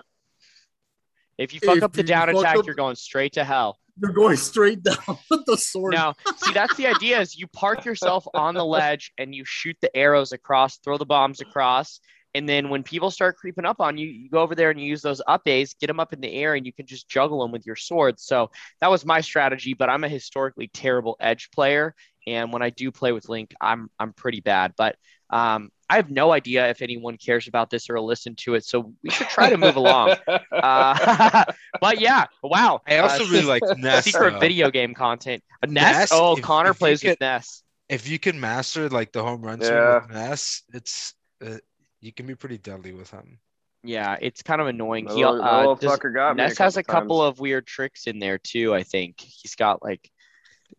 If 1.39 1.55
you 1.55 1.61
fuck 1.61 1.78
if 1.78 1.82
up 1.82 1.93
the 1.93 2.03
down 2.03 2.28
attack, 2.28 2.57
up- 2.57 2.66
you're 2.66 2.74
going 2.74 2.97
straight 2.97 3.32
to 3.35 3.45
hell. 3.45 3.78
you're 4.01 4.12
going 4.12 4.37
straight 4.37 4.82
down 4.82 5.18
with 5.30 5.45
the 5.47 5.57
sword. 5.57 5.95
Now, 5.95 6.14
see, 6.37 6.53
that's 6.53 6.76
the 6.76 6.87
idea: 6.87 7.20
is 7.20 7.37
you 7.37 7.47
park 7.49 7.85
yourself 7.85 8.26
on 8.35 8.55
the 8.55 8.64
ledge 8.64 9.12
and 9.18 9.35
you 9.35 9.45
shoot 9.45 9.76
the 9.80 9.95
arrows 9.97 10.32
across, 10.32 10.78
throw 10.78 10.99
the 10.99 11.07
bombs 11.07 11.41
across, 11.41 12.01
and 12.35 12.49
then 12.49 12.68
when 12.68 12.82
people 12.82 13.11
start 13.11 13.37
creeping 13.37 13.64
up 13.64 13.80
on 13.80 13.97
you, 13.97 14.09
you 14.09 14.28
go 14.28 14.43
over 14.43 14.55
there 14.55 14.70
and 14.70 14.80
you 14.80 14.87
use 14.87 15.03
those 15.03 15.22
up 15.26 15.47
A's, 15.47 15.74
get 15.74 15.87
them 15.87 16.01
up 16.01 16.12
in 16.12 16.20
the 16.20 16.32
air, 16.32 16.55
and 16.55 16.66
you 16.66 16.72
can 16.72 16.87
just 16.87 17.09
juggle 17.09 17.41
them 17.41 17.53
with 17.53 17.64
your 17.64 17.76
sword. 17.76 18.18
So 18.18 18.51
that 18.80 18.91
was 18.91 19.07
my 19.07 19.20
strategy. 19.20 19.74
But 19.74 19.89
I'm 19.89 20.05
a 20.05 20.09
historically 20.09 20.68
terrible 20.74 21.16
edge 21.20 21.51
player, 21.55 21.95
and 22.26 22.53
when 22.53 22.62
I 22.62 22.70
do 22.70 22.91
play 22.91 23.12
with 23.12 23.28
Link, 23.28 23.55
I'm 23.61 23.89
I'm 23.99 24.12
pretty 24.12 24.41
bad. 24.41 24.74
But 24.76 24.97
um, 25.35 25.70
I 25.91 25.97
have 25.97 26.11
no 26.11 26.32
idea 26.32 26.70
if 26.70 26.80
anyone 26.80 27.16
cares 27.18 27.47
about 27.49 27.68
this 27.68 27.91
or 27.91 28.01
listen 28.01 28.35
to 28.37 28.55
it. 28.55 28.64
So 28.64 28.95
we 29.03 29.11
should 29.11 29.28
try 29.28 29.51
to 29.51 29.59
move 29.59 29.76
along. 29.76 30.16
Uh, 30.53 31.45
but 31.80 32.01
yeah, 32.01 32.24
wow. 32.43 32.80
I 32.87 32.99
also 32.99 33.24
Uh, 33.24 33.28
really 33.28 33.45
like 33.45 33.62
Ness. 33.76 34.05
secret 34.05 34.35
though. 34.35 34.39
video 34.39 34.70
game 34.70 34.95
content. 34.95 35.43
Ness? 35.66 35.72
Ness, 35.99 36.11
Oh, 36.12 36.37
if- 36.37 36.43
Connor 36.43 36.70
if 36.70 36.76
you 36.76 36.78
plays 36.78 37.03
with 37.03 37.18
get- 37.18 37.20
Ness. 37.20 37.62
If 37.91 38.09
you 38.09 38.18
can 38.18 38.41
master 38.41 38.89
like 38.89 39.12
the 39.12 39.22
home 39.22 39.43
run 39.43 39.61
swing 39.61 39.72
Yeah. 39.74 40.01
with 40.07 40.11
Ness, 40.11 40.62
it's 40.72 41.14
uh, 41.45 41.59
you 42.01 42.12
can 42.12 42.26
be 42.26 42.35
pretty 42.35 42.57
deadly 42.59 42.93
with 42.95 43.11
him. 43.11 43.39
Yeah, 43.82 44.16
it's 44.22 44.43
kind 44.43 44.62
of 44.62 44.68
annoying. 44.68 45.05
The 45.05 45.14
He 45.16 45.24
little, 45.24 45.43
uh, 45.43 45.59
little 45.59 45.74
does, 45.76 45.99
fucker 45.99 46.14
got 46.14 46.37
me 46.37 46.45
Ness 46.45 46.57
has 46.57 46.78
a 46.78 46.82
couple 46.82 47.20
times. 47.20 47.35
of 47.35 47.41
weird 47.41 47.66
tricks 47.66 48.07
in 48.07 48.18
there 48.20 48.39
too. 48.39 48.74
I 48.74 48.82
think 48.85 49.20
he's 49.20 49.55
got 49.57 49.82
like, 49.82 50.09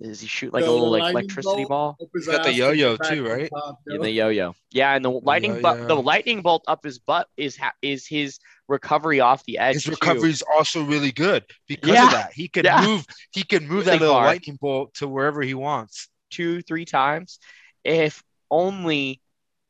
does 0.01 0.19
he 0.21 0.27
shoot 0.27 0.53
like 0.53 0.65
a 0.65 0.69
little 0.71 0.89
like 0.91 1.11
electricity 1.11 1.65
ball? 1.65 1.97
He's 2.13 2.27
got 2.27 2.43
the 2.43 2.53
yo-yo 2.53 2.97
too, 2.97 3.25
right? 3.27 3.49
top, 3.49 3.79
Yeah, 3.87 3.97
the 3.99 4.11
yo-yo. 4.11 4.55
Yeah, 4.71 4.95
and 4.95 5.03
the 5.05 5.11
lightning 5.11 5.61
but 5.61 5.75
the 5.75 5.81
yo-yo. 5.95 6.01
lightning 6.01 6.41
bolt 6.41 6.63
up 6.67 6.83
his 6.83 6.99
butt 6.99 7.27
is 7.37 7.55
ha- 7.57 7.73
is 7.81 8.05
his 8.07 8.39
recovery 8.67 9.19
off 9.19 9.43
the 9.45 9.57
edge. 9.57 9.75
His 9.75 9.83
too. 9.85 9.91
recovery 9.91 10.31
is 10.31 10.43
also 10.53 10.83
really 10.83 11.11
good 11.11 11.45
because 11.67 11.91
Yeah. 11.91 12.05
of 12.05 12.11
that. 12.11 12.33
He 12.33 12.47
can 12.47 12.65
Yeah. 12.65 12.81
move. 12.85 13.05
He 13.31 13.43
can 13.43 13.63
move 13.63 13.85
Really 13.85 13.91
that 13.91 13.99
little 14.01 14.15
far. 14.15 14.25
lightning 14.25 14.57
bolt 14.59 14.93
to 14.95 15.07
wherever 15.07 15.41
he 15.41 15.53
wants. 15.53 16.09
two, 16.31 16.61
three 16.63 16.85
times. 16.85 17.39
If 17.85 18.21
only 18.51 19.21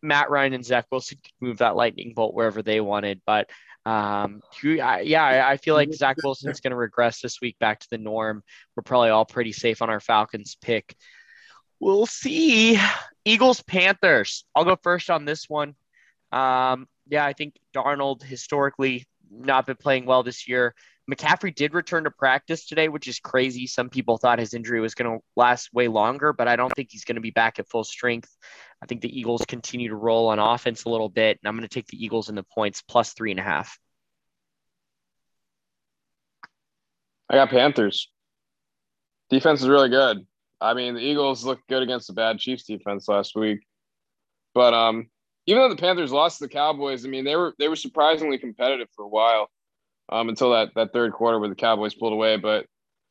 Matt 0.05 0.29
Ryan 0.29 0.53
and 0.53 0.65
Zach 0.65 0.85
Wilson 0.91 1.17
could 1.23 1.33
move 1.45 1.57
that 1.57 1.75
lightning 1.75 2.13
bolt 2.15 2.33
wherever 2.33 2.61
they 2.61 2.81
wanted. 2.81 3.21
But 3.25 3.49
um, 3.85 4.41
yeah, 4.63 5.23
I, 5.23 5.51
I 5.51 5.57
feel 5.57 5.75
like 5.75 5.93
Zach 5.93 6.17
Wilson's 6.23 6.59
going 6.59 6.71
to 6.71 6.77
regress 6.77 7.21
this 7.21 7.39
week 7.41 7.59
back 7.59 7.79
to 7.81 7.89
the 7.89 7.97
norm. 7.97 8.43
We're 8.75 8.83
probably 8.83 9.09
all 9.09 9.25
pretty 9.25 9.51
safe 9.51 9.81
on 9.81 9.89
our 9.89 9.99
Falcons 9.99 10.57
pick. 10.59 10.95
We'll 11.79 12.05
see. 12.05 12.79
Eagles, 13.25 13.61
Panthers. 13.61 14.45
I'll 14.55 14.65
go 14.65 14.77
first 14.81 15.09
on 15.09 15.25
this 15.25 15.49
one. 15.49 15.75
Um, 16.31 16.87
yeah, 17.07 17.25
I 17.25 17.33
think 17.33 17.55
Darnold 17.75 18.23
historically 18.23 19.05
not 19.31 19.65
been 19.65 19.75
playing 19.75 20.05
well 20.05 20.23
this 20.23 20.47
year. 20.47 20.73
McCaffrey 21.11 21.53
did 21.53 21.75
return 21.75 22.05
to 22.05 22.11
practice 22.11 22.65
today, 22.65 22.89
which 22.89 23.07
is 23.07 23.19
crazy. 23.19 23.67
Some 23.67 23.89
people 23.89 24.17
thought 24.17 24.39
his 24.39 24.55
injury 24.55 24.79
was 24.81 24.95
going 24.95 25.11
to 25.17 25.23
last 25.35 25.71
way 25.71 25.87
longer, 25.87 26.33
but 26.33 26.47
I 26.47 26.55
don't 26.55 26.73
think 26.75 26.89
he's 26.91 27.05
going 27.05 27.15
to 27.15 27.21
be 27.21 27.31
back 27.31 27.59
at 27.59 27.69
full 27.69 27.83
strength. 27.83 28.35
I 28.81 28.87
think 28.87 29.01
the 29.01 29.19
Eagles 29.19 29.45
continue 29.47 29.89
to 29.89 29.95
roll 29.95 30.29
on 30.29 30.39
offense 30.39 30.85
a 30.85 30.89
little 30.89 31.09
bit, 31.09 31.39
and 31.41 31.47
I'm 31.47 31.55
going 31.55 31.67
to 31.67 31.73
take 31.73 31.87
the 31.87 32.03
Eagles 32.03 32.29
in 32.29 32.35
the 32.35 32.43
points 32.43 32.81
plus 32.81 33.13
three 33.13 33.31
and 33.31 33.39
a 33.39 33.43
half. 33.43 33.77
I 37.29 37.35
got 37.35 37.49
Panthers. 37.49 38.11
Defense 39.29 39.61
is 39.61 39.67
really 39.67 39.89
good. 39.89 40.25
I 40.61 40.73
mean, 40.73 40.95
the 40.95 41.01
Eagles 41.01 41.43
looked 41.43 41.67
good 41.67 41.83
against 41.83 42.07
the 42.07 42.13
bad 42.13 42.39
Chiefs 42.39 42.65
defense 42.65 43.07
last 43.07 43.35
week. 43.35 43.59
But 44.53 44.73
um, 44.73 45.09
even 45.47 45.61
though 45.61 45.69
the 45.69 45.75
Panthers 45.75 46.11
lost 46.11 46.39
to 46.39 46.45
the 46.45 46.49
Cowboys, 46.49 47.05
I 47.05 47.09
mean, 47.09 47.25
they 47.25 47.35
were 47.35 47.53
they 47.59 47.67
were 47.67 47.75
surprisingly 47.75 48.37
competitive 48.37 48.87
for 48.95 49.03
a 49.05 49.07
while 49.09 49.49
um, 50.09 50.29
until 50.29 50.51
that 50.51 50.69
that 50.75 50.93
third 50.93 51.13
quarter 51.13 51.39
where 51.39 51.49
the 51.49 51.55
Cowboys 51.55 51.93
pulled 51.93 52.13
away. 52.13 52.37
But 52.37 52.65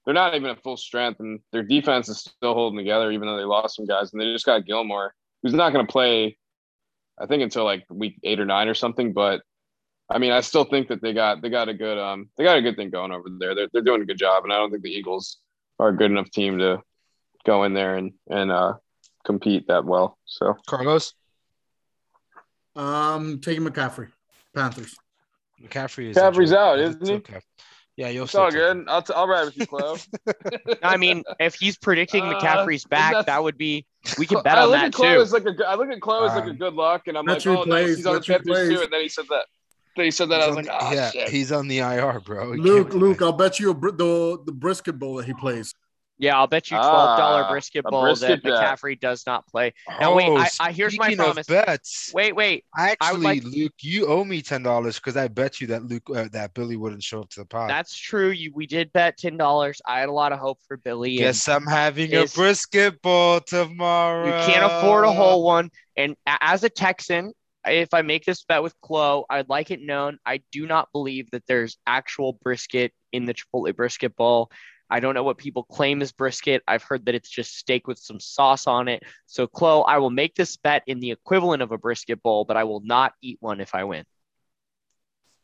they're 0.05 0.15
not 0.15 0.35
even 0.35 0.51
at 0.51 0.63
full 0.63 0.77
strength, 0.77 1.21
and 1.21 1.41
their 1.53 1.63
defense 1.63 2.09
is 2.09 2.19
still 2.19 2.55
holding 2.55 2.79
together, 2.79 3.11
even 3.11 3.27
though 3.27 3.37
they 3.37 3.45
lost 3.45 3.77
some 3.77 3.87
guys. 3.87 4.13
And 4.13 4.21
they 4.21 4.33
just 4.33 4.47
got 4.47 4.67
Gilmore, 4.67 5.15
who's 5.43 5.55
not 5.55 5.73
going 5.73 5.87
to 5.87 5.91
play, 5.91 6.37
I 7.19 7.27
think, 7.27 7.43
until 7.43 7.65
like 7.65 7.85
week 7.89 8.19
eight 8.23 8.41
or 8.41 8.45
nine 8.45 8.69
or 8.69 8.75
something. 8.75 9.13
But 9.13 9.43
I 10.11 10.19
mean, 10.19 10.33
I 10.33 10.41
still 10.41 10.65
think 10.65 10.89
that 10.89 11.01
they 11.01 11.13
got 11.13 11.41
they 11.41 11.51
got 11.51 11.69
a 11.69 11.75
good 11.75 11.99
um 11.99 12.31
they 12.37 12.45
got 12.45 12.59
a 12.59 12.63
good 12.63 12.77
thing 12.77 12.91
going 12.91 13.13
over 13.13 13.29
there. 13.39 13.55
They're 13.55 13.69
they're 13.73 13.83
doing 13.83 14.03
a 14.03 14.07
good 14.07 14.19
job, 14.19 14.45
and 14.45 14.53
I 14.53 14.57
don't 14.57 14.71
think 14.71 14.83
the 14.83 14.91
Eagles 14.91 15.39
are 15.79 15.89
a 15.89 15.97
good 15.97 16.11
enough 16.11 16.31
team 16.31 16.59
to 16.59 16.83
go 17.47 17.65
in 17.65 17.75
there 17.75 17.97
and 17.97 18.13
and 18.29 18.51
uh, 18.51 18.75
compete 19.25 19.69
that 19.69 19.85
well. 19.85 20.19
So 20.25 20.57
Carlos 20.67 21.15
Um, 22.77 23.41
taking 23.41 23.65
McCaffrey, 23.65 24.09
Panthers. 24.55 24.95
McCaffrey 25.63 26.11
is 26.11 26.17
McCaffrey's 26.17 26.51
injured, 26.51 26.59
out, 26.59 26.79
isn't 26.81 27.01
it's 27.03 27.09
he? 27.11 27.17
Okay. 27.17 27.41
Yeah, 27.97 28.09
you'll 28.09 28.25
it's 28.25 28.35
all 28.35 28.51
good. 28.51 28.77
him. 28.79 28.85
I'll, 28.89 29.03
t- 29.03 29.13
I'll 29.15 29.29
ride 29.29 29.45
with 29.45 29.57
you, 29.57 29.67
Chloe. 29.69 30.01
I 30.83 30.97
mean, 30.97 31.23
if 31.39 31.55
he's 31.55 31.77
predicting 31.79 32.25
Uh, 32.25 32.35
McCaffrey's 32.41 32.85
back, 32.85 33.27
that 33.27 33.43
would 33.43 33.57
be 33.57 33.87
we 34.19 34.27
can 34.27 34.43
bet 34.43 34.59
I 34.59 34.63
on 34.63 34.71
look 34.71 34.79
that 34.81 34.87
at 34.87 34.93
Chloe 34.95 35.15
too. 35.15 35.21
as 35.21 35.33
like 35.33 35.45
a 35.45 35.53
good- 35.53 35.67
I 35.67 35.77
look 35.77 35.89
at 35.91 36.01
Chloe 36.01 36.27
as 36.27 36.35
like 36.35 36.47
a 36.47 36.51
Um, 36.51 36.57
good 36.57 36.75
luck, 36.75 37.03
and 37.07 37.17
I'm 37.17 37.25
That's 37.25 37.47
like, 37.47 37.59
oh 37.59 37.63
plays, 37.65 37.87
no, 37.89 37.97
he's 37.97 38.07
on 38.07 38.13
the 38.15 38.19
that's 38.19 38.27
who 38.27 38.33
Panthers 38.33 38.53
plays. 38.57 38.69
too. 38.79 38.83
And 38.83 38.93
then 38.93 39.01
he 39.03 39.09
said 39.09 39.25
that. 39.31 39.45
Then 39.97 40.05
he 40.07 40.11
said 40.11 40.29
that. 40.31 40.41
I 40.41 40.47
was 40.49 40.57
like, 40.57 40.67
oh 40.73 40.93
yeah, 40.93 41.11
shit. 41.13 41.29
he's 41.29 41.53
on 41.53 41.69
the 41.69 41.79
IR, 41.79 42.19
bro. 42.19 42.51
He 42.53 42.59
Luke, 42.59 42.93
Luke. 42.95 43.23
I'll 43.23 43.33
bet 43.33 43.61
you 43.61 43.71
a, 43.71 43.75
br- 43.75 43.91
the 43.93 44.43
the 44.45 44.51
brisket 44.53 44.99
bowl 44.99 45.15
that 45.17 45.27
he 45.27 45.35
plays. 45.35 45.73
Yeah, 46.17 46.39
I'll 46.39 46.47
bet 46.47 46.71
you 46.71 46.77
twelve 46.77 47.19
dollar 47.19 47.43
Ah, 47.45 47.51
brisket 47.51 47.85
a 47.85 47.91
bowl 47.91 48.03
brisket 48.03 48.43
that 48.43 48.43
bet. 48.45 48.53
McCaffrey 48.79 49.01
does 49.01 49.25
not 49.27 49.47
play. 49.49 49.75
Now, 50.01 50.15
wait, 50.15 50.29
Oh, 50.29 50.37
I- 50.37 50.49
I- 50.61 50.73
here's 50.73 50.97
my 50.97 51.13
promise. 51.15 51.47
Bets. 51.47 52.13
Wait, 52.15 52.37
wait. 52.37 52.65
Actually, 52.79 53.21
like- 53.21 53.43
Luke, 53.45 53.73
you 53.83 54.07
owe 54.07 54.25
me 54.25 54.41
ten 54.41 54.63
dollars 54.63 54.97
because 54.97 55.17
I 55.17 55.27
bet 55.27 55.61
you 55.61 55.67
that 55.69 55.85
Luke 55.85 56.09
uh, 56.15 56.29
that 56.31 56.55
Billy 56.55 56.77
wouldn't 56.77 57.03
show 57.03 57.21
up 57.23 57.31
to 57.31 57.41
the 57.41 57.47
pod. 57.47 57.69
That's 57.69 57.97
true. 57.97 58.31
You 58.31 58.53
we 58.55 58.67
did 58.67 58.93
bet 58.93 59.19
ten 59.19 59.37
dollars. 59.37 59.83
I 59.87 59.99
had 60.01 60.09
a 60.09 60.13
lot 60.13 60.33
of 60.33 60.39
hope 60.39 60.59
for 60.69 60.77
Billy. 60.77 61.17
and 61.17 61.25
Guess 61.27 61.49
I'm 61.49 61.67
having 61.67 62.15
a 62.15 62.27
brisket 62.27 63.03
bowl 63.03 63.41
tomorrow. 63.41 64.27
You 64.27 64.53
can't 64.53 64.65
afford 64.65 65.05
a 65.07 65.13
whole 65.13 65.43
one. 65.45 65.71
And 65.97 66.15
as 66.27 66.63
a 66.63 66.69
Texan, 66.69 67.33
if 67.67 67.93
I 67.93 68.03
make 68.03 68.25
this 68.25 68.45
bet 68.45 68.63
with 68.63 68.79
Chloe, 68.83 69.25
I'd 69.31 69.49
like 69.49 69.71
it 69.71 69.81
known 69.81 70.19
I 70.25 70.43
do 70.53 70.67
not 70.67 70.91
believe 70.93 71.31
that 71.33 71.43
there's 71.49 71.77
actual 71.87 72.35
brisket 72.43 72.93
in 73.13 73.25
the 73.25 73.35
Chipotle 73.35 73.75
brisket 73.75 74.15
bowl. 74.17 74.51
I 74.91 75.01
don't 75.01 75.15
know 75.15 75.23
what 75.23 75.39
people 75.39 75.63
claim 75.65 76.03
is 76.03 76.13
brisket. 76.13 76.63
I've 76.69 76.83
heard 76.83 77.07
that 77.07 77.15
it's 77.15 77.29
just 77.29 77.57
steak 77.57 77.87
with 77.89 77.99
some 77.99 78.21
sauce 78.21 78.67
on 78.67 78.89
it. 78.89 79.03
So, 79.27 79.47
Chloe, 79.47 79.85
I 79.87 79.99
will 79.99 80.11
make 80.11 80.35
this 80.35 80.57
bet 80.57 80.83
in 80.87 81.01
the 81.01 81.11
equivalent 81.11 81.63
of 81.63 81.73
a 81.73 81.79
brisket 81.79 82.23
bowl, 82.23 82.45
but 82.45 82.57
I 82.57 82.65
will 82.65 82.81
not 82.81 83.13
eat 83.23 83.39
one 83.41 83.61
if 83.61 83.75
I 83.75 83.85
win. 83.85 84.05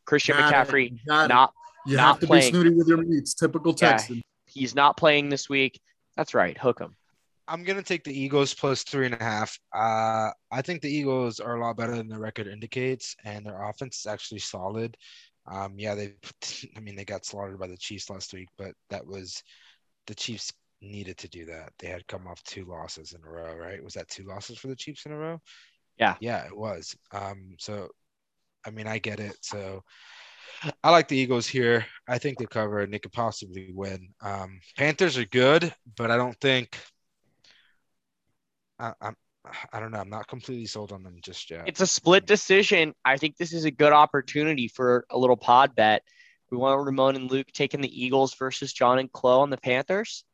Christian 0.04 0.36
Got 0.36 0.52
McCaffrey, 0.52 0.92
it. 0.92 0.98
not 1.06 1.52
You 1.86 1.96
not 1.96 2.06
have 2.06 2.20
to 2.20 2.26
playing. 2.26 2.52
be 2.52 2.58
snooty 2.58 2.70
with 2.76 2.88
your 2.88 2.98
meats. 2.98 3.34
Typical 3.34 3.74
Yeah. 3.80 3.98
He's 4.46 4.74
not 4.74 4.96
playing 4.96 5.28
this 5.28 5.48
week. 5.48 5.80
That's 6.16 6.34
right. 6.34 6.58
Hook 6.58 6.80
him. 6.80 6.96
I'm 7.46 7.64
gonna 7.64 7.82
take 7.82 8.04
the 8.04 8.16
Eagles 8.16 8.54
plus 8.54 8.84
three 8.84 9.06
and 9.06 9.14
a 9.14 9.22
half. 9.22 9.58
Uh, 9.74 10.30
I 10.52 10.62
think 10.62 10.82
the 10.82 10.90
Eagles 10.90 11.40
are 11.40 11.56
a 11.56 11.60
lot 11.60 11.76
better 11.76 11.96
than 11.96 12.08
the 12.08 12.18
record 12.18 12.46
indicates, 12.46 13.16
and 13.24 13.44
their 13.44 13.62
offense 13.68 13.98
is 14.00 14.06
actually 14.06 14.38
solid. 14.40 14.96
Um, 15.50 15.74
yeah, 15.76 15.94
they, 15.94 16.14
I 16.76 16.80
mean, 16.80 16.96
they 16.96 17.04
got 17.04 17.24
slaughtered 17.24 17.58
by 17.58 17.66
the 17.66 17.76
Chiefs 17.76 18.10
last 18.10 18.32
week, 18.32 18.48
but 18.56 18.72
that 18.90 19.06
was 19.06 19.42
the 20.06 20.14
Chiefs 20.14 20.52
needed 20.80 21.18
to 21.18 21.28
do 21.28 21.44
that. 21.46 21.72
They 21.78 21.88
had 21.88 22.06
come 22.06 22.26
off 22.26 22.42
two 22.44 22.64
losses 22.64 23.12
in 23.12 23.20
a 23.26 23.30
row, 23.30 23.54
right? 23.56 23.82
Was 23.82 23.94
that 23.94 24.08
two 24.08 24.24
losses 24.24 24.58
for 24.58 24.68
the 24.68 24.76
Chiefs 24.76 25.06
in 25.06 25.12
a 25.12 25.16
row? 25.16 25.40
Yeah. 25.98 26.16
Yeah, 26.20 26.46
it 26.46 26.56
was. 26.56 26.96
Um, 27.12 27.56
so, 27.58 27.88
I 28.66 28.70
mean, 28.70 28.86
I 28.86 28.98
get 28.98 29.20
it. 29.20 29.36
So, 29.42 29.82
I 30.82 30.90
like 30.90 31.08
the 31.08 31.16
Eagles 31.16 31.46
here. 31.46 31.86
I 32.08 32.18
think 32.18 32.38
they 32.38 32.46
cover 32.46 32.80
and 32.80 32.92
they 32.92 32.98
could 32.98 33.12
possibly 33.12 33.70
win. 33.72 34.08
Um, 34.20 34.60
Panthers 34.76 35.16
are 35.16 35.26
good, 35.26 35.74
but 35.96 36.10
I 36.10 36.16
don't 36.16 36.38
think. 36.40 36.78
I, 38.78 38.92
I'm. 39.00 39.16
I 39.72 39.80
don't 39.80 39.90
know. 39.90 39.98
I'm 39.98 40.10
not 40.10 40.28
completely 40.28 40.66
sold 40.66 40.92
on 40.92 41.02
them 41.02 41.18
just 41.22 41.50
yet. 41.50 41.64
It's 41.66 41.80
a 41.80 41.86
split 41.86 42.26
decision. 42.26 42.94
I 43.04 43.16
think 43.16 43.36
this 43.36 43.52
is 43.52 43.64
a 43.64 43.70
good 43.70 43.92
opportunity 43.92 44.68
for 44.68 45.06
a 45.10 45.18
little 45.18 45.36
pod 45.36 45.74
bet. 45.74 46.02
We 46.50 46.56
want 46.58 46.84
Ramon 46.84 47.16
and 47.16 47.30
Luke 47.30 47.46
taking 47.52 47.80
the 47.80 48.04
Eagles 48.04 48.34
versus 48.34 48.72
John 48.72 48.98
and 48.98 49.10
Chloe 49.12 49.42
on 49.42 49.50
the 49.50 49.56
Panthers. 49.56 50.24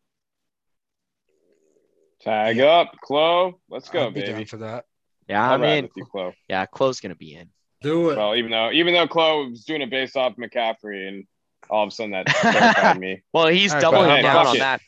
Tag 2.20 2.58
up, 2.60 2.94
Chloe. 3.02 3.54
Let's 3.68 3.90
go, 3.90 4.06
I'd 4.06 4.14
be 4.14 4.22
down 4.22 4.32
baby. 4.32 4.44
for 4.46 4.56
that. 4.58 4.86
Yeah, 5.28 5.44
I'll 5.46 5.54
I'm 5.54 5.64
in. 5.64 5.84
with 5.84 5.92
you, 5.96 6.06
Chloe. 6.06 6.34
Yeah, 6.48 6.64
Chloe's 6.66 7.00
gonna 7.00 7.14
be 7.14 7.34
in. 7.34 7.50
Do 7.82 8.10
it. 8.10 8.16
Well, 8.16 8.34
even 8.34 8.50
though 8.50 8.72
even 8.72 8.94
though 8.94 9.06
Chloe 9.06 9.50
was 9.50 9.64
doing 9.64 9.82
it 9.82 9.90
based 9.90 10.16
off 10.16 10.36
McCaffrey, 10.36 11.08
and 11.08 11.26
all 11.68 11.82
of 11.84 11.88
a 11.88 11.90
sudden 11.90 12.12
that 12.12 12.26
terrified 12.26 12.98
me. 12.98 13.22
Well, 13.32 13.48
he's 13.48 13.72
All 13.72 13.76
right, 13.76 13.82
doubling 13.82 14.08
but 14.08 14.22
down 14.22 14.34
fuck 14.36 14.46
on 14.48 14.56
it. 14.56 14.60
that. 14.60 14.80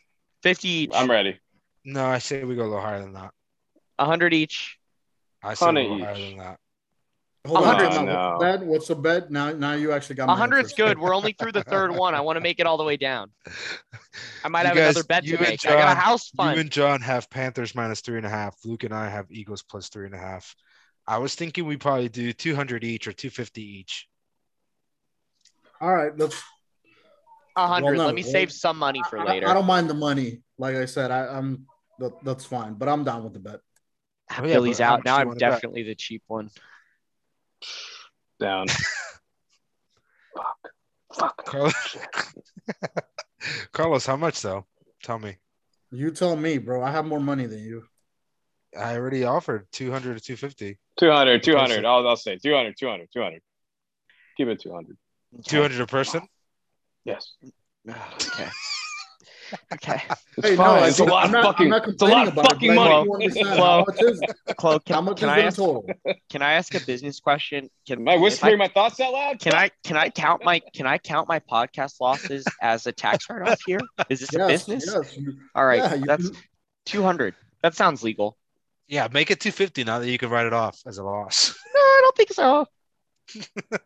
50 0.42 0.68
each, 0.68 0.90
I'm 0.94 1.10
ready. 1.10 1.38
No, 1.84 2.06
I 2.06 2.18
say 2.18 2.44
we 2.44 2.54
go 2.54 2.62
a 2.62 2.64
little 2.68 2.80
higher 2.80 3.00
than 3.00 3.12
that. 3.14 3.32
100 3.98 4.34
each. 4.34 4.78
I 5.42 5.54
say 5.54 5.64
a 5.64 5.66
Hundred 5.66 5.82
little 5.82 5.98
higher 6.04 6.14
each. 6.16 6.28
than 6.30 6.38
that. 6.38 6.58
Hold 7.46 7.58
on. 7.58 7.64
100. 7.76 7.90
time 7.92 8.08
out. 8.08 8.38
What's 8.38 8.38
the 8.40 8.58
bet? 8.58 8.66
What's 8.66 8.88
the 8.88 8.94
bet? 8.96 9.30
Now, 9.30 9.52
now 9.52 9.72
you 9.72 9.92
actually 9.92 10.16
got 10.16 10.26
my 10.26 10.34
100's 10.34 10.44
interest. 10.56 10.76
good. 10.76 10.98
We're 10.98 11.14
only 11.14 11.32
through 11.32 11.52
the 11.52 11.62
third 11.62 11.92
one. 11.94 12.14
I 12.14 12.20
want 12.20 12.36
to 12.36 12.40
make 12.40 12.58
it 12.60 12.66
all 12.66 12.76
the 12.76 12.84
way 12.84 12.96
down. 12.96 13.30
I 14.44 14.48
might 14.48 14.62
You 14.62 14.66
have 14.68 14.76
guys- 14.76 14.96
another 14.96 15.06
bet 15.06 15.24
you 15.24 15.32
to 15.36 15.38
and 15.38 15.48
make. 15.48 15.64
I 15.66 15.70
got 15.70 15.78
a 15.78 15.82
John- 15.94 15.96
house 15.96 16.30
You 16.32 16.36
fund. 16.36 16.58
and 16.60 16.70
John 16.70 17.00
have 17.00 17.30
Panthers 17.30 17.74
minus 17.74 18.00
three 18.00 18.16
and 18.18 18.26
a 18.26 18.30
half. 18.30 18.56
Luke 18.64 18.84
and 18.84 18.92
I 18.92 19.08
have 19.08 19.26
Eagles 19.30 19.62
plus 19.62 19.88
three 19.88 20.06
and 20.06 20.14
a 20.14 20.18
half. 20.18 20.54
I 21.06 21.18
was 21.18 21.34
thinking 21.34 21.64
we 21.66 21.76
probably 21.78 22.08
do 22.10 22.32
200 22.34 22.84
each 22.84 23.06
or 23.08 23.12
250 23.12 23.62
each. 23.62 24.08
All 25.80 25.94
right, 25.94 26.12
let's. 26.18 26.42
100. 27.54 27.84
Well, 27.84 27.94
no, 27.94 28.06
Let 28.06 28.14
me 28.14 28.22
well, 28.22 28.30
save 28.32 28.52
some 28.52 28.76
money 28.78 29.00
for 29.08 29.18
I- 29.20 29.24
later. 29.24 29.48
I, 29.48 29.54
don't 29.54 29.66
mind 29.66 29.88
the 29.88 29.94
money. 29.94 30.42
Like 30.58 30.76
I 30.76 30.84
said, 30.84 31.10
I, 31.10 31.26
I'm 31.26 31.66
that, 31.98 32.12
that's 32.24 32.44
fine, 32.44 32.74
but 32.74 32.88
I'm 32.88 33.04
down 33.04 33.24
with 33.24 33.32
the 33.32 33.38
bet. 33.40 33.60
Oh, 34.30 34.44
yeah, 34.44 34.54
Billy's 34.54 34.78
but 34.78 34.84
how 34.84 34.94
out. 34.94 35.04
Now 35.04 35.16
I'm 35.16 35.28
wanna 35.28 35.40
bet? 35.40 35.52
definitely 35.52 35.82
the 35.84 35.94
cheap 35.94 36.22
one. 36.26 36.50
Down. 38.40 38.66
Fuck. 40.34 40.72
Fuck. 41.14 41.44
Carlos, 41.44 41.96
Carlos, 43.72 44.06
how 44.06 44.16
much 44.16 44.42
though? 44.42 44.66
Tell 45.02 45.18
me. 45.18 45.36
You 45.90 46.10
tell 46.10 46.36
me, 46.36 46.58
bro. 46.58 46.82
I 46.82 46.90
have 46.90 47.06
more 47.06 47.20
money 47.20 47.46
than 47.46 47.60
you. 47.60 47.84
I 48.78 48.96
already 48.96 49.24
offered 49.24 49.66
200 49.72 50.18
to 50.18 50.20
250. 50.20 50.78
200, 50.98 51.42
200. 51.42 51.84
I'll, 51.84 52.06
I'll 52.06 52.16
say 52.16 52.36
200, 52.36 52.76
200, 52.78 53.08
200. 53.12 53.40
Keep 54.36 54.48
it 54.48 54.60
200. 54.60 54.96
200 55.44 55.80
a 55.80 55.86
person? 55.86 56.22
Yes. 57.04 57.32
Okay. 57.88 58.50
Okay. 59.72 60.02
Hey, 60.42 60.56
fine. 60.56 60.82
I 60.82 60.86
It's 60.88 60.96
a 60.98 61.02
think- 61.04 61.10
lot 61.10 61.20
I'm 61.24 61.26
of 61.26 61.32
not, 61.32 61.44
fucking- 61.44 61.66
I'm 61.66 61.70
not 61.70 61.88
it's 61.88 62.02
a 62.02 62.06
lot 62.06 62.28
of 62.28 62.34
fucking 62.34 62.72
it, 62.72 62.76
but 62.76 62.86
I 62.92 63.04
money. 63.04 63.26
need 63.26 63.32
to 63.34 63.40
understand 63.40 63.60
Well, 63.60 63.64
how 63.78 63.84
much 63.86 64.02
is 64.02 64.20
Chloe, 64.56 64.80
can, 64.84 64.94
how 64.94 65.00
much 65.00 65.18
can 65.18 65.28
is 65.28 65.32
I 65.34 65.40
ask, 65.40 65.56
total? 65.56 65.90
can 66.30 66.42
I 66.42 66.52
ask 66.52 66.74
a 66.74 66.80
business 66.80 67.20
question? 67.20 67.70
Can, 67.86 68.00
Am 68.00 68.08
I 68.08 68.14
if 68.14 68.20
whispering 68.20 68.58
my 68.58 68.68
thoughts 68.68 69.00
out 69.00 69.12
loud? 69.12 69.38
Can 69.40 69.54
I 69.54 69.70
can 69.84 69.96
I 69.96 70.10
count 70.10 70.44
my 70.44 70.60
can 70.74 70.86
I 70.86 70.98
count 70.98 71.28
my 71.28 71.40
podcast 71.40 72.00
losses 72.00 72.44
as 72.62 72.86
a 72.86 72.92
tax 72.92 73.28
write 73.30 73.48
off 73.48 73.60
here? 73.66 73.80
Is 74.08 74.20
this 74.20 74.34
a 74.34 74.46
business? 74.46 74.84
yes. 74.86 75.16
You, 75.16 75.34
All 75.54 75.64
right, 75.66 75.78
yeah, 75.78 75.94
you 75.94 76.04
that's 76.04 76.28
can- 76.30 76.38
two 76.86 77.02
hundred. 77.02 77.34
That 77.62 77.74
sounds 77.74 78.02
legal. 78.02 78.36
Yeah, 78.86 79.08
make 79.12 79.30
it 79.30 79.40
250 79.40 79.84
now 79.84 79.98
that 79.98 80.08
you 80.10 80.16
can 80.16 80.30
write 80.30 80.46
it 80.46 80.52
off 80.54 80.80
as 80.86 80.96
a 80.98 81.04
loss. 81.04 81.54
No, 81.74 81.80
I 81.80 82.00
don't 82.02 82.16
think 82.16 82.32
so. 82.32 82.66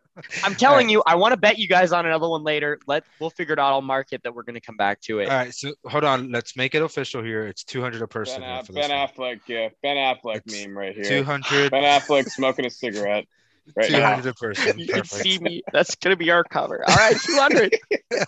I'm 0.45 0.55
telling 0.55 0.89
you, 0.89 1.03
I 1.07 1.15
want 1.15 1.33
to 1.33 1.37
bet 1.37 1.59
you 1.59 1.67
guys 1.69 1.93
on 1.93 2.05
another 2.07 2.29
one 2.29 2.43
later. 2.43 2.79
Let 2.87 3.05
we'll 3.19 3.31
figure 3.31 3.55
it 3.55 3.59
out. 3.59 3.73
I'll 3.73 3.83
mark 3.83 4.09
it 4.13 4.23
that 4.25 4.35
we're 4.35 4.43
going 4.43 4.55
to 4.55 4.61
come 4.61 4.77
back 4.77 5.01
to 5.03 5.21
it. 5.21 5.29
All 5.29 5.37
right, 5.37 5.55
so 5.55 5.73
hold 5.87 6.05
on. 6.05 6.31
Let's 6.31 6.57
make 6.57 6.75
it 6.75 6.83
official 6.83 7.23
here. 7.23 7.47
It's 7.47 7.65
200 7.65 8.03
a 8.03 8.07
person. 8.09 8.41
Ben, 8.41 8.51
now 8.51 8.61
Aff- 8.61 8.67
this 8.69 8.89
ben 8.89 8.91
one. 8.91 9.09
Affleck, 9.09 9.41
yeah. 9.47 9.69
Ben 9.83 9.97
Affleck 9.97 10.43
It's 10.47 10.67
meme 10.67 10.77
right 10.77 10.95
here. 10.95 11.05
200, 11.05 11.71
Ben 11.71 11.83
Affleck 11.83 12.29
smoking 12.29 12.67
a 12.67 12.71
cigarette 12.71 13.27
right 13.77 13.91
now. 13.91 14.17
200 14.17 14.27
a 14.31 14.35
person. 14.35 14.79
You 14.79 14.87
can 14.87 15.05
see 15.05 15.39
me. 15.39 15.63
That's 15.73 15.95
going 15.97 16.13
to 16.13 16.19
be 16.19 16.31
our 16.31 16.45
cover. 16.45 16.85
All 16.87 16.95
right, 16.97 17.17
two 17.17 17.37
hundred. 17.37 17.77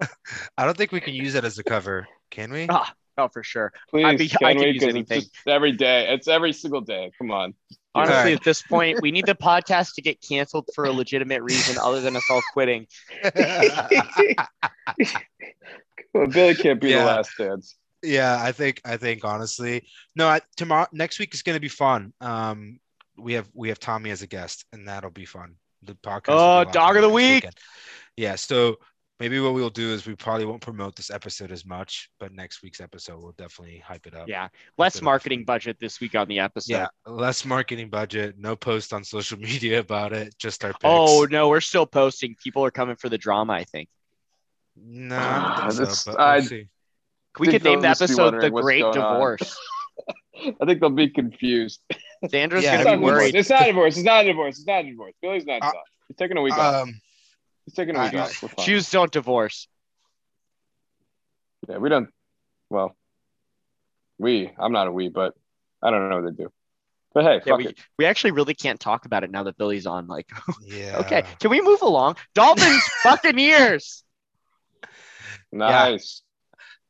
I 0.58 0.64
don't 0.64 0.76
think 0.76 0.92
we 0.92 1.00
can 1.00 1.14
use 1.14 1.32
that 1.34 1.44
as 1.44 1.58
a 1.58 1.64
cover, 1.64 2.08
can 2.30 2.52
we? 2.52 2.66
Ah, 2.68 2.92
oh, 3.18 3.28
for 3.28 3.42
sure. 3.42 3.72
Please, 3.90 4.04
I'd 4.06 4.18
be- 4.18 4.28
can 4.28 4.38
I 4.44 4.54
could 4.54 4.60
we? 4.60 4.70
use 4.70 4.80
'Cause 4.82 4.88
anything. 4.88 5.18
It's 5.18 5.30
every 5.46 5.72
day. 5.72 6.08
It's 6.12 6.28
every 6.28 6.52
single 6.52 6.80
day. 6.80 7.12
Come 7.18 7.30
on. 7.30 7.54
Honestly, 7.94 8.16
Alright. 8.16 8.34
at 8.36 8.42
this 8.44 8.62
point, 8.62 9.02
we 9.02 9.10
need 9.10 9.26
the 9.26 9.34
podcast 9.34 9.94
to 9.96 10.02
get 10.02 10.20
canceled 10.26 10.66
for 10.74 10.84
a 10.84 10.90
legitimate 10.92 11.42
reason 11.42 11.76
other 11.78 12.00
than 12.00 12.16
us 12.16 12.24
all 12.30 12.40
quitting. 12.52 12.86
Well, 16.14 16.26
Billy 16.26 16.54
can't 16.54 16.80
be 16.80 16.90
Yeah. 16.90 17.00
the 17.00 17.04
last 17.06 17.30
dance. 17.38 17.76
yeah, 18.02 18.36
I 18.40 18.52
think 18.52 18.80
I 18.84 18.96
think 18.98 19.24
honestly, 19.24 19.86
no. 20.14 20.28
I, 20.28 20.40
tomorrow, 20.56 20.86
next 20.92 21.18
week 21.18 21.32
is 21.34 21.42
going 21.42 21.56
to 21.56 21.60
be 21.60 21.68
fun. 21.68 22.12
Um, 22.20 22.80
we 23.16 23.32
have 23.34 23.48
we 23.54 23.68
have 23.70 23.78
Tommy 23.78 24.10
as 24.10 24.20
a 24.22 24.26
guest, 24.26 24.66
and 24.72 24.86
that'll 24.88 25.10
be 25.10 25.24
fun. 25.24 25.54
The 25.82 25.94
podcast. 25.94 26.24
Oh, 26.28 26.70
dog 26.70 26.96
of 26.96 27.02
the 27.02 27.08
week. 27.08 27.36
weekend. 27.36 27.54
Yeah, 28.16 28.34
so 28.34 28.76
maybe 29.22 29.38
what 29.38 29.54
we'll 29.54 29.70
do 29.70 29.90
is 29.92 30.04
we 30.04 30.16
probably 30.16 30.44
won't 30.44 30.60
promote 30.60 30.96
this 30.96 31.08
episode 31.12 31.52
as 31.52 31.64
much, 31.64 32.10
but 32.18 32.32
next 32.32 32.60
week's 32.60 32.80
episode 32.80 33.22
we'll 33.22 33.30
definitely 33.38 33.78
hype 33.78 34.04
it 34.08 34.14
up. 34.16 34.26
Yeah, 34.28 34.48
less 34.78 35.00
marketing 35.00 35.40
fun. 35.40 35.44
budget 35.44 35.76
this 35.80 36.00
week 36.00 36.16
on 36.16 36.26
the 36.26 36.40
episode. 36.40 36.72
Yeah, 36.74 36.86
less 37.06 37.44
marketing 37.44 37.88
budget, 37.88 38.34
no 38.36 38.56
post 38.56 38.92
on 38.92 39.04
social 39.04 39.38
media 39.48 39.78
about 39.78 40.12
it, 40.12 40.34
just 40.38 40.64
our 40.64 40.72
picks. 40.72 40.80
Oh 40.82 41.24
no, 41.30 41.48
we're 41.48 41.60
still 41.60 41.86
posting. 41.86 42.34
People 42.42 42.64
are 42.64 42.72
coming 42.72 42.96
for 42.96 43.08
the 43.08 43.18
drama. 43.18 43.52
I 43.52 43.62
think 43.64 43.88
no, 44.76 45.16
I 45.16 45.60
don't 45.68 45.76
think 45.76 45.78
This- 45.88 46.00
so, 46.02 46.10
we'll 46.10 46.20
I- 46.20 46.40
see. 46.40 46.66
we 47.38 47.46
think 47.46 47.62
could 47.62 47.70
name 47.70 47.80
the 47.80 47.82
they'll 47.82 47.94
just 47.94 48.16
be 48.16 48.22
episode 48.22 48.40
"The 48.42 48.50
Great. 48.50 48.84
Divorce." 48.92 49.56
I 50.60 50.64
think 50.66 50.80
they'll 50.80 50.90
be 50.90 51.10
confused. 51.10 51.80
Sandra's 52.28 52.64
Yeah, 52.64 52.82
gonna 52.82 52.96
be 52.96 53.04
worried. 53.04 53.34
it's 53.36 53.50
not 53.50 53.62
a 53.62 53.66
divorce. 53.66 53.96
It's 53.96 54.04
not 54.04 54.24
a 54.24 54.28
divorce. 54.28 54.58
It's 54.58 54.66
not 54.66 54.84
a 54.84 54.90
divorce. 54.90 55.12
Billy's 55.22 55.44
not 55.46 55.62
Uh. 55.62 55.70
He's 56.08 56.16
taking 56.16 56.36
a 56.38 56.42
week 56.42 56.56
off. 56.58 56.88
He's 57.64 57.74
taking 57.74 57.96
a 57.96 58.02
week 58.02 58.14
I- 58.14 58.20
off. 58.20 58.56
Jews 58.64 58.90
don't 58.90 59.10
divorce. 59.12 59.68
Yeah, 61.68 61.78
we 61.78 61.88
don't. 61.88 62.08
Well, 62.70 62.96
we. 64.18 64.50
I'm 64.58 64.72
not 64.72 64.88
a 64.88 64.92
we, 64.92 65.08
but 65.08 65.34
I 65.82 65.90
don't 65.90 66.08
know 66.08 66.20
what 66.20 66.36
they 66.36 66.42
do. 66.44 66.52
But 67.14 67.24
hey, 67.24 67.34
Yeah, 67.46 67.52
fuck 67.52 67.58
we, 67.58 67.66
it. 67.68 67.78
we 67.98 68.06
actually 68.06 68.30
really 68.32 68.54
can't 68.54 68.80
talk 68.80 69.04
about 69.04 69.22
it 69.22 69.30
now 69.30 69.42
that 69.44 69.56
Billy's 69.58 69.86
on. 69.86 70.06
Like, 70.06 70.28
yeah. 70.66 70.96
okay, 71.00 71.24
can 71.40 71.50
we 71.50 71.60
move 71.60 71.82
along? 71.82 72.16
Dolphins, 72.34 72.82
fucking 73.02 73.32
Buccaneers. 73.32 74.02
Nice. 75.52 76.22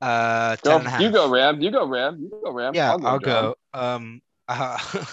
Uh, 0.01 0.57
Go, 0.63 0.79
and 0.79 0.87
a 0.87 0.91
half. 0.91 1.01
you 1.01 1.11
go, 1.11 1.29
Ram. 1.29 1.61
You 1.61 1.71
go, 1.71 1.87
Ram. 1.87 2.19
You 2.21 2.41
go, 2.45 2.53
Ram. 2.53 2.75
Yeah, 2.75 2.93
I'll, 2.93 2.99
John. 2.99 3.21
go. 3.21 3.55
Um, 3.75 4.23
uh, 4.49 4.79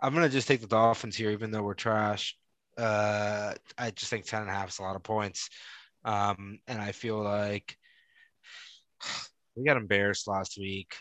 I'm 0.00 0.14
gonna 0.14 0.28
just 0.28 0.48
take 0.48 0.60
the 0.60 0.66
Dolphins 0.66 1.16
here, 1.16 1.30
even 1.30 1.50
though 1.50 1.62
we're 1.62 1.74
trash. 1.74 2.36
Uh, 2.78 3.54
I 3.78 3.90
just 3.90 4.10
think 4.10 4.24
10 4.24 4.42
and 4.42 4.50
a 4.50 4.52
half 4.52 4.68
is 4.68 4.78
a 4.78 4.82
lot 4.82 4.96
of 4.96 5.02
points. 5.02 5.48
Um, 6.04 6.58
and 6.68 6.80
I 6.80 6.92
feel 6.92 7.22
like 7.22 7.76
we 9.56 9.64
got 9.64 9.76
embarrassed 9.76 10.28
last 10.28 10.56
week. 10.58 10.94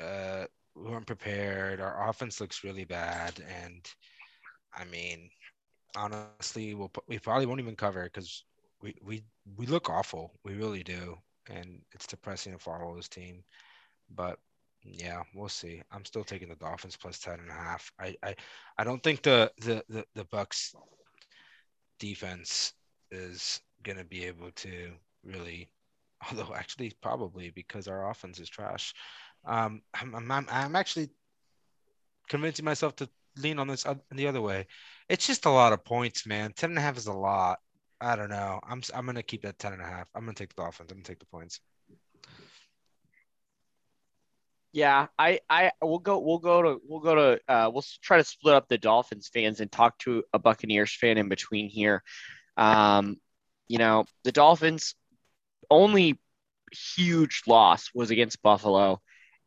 Uh, 0.00 0.44
we 0.74 0.90
weren't 0.90 1.06
prepared. 1.06 1.80
Our 1.80 2.08
offense 2.08 2.40
looks 2.40 2.64
really 2.64 2.84
bad, 2.84 3.42
and 3.64 3.86
I 4.74 4.84
mean, 4.84 5.30
honestly, 5.96 6.74
we'll 6.74 6.92
we 7.08 7.18
probably 7.18 7.46
won't 7.46 7.60
even 7.60 7.76
cover 7.76 8.04
because 8.04 8.44
we 8.82 8.94
we 9.02 9.24
we 9.56 9.66
look 9.66 9.88
awful. 9.88 10.32
We 10.44 10.54
really 10.54 10.82
do, 10.82 11.16
and 11.50 11.80
it's 11.92 12.06
depressing 12.06 12.52
to 12.52 12.58
follow 12.58 12.94
this 12.94 13.08
team. 13.08 13.42
But 14.14 14.38
yeah, 14.82 15.22
we'll 15.34 15.48
see. 15.48 15.82
I'm 15.90 16.04
still 16.04 16.24
taking 16.24 16.48
the 16.48 16.56
Dolphins 16.56 16.96
plus 16.96 17.18
10 17.18 17.40
and 17.40 17.50
a 17.50 17.54
half. 17.54 17.90
I 17.98 18.14
I, 18.22 18.36
I 18.78 18.84
don't 18.84 19.02
think 19.02 19.22
the 19.22 19.50
the 19.58 19.82
the, 19.88 20.04
the 20.14 20.24
Bucks 20.24 20.74
defense 21.98 22.72
is 23.10 23.60
going 23.82 23.98
to 23.98 24.04
be 24.04 24.24
able 24.24 24.50
to 24.52 24.92
really 25.24 25.68
although 26.30 26.54
actually 26.54 26.92
probably 27.02 27.50
because 27.50 27.88
our 27.88 28.10
offense 28.10 28.40
is 28.40 28.48
trash. 28.48 28.94
Um 29.44 29.82
I'm 29.94 30.14
I'm, 30.30 30.46
I'm, 30.50 30.76
actually 30.76 31.10
convincing 32.28 32.64
myself 32.64 32.96
to 32.96 33.08
lean 33.38 33.58
on 33.58 33.68
this 33.68 33.86
the 34.10 34.26
other 34.26 34.40
way. 34.40 34.66
It's 35.08 35.26
just 35.26 35.46
a 35.46 35.50
lot 35.50 35.72
of 35.72 35.84
points, 35.84 36.26
man. 36.26 36.52
10 36.52 36.70
and 36.70 36.78
a 36.78 36.82
half 36.82 36.96
is 36.96 37.06
a 37.06 37.12
lot. 37.12 37.58
I 38.00 38.16
don't 38.16 38.30
know. 38.30 38.60
I'm 38.68 38.82
I'm 38.94 39.04
going 39.04 39.16
to 39.16 39.22
keep 39.22 39.42
that 39.42 39.58
10 39.58 39.74
and 39.74 39.82
a 39.82 39.86
half. 39.86 40.08
I'm 40.14 40.24
going 40.24 40.34
to 40.34 40.42
take 40.42 40.54
the 40.54 40.62
Dolphins. 40.62 40.90
I'm 40.90 40.96
going 40.96 41.04
to 41.04 41.10
take 41.12 41.20
the 41.20 41.26
points. 41.26 41.60
Yeah, 44.72 45.06
I, 45.18 45.40
I, 45.48 45.70
we'll 45.80 46.00
go, 46.00 46.18
we'll 46.18 46.38
go 46.38 46.62
to, 46.62 46.80
we'll 46.86 47.00
go 47.00 47.14
to, 47.14 47.40
uh, 47.48 47.70
we'll 47.72 47.84
try 48.02 48.18
to 48.18 48.24
split 48.24 48.54
up 48.54 48.68
the 48.68 48.76
Dolphins 48.76 49.30
fans 49.32 49.60
and 49.60 49.72
talk 49.72 49.98
to 50.00 50.22
a 50.34 50.38
Buccaneers 50.38 50.94
fan 50.94 51.16
in 51.16 51.28
between 51.30 51.70
here. 51.70 52.02
Um, 52.58 53.16
you 53.68 53.78
know, 53.78 54.04
the 54.24 54.32
Dolphins 54.32 54.94
only 55.70 56.20
huge 56.72 57.42
loss 57.46 57.90
was 57.94 58.10
against 58.10 58.42
Buffalo, 58.42 59.00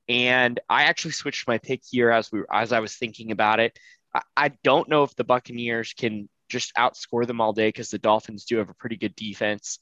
and 0.07 0.59
I 0.67 0.83
actually 0.83 1.11
switched 1.11 1.47
my 1.47 1.59
pick 1.59 1.81
here 1.87 2.09
as 2.09 2.31
we, 2.31 2.41
as 2.51 2.71
I 2.71 2.79
was 2.79 2.95
thinking 2.95 3.31
about 3.31 3.59
it. 3.59 3.77
I, 4.15 4.21
I 4.35 4.51
don't 4.63 4.89
know 4.89 5.03
if 5.03 5.15
the 5.15 5.23
Buccaneers 5.23 5.93
can 5.93 6.27
just 6.49 6.73
outscore 6.75 7.27
them 7.27 7.39
all 7.39 7.53
day 7.53 7.67
because 7.67 7.89
the 7.91 7.99
Dolphins 7.99 8.45
do 8.45 8.57
have 8.57 8.69
a 8.69 8.73
pretty 8.73 8.97
good 8.97 9.15
defense. 9.15 9.77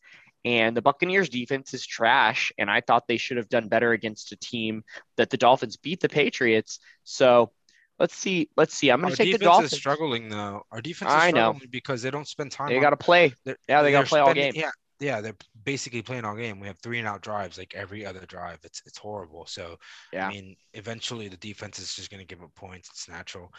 And 0.45 0.77
the 0.77 0.81
Buccaneers 0.81 1.29
defense 1.29 1.73
is 1.73 1.85
trash. 1.85 2.51
And 2.57 2.69
I 2.69 2.81
thought 2.81 3.07
they 3.07 3.17
should 3.17 3.37
have 3.37 3.49
done 3.49 3.67
better 3.67 3.91
against 3.91 4.31
a 4.31 4.37
team 4.37 4.83
that 5.17 5.29
the 5.29 5.37
Dolphins 5.37 5.77
beat 5.77 5.99
the 5.99 6.09
Patriots. 6.09 6.79
So 7.03 7.51
let's 7.99 8.15
see. 8.15 8.49
Let's 8.55 8.73
see. 8.73 8.89
I'm 8.89 9.01
going 9.01 9.11
to 9.11 9.17
take 9.17 9.33
the 9.33 9.39
Dolphins. 9.39 9.73
Is 9.73 9.79
struggling 9.79 10.29
though. 10.29 10.63
Our 10.71 10.81
defense 10.81 11.11
is 11.11 11.15
I 11.15 11.29
struggling 11.29 11.59
know. 11.59 11.67
because 11.71 12.01
they 12.01 12.11
don't 12.11 12.27
spend 12.27 12.51
time. 12.51 12.69
They 12.69 12.79
got 12.79 12.91
to 12.91 12.97
play. 12.97 13.33
Yeah, 13.67 13.81
they 13.81 13.91
got 13.91 14.03
to 14.03 14.07
play 14.07 14.21
spending, 14.21 14.45
all 14.45 14.51
game. 14.51 14.61
Yeah, 14.61 14.71
yeah, 14.99 15.21
they're 15.21 15.35
basically 15.63 16.01
playing 16.01 16.25
all 16.25 16.35
game. 16.35 16.59
We 16.59 16.67
have 16.67 16.79
three 16.79 16.99
and 16.99 17.07
out 17.07 17.21
drives 17.21 17.57
like 17.57 17.73
every 17.75 18.05
other 18.05 18.25
drive. 18.25 18.59
It's 18.63 18.81
it's 18.85 18.97
horrible. 18.97 19.45
So 19.45 19.77
yeah, 20.11 20.27
I 20.27 20.31
mean, 20.31 20.55
eventually 20.73 21.27
the 21.27 21.37
defense 21.37 21.79
is 21.79 21.95
just 21.95 22.09
going 22.09 22.21
to 22.21 22.25
give 22.25 22.43
up 22.43 22.53
points. 22.55 22.89
It's 22.89 23.09
natural. 23.09 23.53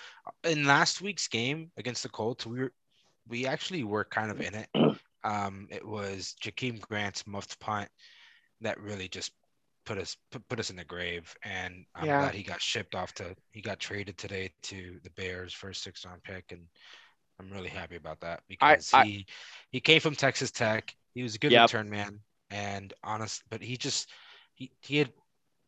In 0.44 0.66
last 0.66 1.00
week's 1.00 1.28
game 1.28 1.70
against 1.76 2.02
the 2.02 2.08
Colts, 2.08 2.46
we 2.46 2.60
were 2.60 2.72
we 3.28 3.46
actually 3.46 3.84
were 3.84 4.04
kind 4.04 4.30
of 4.30 4.40
in 4.40 4.54
it. 4.54 4.68
Um, 5.28 5.68
it 5.70 5.86
was 5.86 6.34
Jakeem 6.42 6.80
Grant's 6.80 7.26
muffed 7.26 7.60
punt 7.60 7.90
that 8.62 8.80
really 8.80 9.08
just 9.08 9.32
put 9.84 9.98
us 9.98 10.16
put, 10.30 10.48
put 10.48 10.58
us 10.58 10.70
in 10.70 10.76
the 10.76 10.84
grave. 10.84 11.34
And 11.42 11.84
I'm 11.94 12.06
yeah. 12.06 12.20
glad 12.20 12.34
he 12.34 12.42
got 12.42 12.62
shipped 12.62 12.94
off 12.94 13.12
to 13.14 13.36
he 13.50 13.60
got 13.60 13.78
traded 13.78 14.16
today 14.16 14.50
to 14.62 14.98
the 15.04 15.10
Bears 15.10 15.52
first 15.52 15.82
six 15.82 16.06
round 16.06 16.22
pick, 16.22 16.46
and 16.50 16.62
I'm 17.38 17.50
really 17.50 17.68
happy 17.68 17.96
about 17.96 18.20
that 18.20 18.40
because 18.48 18.92
I, 18.94 19.04
he 19.04 19.18
I, 19.18 19.32
he 19.70 19.80
came 19.80 20.00
from 20.00 20.14
Texas 20.14 20.50
Tech. 20.50 20.94
He 21.14 21.22
was 21.22 21.34
a 21.34 21.38
good 21.38 21.52
yep. 21.52 21.68
return 21.68 21.90
man, 21.90 22.20
and 22.50 22.94
honest, 23.04 23.42
but 23.50 23.62
he 23.62 23.76
just 23.76 24.08
he 24.54 24.70
he 24.80 24.96
had 24.96 25.12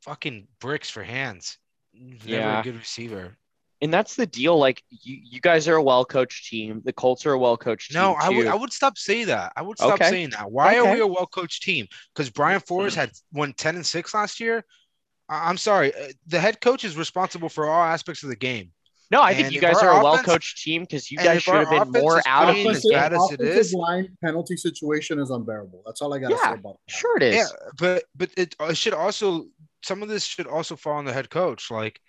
fucking 0.02 0.48
bricks 0.58 0.88
for 0.88 1.02
hands. 1.02 1.58
Never 1.92 2.30
yeah. 2.30 2.60
a 2.60 2.64
good 2.64 2.76
receiver 2.76 3.36
and 3.82 3.92
that's 3.92 4.16
the 4.16 4.26
deal. 4.26 4.58
Like 4.58 4.82
you, 4.90 5.18
you 5.22 5.40
guys 5.40 5.66
are 5.68 5.76
a 5.76 5.82
well 5.82 6.04
coached 6.04 6.48
team. 6.48 6.82
The 6.84 6.92
Colts 6.92 7.24
are 7.26 7.32
a 7.32 7.38
well 7.38 7.56
coached 7.56 7.92
team. 7.92 8.00
No, 8.00 8.14
I 8.14 8.28
would 8.28 8.46
I 8.46 8.54
would 8.54 8.72
stop 8.72 8.98
saying 8.98 9.26
that. 9.26 9.52
I 9.56 9.62
would 9.62 9.78
stop 9.78 9.94
okay. 9.94 10.10
saying 10.10 10.30
that. 10.30 10.50
Why 10.50 10.78
okay. 10.78 10.88
are 10.88 10.94
we 10.94 11.00
a 11.00 11.06
well 11.06 11.26
coached 11.26 11.62
team? 11.62 11.86
Because 12.14 12.30
Brian 12.30 12.60
Flores 12.60 12.94
had 12.94 13.10
won 13.32 13.52
10 13.54 13.76
and 13.76 13.86
6 13.86 14.14
last 14.14 14.40
year. 14.40 14.64
I'm 15.28 15.56
sorry. 15.56 15.94
Uh, 15.94 16.08
the 16.26 16.40
head 16.40 16.60
coach 16.60 16.84
is 16.84 16.96
responsible 16.96 17.48
for 17.48 17.68
all 17.68 17.82
aspects 17.82 18.22
of 18.22 18.28
the 18.28 18.36
game. 18.36 18.72
No, 19.10 19.20
I 19.20 19.30
and 19.30 19.38
think 19.38 19.52
you 19.52 19.60
guys 19.60 19.76
are 19.78 20.00
a 20.00 20.04
well 20.04 20.18
coached 20.18 20.62
team 20.62 20.82
because 20.82 21.10
you 21.10 21.18
guys 21.18 21.42
should 21.42 21.54
have 21.54 21.70
been 21.70 22.02
more 22.02 22.22
out 22.26 22.50
of 22.50 22.56
the 22.56 22.62
game. 22.62 22.94
As 22.94 23.32
it 23.32 23.40
is. 23.40 23.72
line 23.72 24.16
penalty 24.22 24.56
situation 24.56 25.18
is 25.18 25.30
unbearable. 25.30 25.82
That's 25.84 26.00
all 26.00 26.14
I 26.14 26.18
got 26.18 26.28
to 26.28 26.34
yeah, 26.34 26.52
say 26.52 26.58
about 26.58 26.76
that. 26.86 26.94
Sure, 26.94 27.16
it 27.16 27.22
is. 27.24 27.34
Yeah, 27.34 27.46
but 27.76 28.04
but 28.14 28.30
it, 28.36 28.54
it 28.60 28.76
should 28.76 28.94
also 28.94 29.46
some 29.82 30.02
of 30.02 30.08
this 30.08 30.24
should 30.24 30.46
also 30.46 30.76
fall 30.76 30.92
on 30.92 31.04
the 31.04 31.12
head 31.12 31.28
coach. 31.28 31.72
Like 31.72 32.00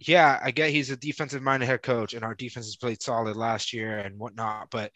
yeah, 0.00 0.38
I 0.42 0.50
get 0.50 0.70
he's 0.70 0.90
a 0.90 0.96
defensive 0.96 1.42
minded 1.42 1.66
head 1.66 1.82
coach, 1.82 2.14
and 2.14 2.24
our 2.24 2.34
defense 2.34 2.66
has 2.66 2.76
played 2.76 3.02
solid 3.02 3.36
last 3.36 3.72
year 3.72 3.98
and 3.98 4.18
whatnot. 4.18 4.68
But 4.70 4.92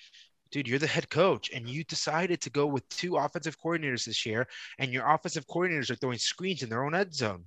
dude, 0.53 0.69
you're 0.69 0.79
the 0.79 0.87
head 0.87 1.09
coach, 1.11 1.51
and 1.53 1.69
you 1.69 1.83
decided 1.85 2.41
to 2.43 2.51
go 2.51 2.67
with 2.67 2.89
two 2.89 3.17
offensive 3.17 3.59
coordinators 3.59 4.05
this 4.05 4.25
year, 4.25 4.47
and 4.79 4.93
your 4.93 5.07
offensive 5.07 5.47
coordinators 5.47 5.91
are 5.91 5.97
throwing 5.97 6.19
screens 6.19 6.63
in 6.63 6.69
their 6.69 6.85
own 6.85 6.95
end 6.95 7.15
zone. 7.15 7.45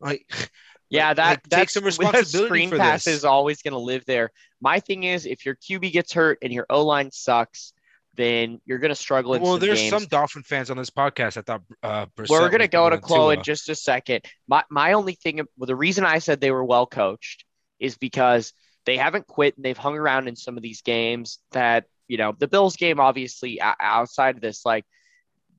Like, 0.00 0.26
yeah, 0.90 1.14
that 1.14 1.30
like, 1.30 1.48
that's 1.48 1.74
some 1.74 1.84
responsibility. 1.84 2.46
Screen 2.46 2.70
pass 2.70 3.04
this. 3.04 3.14
is 3.16 3.24
always 3.24 3.62
going 3.62 3.72
to 3.72 3.78
live 3.78 4.04
there. 4.06 4.30
My 4.60 4.78
thing 4.78 5.04
is, 5.04 5.26
if 5.26 5.44
your 5.44 5.56
QB 5.56 5.92
gets 5.92 6.12
hurt 6.12 6.38
and 6.42 6.52
your 6.52 6.66
O 6.70 6.84
line 6.84 7.10
sucks, 7.10 7.72
then 8.18 8.60
you're 8.66 8.78
going 8.78 8.90
to 8.90 8.96
struggle. 8.96 9.34
In 9.34 9.42
well, 9.42 9.52
some 9.52 9.60
there's 9.60 9.78
games. 9.78 9.90
some 9.90 10.04
Dolphin 10.06 10.42
fans 10.42 10.70
on 10.70 10.76
this 10.76 10.90
podcast. 10.90 11.36
I 11.36 11.42
thought 11.42 11.62
uh, 11.84 12.06
we're 12.28 12.50
going 12.50 12.58
to 12.58 12.68
go 12.68 12.90
to 12.90 12.98
Chloe 12.98 13.36
in 13.36 13.44
just 13.44 13.68
a 13.68 13.76
second. 13.76 14.24
My 14.48 14.64
my 14.70 14.94
only 14.94 15.14
thing, 15.14 15.40
well, 15.56 15.66
the 15.66 15.76
reason 15.76 16.04
I 16.04 16.18
said 16.18 16.40
they 16.40 16.50
were 16.50 16.64
well 16.64 16.84
coached 16.84 17.44
is 17.78 17.96
because 17.96 18.52
they 18.86 18.96
haven't 18.96 19.28
quit 19.28 19.56
and 19.56 19.64
they've 19.64 19.78
hung 19.78 19.96
around 19.96 20.26
in 20.26 20.34
some 20.34 20.56
of 20.56 20.64
these 20.64 20.82
games. 20.82 21.38
That 21.52 21.84
you 22.08 22.18
know, 22.18 22.34
the 22.36 22.48
Bills 22.48 22.74
game, 22.74 22.98
obviously, 22.98 23.60
outside 23.62 24.34
of 24.34 24.42
this, 24.42 24.66
like 24.66 24.84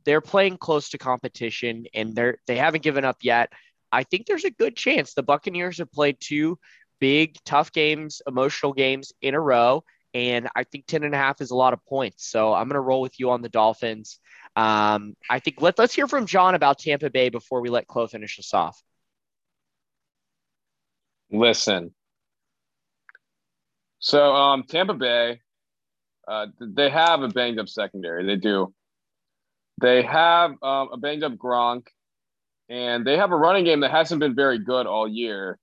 they're 0.04 0.22
playing 0.22 0.58
close 0.58 0.90
to 0.90 0.98
competition 0.98 1.86
and 1.94 2.14
they're 2.14 2.40
they 2.46 2.58
haven't 2.58 2.84
given 2.84 3.06
up 3.06 3.20
yet. 3.22 3.54
I 3.90 4.04
think 4.04 4.26
there's 4.26 4.44
a 4.44 4.52
good 4.52 4.76
chance 4.76 5.14
the 5.14 5.24
Buccaneers 5.24 5.78
have 5.78 5.94
played 5.94 6.18
two 6.20 6.60
big, 7.00 7.38
tough 7.46 7.72
games, 7.72 8.22
emotional 8.28 8.74
games 8.74 9.14
in 9.22 9.34
a 9.34 9.40
row 9.40 9.86
and 10.14 10.50
I 10.56 10.64
think 10.64 10.86
10 10.88 11.04
and 11.04 11.14
a 11.14 11.18
half 11.18 11.42
is 11.42 11.52
a 11.52 11.56
lot 11.56 11.74
of 11.74 11.86
points. 11.86 12.30
So 12.30 12.54
I'm 12.54 12.68
going 12.68 12.76
to 12.76 12.82
roll 12.82 13.02
with 13.02 13.20
you 13.20 13.30
on 13.32 13.42
the 13.42 13.50
Dolphins. 13.50 14.20
Um, 14.56 15.16
I 15.30 15.40
think 15.40 15.62
let, 15.62 15.78
let's 15.78 15.94
hear 15.94 16.08
from 16.08 16.26
John 16.26 16.56
about 16.56 16.80
Tampa 16.80 17.10
Bay 17.10 17.30
before 17.30 17.62
we 17.62 17.70
let 17.70 17.88
Chloe 17.88 18.08
finish 18.08 18.40
us 18.40 18.54
off. 18.54 18.82
Listen. 21.32 21.94
So 24.00 24.34
um, 24.34 24.64
Tampa 24.64 24.94
Bay, 24.94 25.42
uh, 26.28 26.48
they 26.60 26.90
have 26.90 27.22
a 27.22 27.28
banged 27.28 27.60
up 27.60 27.70
secondary. 27.70 28.26
They 28.26 28.38
do. 28.38 28.74
They 29.80 30.02
have 30.04 30.52
um, 30.62 30.90
a 30.92 30.98
banged 30.98 31.24
up 31.24 31.34
Gronk, 31.34 31.88
and 32.68 33.06
they 33.06 33.18
have 33.18 33.32
a 33.32 33.38
running 33.38 33.66
game 33.66 33.82
that 33.82 33.92
hasn't 33.92 34.20
been 34.20 34.36
very 34.36 34.60
good 34.60 34.88
all 34.88 35.08
year. 35.08 35.58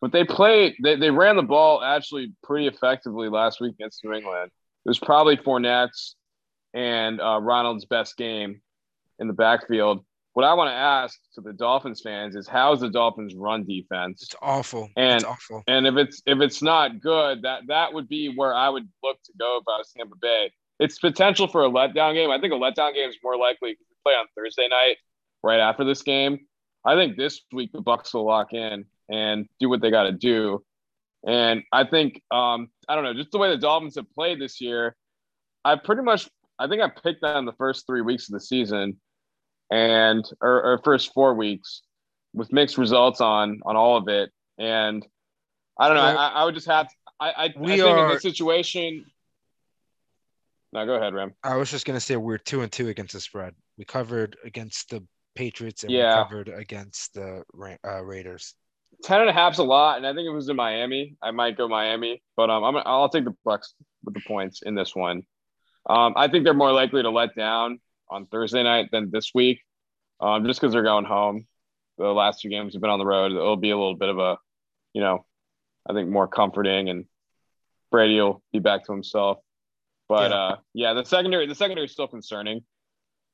But 0.00 0.12
they 0.12 0.24
played, 0.24 0.76
they, 0.82 0.96
they 0.96 1.10
ran 1.10 1.36
the 1.36 1.42
ball 1.42 1.82
actually 1.82 2.32
pretty 2.42 2.66
effectively 2.66 3.28
last 3.28 3.60
week 3.60 3.74
against 3.74 4.02
New 4.04 4.14
England. 4.14 4.50
It 4.84 4.88
was 4.88 4.98
probably 4.98 5.36
Fournette's 5.36 6.16
and 6.72 7.20
uh, 7.20 7.38
Ronald's 7.40 7.84
best 7.84 8.16
game 8.16 8.62
in 9.18 9.28
the 9.28 9.34
backfield. 9.34 10.04
What 10.32 10.44
I 10.44 10.54
want 10.54 10.68
to 10.68 10.74
ask 10.74 11.18
to 11.34 11.40
the 11.40 11.52
Dolphins 11.52 12.00
fans 12.00 12.36
is 12.36 12.46
how's 12.48 12.80
the 12.80 12.88
Dolphins 12.88 13.34
run 13.34 13.64
defense? 13.66 14.22
It's 14.22 14.36
awful. 14.40 14.88
And 14.96 15.16
it's 15.16 15.24
awful. 15.24 15.62
And 15.66 15.86
if 15.86 15.96
it's 15.96 16.22
if 16.24 16.40
it's 16.40 16.62
not 16.62 17.00
good, 17.00 17.42
that 17.42 17.62
that 17.66 17.92
would 17.92 18.08
be 18.08 18.32
where 18.34 18.54
I 18.54 18.68
would 18.68 18.88
look 19.02 19.18
to 19.24 19.32
go 19.38 19.58
if 19.60 19.64
I 19.68 19.78
was 19.78 19.92
Tampa 19.94 20.14
Bay. 20.22 20.52
It's 20.78 20.98
potential 20.98 21.48
for 21.48 21.64
a 21.64 21.68
letdown 21.68 22.14
game. 22.14 22.30
I 22.30 22.40
think 22.40 22.52
a 22.54 22.56
letdown 22.56 22.94
game 22.94 23.10
is 23.10 23.16
more 23.22 23.36
likely 23.36 23.74
to 23.74 23.80
play 24.04 24.14
on 24.14 24.26
Thursday 24.36 24.68
night, 24.68 24.96
right 25.42 25.60
after 25.60 25.84
this 25.84 26.02
game. 26.02 26.38
I 26.84 26.94
think 26.94 27.16
this 27.16 27.42
week 27.52 27.72
the 27.72 27.82
Bucks 27.82 28.14
will 28.14 28.24
lock 28.24 28.54
in 28.54 28.86
and 29.10 29.48
do 29.58 29.68
what 29.68 29.80
they 29.80 29.90
got 29.90 30.04
to 30.04 30.12
do. 30.12 30.62
And 31.26 31.62
I 31.72 31.84
think 31.84 32.22
um, 32.30 32.68
I 32.88 32.94
don't 32.94 33.04
know, 33.04 33.14
just 33.14 33.30
the 33.30 33.38
way 33.38 33.50
the 33.50 33.58
Dolphins 33.58 33.96
have 33.96 34.10
played 34.12 34.40
this 34.40 34.60
year, 34.60 34.96
I 35.64 35.76
pretty 35.76 36.02
much 36.02 36.28
I 36.58 36.68
think 36.68 36.80
I 36.80 36.88
picked 36.88 37.20
them 37.20 37.44
the 37.44 37.52
first 37.52 37.86
three 37.86 38.00
weeks 38.00 38.28
of 38.28 38.34
the 38.34 38.40
season, 38.40 38.98
and 39.70 40.24
or, 40.40 40.62
or 40.62 40.80
first 40.82 41.12
four 41.12 41.34
weeks 41.34 41.82
with 42.32 42.52
mixed 42.52 42.78
results 42.78 43.20
on 43.20 43.60
on 43.66 43.76
all 43.76 43.96
of 43.96 44.08
it. 44.08 44.30
And 44.58 45.06
I 45.78 45.88
don't 45.88 45.96
know, 45.96 46.02
I, 46.02 46.28
I 46.28 46.44
would 46.44 46.54
just 46.54 46.66
have 46.66 46.88
to, 46.88 46.94
I 47.18 47.30
I, 47.30 47.54
we 47.56 47.72
I 47.72 47.76
think 47.76 47.88
are, 47.88 48.06
in 48.06 48.12
this 48.12 48.22
situation. 48.22 49.04
No, 50.72 50.86
go 50.86 50.94
ahead, 50.94 51.12
Ram. 51.12 51.34
I 51.42 51.56
was 51.56 51.70
just 51.70 51.84
gonna 51.84 52.00
say 52.00 52.16
we're 52.16 52.38
two 52.38 52.62
and 52.62 52.72
two 52.72 52.88
against 52.88 53.12
the 53.12 53.20
spread. 53.20 53.54
We 53.76 53.84
covered 53.84 54.36
against 54.44 54.90
the 54.90 55.04
Patriots 55.34 55.84
and 55.84 55.92
yeah. 55.92 56.18
we 56.18 56.24
covered 56.24 56.48
against 56.48 57.14
the 57.14 57.44
uh, 57.84 58.02
Raiders. 58.02 58.54
10 59.02 59.20
and 59.20 59.30
a 59.30 59.32
half's 59.32 59.58
a 59.58 59.64
lot, 59.64 59.96
and 59.96 60.06
I 60.06 60.10
think 60.10 60.26
if 60.26 60.32
it 60.32 60.34
was 60.34 60.48
in 60.48 60.56
Miami, 60.56 61.16
I 61.22 61.30
might 61.30 61.56
go 61.56 61.68
Miami. 61.68 62.22
But 62.36 62.50
um, 62.50 62.64
I'm 62.64 62.82
I'll 62.84 63.08
take 63.08 63.24
the 63.24 63.34
Bucks 63.44 63.74
with 64.04 64.14
the 64.14 64.20
points 64.26 64.62
in 64.62 64.74
this 64.74 64.94
one. 64.94 65.22
Um, 65.88 66.14
I 66.16 66.28
think 66.28 66.44
they're 66.44 66.54
more 66.54 66.72
likely 66.72 67.02
to 67.02 67.10
let 67.10 67.34
down 67.34 67.80
on 68.10 68.26
Thursday 68.26 68.62
night 68.62 68.90
than 68.90 69.10
this 69.10 69.30
week, 69.34 69.60
um, 70.20 70.44
just 70.44 70.60
because 70.60 70.72
they're 70.72 70.82
going 70.82 71.04
home. 71.04 71.46
The 71.98 72.06
last 72.06 72.40
two 72.40 72.48
games 72.48 72.74
have 72.74 72.82
been 72.82 72.90
on 72.90 72.98
the 72.98 73.06
road. 73.06 73.32
It'll 73.32 73.56
be 73.56 73.70
a 73.70 73.76
little 73.76 73.96
bit 73.96 74.08
of 74.08 74.18
a, 74.18 74.38
you 74.92 75.00
know, 75.00 75.24
I 75.88 75.92
think 75.92 76.08
more 76.08 76.28
comforting, 76.28 76.88
and 76.88 77.04
Brady 77.90 78.20
will 78.20 78.42
be 78.52 78.58
back 78.58 78.84
to 78.86 78.92
himself. 78.92 79.38
But 80.08 80.30
yeah. 80.30 80.36
uh, 80.36 80.56
yeah, 80.74 80.92
the 80.94 81.04
secondary, 81.04 81.46
the 81.46 81.54
secondary 81.54 81.86
is 81.86 81.92
still 81.92 82.08
concerning. 82.08 82.64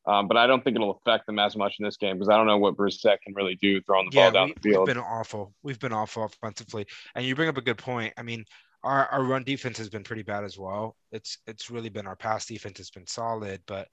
Um, 0.07 0.29
but 0.29 0.37
I 0.37 0.47
don't 0.47 0.63
think 0.63 0.77
it'll 0.77 1.01
affect 1.05 1.27
them 1.27 1.39
as 1.39 1.57
much 1.57 1.77
in 1.79 1.85
this 1.85 1.97
game 1.97 2.17
because 2.17 2.29
I 2.29 2.37
don't 2.37 2.47
know 2.47 2.59
what 2.59 2.77
Brissett 2.77 3.21
can 3.23 3.35
really 3.35 3.57
do 3.57 3.81
throwing 3.83 4.09
the 4.09 4.17
yeah, 4.17 4.25
ball 4.27 4.33
down 4.33 4.49
we, 4.49 4.55
the 4.55 4.61
field. 4.61 4.87
We've 4.87 4.95
been 4.95 5.03
awful. 5.03 5.55
We've 5.63 5.81
been 5.81 5.93
awful 5.93 6.25
offensively, 6.25 6.87
and 7.15 7.25
you 7.25 7.35
bring 7.35 7.49
up 7.49 7.57
a 7.57 7.63
good 7.63 7.79
point. 7.79 8.15
I 8.17 8.23
mean, 8.23 8.45
our, 8.85 9.07
our 9.07 9.25
run 9.25 9.43
defense 9.43 9.79
has 9.79 9.89
been 9.89 10.05
pretty 10.05 10.23
bad 10.23 10.45
as 10.45 10.57
well. 10.57 10.97
It's 11.11 11.39
it's 11.47 11.71
really 11.71 11.89
been 11.89 12.07
our 12.07 12.17
pass 12.17 12.47
defense 12.47 12.79
has 12.79 12.91
been 12.91 13.07
solid, 13.07 13.61
but 13.67 13.89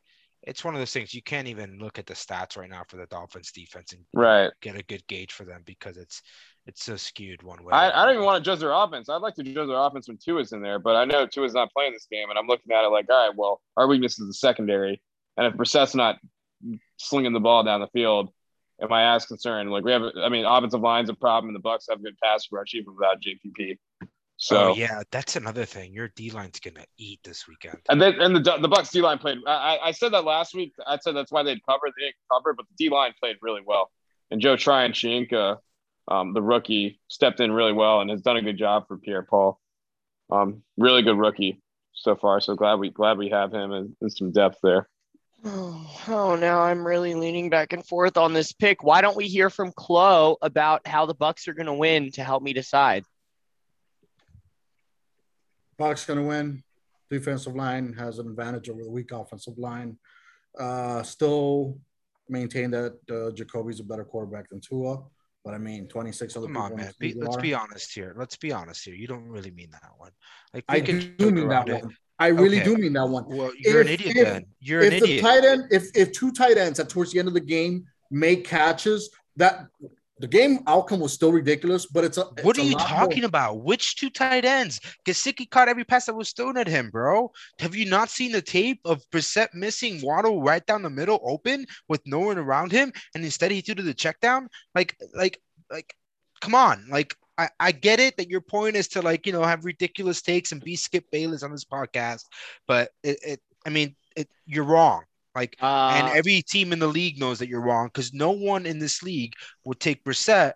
it's 0.45 0.63
one 0.63 0.75
of 0.75 0.81
those 0.81 0.91
things 0.91 1.13
you 1.13 1.23
can't 1.23 1.47
even 1.47 1.79
look 1.79 1.97
at 1.97 2.05
the 2.05 2.13
stats 2.13 2.57
right 2.57 2.69
now 2.69 2.83
for 2.87 2.97
the 2.97 3.05
Dolphins 3.05 3.51
defense 3.51 3.93
and 3.93 4.01
right. 4.13 4.51
get 4.61 4.77
a 4.77 4.83
good 4.83 5.05
gauge 5.07 5.31
for 5.31 5.45
them 5.45 5.61
because 5.65 5.97
it's 5.97 6.21
it's 6.65 6.83
so 6.83 6.95
skewed 6.95 7.43
one 7.43 7.63
way. 7.63 7.71
I, 7.73 7.89
I 7.89 8.05
don't 8.05 8.15
even 8.15 8.25
want 8.25 8.43
to 8.43 8.49
judge 8.49 8.59
their 8.59 8.71
offense. 8.71 9.09
I'd 9.09 9.21
like 9.21 9.35
to 9.35 9.43
judge 9.43 9.67
their 9.67 9.77
offense 9.77 10.07
when 10.07 10.17
Tua's 10.17 10.51
in 10.51 10.61
there, 10.61 10.79
but 10.79 10.95
I 10.95 11.05
know 11.05 11.25
Tua's 11.25 11.53
not 11.53 11.71
playing 11.73 11.93
this 11.93 12.07
game, 12.11 12.29
and 12.29 12.37
I'm 12.37 12.47
looking 12.47 12.71
at 12.71 12.83
it 12.83 12.89
like, 12.89 13.09
all 13.09 13.27
right, 13.27 13.35
well, 13.35 13.61
our 13.77 13.87
weakness 13.87 14.19
is 14.19 14.27
the 14.27 14.33
secondary. 14.33 15.01
And 15.37 15.47
if 15.47 15.55
Brissett's 15.55 15.95
not 15.95 16.17
slinging 16.97 17.33
the 17.33 17.39
ball 17.39 17.63
down 17.63 17.81
the 17.81 17.87
field, 17.87 18.29
am 18.81 18.91
I 18.91 19.15
as 19.15 19.25
concerned? 19.25 19.71
Like 19.71 19.83
we 19.83 19.91
have, 19.91 20.03
I 20.17 20.29
mean, 20.29 20.45
offensive 20.45 20.81
line's 20.81 21.09
a 21.09 21.13
problem, 21.13 21.49
and 21.49 21.55
the 21.55 21.61
Bucks 21.61 21.87
have 21.89 22.03
good 22.03 22.17
pass 22.23 22.47
rush 22.51 22.73
even 22.73 22.95
without 22.95 23.21
JPP. 23.21 23.77
So 24.37 24.71
oh, 24.71 24.75
yeah, 24.75 25.03
that's 25.11 25.35
another 25.35 25.63
thing. 25.63 25.93
Your 25.93 26.09
D 26.15 26.31
line's 26.31 26.59
gonna 26.59 26.85
eat 26.97 27.19
this 27.23 27.47
weekend. 27.47 27.77
And 27.89 28.01
then 28.01 28.19
and 28.19 28.35
the 28.35 28.57
the 28.57 28.67
Bucks 28.67 28.89
D 28.89 29.01
line 29.01 29.17
played. 29.17 29.37
I, 29.47 29.79
I 29.81 29.91
said 29.91 30.11
that 30.13 30.25
last 30.25 30.53
week. 30.53 30.73
I 30.85 30.97
said 30.97 31.15
that's 31.15 31.31
why 31.31 31.43
they'd 31.43 31.63
cover. 31.65 31.85
They 31.85 32.05
didn't 32.05 32.15
cover, 32.31 32.53
but 32.53 32.65
the 32.67 32.75
D 32.77 32.93
line 32.93 33.13
played 33.19 33.37
really 33.41 33.61
well. 33.65 33.91
And 34.31 34.41
Joe 34.41 34.55
Tryon-Shoyinka, 34.55 35.57
um, 36.07 36.33
the 36.33 36.41
rookie, 36.41 36.99
stepped 37.07 37.39
in 37.39 37.51
really 37.51 37.73
well 37.73 38.01
and 38.01 38.09
has 38.09 38.21
done 38.21 38.37
a 38.37 38.41
good 38.41 38.57
job 38.57 38.87
for 38.87 38.97
Pierre 38.97 39.21
Paul. 39.21 39.59
Um, 40.31 40.63
really 40.77 41.03
good 41.03 41.17
rookie 41.17 41.61
so 41.93 42.15
far. 42.15 42.41
So 42.41 42.55
glad 42.55 42.75
we 42.75 42.89
glad 42.89 43.17
we 43.17 43.29
have 43.29 43.53
him 43.53 43.71
and, 43.71 43.95
and 44.01 44.11
some 44.11 44.31
depth 44.31 44.57
there. 44.63 44.89
Oh, 45.43 46.03
oh, 46.07 46.35
now 46.35 46.61
I'm 46.61 46.85
really 46.85 47.15
leaning 47.15 47.49
back 47.49 47.73
and 47.73 47.85
forth 47.85 48.17
on 48.17 48.33
this 48.33 48.53
pick. 48.53 48.83
Why 48.83 49.01
don't 49.01 49.17
we 49.17 49.27
hear 49.27 49.49
from 49.49 49.71
Chloe 49.71 50.35
about 50.41 50.87
how 50.87 51.05
the 51.05 51.13
Bucks 51.13 51.47
are 51.47 51.53
going 51.53 51.67
to 51.67 51.73
win 51.73 52.11
to 52.11 52.23
help 52.23 52.43
me 52.43 52.53
decide? 52.53 53.05
Bucks 55.77 56.05
going 56.05 56.19
to 56.19 56.25
win. 56.25 56.63
Defensive 57.09 57.55
line 57.55 57.93
has 57.93 58.19
an 58.19 58.27
advantage 58.27 58.69
over 58.69 58.83
the 58.83 58.89
weak 58.89 59.11
offensive 59.11 59.57
line. 59.57 59.97
Uh, 60.57 61.03
still 61.03 61.77
maintain 62.29 62.71
that 62.71 62.97
uh, 63.11 63.31
Jacoby's 63.31 63.79
a 63.79 63.83
better 63.83 64.03
quarterback 64.03 64.49
than 64.49 64.61
Tua. 64.61 65.03
But 65.43 65.53
I 65.53 65.57
mean, 65.57 65.87
26 65.87 66.37
other 66.37 66.45
Come 66.45 66.53
people. 66.53 66.65
on, 66.65 66.75
man. 66.77 66.93
Be, 66.99 67.13
let's 67.13 67.35
are. 67.35 67.41
be 67.41 67.53
honest 67.53 67.93
here. 67.93 68.15
Let's 68.17 68.37
be 68.37 68.53
honest 68.53 68.85
here. 68.85 68.95
You 68.95 69.07
don't 69.07 69.27
really 69.27 69.51
mean 69.51 69.71
that 69.71 69.91
one. 69.97 70.11
Like 70.53 70.63
I 70.69 70.79
can 70.79 70.99
do 70.99 71.25
joke 71.25 71.33
mean 71.33 71.47
that 71.49 71.67
around 71.67 71.69
it. 71.69 71.85
I 72.23 72.27
really 72.27 72.59
Okay. 72.61 72.65
do 72.69 72.77
mean 72.77 72.93
that 72.93 73.05
one. 73.07 73.25
Well, 73.27 73.51
you're 73.57 73.81
an 73.81 73.89
idiot 73.89 74.15
if- 74.17 74.23
then. 74.27 74.45
You're 74.61 74.81
an 74.81 74.93
if 74.93 74.99
the 75.03 75.09
idiot. 75.09 75.21
tight 75.25 75.43
end, 75.43 75.61
if 75.71 75.83
if 75.93 76.11
two 76.13 76.31
tight 76.31 76.57
ends 76.57 76.79
at 76.79 76.87
towards 76.89 77.11
the 77.11 77.19
end 77.19 77.27
of 77.27 77.33
the 77.33 77.41
game 77.55 77.85
make 78.09 78.45
catches, 78.45 79.09
that 79.35 79.67
the 80.19 80.27
game 80.27 80.59
outcome 80.67 81.01
was 81.01 81.11
still 81.11 81.33
ridiculous. 81.33 81.85
But 81.87 82.05
it's 82.05 82.17
a 82.17 82.25
What 82.43 82.57
are 82.57 82.61
you 82.61 82.77
talking 82.77 83.23
more- 83.23 83.27
about? 83.33 83.63
Which 83.63 83.97
two 83.97 84.09
tight 84.09 84.45
ends? 84.45 84.79
Gesicki 85.05 85.49
caught 85.49 85.67
every 85.67 85.83
pass 85.83 86.05
that 86.05 86.13
was 86.15 86.31
thrown 86.31 86.55
at 86.57 86.67
him, 86.67 86.89
bro. 86.91 87.31
Have 87.59 87.75
you 87.75 87.85
not 87.85 88.09
seen 88.09 88.31
the 88.31 88.41
tape 88.41 88.79
of 88.85 89.03
Brissett 89.11 89.53
missing 89.53 89.99
Waddle 90.01 90.41
right 90.41 90.65
down 90.65 90.81
the 90.83 90.89
middle, 90.89 91.19
open 91.23 91.65
with 91.89 92.01
no 92.05 92.19
one 92.19 92.37
around 92.37 92.71
him, 92.71 92.93
and 93.15 93.25
instead 93.25 93.51
he 93.51 93.59
threw 93.59 93.75
to 93.75 93.81
the 93.83 93.93
check 93.93 94.21
down? 94.21 94.47
Like, 94.73 94.95
like, 95.13 95.41
like, 95.69 95.93
come 96.39 96.55
on. 96.55 96.87
Like, 96.89 97.15
I, 97.37 97.49
I 97.59 97.71
get 97.71 97.99
it 97.99 98.17
that 98.17 98.29
your 98.29 98.41
point 98.41 98.75
is 98.75 98.87
to 98.89 99.01
like, 99.01 99.25
you 99.25 99.33
know, 99.33 99.43
have 99.43 99.65
ridiculous 99.65 100.21
takes 100.21 100.51
and 100.51 100.63
be 100.63 100.75
Skip 100.75 101.05
Bayless 101.11 101.41
on 101.43 101.51
this 101.51 101.65
podcast, 101.65 102.25
but 102.67 102.91
it, 103.03 103.17
it 103.25 103.41
I 103.65 103.69
mean, 103.69 103.95
it, 104.15 104.29
you're 104.45 104.63
wrong. 104.65 105.03
Like, 105.35 105.57
Uh, 105.59 105.93
and 105.95 106.15
every 106.17 106.43
team 106.43 106.73
in 106.73 106.79
the 106.79 106.87
league 106.87 107.19
knows 107.19 107.39
that 107.39 107.47
you're 107.49 107.61
wrong 107.61 107.87
because 107.87 108.13
no 108.13 108.29
one 108.31 108.67
in 108.67 108.77
this 108.77 109.01
league 109.01 109.33
would 109.65 109.79
take 109.79 110.03
Brissett 110.03 110.53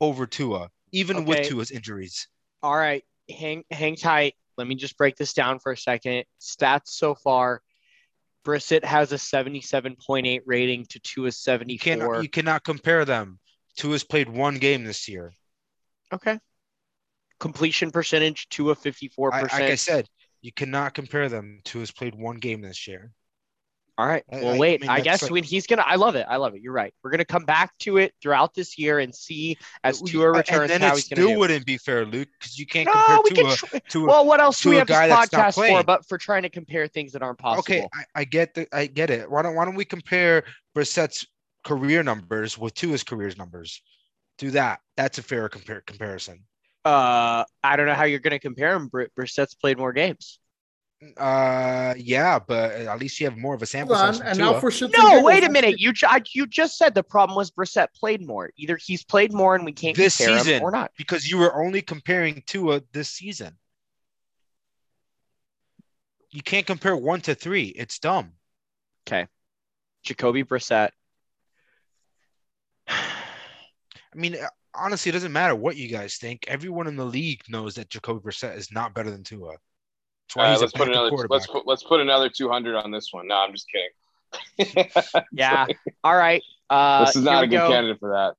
over 0.00 0.24
Tua, 0.26 0.70
even 0.92 1.24
with 1.24 1.38
Okay. 1.38 1.48
Tua's 1.48 1.72
injuries. 1.72 2.28
all 2.62 2.76
right, 2.76 3.04
hang 3.28 3.64
hang 3.72 3.96
tight. 3.96 4.34
Let 4.56 4.68
me 4.68 4.76
just 4.76 4.96
break 4.96 5.16
this 5.16 5.32
down 5.32 5.58
for 5.58 5.72
a 5.72 5.76
second. 5.76 6.24
Stats 6.40 6.90
so 6.90 7.14
far. 7.16 7.60
Brissett 8.44 8.84
has 8.84 9.12
a 9.12 9.16
77.8 9.16 10.40
rating 10.46 10.86
to 10.86 11.00
Tua's 11.00 11.34
You 11.36 11.76
74. 11.78 11.78
cannot 11.78 12.22
you 12.22 12.28
cannot 12.28 12.62
compare 12.64 13.04
them. 13.04 13.38
Tua's 13.76 14.04
played 14.04 14.28
one 14.28 14.58
game 14.58 14.84
this 14.84 15.08
year. 15.08 15.32
Okay. 16.12 16.38
Completion 17.38 17.90
percentage, 17.90 18.48
to 18.50 18.70
a 18.70 18.76
54%. 18.76 19.32
I, 19.32 19.40
like 19.42 19.52
I 19.52 19.74
said, 19.74 20.08
you 20.42 20.52
cannot 20.52 20.94
compare 20.94 21.28
them. 21.28 21.60
to 21.64 21.72
Tua's 21.72 21.90
played 21.90 22.14
one 22.14 22.36
game 22.36 22.60
this 22.60 22.86
year. 22.86 23.12
All 23.98 24.06
right. 24.06 24.22
Well, 24.28 24.54
I 24.54 24.58
wait. 24.58 24.80
mean, 24.80 24.88
I, 24.88 25.00
guess 25.00 25.22
like- 25.22 25.30
when 25.30 25.44
he's 25.44 25.66
gonna, 25.66 25.82
I 25.86 25.96
love 25.96 26.14
it. 26.14 26.24
I 26.26 26.36
love 26.36 26.54
it. 26.54 26.62
You're 26.62 26.72
right. 26.72 26.94
We're 27.02 27.10
gonna 27.10 27.24
come 27.26 27.44
back 27.44 27.76
to 27.80 27.98
it 27.98 28.14
throughout 28.22 28.54
this 28.54 28.78
year 28.78 28.98
and 28.98 29.14
see 29.14 29.58
as 29.84 30.00
We- 30.00 30.10
Tua 30.10 30.30
returns 30.32 30.62
and 30.62 30.70
then 30.70 30.80
how 30.80 30.92
it 30.92 30.96
he's 30.96 31.08
gonna 31.08 31.20
still 31.22 31.34
do. 31.34 31.38
wouldn't 31.38 31.66
be 31.66 31.76
fair, 31.76 32.06
Luke, 32.06 32.28
because 32.38 32.58
you 32.58 32.64
can't 32.66 32.86
No, 32.86 32.92
compare 32.92 33.18
we 33.24 33.30
Tua 33.30 33.56
can. 33.56 33.56
Tr- 33.56 33.88
to 33.90 34.04
a 34.04 34.06
well, 34.06 34.24
what 34.26 34.40
else 34.40 34.60
do 34.62 34.70
we 34.70 34.76
have 34.76 34.86
this 34.86 34.96
guy 34.96 35.08
that's 35.08 35.32
not 35.32 35.52
podcast 35.52 35.68
for? 35.68 35.84
But 35.84 36.08
for 36.08 36.16
trying 36.16 36.42
to 36.44 36.48
compare 36.48 36.88
things 36.88 37.12
that 37.12 37.22
aren't 37.22 37.38
possible. 37.38 37.60
Okay, 37.60 37.86
I, 37.94 38.20
I 38.20 38.24
get 38.24 38.54
the 38.54 38.66
I 38.74 38.86
get 38.86 39.10
it. 39.10 39.30
Why 39.30 39.42
don't 39.42 39.54
why 39.54 39.66
don't 39.66 39.74
we 39.74 39.84
compare 39.84 40.44
Brissett's 40.74 41.26
career 41.62 42.02
numbers 42.02 42.56
with 42.56 42.72
Tua's 42.72 43.02
career 43.02 43.30
numbers? 43.36 43.82
Do 44.40 44.50
that. 44.52 44.80
That's 44.96 45.18
a 45.18 45.22
fair 45.22 45.48
compare 45.50 45.82
comparison. 45.82 46.44
Uh, 46.82 47.44
I 47.62 47.76
don't 47.76 47.84
know 47.84 47.92
how 47.94 48.04
you're 48.04 48.20
gonna 48.20 48.38
compare 48.38 48.74
him. 48.74 48.88
Br- 48.88 49.04
Brissett's 49.14 49.54
played 49.54 49.76
more 49.76 49.92
games. 49.92 50.38
Uh, 51.18 51.94
yeah, 51.98 52.38
but 52.38 52.72
at 52.72 52.98
least 52.98 53.20
you 53.20 53.26
have 53.28 53.36
more 53.36 53.54
of 53.54 53.60
a 53.62 53.66
sample 53.66 53.94
Hold 53.96 54.14
size. 54.14 54.20
on, 54.20 54.24
than 54.24 54.30
and 54.30 54.38
now 54.38 54.58
for 54.60 54.70
shits 54.70 54.92
No, 54.96 55.22
wait 55.22 55.44
a 55.44 55.50
minute. 55.50 55.78
You 55.78 55.92
ju- 55.92 56.06
I, 56.08 56.22
you 56.32 56.46
just 56.46 56.78
said 56.78 56.94
the 56.94 57.02
problem 57.02 57.36
was 57.36 57.50
Brissett 57.50 57.88
played 57.94 58.26
more. 58.26 58.50
Either 58.56 58.76
he's 58.78 59.04
played 59.04 59.32
more 59.32 59.54
and 59.54 59.64
we 59.64 59.72
can't 59.72 59.94
this 59.96 60.16
compare 60.16 60.36
him 60.38 60.42
season 60.44 60.62
or 60.62 60.70
not. 60.70 60.90
because 60.96 61.30
you 61.30 61.36
were 61.38 61.54
only 61.62 61.82
comparing 61.82 62.42
Tua 62.46 62.80
this 62.92 63.08
season. 63.10 63.56
You 66.30 66.42
can't 66.42 66.66
compare 66.66 66.96
one 66.96 67.20
to 67.22 67.34
three. 67.34 67.64
It's 67.64 67.98
dumb. 67.98 68.32
Okay. 69.06 69.26
Jacoby 70.02 70.44
Brissett. 70.44 70.90
I 72.88 73.02
mean, 74.16 74.36
uh, 74.36 74.48
honestly, 74.74 75.10
it 75.10 75.12
doesn't 75.12 75.32
matter 75.32 75.54
what 75.54 75.76
you 75.76 75.88
guys 75.88 76.16
think. 76.16 76.44
Everyone 76.48 76.86
in 76.86 76.96
the 76.96 77.04
league 77.04 77.42
knows 77.48 77.74
that 77.74 77.88
Jacoby 77.88 78.20
Brissett 78.20 78.56
is 78.56 78.72
not 78.72 78.94
better 78.94 79.10
than 79.10 79.22
Tua. 79.22 79.52
That's 79.52 80.36
why 80.36 80.42
All 80.42 80.48
right, 80.48 80.52
he's 80.52 80.60
let's 80.60 80.72
a 80.74 80.76
put 80.76 80.84
backup 80.86 80.94
another 80.94 81.10
quarterback. 81.10 81.30
let's 81.30 81.46
put 81.46 81.66
let's 81.66 81.82
put 81.82 82.00
another 82.00 82.28
200 82.28 82.76
on 82.76 82.90
this 82.90 83.08
one. 83.12 83.28
No, 83.28 83.36
I'm 83.36 83.52
just 83.52 83.66
kidding. 83.70 83.90
Yeah. 85.32 85.66
All 86.04 86.16
right. 86.16 86.42
Uh, 86.68 87.04
this 87.06 87.16
is 87.16 87.24
not 87.24 87.44
a 87.44 87.46
good 87.48 87.56
go. 87.56 87.68
candidate 87.68 87.98
for 87.98 88.10
that. 88.10 88.34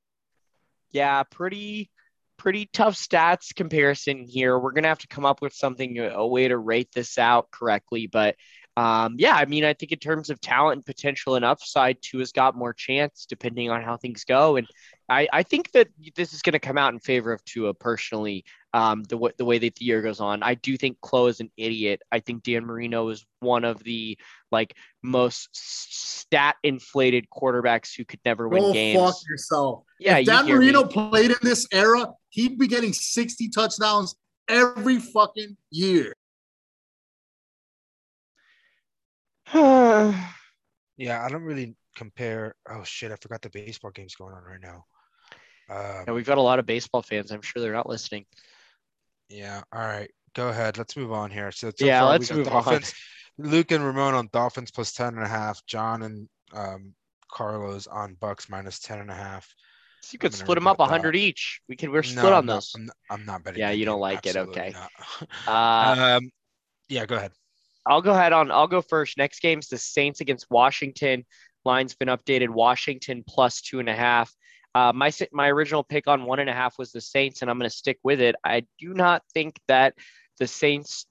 Yeah, 0.90 1.22
pretty 1.24 1.90
pretty 2.38 2.68
tough 2.72 2.94
stats 2.94 3.54
comparison 3.54 4.24
here. 4.26 4.58
We're 4.58 4.72
gonna 4.72 4.88
have 4.88 4.98
to 5.00 5.08
come 5.08 5.24
up 5.24 5.42
with 5.42 5.52
something 5.52 5.98
a 5.98 6.26
way 6.26 6.48
to 6.48 6.56
rate 6.56 6.88
this 6.94 7.18
out 7.18 7.50
correctly. 7.50 8.06
But 8.06 8.36
um, 8.76 9.16
yeah, 9.18 9.34
I 9.34 9.44
mean, 9.44 9.64
I 9.64 9.74
think 9.74 9.92
in 9.92 9.98
terms 9.98 10.30
of 10.30 10.40
talent 10.40 10.76
and 10.76 10.86
potential 10.86 11.34
and 11.34 11.44
upside, 11.44 12.00
Tua's 12.00 12.32
got 12.32 12.56
more 12.56 12.72
chance 12.72 13.26
depending 13.28 13.70
on 13.70 13.82
how 13.82 13.98
things 13.98 14.24
go. 14.24 14.56
And 14.56 14.66
I, 15.08 15.28
I 15.30 15.42
think 15.42 15.72
that 15.72 15.88
this 16.16 16.32
is 16.32 16.40
going 16.40 16.54
to 16.54 16.58
come 16.58 16.78
out 16.78 16.94
in 16.94 16.98
favor 16.98 17.32
of 17.32 17.44
Tua 17.44 17.74
personally. 17.74 18.44
Um, 18.74 19.02
the 19.02 19.18
way 19.18 19.32
the 19.36 19.44
way 19.44 19.58
that 19.58 19.74
the 19.74 19.84
year 19.84 20.00
goes 20.00 20.20
on, 20.20 20.42
I 20.42 20.54
do 20.54 20.78
think 20.78 20.98
Chloe 21.02 21.28
is 21.28 21.40
an 21.40 21.50
idiot. 21.58 22.00
I 22.10 22.20
think 22.20 22.42
Dan 22.42 22.64
Marino 22.64 23.10
is 23.10 23.26
one 23.40 23.64
of 23.64 23.84
the 23.84 24.16
like 24.50 24.74
most 25.02 25.50
stat 25.52 26.56
inflated 26.62 27.26
quarterbacks 27.28 27.94
who 27.94 28.06
could 28.06 28.20
never 28.24 28.48
win 28.48 28.62
Go 28.62 28.72
games. 28.72 28.98
fuck 28.98 29.16
yourself. 29.28 29.84
Yeah, 30.00 30.16
if 30.16 30.26
Dan 30.26 30.46
hear 30.46 30.58
me. 30.58 30.72
Marino 30.72 30.84
played 30.84 31.32
in 31.32 31.36
this 31.42 31.66
era, 31.70 32.06
he'd 32.30 32.58
be 32.58 32.66
getting 32.66 32.94
60 32.94 33.50
touchdowns 33.50 34.14
every 34.48 34.98
fucking 34.98 35.58
year. 35.70 36.14
Yeah, 40.96 41.24
I 41.24 41.28
don't 41.28 41.42
really 41.42 41.74
compare. 41.96 42.54
Oh 42.68 42.84
shit, 42.84 43.12
I 43.12 43.16
forgot 43.16 43.42
the 43.42 43.50
baseball 43.50 43.90
game's 43.90 44.14
going 44.14 44.34
on 44.34 44.42
right 44.44 44.60
now. 44.60 44.84
Um, 45.70 46.04
And 46.06 46.16
we've 46.16 46.26
got 46.26 46.38
a 46.38 46.42
lot 46.42 46.58
of 46.58 46.66
baseball 46.66 47.02
fans. 47.02 47.30
I'm 47.30 47.42
sure 47.42 47.62
they're 47.62 47.72
not 47.72 47.88
listening. 47.88 48.26
yeah, 49.28 49.62
all 49.72 49.80
right, 49.80 50.10
go 50.34 50.48
ahead. 50.48 50.78
Let's 50.78 50.96
move 50.96 51.12
on 51.12 51.30
here. 51.30 51.50
So, 51.50 51.70
so 51.74 51.86
Yeah, 51.86 52.02
far 52.02 52.10
let's 52.10 52.30
got 52.30 52.38
move 52.38 52.48
on. 52.52 52.80
Luke 53.38 53.70
and 53.70 53.84
Ramon 53.84 54.14
on 54.14 54.28
Dolphins 54.32 54.70
plus 54.70 54.92
10 54.92 55.14
and 55.14 55.24
a 55.24 55.28
half. 55.28 55.64
John 55.66 56.02
and 56.02 56.28
um, 56.52 56.94
Carlos 57.30 57.86
on 57.86 58.14
Bucks 58.20 58.48
minus 58.50 58.78
10 58.78 59.00
and 59.00 59.10
a 59.10 59.14
half. 59.14 59.48
So 60.02 60.10
you 60.14 60.18
could 60.18 60.34
split 60.34 60.56
them 60.56 60.66
up 60.66 60.78
regret 60.78 60.84
that. 60.84 60.90
100 60.90 61.16
each. 61.16 61.60
We 61.68 61.76
could 61.76 61.90
we're 61.90 62.02
split 62.02 62.32
No, 62.32 62.34
on 62.34 62.46
those. 62.46 62.74
I'm 62.74 62.86
not, 62.86 62.96
I'm 63.10 63.24
not 63.24 63.44
betting. 63.44 63.60
Yeah, 63.60 63.70
you 63.70 63.84
don't 63.86 64.00
game. 64.00 64.00
like 64.00 64.26
it, 64.26 64.36
okay. 64.36 64.74
Uh, 65.46 65.94
um, 66.18 66.30
yeah, 66.88 67.06
go 67.06 67.16
ahead. 67.16 67.32
I'll 67.86 68.02
go 68.02 68.12
ahead 68.12 68.32
on. 68.32 68.50
I'll 68.50 68.68
go 68.68 68.82
first. 68.82 69.18
Next 69.18 69.40
game's 69.40 69.68
the 69.68 69.78
Saints 69.78 70.20
against 70.20 70.50
Washington. 70.50 71.24
Line's 71.64 71.94
been 71.94 72.08
updated. 72.08 72.50
Washington 72.50 73.24
plus 73.26 73.60
two 73.60 73.80
and 73.80 73.88
a 73.88 73.94
half. 73.94 74.32
Uh, 74.74 74.92
my 74.94 75.12
my 75.32 75.48
original 75.48 75.84
pick 75.84 76.08
on 76.08 76.24
one 76.24 76.38
and 76.38 76.48
a 76.48 76.54
half 76.54 76.78
was 76.78 76.92
the 76.92 77.00
Saints, 77.00 77.42
and 77.42 77.50
I'm 77.50 77.58
going 77.58 77.68
to 77.68 77.76
stick 77.76 77.98
with 78.02 78.20
it. 78.20 78.36
I 78.44 78.64
do 78.78 78.94
not 78.94 79.22
think 79.34 79.60
that 79.68 79.94
the 80.38 80.46
Saints 80.46 81.06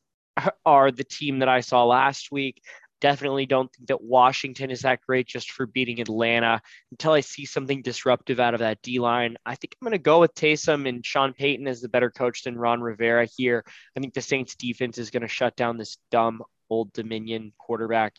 are 0.66 0.92
the 0.92 1.04
team 1.04 1.40
that 1.40 1.50
I 1.50 1.62
saw 1.62 1.86
last 1.86 2.32
week. 2.32 2.62
Definitely 3.02 3.48
don't 3.48 3.72
think 3.74 3.88
that 3.88 4.04
Washington 4.04 4.70
is 4.70 4.82
that 4.82 5.02
great 5.02 5.28
just 5.28 5.52
for 5.52 5.66
beating 5.66 6.00
Atlanta 6.00 6.62
until 6.92 7.14
I 7.14 7.22
see 7.22 7.46
something 7.46 7.82
disruptive 7.82 8.40
out 8.40 8.54
of 8.54 8.60
that 8.60 8.82
D 8.84 9.00
line. 9.00 9.38
I 9.44 9.56
think 9.56 9.76
I'm 9.76 9.86
going 9.86 9.94
to 9.94 9.98
go 9.98 10.20
with 10.20 10.36
Taysom 10.36 10.88
and 10.88 11.04
Sean 11.04 11.34
Payton 11.34 11.68
as 11.68 11.82
the 11.82 11.90
better 11.90 12.12
coach 12.12 12.44
than 12.44 12.58
Ron 12.58 12.80
Rivera 12.82 13.28
here. 13.38 13.64
I 13.98 14.00
think 14.00 14.14
the 14.14 14.22
Saints 14.22 14.56
defense 14.56 15.00
is 15.00 15.10
going 15.10 15.22
to 15.22 15.28
shut 15.28 15.56
down 15.56 15.78
this 15.78 15.98
dumb 16.12 16.44
old 16.72 16.92
Dominion 16.94 17.54
quarterback 17.60 18.16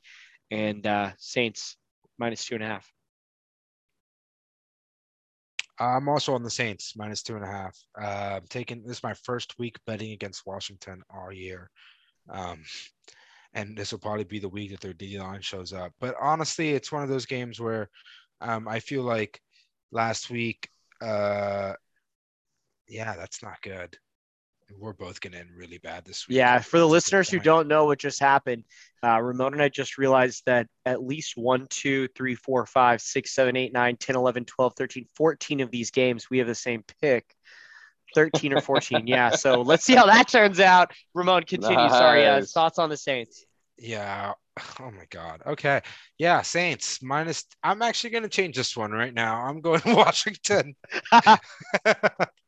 and 0.50 0.86
uh, 0.86 1.10
Saints 1.18 1.76
minus 2.18 2.44
two 2.44 2.54
and 2.54 2.62
a 2.62 2.68
half. 2.68 2.88
I'm 5.80 6.08
also 6.08 6.34
on 6.34 6.42
the 6.42 6.50
Saints 6.50 6.94
minus 6.96 7.22
two 7.22 7.34
and 7.34 7.44
a 7.44 7.48
half. 7.48 7.76
Uh, 8.00 8.40
taking 8.48 8.82
this 8.82 8.98
is 8.98 9.02
my 9.02 9.14
first 9.14 9.58
week 9.58 9.78
betting 9.86 10.12
against 10.12 10.46
Washington 10.46 11.02
all 11.10 11.32
year. 11.32 11.70
Um, 12.30 12.62
and 13.54 13.76
this 13.76 13.90
will 13.90 13.98
probably 13.98 14.24
be 14.24 14.38
the 14.38 14.48
week 14.48 14.70
that 14.70 14.80
their 14.80 14.92
D 14.92 15.18
line 15.18 15.40
shows 15.40 15.72
up. 15.72 15.92
But 15.98 16.14
honestly, 16.20 16.70
it's 16.70 16.92
one 16.92 17.02
of 17.02 17.08
those 17.08 17.26
games 17.26 17.58
where 17.58 17.88
um, 18.40 18.68
I 18.68 18.78
feel 18.80 19.02
like 19.02 19.40
last 19.90 20.30
week. 20.30 20.68
Uh, 21.00 21.72
yeah, 22.86 23.16
that's 23.16 23.42
not 23.42 23.60
good. 23.62 23.96
We're 24.78 24.92
both 24.92 25.20
going 25.20 25.32
to 25.32 25.38
end 25.38 25.50
really 25.56 25.78
bad 25.78 26.04
this 26.04 26.28
week. 26.28 26.36
Yeah, 26.36 26.58
for 26.60 26.78
the 26.78 26.84
That's 26.84 26.92
listeners 26.92 27.28
who 27.28 27.38
don't 27.38 27.68
know 27.68 27.86
what 27.86 27.98
just 27.98 28.20
happened, 28.20 28.64
uh, 29.04 29.20
Ramon 29.20 29.54
and 29.54 29.62
I 29.62 29.68
just 29.68 29.98
realized 29.98 30.42
that 30.46 30.66
at 30.86 31.02
least 31.02 31.36
1, 31.36 31.66
2, 31.70 32.08
3, 32.08 32.34
4, 32.34 32.66
5, 32.66 33.00
6, 33.00 33.34
7, 33.34 33.56
8, 33.56 33.72
9, 33.72 33.96
10, 33.96 34.16
11, 34.16 34.44
12, 34.44 34.74
13, 34.76 35.06
14 35.14 35.60
of 35.60 35.70
these 35.70 35.90
games, 35.90 36.30
we 36.30 36.38
have 36.38 36.46
the 36.46 36.54
same 36.54 36.84
pick. 37.00 37.34
13 38.14 38.52
or 38.52 38.60
14. 38.60 39.06
yeah. 39.06 39.30
So 39.30 39.62
let's 39.66 39.84
see 39.84 39.94
how 39.94 40.06
that 40.06 40.28
turns 40.28 40.60
out. 40.60 40.92
Ramon, 41.14 41.44
continue. 41.44 41.88
Sorry. 41.88 42.26
Uh, 42.26 42.40
Nice. 42.40 42.52
thoughts 42.52 42.78
on 42.78 42.90
the 42.90 42.96
Saints? 42.96 43.44
Yeah. 43.78 44.32
Oh 44.80 44.90
my 44.90 45.06
God. 45.10 45.42
Okay. 45.46 45.80
Yeah. 46.18 46.42
Saints 46.42 47.02
minus. 47.02 47.44
I'm 47.62 47.80
actually 47.82 48.10
going 48.10 48.22
to 48.22 48.28
change 48.28 48.56
this 48.56 48.76
one 48.76 48.90
right 48.90 49.14
now. 49.14 49.42
I'm 49.42 49.60
going 49.60 49.80
to 49.80 49.94
Washington. 49.94 50.74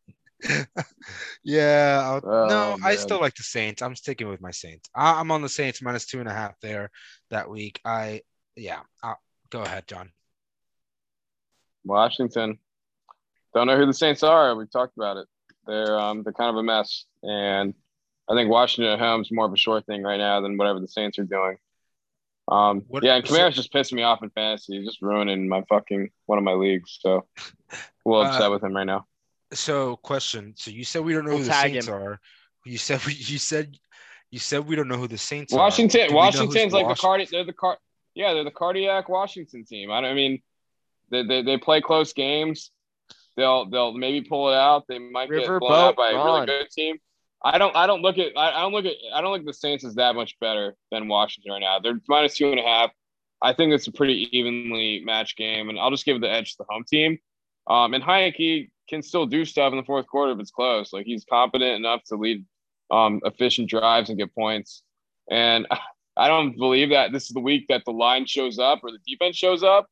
yeah. 1.44 2.20
Oh, 2.22 2.46
no, 2.48 2.76
I 2.82 2.96
still 2.96 3.20
like 3.20 3.34
the 3.34 3.42
Saints. 3.42 3.82
I'm 3.82 3.96
sticking 3.96 4.28
with 4.28 4.40
my 4.40 4.50
Saints. 4.50 4.88
I, 4.94 5.20
I'm 5.20 5.30
on 5.30 5.42
the 5.42 5.48
Saints 5.48 5.82
minus 5.82 6.06
two 6.06 6.20
and 6.20 6.28
a 6.28 6.32
half 6.32 6.54
there 6.60 6.90
that 7.30 7.48
week. 7.48 7.80
I, 7.84 8.22
yeah. 8.56 8.80
i 9.02 9.14
go 9.50 9.62
ahead, 9.62 9.86
John. 9.86 10.10
Washington. 11.84 12.58
Don't 13.54 13.66
know 13.66 13.76
who 13.76 13.86
the 13.86 13.94
Saints 13.94 14.22
are. 14.22 14.56
We've 14.56 14.70
talked 14.70 14.96
about 14.96 15.16
it. 15.16 15.28
They're 15.66 15.98
um 15.98 16.22
they're 16.22 16.32
kind 16.32 16.50
of 16.50 16.56
a 16.56 16.62
mess, 16.62 17.04
and 17.22 17.74
I 18.28 18.34
think 18.34 18.50
Washington 18.50 18.92
at 18.92 18.98
home 18.98 19.22
is 19.22 19.30
more 19.30 19.46
of 19.46 19.52
a 19.52 19.56
sure 19.56 19.80
thing 19.80 20.02
right 20.02 20.18
now 20.18 20.40
than 20.40 20.56
whatever 20.56 20.80
the 20.80 20.88
Saints 20.88 21.18
are 21.18 21.24
doing. 21.24 21.56
Um, 22.48 22.82
What- 22.88 23.02
yeah, 23.02 23.16
and 23.16 23.24
Kamara's 23.24 23.54
just 23.54 23.72
pissing 23.72 23.94
me 23.94 24.02
off 24.02 24.22
in 24.22 24.30
fantasy. 24.30 24.76
He's 24.78 24.86
just 24.86 25.00
ruining 25.00 25.48
my 25.48 25.62
fucking 25.68 26.10
one 26.26 26.38
of 26.38 26.44
my 26.44 26.52
leagues. 26.52 26.98
So, 27.00 27.26
a 27.38 27.76
little 28.04 28.24
Uh, 28.24 28.28
upset 28.28 28.50
with 28.50 28.62
him 28.62 28.76
right 28.76 28.84
now. 28.84 29.06
So, 29.54 29.96
question. 29.96 30.54
So 30.56 30.70
you 30.70 30.84
said 30.84 31.02
we 31.02 31.12
don't 31.12 31.24
know 31.24 31.30
We'll 31.30 31.38
who 31.40 31.44
the 31.44 31.52
Saints 31.52 31.86
him. 31.88 31.94
are. 31.94 32.20
You 32.64 32.78
said 32.78 33.04
we, 33.04 33.12
you 33.14 33.38
said 33.38 33.76
you 34.30 34.38
said 34.38 34.66
we 34.66 34.76
don't 34.76 34.88
know 34.88 34.96
who 34.96 35.08
the 35.08 35.18
Saints 35.18 35.52
are. 35.52 35.58
Washington, 35.58 36.08
Do 36.08 36.14
we 36.14 36.20
know 36.20 36.26
who's 36.26 36.34
Washington's 36.36 36.72
like 36.72 36.84
the 36.84 36.88
Wash- 36.88 37.00
cardi. 37.00 37.28
They're 37.30 37.44
the 37.44 37.52
car. 37.52 37.78
Yeah, 38.14 38.32
they're 38.34 38.44
the 38.44 38.50
cardiac 38.50 39.08
Washington 39.08 39.64
team. 39.64 39.90
I 39.90 40.00
don't. 40.00 40.10
I 40.10 40.14
mean, 40.14 40.42
they, 41.10 41.22
they 41.24 41.42
they 41.42 41.58
play 41.58 41.80
close 41.80 42.12
games. 42.12 42.70
They'll 43.36 43.68
they'll 43.68 43.92
maybe 43.92 44.22
pull 44.26 44.50
it 44.50 44.54
out. 44.56 44.84
They 44.88 44.98
might 44.98 45.30
get 45.30 45.46
blown 45.46 45.72
out 45.72 45.96
by 45.96 46.10
a 46.10 46.14
really 46.14 46.46
good 46.46 46.70
team. 46.70 46.96
I 47.44 47.58
don't 47.58 47.74
I 47.76 47.86
don't 47.86 48.00
look 48.02 48.18
at 48.18 48.32
I, 48.36 48.52
I 48.52 48.60
don't 48.62 48.72
look 48.72 48.86
at 48.86 48.94
I 49.12 49.20
don't 49.20 49.32
look 49.32 49.40
at 49.40 49.46
the 49.46 49.52
Saints 49.52 49.84
as 49.84 49.96
that 49.96 50.14
much 50.14 50.38
better 50.40 50.74
than 50.90 51.08
Washington 51.08 51.52
right 51.52 51.60
now. 51.60 51.78
They're 51.80 52.00
minus 52.08 52.36
two 52.36 52.50
and 52.50 52.60
a 52.60 52.62
half. 52.62 52.90
I 53.42 53.52
think 53.52 53.72
it's 53.74 53.86
a 53.88 53.92
pretty 53.92 54.28
evenly 54.36 55.02
matched 55.04 55.36
game, 55.36 55.68
and 55.68 55.78
I'll 55.78 55.90
just 55.90 56.06
give 56.06 56.20
the 56.20 56.30
edge 56.30 56.52
to 56.52 56.58
the 56.58 56.66
home 56.70 56.84
team. 56.88 57.18
Um, 57.66 57.92
and 57.92 58.02
Heinicke 58.02 58.70
can 58.88 59.02
still 59.02 59.26
do 59.26 59.44
stuff 59.44 59.72
in 59.72 59.78
the 59.78 59.84
fourth 59.84 60.06
quarter 60.06 60.32
if 60.32 60.38
it's 60.40 60.50
close. 60.50 60.92
Like 60.92 61.06
he's 61.06 61.24
competent 61.24 61.72
enough 61.72 62.02
to 62.08 62.16
lead 62.16 62.44
um, 62.90 63.20
efficient 63.24 63.68
drives 63.68 64.10
and 64.10 64.18
get 64.18 64.34
points. 64.34 64.82
And 65.30 65.66
I 66.16 66.28
don't 66.28 66.56
believe 66.56 66.90
that 66.90 67.12
this 67.12 67.24
is 67.24 67.30
the 67.30 67.40
week 67.40 67.66
that 67.68 67.84
the 67.84 67.90
line 67.90 68.26
shows 68.26 68.58
up 68.58 68.80
or 68.82 68.92
the 68.92 68.98
defense 69.06 69.36
shows 69.36 69.62
up. 69.62 69.86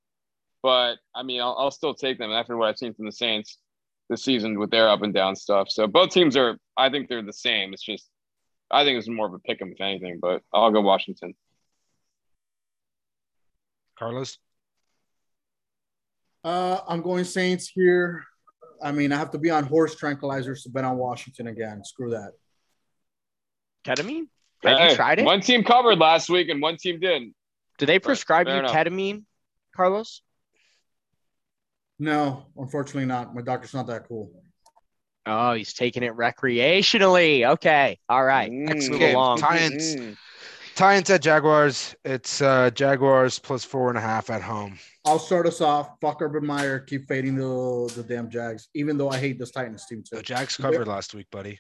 But 0.63 0.97
I 1.15 1.23
mean, 1.25 1.41
I'll, 1.41 1.57
I'll 1.59 1.71
still 1.71 1.95
take 1.95 2.19
them 2.19 2.31
after 2.31 2.57
what 2.57 2.69
I've 2.69 2.79
seen 2.79 2.95
from 2.95 3.07
the 3.07 3.13
Saints 3.13 3.59
this 4.09 4.23
season 4.23 4.59
with 4.59 4.71
their 4.71 4.89
up 4.89 5.03
and 5.03 5.13
down 5.13 5.35
stuff. 5.35 5.69
So 5.71 5.87
both 5.87 6.11
teams 6.11 6.37
are, 6.37 6.59
I 6.77 6.91
think 6.91 7.09
they're 7.09 7.23
the 7.23 7.33
same. 7.33 7.73
It's 7.73 7.83
just, 7.83 8.09
I 8.71 8.85
think 8.85 8.99
it's 8.99 9.09
more 9.09 9.27
of 9.27 9.35
a 9.35 9.39
pick 9.41 9.61
'em 9.61 9.73
if 9.73 9.81
anything. 9.81 10.19
But 10.21 10.43
I'll 10.53 10.71
go 10.71 10.81
Washington. 10.81 11.35
Carlos. 13.99 14.39
Uh, 16.45 16.81
I'm 16.89 17.03
going 17.03 17.25
Saints 17.25 17.69
here. 17.69 18.25
I 18.83 18.93
mean, 18.93 19.13
I 19.13 19.17
have 19.17 19.31
to 19.33 19.39
be 19.39 19.51
on 19.51 19.65
horse 19.65 19.95
tranquilizers 19.95 20.63
to 20.65 20.71
bet 20.71 20.85
on 20.85 20.97
Washington 20.97 21.47
again. 21.47 21.85
Screw 21.85 22.11
that. 22.11 22.33
Ketamine? 23.85 24.27
Have 24.65 24.79
Hey, 24.79 24.91
you 24.91 24.97
tried 24.97 25.19
it? 25.21 25.25
One 25.25 25.41
team 25.41 25.65
covered 25.65 25.99
last 25.99 26.29
week 26.29 26.49
and 26.49 26.61
one 26.63 26.77
team 26.77 27.01
didn't. 27.01 27.35
Do 27.79 27.87
they 27.87 27.99
prescribe 27.99 28.47
you 28.47 28.55
enough. 28.55 28.73
ketamine, 28.73 29.25
Carlos? 29.75 30.23
No, 31.99 32.47
unfortunately 32.57 33.07
not. 33.07 33.35
My 33.35 33.43
doctor's 33.43 33.75
not 33.75 33.87
that 33.89 34.07
cool. 34.09 34.31
Oh, 35.27 35.53
he's 35.53 35.73
taking 35.73 36.03
it 36.03 36.13
recreationally. 36.15 37.47
Okay. 37.47 37.99
All 38.09 38.25
right. 38.25 38.51
Next 38.51 38.89
Move 38.91 38.99
game, 38.99 39.15
along. 39.15 39.39
Titans. 39.39 39.97
Mm. 39.97 40.17
Titans 40.75 41.11
at 41.11 41.23
Jaguars. 41.23 41.95
It's 42.05 42.41
uh, 42.43 42.71
Jaguars 42.71 43.39
plus 43.39 43.65
four 43.65 43.89
and 43.89 43.99
a 43.99 44.01
half 44.01 44.31
at 44.31 44.43
home. 44.43 44.79
I'll 45.05 45.19
start 45.19 45.47
us 45.47 45.61
off. 45.61 45.99
Fuck 46.01 46.23
Urban 46.23 46.47
Meyer. 46.47 46.79
Keep 46.79 47.09
fading 47.09 47.37
the 47.37 47.93
the 47.97 48.03
damn 48.03 48.31
Jags. 48.31 48.69
Even 48.75 48.97
though 48.97 49.11
I 49.11 49.19
hate 49.19 49.39
this 49.39 49.51
Titans 49.51 49.85
team 49.87 50.03
too. 50.09 50.17
The 50.17 50.23
Jags 50.23 50.57
covered 50.57 50.87
last 50.87 51.15
week, 51.15 51.27
buddy. 51.31 51.59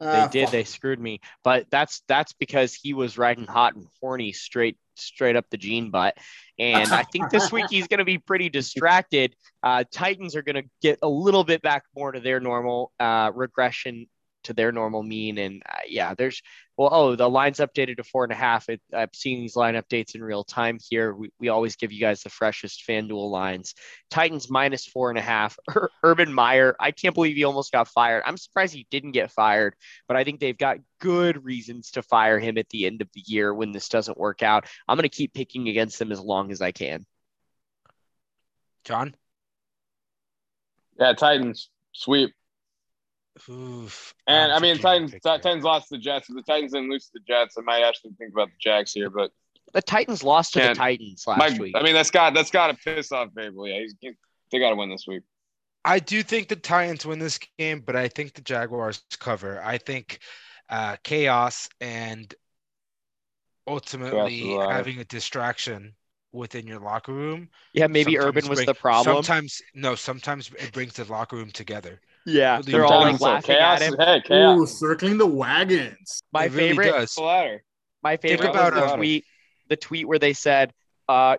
They 0.00 0.06
Ah, 0.06 0.28
did. 0.28 0.44
fuck. 0.44 0.52
They 0.52 0.62
screwed 0.64 1.00
me. 1.00 1.20
But 1.42 1.66
that's 1.70 2.02
that's 2.06 2.32
because 2.34 2.72
he 2.74 2.94
was 2.94 3.18
riding 3.18 3.46
hot 3.46 3.74
and 3.74 3.84
horny 4.00 4.32
straight 4.32 4.76
straight 4.94 5.34
up 5.34 5.46
the 5.50 5.56
gene 5.56 5.90
butt. 5.90 6.16
And 6.58 6.88
I 6.92 7.02
think 7.04 7.30
this 7.30 7.50
week 7.52 7.66
he's 7.70 7.86
going 7.88 7.98
to 7.98 8.04
be 8.04 8.18
pretty 8.18 8.48
distracted. 8.48 9.34
Uh, 9.62 9.84
Titans 9.92 10.34
are 10.36 10.42
going 10.42 10.56
to 10.62 10.68
get 10.82 10.98
a 11.02 11.08
little 11.08 11.44
bit 11.44 11.62
back 11.62 11.84
more 11.96 12.12
to 12.12 12.20
their 12.20 12.38
normal 12.40 12.92
uh, 13.00 13.30
regression 13.34 14.06
to 14.48 14.54
their 14.54 14.72
normal 14.72 15.02
mean. 15.02 15.38
And 15.38 15.62
uh, 15.68 15.84
yeah, 15.86 16.14
there's 16.14 16.42
well, 16.78 16.88
oh, 16.92 17.16
the 17.16 17.28
line's 17.28 17.58
updated 17.58 17.96
to 17.96 18.04
four 18.04 18.24
and 18.24 18.32
a 18.32 18.36
half. 18.36 18.68
It, 18.68 18.80
I'm 18.94 19.08
seeing 19.12 19.40
these 19.40 19.56
line 19.56 19.74
updates 19.74 20.14
in 20.14 20.22
real 20.22 20.44
time 20.44 20.78
here. 20.88 21.12
We, 21.12 21.30
we 21.38 21.48
always 21.48 21.76
give 21.76 21.92
you 21.92 22.00
guys 22.00 22.22
the 22.22 22.30
freshest 22.30 22.84
FanDuel 22.88 23.30
lines. 23.30 23.74
Titans 24.10 24.48
minus 24.48 24.86
four 24.86 25.10
and 25.10 25.18
a 25.18 25.22
half. 25.22 25.58
Urban 26.04 26.32
Meyer, 26.32 26.76
I 26.78 26.92
can't 26.92 27.14
believe 27.14 27.36
he 27.36 27.44
almost 27.44 27.72
got 27.72 27.88
fired. 27.88 28.22
I'm 28.24 28.36
surprised 28.36 28.74
he 28.74 28.86
didn't 28.90 29.10
get 29.10 29.32
fired, 29.32 29.74
but 30.06 30.16
I 30.16 30.24
think 30.24 30.38
they've 30.38 30.56
got 30.56 30.78
good 31.00 31.44
reasons 31.44 31.90
to 31.92 32.02
fire 32.02 32.38
him 32.38 32.56
at 32.58 32.68
the 32.70 32.86
end 32.86 33.02
of 33.02 33.08
the 33.12 33.22
year 33.26 33.52
when 33.52 33.72
this 33.72 33.88
doesn't 33.88 34.16
work 34.16 34.42
out. 34.42 34.66
I'm 34.86 34.96
going 34.96 35.02
to 35.02 35.08
keep 35.08 35.34
picking 35.34 35.68
against 35.68 35.98
them 35.98 36.12
as 36.12 36.20
long 36.20 36.52
as 36.52 36.62
I 36.62 36.70
can. 36.70 37.04
John. 38.84 39.14
Yeah, 40.98 41.12
Titans 41.12 41.70
sweep. 41.92 42.34
Oof. 43.48 44.14
And 44.26 44.52
I'm 44.52 44.62
mean, 44.62 44.78
Titans 44.78 45.12
pick 45.12 45.22
Titans 45.22 45.64
lost 45.64 45.88
to 45.88 45.96
the 45.96 46.02
Jets. 46.02 46.28
If 46.28 46.36
the 46.36 46.42
Titans 46.42 46.72
didn't 46.72 46.90
lose 46.90 47.06
to 47.06 47.12
the 47.14 47.20
Jets, 47.26 47.56
I 47.58 47.62
might 47.62 47.82
actually 47.82 48.12
think 48.18 48.32
about 48.32 48.48
the 48.48 48.56
Jags 48.60 48.92
here. 48.92 49.10
But 49.10 49.30
The 49.72 49.82
Titans 49.82 50.22
lost 50.22 50.54
to 50.54 50.60
the 50.60 50.74
Titans 50.74 51.24
last 51.26 51.38
my, 51.38 51.58
week. 51.58 51.74
I 51.76 51.82
mean, 51.82 51.94
that's 51.94 52.10
got 52.10 52.34
that's 52.34 52.50
got 52.50 52.68
to 52.68 52.74
piss 52.74 53.12
off 53.12 53.28
Vrabel. 53.36 53.68
Yeah, 53.68 53.80
he's, 53.80 53.94
he- 54.00 54.12
they 54.50 54.58
got 54.58 54.70
to 54.70 54.76
win 54.76 54.88
this 54.88 55.04
week. 55.06 55.22
I 55.84 55.98
do 55.98 56.22
think 56.22 56.48
the 56.48 56.56
Titans 56.56 57.04
win 57.06 57.18
this 57.18 57.38
game, 57.58 57.82
but 57.84 57.96
I 57.96 58.08
think 58.08 58.34
the 58.34 58.40
Jaguars 58.40 59.02
cover. 59.20 59.62
I 59.62 59.78
think 59.78 60.20
uh, 60.68 60.96
chaos 61.02 61.68
and 61.80 62.34
ultimately 63.66 64.54
alive. 64.54 64.70
having 64.70 64.98
a 64.98 65.04
distraction 65.04 65.94
within 66.32 66.66
your 66.66 66.80
locker 66.80 67.12
room. 67.12 67.48
yeah, 67.72 67.86
maybe 67.86 68.14
sometimes 68.14 68.28
Urban 68.28 68.48
was 68.48 68.58
bring- 68.58 68.66
the 68.66 68.74
problem. 68.74 69.16
Sometimes 69.16 69.62
no, 69.74 69.94
sometimes 69.94 70.50
it 70.58 70.72
brings 70.72 70.94
the 70.94 71.04
locker 71.04 71.36
room 71.36 71.50
together. 71.50 72.00
Yeah, 72.28 72.56
Really 72.58 72.72
they're 72.72 72.84
all 72.84 73.00
like 73.00 73.20
laughing 73.20 73.56
chaos, 73.56 73.80
at 73.80 73.92
him. 73.92 74.22
Hey, 74.28 74.42
Ooh, 74.44 74.66
circling 74.66 75.18
the 75.18 75.26
wagons. 75.26 76.20
My 76.32 76.44
It 76.44 76.52
really 76.52 76.68
favorite, 76.70 76.90
does. 76.92 77.14
The 77.14 77.22
ladder. 77.22 77.64
my 78.02 78.16
Think 78.16 78.40
favorite 78.40 78.50
about, 78.50 78.74
was 78.74 78.90
the 78.92 78.96
tweet, 78.96 79.24
the 79.68 79.76
tweet 79.76 80.06
where 80.08 80.18
they 80.18 80.32
said, 80.32 80.72
uh, 81.08 81.36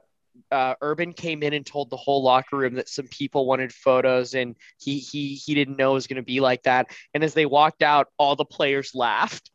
uh, 0.51 0.73
Urban 0.81 1.13
came 1.13 1.43
in 1.43 1.53
and 1.53 1.65
told 1.65 1.89
the 1.89 1.97
whole 1.97 2.23
locker 2.23 2.57
room 2.57 2.75
that 2.75 2.87
some 2.89 3.07
people 3.07 3.45
wanted 3.45 3.73
photos, 3.73 4.33
and 4.35 4.55
he 4.79 4.97
he 4.99 5.35
he 5.35 5.53
didn't 5.53 5.77
know 5.77 5.91
it 5.91 5.95
was 5.95 6.07
going 6.07 6.15
to 6.15 6.23
be 6.23 6.39
like 6.39 6.63
that. 6.63 6.87
And 7.13 7.23
as 7.23 7.33
they 7.33 7.45
walked 7.45 7.83
out, 7.83 8.07
all 8.17 8.35
the 8.35 8.45
players 8.45 8.91
laughed. 8.95 9.51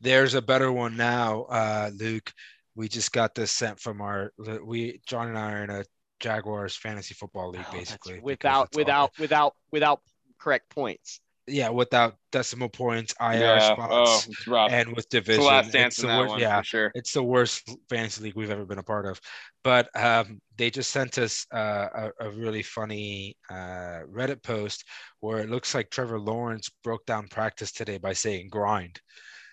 There's 0.00 0.34
a 0.34 0.42
better 0.42 0.70
one 0.70 0.96
now, 0.96 1.42
uh, 1.44 1.90
Luke. 1.94 2.32
We 2.74 2.88
just 2.88 3.12
got 3.12 3.34
this 3.34 3.50
sent 3.52 3.80
from 3.80 4.00
our 4.00 4.32
we 4.64 5.00
John 5.06 5.28
and 5.28 5.38
I 5.38 5.52
are 5.52 5.64
in 5.64 5.70
a 5.70 5.84
Jaguars 6.20 6.74
fantasy 6.76 7.14
football 7.14 7.50
league, 7.50 7.64
Oh, 7.68 7.72
basically. 7.72 8.14
because 8.14 8.22
without 8.24 8.58
all- 8.58 8.68
without 8.76 9.12
without 9.18 9.54
without 9.72 10.00
correct 10.38 10.68
points. 10.70 11.20
yeah, 11.50 11.70
without 11.70 12.14
decimal 12.30 12.68
points, 12.68 13.14
IR 13.20 13.38
Yeah. 13.40 13.74
Oh, 13.78 14.04
spots, 14.04 14.26
it's 14.28 14.46
rough. 14.46 14.70
and 14.70 14.90
with 14.90 14.98
it's 14.98 15.06
division. 15.06 15.40
the 15.42 15.48
last 15.48 15.64
It's 15.66 15.72
dance 15.72 15.96
the 15.96 16.02
in 16.02 16.08
that 16.08 16.18
worst- 16.20 16.30
one 16.30 16.40
yeah, 16.40 16.58
for 16.60 16.64
sure. 16.64 16.92
it's 16.94 17.12
the 17.12 17.22
worst 17.22 17.70
fantasy 17.88 18.22
league 18.24 18.34
we've 18.36 18.50
ever 18.50 18.66
been 18.66 18.78
a 18.78 18.82
part 18.82 19.06
of. 19.06 19.18
But 19.64 19.88
um, 19.96 20.40
they 20.58 20.68
just 20.70 20.90
sent 20.90 21.16
us 21.16 21.46
uh, 21.52 21.86
a, 22.20 22.26
a 22.26 22.30
really 22.32 22.62
funny 22.62 23.36
uh, 23.50 24.00
Reddit 24.12 24.42
post 24.42 24.84
where 25.20 25.38
it 25.38 25.48
looks 25.48 25.74
like 25.74 25.88
Trevor 25.90 26.20
Lawrence 26.20 26.68
broke 26.84 27.06
down 27.06 27.28
practice 27.28 27.72
today 27.72 27.96
by 27.96 28.12
saying 28.12 28.48
grind. 28.50 29.00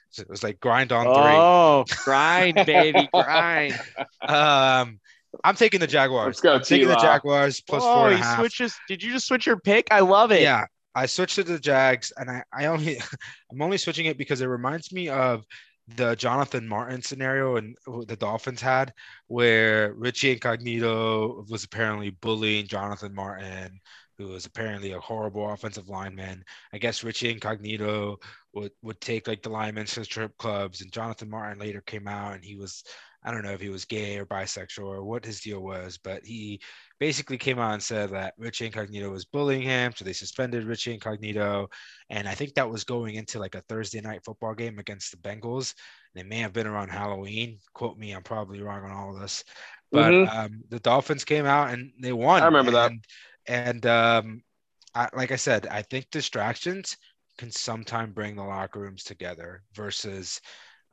So 0.09 0.21
it 0.21 0.29
was 0.29 0.43
like 0.43 0.59
grind 0.59 0.91
on 0.91 1.05
Oh, 1.07 1.85
grind, 2.03 2.55
baby, 2.65 3.07
grind. 3.13 3.79
Um, 4.21 4.99
I'm 5.43 5.55
taking 5.55 5.79
the 5.79 5.87
Jaguars. 5.87 6.27
Let's 6.27 6.41
go, 6.41 6.55
I'm 6.55 6.61
taking 6.61 6.87
the 6.87 6.95
Jaguars 6.97 7.61
plus 7.61 7.83
oh, 7.85 7.93
four 7.95 8.07
and 8.09 8.15
he 8.17 8.21
a 8.21 8.25
half. 8.25 8.39
switches. 8.39 8.75
Did 8.87 9.03
you 9.03 9.11
just 9.11 9.27
switch 9.27 9.45
your 9.45 9.59
pick? 9.59 9.87
I 9.91 9.99
love 10.01 10.31
it. 10.31 10.41
Yeah, 10.41 10.65
I 10.95 11.05
switched 11.05 11.35
to 11.35 11.43
the 11.43 11.59
Jags, 11.59 12.11
and 12.17 12.29
I, 12.29 12.43
I 12.53 12.65
only 12.67 12.99
I'm 13.51 13.61
only 13.61 13.77
switching 13.77 14.05
it 14.05 14.17
because 14.17 14.41
it 14.41 14.47
reminds 14.47 14.91
me 14.91 15.09
of 15.09 15.43
the 15.87 16.15
Jonathan 16.15 16.67
Martin 16.67 17.01
scenario 17.01 17.57
and 17.57 17.75
the 18.07 18.15
Dolphins 18.15 18.61
had, 18.61 18.93
where 19.27 19.93
Richie 19.93 20.31
Incognito 20.31 21.45
was 21.49 21.63
apparently 21.63 22.09
bullying 22.09 22.67
Jonathan 22.67 23.13
Martin, 23.13 23.79
who 24.17 24.29
was 24.29 24.45
apparently 24.45 24.93
a 24.93 24.99
horrible 24.99 25.47
offensive 25.51 25.89
lineman. 25.89 26.43
I 26.73 26.79
guess 26.79 27.03
Richie 27.03 27.29
Incognito 27.31 28.17
would, 28.53 28.71
would 28.81 28.99
take 29.01 29.27
like 29.27 29.43
the 29.43 29.49
linemen 29.49 29.85
to 29.87 30.05
strip 30.05 30.35
clubs, 30.37 30.81
and 30.81 30.91
Jonathan 30.91 31.29
Martin 31.29 31.59
later 31.59 31.81
came 31.81 32.07
out 32.07 32.33
and 32.33 32.43
he 32.43 32.55
was 32.55 32.83
I 33.25 33.31
don't 33.31 33.43
know 33.43 33.53
if 33.53 33.61
he 33.61 33.69
was 33.69 33.85
gay 33.85 34.19
or 34.19 34.25
bisexual 34.25 34.85
or 34.85 35.03
what 35.03 35.25
his 35.25 35.41
deal 35.41 35.59
was, 35.61 35.97
but 35.97 36.23
he 36.23 36.61
basically 36.99 37.37
came 37.37 37.59
out 37.59 37.73
and 37.73 37.83
said 37.83 38.11
that 38.11 38.33
Richie 38.37 38.67
Incognito 38.67 39.09
was 39.09 39.25
bullying 39.25 39.61
him. 39.61 39.91
So 39.95 40.05
they 40.05 40.13
suspended 40.13 40.63
Richie 40.63 40.93
Incognito. 40.93 41.67
And 42.09 42.27
I 42.27 42.33
think 42.33 42.53
that 42.53 42.69
was 42.69 42.83
going 42.83 43.15
into 43.15 43.39
like 43.39 43.55
a 43.55 43.61
Thursday 43.61 44.01
night 44.01 44.21
football 44.23 44.53
game 44.53 44.79
against 44.79 45.11
the 45.11 45.17
Bengals. 45.17 45.73
And 46.13 46.21
it 46.21 46.29
may 46.29 46.39
have 46.39 46.53
been 46.53 46.67
around 46.67 46.89
Halloween. 46.89 47.59
Quote 47.73 47.97
me, 47.97 48.11
I'm 48.11 48.23
probably 48.23 48.61
wrong 48.61 48.83
on 48.83 48.91
all 48.91 49.13
of 49.13 49.21
this. 49.21 49.43
But 49.91 50.11
mm-hmm. 50.11 50.37
um, 50.37 50.61
the 50.69 50.79
Dolphins 50.79 51.25
came 51.25 51.45
out 51.45 51.73
and 51.73 51.91
they 51.99 52.13
won. 52.13 52.41
I 52.41 52.45
remember 52.45 52.77
and, 52.77 53.01
that. 53.47 53.53
And 53.53 53.85
um, 53.85 54.41
I, 54.93 55.09
like 55.13 55.31
I 55.31 55.37
said, 55.37 55.67
I 55.67 55.81
think 55.81 56.09
distractions 56.11 56.97
can 57.37 57.51
sometimes 57.51 58.13
bring 58.13 58.35
the 58.35 58.43
locker 58.43 58.79
rooms 58.79 59.03
together 59.03 59.63
versus 59.73 60.39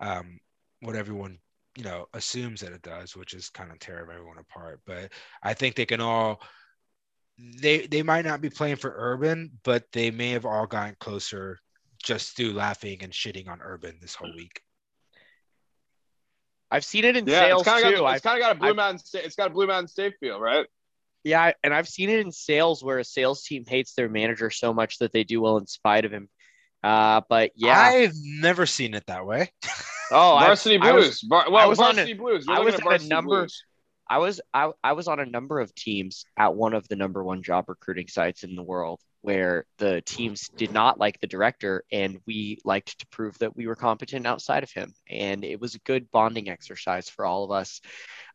um, 0.00 0.38
what 0.80 0.96
everyone 0.96 1.38
you 1.76 1.84
know 1.84 2.06
assumes 2.12 2.60
that 2.60 2.72
it 2.72 2.82
does 2.82 3.16
which 3.16 3.34
is 3.34 3.48
kind 3.48 3.70
of 3.70 3.78
tear 3.78 4.00
everyone 4.00 4.38
apart 4.38 4.80
but 4.86 5.10
i 5.42 5.54
think 5.54 5.74
they 5.74 5.86
can 5.86 6.00
all 6.00 6.40
they 7.38 7.86
they 7.86 8.02
might 8.02 8.24
not 8.24 8.40
be 8.40 8.50
playing 8.50 8.76
for 8.76 8.92
urban 8.96 9.50
but 9.64 9.84
they 9.92 10.10
may 10.10 10.30
have 10.30 10.44
all 10.44 10.66
gotten 10.66 10.96
closer 11.00 11.58
just 12.02 12.36
through 12.36 12.52
laughing 12.52 12.98
and 13.02 13.12
shitting 13.12 13.48
on 13.48 13.60
urban 13.62 13.96
this 14.00 14.14
whole 14.14 14.32
week. 14.34 14.60
I've 16.70 16.84
seen 16.84 17.04
it 17.04 17.16
in 17.16 17.26
yeah, 17.26 17.40
sales 17.40 17.62
it's 17.62 17.82
too. 17.82 18.00
got, 18.00 18.14
it's 18.14 18.22
kind 18.22 18.38
of 18.38 18.42
got 18.42 18.56
a 18.56 18.58
blue 18.58 18.70
I've, 18.70 18.76
mountain 18.76 19.00
it's 19.24 19.36
got 19.36 19.48
a 19.48 19.54
blue 19.54 19.66
mountain 19.66 19.88
state 19.88 20.14
feel 20.20 20.40
right? 20.40 20.66
Yeah 21.24 21.52
and 21.62 21.72
i've 21.72 21.88
seen 21.88 22.10
it 22.10 22.18
in 22.18 22.32
sales 22.32 22.82
where 22.82 22.98
a 22.98 23.04
sales 23.04 23.44
team 23.44 23.64
hates 23.66 23.94
their 23.94 24.08
manager 24.08 24.50
so 24.50 24.74
much 24.74 24.98
that 24.98 25.12
they 25.12 25.22
do 25.22 25.40
well 25.40 25.56
in 25.58 25.66
spite 25.66 26.04
of 26.04 26.12
him. 26.12 26.28
Uh, 26.82 27.20
but 27.28 27.52
yeah, 27.54 27.78
I've 27.78 28.14
never 28.24 28.66
seen 28.66 28.94
it 28.94 29.06
that 29.06 29.24
way. 29.24 29.52
Oh, 30.12 30.38
varsity 30.38 30.78
I, 30.78 30.92
blues. 30.92 31.24
I 31.30 31.34
was, 31.36 31.46
well, 31.50 31.56
I 31.56 31.66
was 31.66 31.78
varsity 31.78 32.12
on 32.12 32.18
a, 32.18 32.20
blues. 32.20 32.46
I 32.48 32.60
was 32.60 32.74
at 32.74 33.02
a 33.02 33.06
number. 33.06 33.40
Blues. 33.40 33.64
I 34.08 34.18
was 34.18 34.40
I, 34.52 34.70
I 34.84 34.92
was 34.92 35.08
on 35.08 35.20
a 35.20 35.26
number 35.26 35.60
of 35.60 35.74
teams 35.74 36.26
at 36.36 36.54
one 36.54 36.74
of 36.74 36.86
the 36.88 36.96
number 36.96 37.24
one 37.24 37.42
job 37.42 37.68
recruiting 37.68 38.08
sites 38.08 38.44
in 38.44 38.54
the 38.56 38.62
world 38.62 39.00
where 39.22 39.64
the 39.78 40.02
teams 40.02 40.48
did 40.56 40.72
not 40.72 40.98
like 40.98 41.20
the 41.20 41.26
director 41.26 41.84
and 41.90 42.18
we 42.26 42.58
liked 42.64 42.98
to 42.98 43.06
prove 43.06 43.38
that 43.38 43.56
we 43.56 43.66
were 43.66 43.76
competent 43.76 44.26
outside 44.26 44.64
of 44.64 44.70
him 44.72 44.92
and 45.08 45.44
it 45.44 45.60
was 45.60 45.76
a 45.76 45.78
good 45.80 46.10
bonding 46.10 46.50
exercise 46.50 47.08
for 47.08 47.24
all 47.24 47.44
of 47.44 47.52
us 47.52 47.80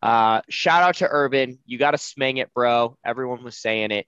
uh, 0.01 0.41
shout 0.49 0.81
out 0.81 0.95
to 0.95 1.07
urban 1.07 1.59
you 1.65 1.77
got 1.77 1.91
to 1.91 1.97
smang 1.97 2.37
it 2.41 2.51
bro 2.53 2.97
everyone 3.05 3.43
was 3.43 3.57
saying 3.57 3.91
it 3.91 4.07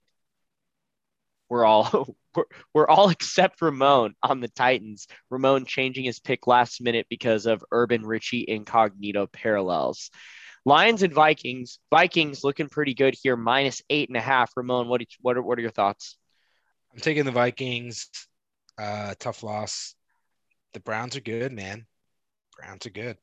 we're 1.49 1.65
all 1.65 2.15
we're, 2.35 2.43
we're 2.73 2.87
all 2.87 3.09
except 3.09 3.61
Ramon 3.61 4.13
on 4.23 4.39
the 4.39 4.47
Titans. 4.47 5.07
Ramon 5.29 5.65
changing 5.65 6.05
his 6.05 6.19
pick 6.19 6.47
last 6.47 6.81
minute 6.81 7.07
because 7.09 7.45
of 7.45 7.63
Urban 7.71 8.05
Richie 8.05 8.45
incognito 8.47 9.27
parallels. 9.27 10.09
Lions 10.65 11.03
and 11.03 11.13
Vikings. 11.13 11.79
Vikings 11.89 12.43
looking 12.43 12.69
pretty 12.69 12.93
good 12.93 13.15
here, 13.21 13.37
minus 13.37 13.81
eight 13.89 14.09
and 14.09 14.17
a 14.17 14.21
half. 14.21 14.51
Ramon, 14.55 14.87
what 14.87 15.01
what 15.21 15.37
are, 15.37 15.41
what 15.41 15.57
are 15.57 15.61
your 15.61 15.71
thoughts? 15.71 16.17
I'm 16.93 16.99
taking 16.99 17.25
the 17.25 17.31
Vikings. 17.31 18.09
Uh, 18.77 19.13
tough 19.19 19.43
loss. 19.43 19.95
The 20.73 20.79
Browns 20.79 21.15
are 21.15 21.21
good, 21.21 21.51
man. 21.51 21.85
Browns 22.57 22.85
are 22.85 22.91
good. 22.91 23.17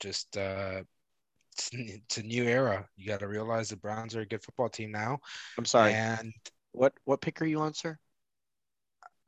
Just 0.00 0.36
uh, 0.36 0.82
it's, 1.52 1.70
it's 1.72 2.18
a 2.18 2.22
new 2.22 2.44
era. 2.44 2.86
You 2.96 3.06
got 3.06 3.20
to 3.20 3.28
realize 3.28 3.68
the 3.68 3.76
Browns 3.76 4.14
are 4.16 4.20
a 4.20 4.26
good 4.26 4.42
football 4.42 4.68
team 4.68 4.90
now. 4.90 5.18
I'm 5.56 5.64
sorry. 5.64 5.94
And 5.94 6.32
what 6.72 6.92
what 7.04 7.20
pick 7.20 7.40
are 7.40 7.46
you 7.46 7.60
on, 7.60 7.74
sir? 7.74 7.98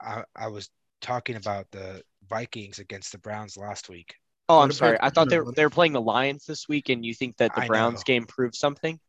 I, 0.01 0.25
I 0.35 0.49
was 0.49 0.71
talking 1.01 1.37
about 1.37 1.71
the 1.71 2.03
Vikings 2.29 2.79
against 2.79 3.13
the 3.13 3.19
Browns 3.19 3.57
last 3.57 3.89
week. 3.89 4.15
Oh, 4.49 4.61
I'm 4.61 4.73
sorry. 4.73 4.97
I 5.01 5.11
thought 5.11 5.29
they 5.29 5.41
were, 5.41 5.53
they 5.53 5.65
were 5.65 5.71
playing 5.71 5.93
the 5.93 6.01
Lions 6.01 6.45
this 6.47 6.69
week, 6.69 6.89
and 6.89 7.05
you 7.05 7.15
think 7.15 7.37
that 7.39 7.55
the 7.55 7.63
I 7.63 7.67
Browns 7.67 8.01
know. 8.01 8.05
game 8.07 8.27
proved 8.27 8.55
something? 8.55 9.01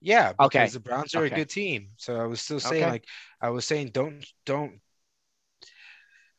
Yeah, 0.00 0.32
because 0.32 0.46
okay. 0.46 0.66
the 0.68 0.80
Browns 0.80 1.14
are 1.14 1.24
okay. 1.24 1.34
a 1.34 1.38
good 1.38 1.48
team. 1.48 1.90
So 1.96 2.16
I 2.16 2.26
was 2.26 2.40
still 2.40 2.58
saying, 2.58 2.82
okay. 2.82 2.90
like, 2.90 3.04
I 3.40 3.50
was 3.50 3.64
saying, 3.64 3.90
don't 3.92 4.26
don't 4.44 4.80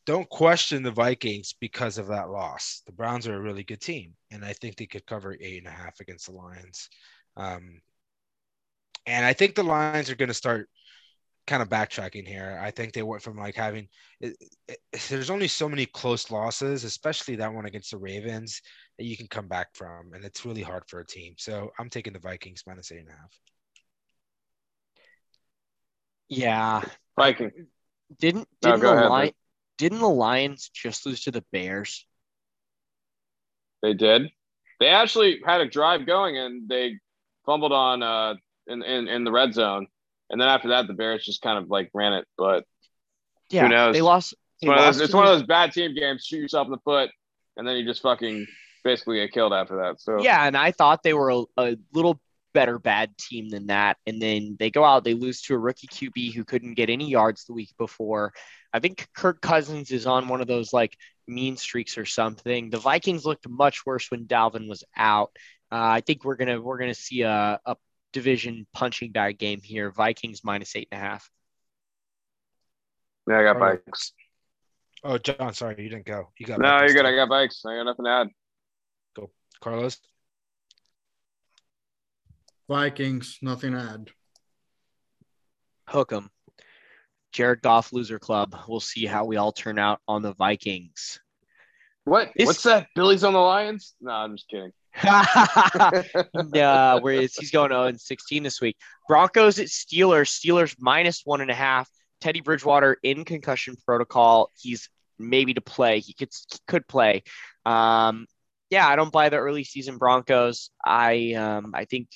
don't 0.05 0.29
question 0.29 0.83
the 0.83 0.91
Vikings 0.91 1.55
because 1.59 1.97
of 1.97 2.07
that 2.07 2.29
loss. 2.29 2.81
The 2.85 2.91
Browns 2.91 3.25
are 3.27 3.35
a 3.35 3.41
really 3.41 3.63
good 3.63 3.79
team, 3.79 4.15
and 4.31 4.43
I 4.43 4.51
think 4.51 4.75
they 4.75 4.85
could 4.85 5.05
cover 5.05 5.37
eight 5.39 5.59
and 5.59 5.67
a 5.67 5.71
half 5.71 6.01
against 6.01 6.25
the 6.25 6.33
Lions. 6.33 6.89
Um, 7.37 7.81
and 9.05 9.25
I 9.25 9.31
think 9.31 9.55
the 9.55 9.63
Lions 9.63 10.09
are 10.09 10.15
going 10.15 10.27
to 10.27 10.33
start 10.33 10.69
kind 11.45 11.61
of 11.61 11.69
backtracking 11.69 12.27
here. 12.27 12.59
I 12.61 12.71
think 12.71 12.93
they 12.93 13.03
went 13.03 13.21
from 13.21 13.37
like 13.37 13.55
having 13.55 13.87
it, 14.21 14.35
it, 14.67 14.79
there's 15.09 15.29
only 15.29 15.47
so 15.47 15.67
many 15.67 15.85
close 15.85 16.31
losses, 16.31 16.83
especially 16.83 17.35
that 17.37 17.53
one 17.53 17.65
against 17.65 17.91
the 17.91 17.97
Ravens, 17.97 18.61
that 18.97 19.05
you 19.05 19.17
can 19.17 19.27
come 19.27 19.47
back 19.47 19.67
from, 19.73 20.13
and 20.13 20.23
it's 20.23 20.45
really 20.45 20.61
hard 20.61 20.83
for 20.87 20.99
a 20.99 21.05
team. 21.05 21.33
So 21.37 21.71
I'm 21.77 21.89
taking 21.89 22.13
the 22.13 22.19
Vikings 22.19 22.63
minus 22.65 22.91
eight 22.91 22.99
and 22.99 23.09
a 23.09 23.11
half. 23.11 23.39
Yeah, 26.29 26.81
Viking. 27.17 27.51
Didn't 28.19 28.47
didn't 28.61 28.81
no, 28.81 28.95
the 28.95 29.09
Lion, 29.09 29.33
didn't 29.77 29.99
the 29.99 30.07
Lions 30.07 30.69
just 30.73 31.05
lose 31.05 31.23
to 31.23 31.31
the 31.31 31.43
Bears? 31.51 32.05
They 33.81 33.93
did. 33.93 34.31
They 34.79 34.87
actually 34.87 35.41
had 35.45 35.61
a 35.61 35.67
drive 35.67 36.05
going, 36.05 36.37
and 36.37 36.69
they 36.69 36.99
fumbled 37.45 37.73
on 37.73 38.01
uh 38.01 38.35
in 38.67 38.81
in, 38.81 39.09
in 39.09 39.23
the 39.25 39.31
red 39.31 39.53
zone 39.53 39.87
and 40.33 40.41
then 40.41 40.49
after 40.49 40.69
that, 40.69 40.87
the 40.87 40.93
Bears 40.93 41.23
just 41.23 41.41
kind 41.41 41.57
of 41.57 41.69
like 41.69 41.91
ran 41.93 42.13
it. 42.13 42.25
But 42.37 42.65
yeah, 43.49 43.63
who 43.63 43.69
knows? 43.69 43.93
They 43.93 44.01
lost. 44.01 44.33
They 44.61 44.67
it's, 44.67 44.69
one, 44.69 44.77
lost 44.77 44.97
those, 44.97 45.05
it's 45.05 45.13
one, 45.13 45.27
of 45.27 45.31
those, 45.31 45.43
bad 45.47 45.71
team 45.71 45.95
games. 45.95 46.25
Shoot 46.25 46.39
yourself 46.39 46.65
in 46.65 46.71
the 46.71 46.79
foot, 46.79 47.11
and 47.55 47.67
then 47.67 47.77
you 47.77 47.85
just 47.85 48.01
fucking 48.01 48.47
basically 48.83 49.17
get 49.17 49.31
killed 49.31 49.53
after 49.53 49.77
that. 49.77 50.01
So 50.01 50.21
yeah, 50.21 50.45
and 50.45 50.57
I 50.57 50.71
thought 50.71 51.03
they 51.03 51.13
were 51.13 51.29
a, 51.29 51.43
a 51.57 51.77
little 51.93 52.19
better 52.53 52.79
bad 52.79 53.17
team 53.17 53.49
than 53.49 53.67
that. 53.67 53.97
And 54.05 54.21
then 54.21 54.55
they 54.59 54.69
go 54.69 54.83
out, 54.83 55.03
they 55.03 55.13
lose 55.13 55.41
to 55.43 55.55
a 55.55 55.59
rookie 55.59 55.87
QB 55.87 56.33
who 56.33 56.43
couldn't 56.43 56.75
get 56.75 56.89
any 56.89 57.09
yards 57.09 57.45
the 57.45 57.53
week 57.53 57.71
before. 57.77 58.33
I 58.71 58.79
think 58.79 59.07
Kirk 59.13 59.41
Cousins 59.41 59.91
is 59.91 60.07
on 60.07 60.27
one 60.27 60.41
of 60.41 60.47
those 60.47 60.73
like 60.73 60.97
mean 61.27 61.57
streaks 61.57 61.97
or 61.97 62.05
something. 62.05 62.69
The 62.69 62.77
Vikings 62.79 63.25
looked 63.25 63.47
much 63.47 63.85
worse 63.85 64.09
when 64.09 64.25
Dalvin 64.25 64.67
was 64.67 64.83
out. 64.95 65.31
Uh, 65.71 65.97
I 65.97 66.01
think 66.01 66.23
we're 66.23 66.35
gonna 66.35 66.61
we're 66.61 66.77
gonna 66.77 66.93
see 66.93 67.21
a, 67.21 67.59
a 67.65 67.75
division 68.13 68.65
punching 68.73 69.11
bag 69.11 69.37
game 69.37 69.61
here. 69.61 69.91
Vikings 69.91 70.43
minus 70.43 70.75
eight 70.75 70.87
and 70.91 71.01
a 71.01 71.03
half. 71.03 71.29
Yeah, 73.27 73.39
I 73.39 73.43
got 73.43 73.57
Vikes. 73.57 74.11
Oh, 75.03 75.17
John, 75.17 75.53
sorry, 75.53 75.75
you 75.83 75.89
didn't 75.89 76.05
go. 76.05 76.29
You 76.37 76.45
got 76.45 76.59
no, 76.59 76.79
you're 76.79 76.93
good. 76.93 77.05
I 77.05 77.15
got 77.15 77.29
Vikes. 77.29 77.65
I 77.65 77.75
got 77.75 77.83
nothing 77.83 78.05
to 78.05 78.11
add. 78.11 78.27
Go, 79.15 79.31
Carlos. 79.61 79.99
Vikings, 82.69 83.39
nothing 83.41 83.73
to 83.73 83.79
add. 83.79 84.09
Hook 85.89 86.13
'em. 86.13 86.29
Jared 87.33 87.61
Goff 87.61 87.91
loser 87.91 88.19
club. 88.19 88.55
We'll 88.67 88.79
see 88.79 89.05
how 89.05 89.25
we 89.25 89.37
all 89.37 89.51
turn 89.51 89.77
out 89.79 89.99
on 90.07 90.21
the 90.21 90.33
Vikings. 90.35 91.19
What? 92.05 92.31
This... 92.35 92.47
What's 92.47 92.63
that? 92.63 92.87
Billy's 92.95 93.23
on 93.23 93.33
the 93.33 93.39
Lions? 93.39 93.95
No, 93.99 94.11
I'm 94.11 94.35
just 94.35 94.47
kidding. 94.49 94.71
yeah, 96.53 96.95
where 96.95 97.13
is 97.13 97.35
he's 97.35 97.51
going 97.51 97.71
0 97.71 97.93
16 97.97 98.43
this 98.43 98.61
week. 98.61 98.77
Broncos 99.07 99.59
at 99.59 99.67
Steelers. 99.67 100.29
Steelers 100.29 100.75
minus 100.79 101.21
one 101.25 101.41
and 101.41 101.51
a 101.51 101.55
half. 101.55 101.89
Teddy 102.21 102.41
Bridgewater 102.41 102.97
in 103.03 103.25
concussion 103.25 103.75
protocol. 103.85 104.49
He's 104.57 104.89
maybe 105.19 105.53
to 105.55 105.61
play. 105.61 105.99
He 105.99 106.13
could 106.13 106.29
could 106.67 106.87
play. 106.87 107.23
Um, 107.65 108.27
yeah, 108.69 108.87
I 108.87 108.95
don't 108.95 109.11
buy 109.11 109.29
the 109.29 109.37
early 109.37 109.63
season 109.63 109.97
Broncos. 109.97 110.69
I 110.83 111.33
um, 111.33 111.73
I 111.75 111.85
think 111.85 112.07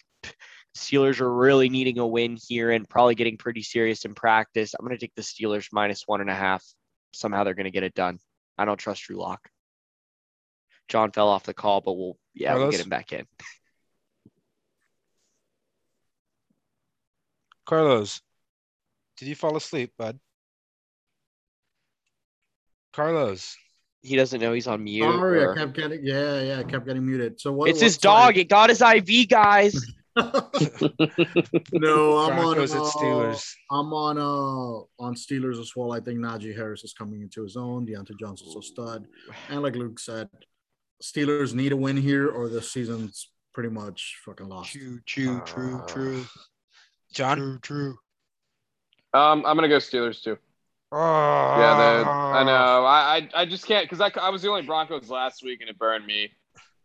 Steelers 0.78 1.20
are 1.20 1.34
really 1.34 1.70
needing 1.70 2.00
a 2.00 2.08
win 2.08 2.38
here 2.48 2.72
and 2.72 2.88
probably 2.88 3.16
getting 3.16 3.38
pretty 3.38 3.64
serious 3.64 4.06
in 4.06 4.14
practice. 4.14 4.74
I'm 4.74 4.86
going 4.86 4.98
to 4.98 5.04
take 5.04 5.16
the 5.16 5.22
Steelers 5.22 5.68
minus 5.72 6.04
one 6.06 6.22
and 6.22 6.30
a 6.30 6.36
half. 6.36 6.64
Somehow 7.14 7.44
they're 7.44 7.54
going 7.54 7.66
to 7.66 7.72
get 7.72 7.84
it 7.84 7.94
done. 7.94 8.20
I 8.58 8.66
don't 8.66 8.78
trust 8.78 9.04
Drew 9.04 9.18
Lock. 9.18 9.50
John 10.88 11.12
fell 11.12 11.28
off 11.28 11.44
the 11.44 11.54
call, 11.54 11.82
but 11.82 11.94
we'll 11.94 12.18
yeah, 12.38 12.50
Carlos? 12.50 12.64
we'll 12.64 12.72
get 12.72 12.82
him 12.82 12.90
back 12.90 13.14
in. 13.14 13.26
Carlos, 17.66 18.22
did 19.18 19.28
you 19.28 19.36
fall 19.36 19.58
asleep, 19.58 19.92
bud? 19.98 20.20
Carlos. 22.94 23.56
He 24.02 24.16
doesn't 24.16 24.40
know 24.40 24.54
he's 24.54 24.68
on 24.68 24.84
mute. 24.84 25.04
Sorry, 25.04 25.44
or... 25.44 25.52
I 25.52 25.58
kept 25.58 25.74
getting 25.74 26.00
yeah, 26.04 26.42
yeah, 26.42 26.60
I 26.60 26.64
kept 26.64 26.86
getting 26.86 27.06
muted. 27.06 27.42
So 27.42 27.52
what? 27.52 27.70
It's 27.70 27.82
his 27.82 27.98
dog. 27.98 28.38
It 28.38 28.48
got 28.48 28.70
his 28.70 28.82
IV, 28.82 29.28
guys. 29.28 29.74
no, 31.74 32.18
I'm 32.18 32.36
Broncos 32.36 32.74
on 32.74 32.82
uh, 32.82 32.90
Steelers. 32.90 33.54
I'm 33.70 33.94
on 33.94 34.18
uh 34.18 35.04
on 35.04 35.14
Steelers 35.14 35.60
as 35.60 35.74
well. 35.76 35.92
I 35.92 36.00
think 36.00 36.20
Najee 36.20 36.56
Harris 36.56 36.84
is 36.84 36.94
coming 36.94 37.22
into 37.22 37.44
his 37.44 37.56
own. 37.56 37.86
Diontae 37.86 38.18
Johnson's 38.20 38.56
a 38.56 38.62
stud, 38.62 39.06
and 39.50 39.62
like 39.62 39.76
Luke 39.76 40.00
said, 40.00 40.28
Steelers 41.02 41.54
need 41.54 41.72
a 41.72 41.78
win 41.78 41.98
here, 41.98 42.28
or 42.30 42.50
the 42.50 42.62
season's 42.62 43.30
pretty 43.54 43.70
much 43.70 44.18
fucking 44.26 44.48
lost. 44.48 44.72
True, 44.72 45.00
true, 45.06 45.42
true, 45.46 45.78
Uh, 45.78 45.86
true. 45.88 46.26
John? 47.14 47.38
True, 47.38 47.60
true. 47.62 47.98
Um, 49.14 49.46
I'm 49.46 49.56
gonna 49.56 49.68
go 49.70 49.78
Steelers 49.78 50.22
too. 50.24 50.38
Oh, 50.92 50.98
Yeah, 51.60 51.76
the, 52.04 52.10
I 52.10 52.44
know. 52.44 52.86
I, 52.86 53.16
I 53.36 53.42
I 53.42 53.46
just 53.46 53.66
can't 53.66 53.86
because 53.90 54.02
I, 54.02 54.12
I 54.22 54.30
was 54.30 54.42
the 54.42 54.50
only 54.50 54.62
Broncos 54.62 55.10
last 55.10 55.44
week 55.44 55.62
and 55.62 55.70
it 55.70 55.78
burned 55.78 56.06
me. 56.06 56.32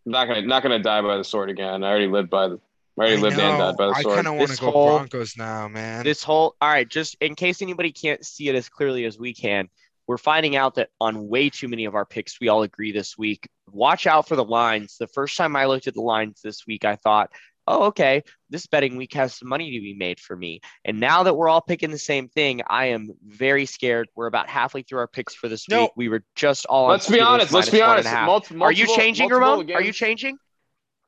I'm 0.06 0.12
not 0.12 0.26
gonna 0.28 0.42
not 0.42 0.62
gonna 0.62 0.78
die 0.78 1.02
by 1.02 1.16
the 1.16 1.24
sword 1.24 1.50
again. 1.50 1.84
I 1.84 1.88
already 1.88 2.06
lived 2.08 2.30
by 2.30 2.48
the 2.48 2.60
I 2.98 3.02
already 3.02 3.16
I 3.16 3.20
lived 3.20 3.38
and 3.38 3.58
died 3.58 3.76
by 3.76 3.86
the 3.86 3.94
sword. 3.94 3.96
I 3.96 4.02
sword. 4.02 4.14
kind 4.16 4.26
of 4.28 4.34
want 4.34 4.50
to 4.50 4.60
go 4.60 4.70
whole- 4.70 4.96
Broncos 4.98 5.36
now, 5.36 5.68
man. 5.68 6.04
This 6.04 6.22
whole 6.22 6.56
all 6.60 6.68
right, 6.68 6.88
just 6.88 7.16
in 7.20 7.34
case 7.34 7.62
anybody 7.62 7.92
can't 7.92 8.24
see 8.24 8.48
it 8.48 8.54
as 8.54 8.68
clearly 8.68 9.04
as 9.04 9.18
we 9.18 9.34
can, 9.34 9.68
we're 10.06 10.18
finding 10.18 10.56
out 10.56 10.74
that 10.76 10.90
on 11.00 11.28
way 11.28 11.50
too 11.50 11.68
many 11.68 11.84
of 11.84 11.94
our 11.94 12.04
picks, 12.04 12.40
we 12.40 12.48
all 12.48 12.62
agree 12.62 12.92
this 12.92 13.16
week. 13.16 13.48
Watch 13.70 14.06
out 14.06 14.28
for 14.28 14.36
the 14.36 14.44
lines. 14.44 14.96
The 14.98 15.06
first 15.06 15.36
time 15.36 15.56
I 15.56 15.66
looked 15.66 15.86
at 15.86 15.94
the 15.94 16.00
lines 16.02 16.40
this 16.42 16.66
week, 16.66 16.84
I 16.84 16.96
thought, 16.96 17.30
oh, 17.68 17.84
okay, 17.84 18.22
this 18.50 18.66
betting 18.66 18.96
week 18.96 19.14
has 19.14 19.34
some 19.34 19.48
money 19.48 19.70
to 19.70 19.80
be 19.80 19.94
made 19.94 20.18
for 20.18 20.36
me. 20.36 20.60
And 20.84 20.98
now 20.98 21.22
that 21.22 21.34
we're 21.34 21.48
all 21.48 21.60
picking 21.60 21.90
the 21.90 21.98
same 21.98 22.28
thing, 22.28 22.62
I 22.66 22.86
am 22.86 23.10
very 23.24 23.66
scared. 23.66 24.08
We're 24.16 24.26
about 24.26 24.48
halfway 24.48 24.82
through 24.82 24.98
our 24.98 25.08
picks 25.08 25.34
for 25.34 25.48
this 25.48 25.68
No. 25.68 25.82
week. 25.82 25.90
We 25.96 26.08
were 26.08 26.24
just 26.34 26.66
all 26.66 26.88
Let's 26.88 27.08
be 27.08 27.20
honest. 27.20 27.52
Let's 27.52 27.70
be 27.70 27.80
honest. 27.80 28.06
a 28.06 28.10
half. 28.10 28.50
Are 28.60 28.72
you 28.72 28.86
changing, 28.86 29.28
multiple 29.28 29.48
Ramon? 29.48 29.72
Are 29.72 29.82
you 29.82 29.92
changing? 29.92 30.38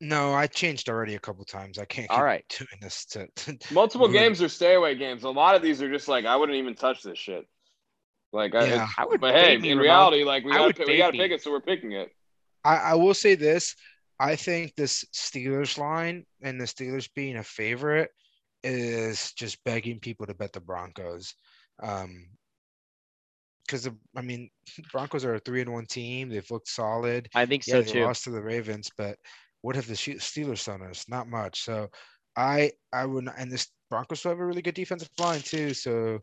no, 0.01 0.33
I 0.35 0.47
changed 0.47 0.89
already 0.89 1.15
a 1.15 1.19
couple 1.19 1.45
times. 1.45 1.79
I 1.79 1.85
can't 1.85 2.09
keep 2.09 2.19
All 2.19 2.25
right. 2.25 2.45
doing 2.59 2.81
this 2.81 3.05
to, 3.07 3.27
to 3.27 3.59
Multiple 3.73 4.09
games 4.12 4.43
or 4.43 4.49
stay 4.49 4.75
away 4.75 4.95
games. 4.95 5.25
A 5.25 5.31
lot 5.31 5.55
of 5.55 5.62
these 5.62 5.83
are 5.83 5.91
just 5.91 6.09
like 6.09 6.25
I 6.25 6.37
wouldn't 6.37 6.59
even 6.59 6.75
touch 6.75 7.03
this 7.03 7.19
shit. 7.19 7.47
Like, 8.35 8.55
I, 8.55 8.66
Yeah. 8.66 8.89
I 8.98 9.06
would 9.06 9.20
but 9.20 9.35
hey, 9.35 9.44
fade 9.55 9.62
me, 9.62 9.70
in 9.70 9.78
Ramon. 9.78 9.85
reality, 9.85 10.24
like 10.24 10.44
we 10.44 10.51
gotta 10.52 10.74
pick, 10.74 10.86
we 10.89 10.97
gotta 10.98 11.16
pick 11.16 11.31
it, 11.31 11.40
so 11.43 11.51
we're 11.52 11.61
picking 11.61 11.93
it. 11.93 12.11
I, 12.65 12.77
I 12.77 12.94
will 12.94 13.15
say 13.15 13.35
this. 13.36 13.74
I 14.19 14.36
think 14.36 14.74
this 14.74 15.05
Steelers 15.15 15.78
line 15.78 16.24
and 16.43 16.61
the 16.61 16.65
Steelers 16.65 17.09
being 17.15 17.36
a 17.36 17.43
favorite 17.44 18.11
is 18.62 19.32
just 19.32 19.62
begging 19.65 20.01
people 20.01 20.27
to 20.27 20.35
bet 20.35 20.52
the 20.52 20.61
Broncos. 20.61 21.35
Um, 21.82 22.28
because 23.66 23.89
I 24.16 24.20
mean, 24.20 24.51
Broncos 24.93 25.24
are 25.24 25.35
a 25.35 25.39
three 25.40 25.61
and 25.62 25.73
one 25.73 25.86
team. 25.86 26.28
They've 26.28 26.51
looked 26.51 26.69
solid. 26.69 27.28
I 27.35 27.47
think 27.47 27.66
Yeah, 27.66 27.74
so 27.77 27.82
they 27.82 27.93
too. 27.93 28.05
lost 28.05 28.24
to 28.24 28.31
the 28.31 28.43
Ravens, 28.43 28.90
but 28.98 29.16
what 29.62 29.77
have 29.77 29.86
the 29.86 29.97
She- 29.97 30.15
Steelers 30.16 30.66
done 30.66 30.82
us? 30.82 31.09
Not 31.09 31.28
much. 31.28 31.62
So 31.62 31.89
I 32.36 32.73
I 32.93 33.06
would 33.06 33.24
not, 33.24 33.36
and 33.39 33.51
this 33.51 33.69
Broncos 33.90 34.19
still 34.20 34.32
have 34.32 34.40
a 34.40 34.44
really 34.47 34.62
good 34.62 34.74
defensive 34.74 35.09
line 35.19 35.40
too. 35.40 35.73
So 35.73 36.19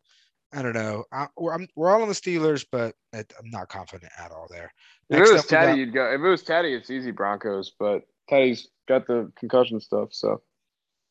I 0.53 0.61
don't 0.61 0.73
know. 0.73 1.05
I, 1.11 1.27
we're, 1.37 1.53
I'm, 1.53 1.67
we're 1.75 1.89
all 1.91 2.01
on 2.01 2.07
the 2.07 2.13
Steelers, 2.13 2.65
but 2.71 2.95
it, 3.13 3.31
I'm 3.39 3.49
not 3.49 3.69
confident 3.69 4.11
at 4.19 4.31
all 4.31 4.47
there. 4.49 4.73
If 5.09 5.17
Next 5.17 5.29
it 5.29 5.33
was 5.33 5.43
we 5.45 5.49
got- 5.49 5.65
Teddy, 5.65 5.79
you'd 5.79 5.93
go. 5.93 6.05
If 6.11 6.19
it 6.21 6.27
was 6.27 6.43
Teddy, 6.43 6.73
it's 6.73 6.89
easy 6.89 7.11
Broncos, 7.11 7.71
but 7.79 8.03
Teddy's 8.29 8.67
got 8.87 9.07
the 9.07 9.31
concussion 9.37 9.79
stuff, 9.79 10.09
so 10.11 10.41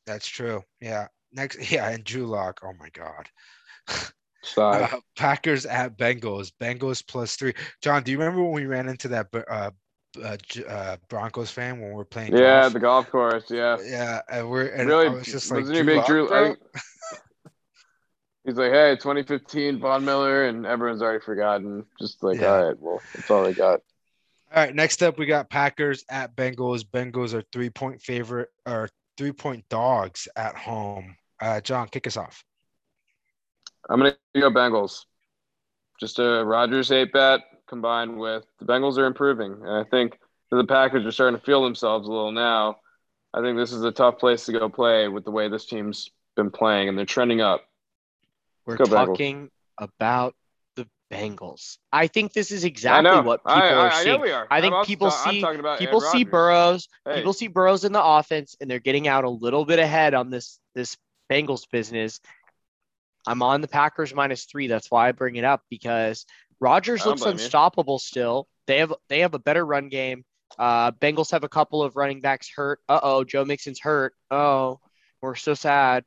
That's 0.07 0.27
true. 0.27 0.63
Yeah. 0.81 1.09
Next, 1.33 1.71
yeah, 1.73 1.89
and 1.91 2.05
Drew 2.05 2.27
Lock. 2.27 2.61
Oh 2.65 2.73
my 2.79 2.89
God. 2.91 3.29
Uh, 4.57 4.89
Packers 5.19 5.67
at 5.67 5.99
Bengals. 5.99 6.51
Bengals 6.59 7.07
plus 7.07 7.37
three. 7.37 7.53
John, 7.83 8.03
do 8.03 8.11
you 8.11 8.19
remember 8.19 8.43
when 8.43 8.53
we 8.53 8.65
ran 8.65 8.89
into 8.89 9.07
that 9.09 9.29
uh, 9.35 9.71
uh, 10.23 10.37
uh, 10.67 10.97
Broncos 11.11 11.51
fan 11.51 11.79
when 11.79 11.91
we 11.91 11.95
were 11.95 12.07
playing? 12.07 12.35
yeah, 12.35 12.63
golf? 12.63 12.73
the 12.73 12.81
golf 12.81 13.11
course. 13.11 13.51
Yeah, 13.51 13.77
yeah, 13.85 14.23
and 14.31 14.49
we're 14.49 14.69
and 14.69 14.89
really. 14.89 15.09
I 15.09 15.11
was 15.11 15.27
just 15.27 15.51
like, 15.51 15.67
Drew 15.67 15.85
big 15.85 15.99
Lock, 15.99 16.07
Drew? 16.07 16.33
I- 16.33 16.55
he's 18.51 18.59
like, 18.59 18.73
hey, 18.73 18.97
2015 18.97 19.79
Von 19.79 20.05
Miller, 20.05 20.45
and 20.47 20.67
everyone's 20.67 21.03
already 21.03 21.25
forgotten. 21.25 21.85
Just 21.99 22.23
like, 22.23 22.41
Yeah. 22.41 22.53
all 22.53 22.67
right, 22.67 22.79
well, 22.79 23.01
that's 23.15 23.31
all 23.31 23.45
they 23.45 23.53
got. 23.55 23.81
All 24.53 24.65
right, 24.65 24.75
next 24.75 25.03
up 25.03 25.19
we 25.19 25.27
got 25.27 25.49
Packers 25.49 26.05
at 26.11 26.35
Bengals. 26.35 26.85
Bengals 26.85 27.35
are 27.35 27.43
three 27.53 27.71
point 27.71 28.03
favorite 28.03 28.49
or 28.67 28.89
three 29.17 29.33
point 29.33 29.69
dogs 29.69 30.27
at 30.35 30.57
home. 30.57 31.17
Uh, 31.41 31.61
John, 31.61 31.89
kick 31.89 32.07
us 32.07 32.17
off. 32.17 32.45
I'm 33.89 33.99
gonna 34.01 34.17
go 34.35 34.51
Bengals. 34.51 35.05
Just 36.01 36.19
a 36.19 36.45
Rodgers 36.45 36.91
eight 36.91 37.13
bet 37.13 37.43
combined 37.69 38.19
with 38.19 38.45
the 38.59 38.65
Bengals 38.67 38.99
are 38.99 39.07
improving, 39.07 39.53
and 39.53 39.71
I 39.71 39.85
think 39.85 40.19
the 40.51 40.65
Packers 40.65 41.07
are 41.07 41.13
starting 41.13 41.39
to 41.39 41.47
feel 41.47 41.63
themselves 41.63 42.09
a 42.09 42.11
little 42.11 42.33
now. 42.33 42.79
I 43.33 43.43
think 43.43 43.57
this 43.57 43.73
is 43.73 43.85
a 43.85 43.93
tough 43.93 44.19
place 44.19 44.47
to 44.47 44.53
go 44.53 44.69
play 44.69 45.07
with 45.07 45.25
the 45.25 45.31
way 45.31 45.49
this 45.49 45.67
team's 45.67 46.11
been 46.35 46.51
playing, 46.51 46.89
and 46.89 46.99
they're 46.99 47.07
trending 47.07 47.41
up. 47.41 47.65
We're 48.71 48.77
Go 48.77 48.85
Bengals. 48.85 49.07
talking 49.07 49.51
about 49.79 50.35
the 50.77 50.87
Bengals. 51.13 51.79
I 51.93 52.07
think 52.07 52.33
this 52.33 52.51
is 52.51 52.65
exactly 52.65 53.11
what 53.23 53.41
people 53.45 53.53
I, 53.63 53.69
I, 53.69 53.73
are 53.75 53.91
I 53.93 54.03
seeing. 54.05 54.21
are. 54.31 54.47
I 54.51 54.61
think 54.61 54.75
I'm 54.75 54.85
people 54.85 55.11
ta- 55.11 55.31
see- 55.31 55.41
people 55.79 56.01
Aaron 56.03 56.13
see 56.13 56.19
Rodgers. 56.19 56.31
Burrows. 56.31 56.89
Hey. 57.05 57.15
People 57.17 57.33
see 57.33 57.49
Burrows 57.49 57.85
in 57.85 57.93
the 57.93 58.03
offense, 58.05 58.57
and 58.61 58.71
they're 58.71 58.79
getting 58.79 59.09
out 59.09 59.25
a 59.25 59.31
little 59.31 59.65
bit 59.65 59.79
ahead 59.79 60.15
on 60.15 60.31
this 60.31 60.59
this 60.75 60.97
Bengals 61.31 61.65
business. 61.71 62.21
I'm 63.27 63.43
on 63.43 63.61
the 63.61 63.69
Packers 63.69 64.15
minus 64.15 64.45
three. 64.45 64.67
That's 64.67 64.91
why 64.91 65.09
I 65.09 65.13
bring 65.13 65.37
it 65.37 65.45
up 65.45 65.63
because 65.69 66.25
Rodgers 66.61 67.05
looks 67.05 67.21
blame 67.23 67.37
you. 67.37 67.43
unstoppable 67.43 67.99
still. 67.99 68.49
They 68.67 68.79
have 68.79 68.95
they 69.09 69.21
have 69.21 69.35
a 69.35 69.39
better 69.39 69.65
run 69.65 69.89
game. 69.89 70.25
Uh, 70.59 70.91
Bengals 70.93 71.31
have 71.33 71.45
a 71.45 71.49
couple 71.49 71.83
of 71.83 71.97
running 71.97 72.21
backs 72.21 72.51
hurt. 72.55 72.81
Uh 72.89 73.01
oh, 73.03 73.25
Joe 73.25 73.45
Mixon's 73.45 73.79
hurt. 73.81 74.15
Oh, 74.31 74.81
we're 75.23 75.35
so 75.35 75.55
sad. 75.55 76.05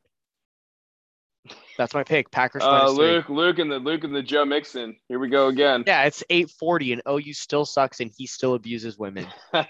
That's 1.77 1.93
my 1.93 2.03
pick. 2.03 2.31
Packers 2.31 2.63
Uh, 2.63 2.71
minus 2.71 2.95
three. 2.95 3.05
Luke, 3.05 3.29
Luke, 3.29 3.59
and 3.59 3.71
the 3.71 3.79
Luke 3.79 4.03
and 4.03 4.15
the 4.15 4.21
Joe 4.21 4.45
Mixon. 4.45 4.95
Here 5.09 5.19
we 5.19 5.29
go 5.29 5.47
again. 5.47 5.83
Yeah, 5.85 6.03
it's 6.03 6.23
840 6.29 6.93
and 6.93 7.01
OU 7.09 7.33
still 7.33 7.65
sucks 7.65 7.99
and 7.99 8.11
he 8.17 8.27
still 8.27 8.53
abuses 8.53 8.97
women. 8.97 9.25
hey, 9.53 9.65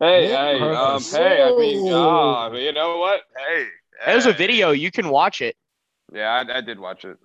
hey, 0.00 0.60
um, 0.60 1.02
hey. 1.02 1.42
I 1.42 1.56
mean, 1.58 1.92
oh, 1.92 2.52
you 2.54 2.72
know 2.72 2.98
what? 2.98 3.20
Hey, 3.36 3.66
There's 4.04 4.26
a 4.26 4.32
video. 4.32 4.70
You 4.72 4.90
can 4.90 5.08
watch 5.08 5.40
it. 5.40 5.56
Yeah, 6.12 6.30
I, 6.30 6.58
I 6.58 6.60
did 6.60 6.78
watch 6.78 7.04
it. 7.04 7.18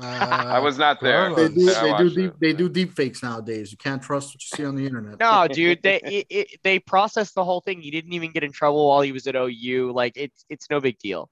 Uh, 0.00 0.04
I 0.06 0.58
was 0.58 0.78
not 0.78 1.00
there. 1.00 1.34
They 1.34 1.48
do 1.48 1.70
I 1.74 1.98
they 1.98 2.04
do 2.04 2.10
deep 2.14 2.30
it. 2.30 2.40
they 2.40 2.52
do 2.52 2.68
deep 2.68 2.94
fakes 2.94 3.22
nowadays. 3.22 3.70
You 3.72 3.78
can't 3.78 4.02
trust 4.02 4.28
what 4.28 4.42
you 4.42 4.56
see 4.56 4.64
on 4.64 4.74
the 4.74 4.86
internet. 4.86 5.20
No, 5.20 5.46
dude, 5.52 5.82
they 5.82 6.00
it, 6.00 6.26
it, 6.30 6.60
they 6.62 6.78
processed 6.78 7.34
the 7.34 7.44
whole 7.44 7.60
thing. 7.60 7.82
He 7.82 7.90
didn't 7.90 8.12
even 8.12 8.30
get 8.30 8.42
in 8.42 8.52
trouble 8.52 8.88
while 8.88 9.02
he 9.02 9.12
was 9.12 9.26
at 9.26 9.36
OU. 9.36 9.92
Like 9.94 10.14
it's 10.16 10.44
it's 10.48 10.70
no 10.70 10.80
big 10.80 10.98
deal. 10.98 11.28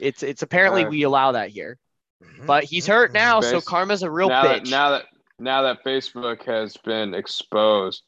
It's 0.00 0.22
it's 0.22 0.42
apparently 0.42 0.84
Uh, 0.84 0.88
we 0.90 1.02
allow 1.02 1.32
that 1.32 1.50
here. 1.50 1.78
Mhm, 2.22 2.46
But 2.46 2.64
he's 2.64 2.86
hurt 2.86 3.10
mhm. 3.10 3.14
now, 3.14 3.40
so 3.40 3.60
karma's 3.60 4.02
a 4.02 4.10
real 4.10 4.28
now 4.28 4.44
bitch. 4.44 4.64
that 4.64 4.70
now 4.70 4.90
that 4.90 5.06
now 5.38 5.62
that 5.62 5.84
Facebook 5.84 6.44
has 6.44 6.76
been 6.78 7.14
exposed, 7.14 8.02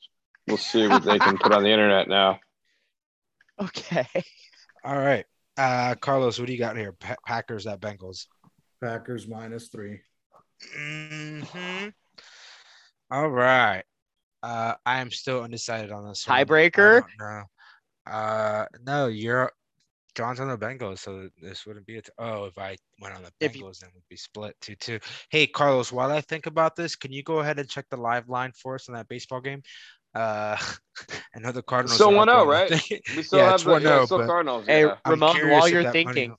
we'll 0.47 0.57
see 0.57 0.87
what 0.87 1.03
they 1.03 1.19
can 1.19 1.37
put 1.39 1.53
on 1.53 1.63
the 1.63 1.71
internet 1.71 2.09
now. 2.09 2.39
okay. 3.61 4.07
All 4.85 4.97
right. 4.99 5.25
Uh, 5.57 5.95
Carlos, 5.97 6.39
what 6.39 6.47
do 6.47 6.53
you 6.53 6.59
got 6.59 6.77
here? 6.77 6.93
Pa- 6.93 7.17
Packers 7.27 7.67
at 7.67 7.81
Bengals. 7.81 8.27
Packers 8.83 9.27
minus 9.27 9.69
three. 9.69 10.01
Mm-hmm. 10.79 11.89
All 13.11 13.29
right. 13.29 13.83
Uh, 14.43 14.75
I 14.85 15.01
am 15.01 15.11
still 15.11 15.43
undecided 15.43 15.91
on 15.91 16.07
this. 16.07 16.25
Tiebreaker? 16.25 17.05
don't. 17.19 17.47
Uh, 18.07 18.67
no, 18.85 19.09
you're 19.09 19.51
John's 20.17 20.41
on 20.41 20.49
the 20.49 20.57
Bengals, 20.57 20.99
so 21.01 21.29
this 21.41 21.67
wouldn't 21.67 21.87
be 21.87 21.99
a. 21.99 22.03
T- 22.03 22.11
oh, 22.19 22.47
if 22.47 22.59
I 22.59 22.77
went 23.01 23.15
on 23.15 23.23
the 23.23 23.31
Bengals, 23.49 23.79
then 23.81 23.91
we'd 23.95 24.03
be 24.09 24.17
split 24.17 24.57
two 24.61 24.75
two. 24.75 24.99
Hey, 25.31 25.47
Carlos, 25.47 25.93
while 25.93 26.11
I 26.11 26.23
think 26.23 26.47
about 26.47 26.75
this, 26.75 26.97
can 26.97 27.13
you 27.13 27.23
go 27.23 27.41
ahead 27.41 27.59
and 27.59 27.69
check 27.69 27.85
the 27.91 27.99
live 27.99 28.29
line 28.29 28.53
for 28.53 28.75
us 28.77 28.89
in 28.89 28.95
that 28.95 29.09
baseball 29.09 29.41
game? 29.43 29.63
Uh, 30.15 30.57
I 31.37 31.39
know 31.41 31.53
the 31.53 31.63
Cardinals. 31.63 31.97
Still 31.97 32.19
are 32.19 32.23
up 32.23 32.29
1-0, 32.29 32.47
right? 32.47 32.71
We 33.15 33.23
still 33.23 33.41
Yeah, 33.41 33.51
have 33.51 33.63
the 33.63 33.73
yeah, 33.77 33.89
1-0, 34.01 34.05
still 34.07 34.19
but- 34.19 34.27
Cardinals. 34.27 34.67
Hey, 34.67 34.87
yeah. 34.87 34.97
Ramon, 35.07 35.51
while 35.51 35.69
you're 35.69 35.83
that 35.83 35.93
money- 35.95 36.05
thinking, 36.05 36.37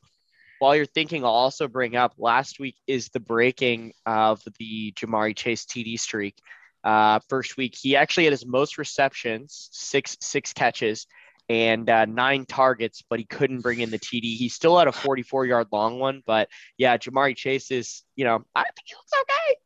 while 0.59 0.75
you're 0.75 0.85
thinking, 0.87 1.23
I'll 1.23 1.29
also 1.29 1.67
bring 1.67 1.95
up 1.95 2.15
last 2.17 2.59
week 2.59 2.75
is 2.87 3.09
the 3.09 3.19
breaking 3.19 3.93
of 4.07 4.41
the 4.57 4.91
Ja'Marr 4.93 5.35
Chase 5.35 5.65
TD 5.65 5.99
streak. 5.99 6.35
Uh, 6.83 7.19
first 7.29 7.57
week, 7.57 7.75
he 7.79 7.95
actually 7.95 8.23
had 8.23 8.33
his 8.33 8.45
most 8.45 8.79
receptions, 8.79 9.69
six 9.71 10.17
six 10.21 10.53
catches, 10.53 11.05
and 11.49 11.89
uh, 11.89 12.05
nine 12.05 12.45
targets, 12.45 13.03
but 13.09 13.19
he 13.19 13.25
couldn't 13.25 13.61
bring 13.61 13.79
in 13.79 13.89
the 13.89 13.99
TD. 13.99 14.35
He 14.35 14.49
still 14.49 14.77
had 14.77 14.87
a 14.87 14.91
44 14.91 15.45
yard 15.45 15.67
long 15.71 15.99
one, 15.99 16.21
but 16.25 16.49
yeah, 16.77 16.97
Ja'Marr 16.97 17.35
Chase 17.35 17.71
is, 17.71 18.03
you 18.15 18.25
know, 18.25 18.43
I 18.55 18.63
think 18.63 18.85
he 18.85 18.95
looks 18.95 19.11
okay. 19.21 19.59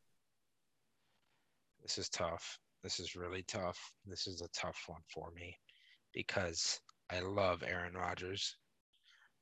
This 1.81 1.97
is 1.97 2.09
tough. 2.09 2.59
This 2.83 2.99
is 2.99 3.15
really 3.15 3.43
tough. 3.43 3.79
This 4.05 4.27
is 4.27 4.41
a 4.41 4.47
tough 4.49 4.79
one 4.87 5.01
for 5.13 5.31
me 5.35 5.57
because 6.13 6.79
I 7.11 7.19
love 7.19 7.63
Aaron 7.65 7.93
Rodgers, 7.93 8.55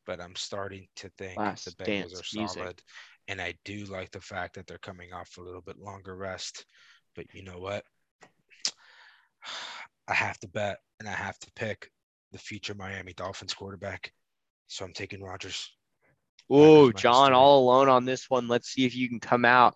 but 0.06 0.22
I'm 0.22 0.36
starting 0.36 0.88
to 0.98 1.10
think 1.18 1.38
Last 1.38 1.66
the 1.66 1.72
Bengals 1.84 2.14
are 2.14 2.38
music. 2.38 2.50
solid. 2.50 2.82
And 3.28 3.40
I 3.40 3.54
do 3.64 3.86
like 3.86 4.12
the 4.12 4.22
fact 4.22 4.56
that 4.56 4.66
they're 4.66 4.80
coming 4.80 5.14
off 5.14 5.38
a 5.38 5.42
little 5.42 5.62
bit 5.62 5.78
longer 5.78 6.16
rest. 6.16 6.66
But 7.16 7.26
you 7.34 7.44
know 7.44 7.60
what? 7.60 7.84
I 10.08 10.14
have 10.14 10.40
to 10.40 10.48
bet 10.48 10.80
and 11.00 11.08
I 11.08 11.14
have 11.14 11.38
to 11.38 11.52
pick 11.56 11.92
the 12.32 12.38
future 12.38 12.74
Miami 12.76 13.14
Dolphins 13.14 13.54
quarterback. 13.54 14.12
So 14.68 14.86
I'm 14.86 14.94
taking 14.94 15.22
Rodgers. 15.24 15.72
Oh, 16.50 16.92
John, 16.92 17.34
all 17.34 17.60
alone 17.64 17.90
on 17.90 18.06
this 18.06 18.30
one. 18.30 18.48
Let's 18.48 18.70
see 18.70 18.86
if 18.86 18.96
you 18.96 19.08
can 19.10 19.20
come 19.20 19.46
out. 19.46 19.76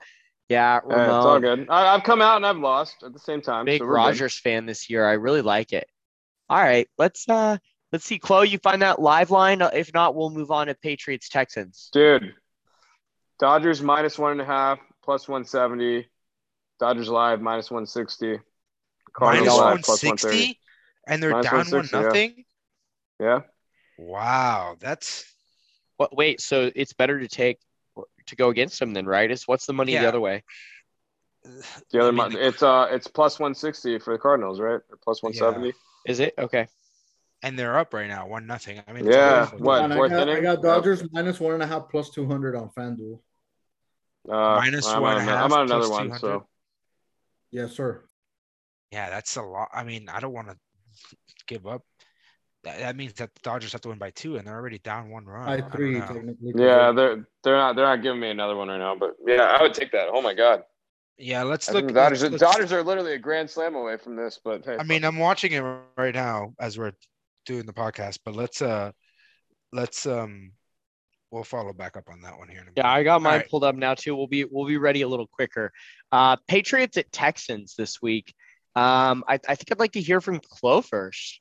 Yeah, 0.50 0.78
Uh, 0.78 0.88
it's 0.88 1.10
all 1.26 1.40
good. 1.40 1.68
I, 1.70 1.96
I've 1.96 2.04
come 2.04 2.22
out 2.22 2.36
and 2.38 2.46
I've 2.46 2.58
lost 2.58 3.04
at 3.04 3.14
the 3.14 3.20
same 3.20 3.42
time. 3.42 3.66
big 3.66 3.80
so 3.82 3.86
we're 3.86 3.92
good. 3.94 3.98
Rodgers 3.98 4.38
fan 4.38 4.66
this 4.66 4.90
year. 4.90 5.08
I 5.08 5.14
really 5.14 5.42
like 5.42 5.74
it. 5.74 5.88
All 6.50 6.62
right, 6.62 6.88
let's 6.98 7.28
uh 7.30 7.58
let's 7.92 8.06
see. 8.06 8.20
Chloe, 8.20 8.50
you 8.50 8.58
find 8.60 8.82
that 8.82 9.00
live 9.02 9.32
line. 9.32 9.62
If 9.62 9.94
not, 9.94 10.16
we'll 10.16 10.30
move 10.30 10.52
on 10.52 10.68
to 10.68 10.76
Patriots 10.76 11.30
Texans. 11.30 11.90
Dude, 11.94 12.34
Dodgers 13.40 13.82
minus 13.82 14.20
one 14.20 14.34
and 14.34 14.42
a 14.42 14.46
half, 14.46 14.80
plus 15.04 15.28
170. 15.28 16.08
Dodgers 16.80 17.10
live 17.10 17.42
minus 17.42 17.72
160. 17.72 18.40
Cardinals 19.14 19.48
Minus 19.48 19.58
live 19.60 19.82
plus 19.84 20.04
130. 20.04 20.38
sixty, 20.38 20.60
and 21.08 21.22
they're 21.22 21.32
Minus 21.32 21.46
down 21.46 21.54
one 21.54 21.88
160, 21.90 21.96
yeah. 21.98 22.04
nothing. 22.04 22.46
Yeah. 23.20 23.40
Wow, 23.98 24.76
that's 24.80 25.26
What? 25.98 26.16
Wait, 26.16 26.42
so 26.42 26.72
it's 26.76 26.94
better 26.94 27.20
to 27.20 27.28
take 27.28 27.60
to 28.28 28.36
go 28.36 28.50
against 28.50 28.80
them 28.80 28.94
then, 28.94 29.06
right? 29.06 29.30
Is 29.30 29.48
what's 29.48 29.66
the 29.66 29.74
money 29.74 29.94
the 29.94 30.08
other 30.08 30.20
way? 30.20 30.44
The 31.92 32.00
other 32.00 32.08
I 32.08 32.12
mean, 32.12 32.16
mon- 32.16 32.36
it's 32.38 32.64
uh 32.64 32.88
it's 32.90 33.08
plus 33.08 33.40
160 33.40 34.00
for 34.00 34.14
the 34.14 34.18
Cardinals, 34.18 34.60
right? 34.60 34.80
Or 34.90 34.98
plus 35.04 35.22
170. 35.22 35.74
Is 36.06 36.20
it 36.20 36.34
okay? 36.38 36.68
and 37.44 37.60
they're 37.60 37.78
up 37.78 37.94
right 37.94 38.08
now, 38.08 38.26
one 38.26 38.48
nothing. 38.48 38.82
I 38.88 38.94
mean, 38.94 39.06
Yeah, 39.06 39.48
what? 39.58 39.92
I 39.92 40.08
got, 40.08 40.30
I 40.30 40.40
got 40.40 40.62
Dodgers 40.62 41.04
minus 41.12 41.42
one 41.42 41.54
and 41.54 41.62
a 41.62 41.68
half 41.68 41.90
plus 41.90 42.10
200 42.10 42.56
on 42.56 42.70
FanDuel. 42.70 43.20
Uh, 44.30 44.56
Minus 44.56 44.88
I'm 44.88 45.02
one 45.02 45.16
on, 45.16 45.22
and 45.22 45.30
a 45.30 45.32
ano- 45.34 45.42
half 45.42 45.52
I'm 45.52 45.54
on 45.60 45.66
another 45.66 45.88
plus 45.88 45.92
one, 45.92 46.06
200. 46.06 46.20
so 46.20 46.48
Yes, 47.52 47.74
sir. 47.74 48.02
Yeah, 48.92 49.10
that's 49.10 49.36
a 49.36 49.42
lot. 49.42 49.68
I 49.74 49.84
mean, 49.84 50.08
I 50.08 50.22
don't 50.22 50.32
want 50.32 50.48
to 50.48 50.58
give 51.48 51.66
up. 51.68 51.84
That, 52.64 52.80
that 52.80 52.96
means 52.96 53.14
that 53.16 53.34
the 53.36 53.42
Dodgers 53.44 53.74
have 53.74 53.82
to 53.82 53.90
win 53.90 53.98
by 53.98 54.12
two, 54.12 54.38
and 54.38 54.48
they're 54.48 54.56
already 54.56 54.80
down 54.80 55.10
one 55.10 55.26
run. 55.26 55.48
I 55.50 55.58
don't 55.58 55.72
three 55.72 56.00
technically. 56.00 56.54
yeah, 56.56 56.92
they're 56.94 57.28
they're 57.44 57.58
not 57.58 57.76
they're 57.76 57.86
not 57.86 58.02
giving 58.02 58.22
me 58.22 58.30
another 58.30 58.56
one 58.56 58.70
right 58.70 58.78
now, 58.78 58.96
but 58.96 59.16
yeah, 59.26 59.42
I 59.44 59.62
would 59.62 59.74
take 59.74 59.92
that. 59.92 60.08
Oh 60.14 60.22
my 60.22 60.34
god, 60.34 60.64
Yeah, 61.18 61.44
let's 61.44 61.68
I 61.70 61.74
look. 61.74 61.88
the 61.88 61.94
Dodgers 61.94 62.22
let's- 62.24 62.32
the 62.34 62.38
Dodgers 62.40 62.72
are 62.72 62.82
literally 62.82 63.14
a 63.14 63.20
grand 63.20 63.50
slam 63.50 63.76
away 63.76 63.98
from 63.98 64.16
this, 64.16 64.40
but 64.44 64.64
hey, 64.64 64.78
I 64.80 64.84
mean, 64.84 65.04
I'm 65.04 65.20
watching 65.20 65.52
it 65.52 65.62
right 65.98 66.16
now 66.16 66.54
as 66.60 66.78
we're 66.78 66.94
doing 67.46 67.66
the 67.66 67.74
podcast, 67.74 68.20
but 68.24 68.34
let's 68.34 68.62
uh, 68.62 68.92
let's 69.74 70.06
um, 70.06 70.54
we'll 71.32 71.44
follow 71.44 71.74
back 71.74 71.98
up 71.98 72.06
on 72.10 72.22
that 72.22 72.38
one 72.38 72.48
here. 72.48 72.62
In 72.62 72.68
a 72.68 72.72
Yeah. 72.78 72.90
I 72.90 73.04
got 73.04 73.22
mine 73.22 73.40
right. 73.40 73.50
pulled 73.50 73.66
up 73.66 73.76
now 73.76 73.94
too. 73.94 74.16
We'll 74.16 74.28
be 74.28 74.46
we'll 74.46 74.68
be 74.68 74.78
ready 74.78 75.02
a 75.02 75.08
little 75.10 75.28
quicker. 75.28 75.74
Uh, 76.14 76.38
Patriots 76.48 76.96
at 76.96 77.12
Texans 77.12 77.76
this 77.78 78.02
week. 78.02 78.34
Um, 78.76 79.24
I, 79.28 79.40
I 79.48 79.56
think 79.56 79.72
I'd 79.72 79.80
like 79.80 79.92
to 79.94 80.02
hear 80.02 80.20
from 80.22 80.40
Chloe 80.40 80.82
first. 80.82 81.40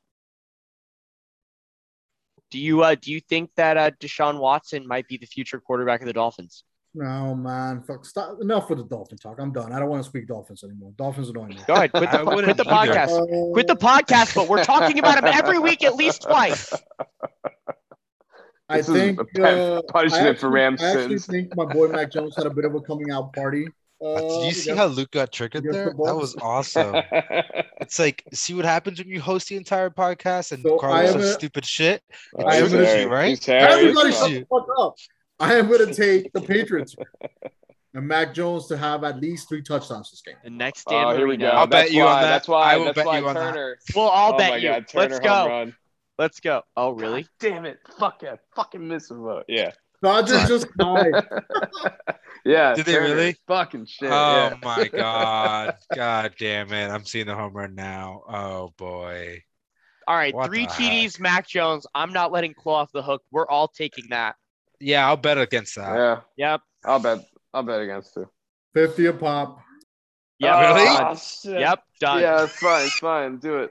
Do 2.51 2.59
you 2.59 2.83
uh 2.83 2.97
do 3.01 3.11
you 3.11 3.21
think 3.21 3.51
that 3.57 3.79
uh 3.79 3.91
Deshaun 3.99 4.39
Watson 4.39 4.87
might 4.87 5.09
be 5.09 5.17
the 5.17 5.25
future 5.27 5.59
quarterback 5.59 6.01
of 6.03 6.07
the 6.07 6.13
Dolphins? 6.13 6.65
No, 6.95 7.35
man. 7.35 7.83
Fuck. 7.83 8.05
Stop. 8.05 8.37
Enough 8.43 8.69
with 8.69 8.79
the 8.79 8.85
Dolphin 8.85 9.17
talk. 9.17 9.39
I'm 9.41 9.53
done. 9.53 9.73
I 9.73 9.79
don't 9.79 9.89
want 9.89 10.03
to 10.03 10.09
speak 10.09 10.27
Dolphins 10.27 10.63
anymore. 10.63 10.93
Dolphins 10.99 11.31
annoy 11.31 11.47
me. 11.47 11.57
Go 11.67 11.73
ahead, 11.73 11.93
quit 11.93 12.11
the, 12.11 12.21
I 12.21 12.25
quit 12.25 12.45
the 12.45 12.69
either. 12.69 12.93
podcast. 12.93 13.53
Quit 13.53 13.67
the 13.67 13.77
podcast, 13.77 14.35
but 14.35 14.49
we're 14.49 14.65
talking 14.65 14.99
about 14.99 15.17
him 15.17 15.25
every 15.25 15.59
week 15.59 15.83
at 15.83 15.95
least 15.95 16.23
twice. 16.23 16.71
I 18.69 18.77
This 18.79 18.89
is 18.89 18.95
think 18.95 19.21
a 19.39 19.43
uh, 19.43 19.83
punishment 19.89 20.27
I 20.27 20.29
actually, 20.29 20.41
for 20.41 20.51
Rams 20.51 20.83
I 20.83 20.91
actually 20.91 21.19
think 21.19 21.57
my 21.57 21.65
boy 21.65 21.89
Mac 21.89 22.11
Jones 22.11 22.37
had 22.37 22.47
a 22.47 22.51
bit 22.51 22.67
of 22.67 22.75
a 22.75 22.81
coming 22.83 23.11
out 23.11 23.33
party. 23.33 23.69
Uh, 24.05 24.21
Did 24.21 24.47
you 24.47 24.53
see 24.53 24.71
against- 24.71 24.79
how 24.79 24.87
Luke 24.87 25.11
got 25.13 25.33
triggered 25.33 25.65
against 25.65 25.79
the 25.79 25.85
there? 25.85 26.07
That 26.07 26.17
was 26.17 26.35
awesome. 26.41 26.97
it's 27.81 27.99
like, 27.99 28.25
see 28.33 28.55
what 28.55 28.65
happens 28.65 28.99
when 28.99 29.09
you 29.09 29.21
host 29.21 29.49
the 29.49 29.57
entire 29.57 29.91
podcast 29.91 30.53
and 30.53 30.63
So 30.63 30.77
I 30.77 30.81
Carlos 30.81 31.13
says 31.13 31.25
a- 31.31 31.33
stupid 31.35 31.65
shit. 31.65 32.03
Oh, 32.39 32.45
I 32.47 32.61
he's 32.61 32.73
am 32.73 32.81
gonna- 32.83 33.09
right? 33.09 33.29
He's 33.31 33.47
hairy 33.47 33.63
as 33.65 33.79
Everybody 33.79 34.11
fuck. 34.13 34.21
shut 34.21 34.31
the 34.31 34.47
fuck 34.51 34.67
up. 34.79 34.95
I 35.41 35.55
am 35.55 35.69
going 35.69 35.87
to 35.87 35.95
take 35.95 36.33
the 36.33 36.41
Patriots 36.41 36.95
and 37.95 38.07
Mac 38.07 38.33
Jones 38.35 38.67
to 38.69 38.77
have 38.77 39.03
at 39.05 39.21
least 39.21 39.49
three 39.49 39.63
touchdowns 39.63 40.11
this 40.11 40.23
game. 40.23 40.37
The 40.45 40.51
next 40.51 40.85
Dan 40.85 41.05
Oh, 41.05 41.17
here 41.17 41.27
we 41.27 41.37
go. 41.37 41.49
I'll 41.49 41.67
bet 41.67 41.85
that's 41.87 41.93
you 41.93 42.03
on 42.03 42.23
that. 42.23 42.29
That's 42.29 42.49
why. 42.49 42.73
I 42.73 42.77
will 42.77 42.85
that's 42.87 42.97
bet 42.97 43.07
why 43.07 43.19
you 43.19 43.29
on 43.29 43.35
that. 43.35 43.53
Turner. 43.55 43.79
Well, 43.95 44.11
I'll 44.11 44.35
oh 44.35 44.39
bet 44.39 44.63
you. 44.63 44.69
God, 44.69 44.85
Let's 44.95 45.19
go. 45.19 45.47
run. 45.49 45.75
Let's 46.19 46.41
go. 46.41 46.63
Oh, 46.77 46.91
really? 46.93 47.23
God 47.23 47.31
damn 47.41 47.65
it! 47.65 47.79
Fuck 47.99 48.23
yeah! 48.23 48.37
Fucking 48.55 48.87
miss 48.87 49.11
a 49.11 49.15
vote. 49.15 49.45
Yeah. 49.49 49.73
Dodgers 50.03 50.49
just 50.49 50.67
died. 50.77 51.13
yeah. 52.45 52.75
Did 52.75 52.87
they 52.87 52.95
Turner. 52.95 53.15
really? 53.15 53.37
Fucking 53.47 53.87
shit. 53.87 54.11
oh 54.11 54.51
yeah. 54.51 54.57
my 54.63 54.89
god. 54.89 55.77
God 55.95 56.35
damn 56.39 56.73
it. 56.73 56.91
I'm 56.91 57.05
seeing 57.05 57.27
the 57.27 57.35
home 57.35 57.53
run 57.53 57.75
now. 57.75 58.23
Oh 58.29 58.73
boy. 58.77 59.43
All 60.09 60.17
right, 60.17 60.35
What 60.35 60.47
three 60.49 60.67
the 60.67 60.73
TDs, 60.73 61.21
Mac 61.21 61.47
Jones. 61.49 61.87
I'm 61.95 62.13
not 62.13 62.33
letting 62.33 62.55
Claw 62.55 62.81
off 62.81 62.93
the 62.93 63.03
hook. 63.03 63.23
We're 63.31 63.47
all 63.47 63.69
taking 63.69 64.07
that. 64.11 64.35
Yeah, 64.81 65.07
I'll 65.07 65.17
bet 65.17 65.39
against 65.39 65.77
that. 65.77 65.95
Yeah. 65.95 66.21
Yep. 66.37 66.61
I'll 66.85 66.99
bet. 66.99 67.25
I'll 67.55 67.63
bet 67.63 67.81
against 67.81 68.17
it. 68.17 68.27
50 68.75 69.07
a 69.07 69.13
pop. 69.13 69.61
Yep. 70.41 70.55
Really? 70.59 70.89
Oh, 70.89 71.15
shit. 71.15 71.61
Yep. 71.61 71.83
Done. 72.01 72.21
Yeah, 72.21 72.43
it's 72.45 72.57
fine. 72.57 72.85
It's 72.87 72.99
fine. 72.99 73.37
Do 73.39 73.59
it. 73.59 73.71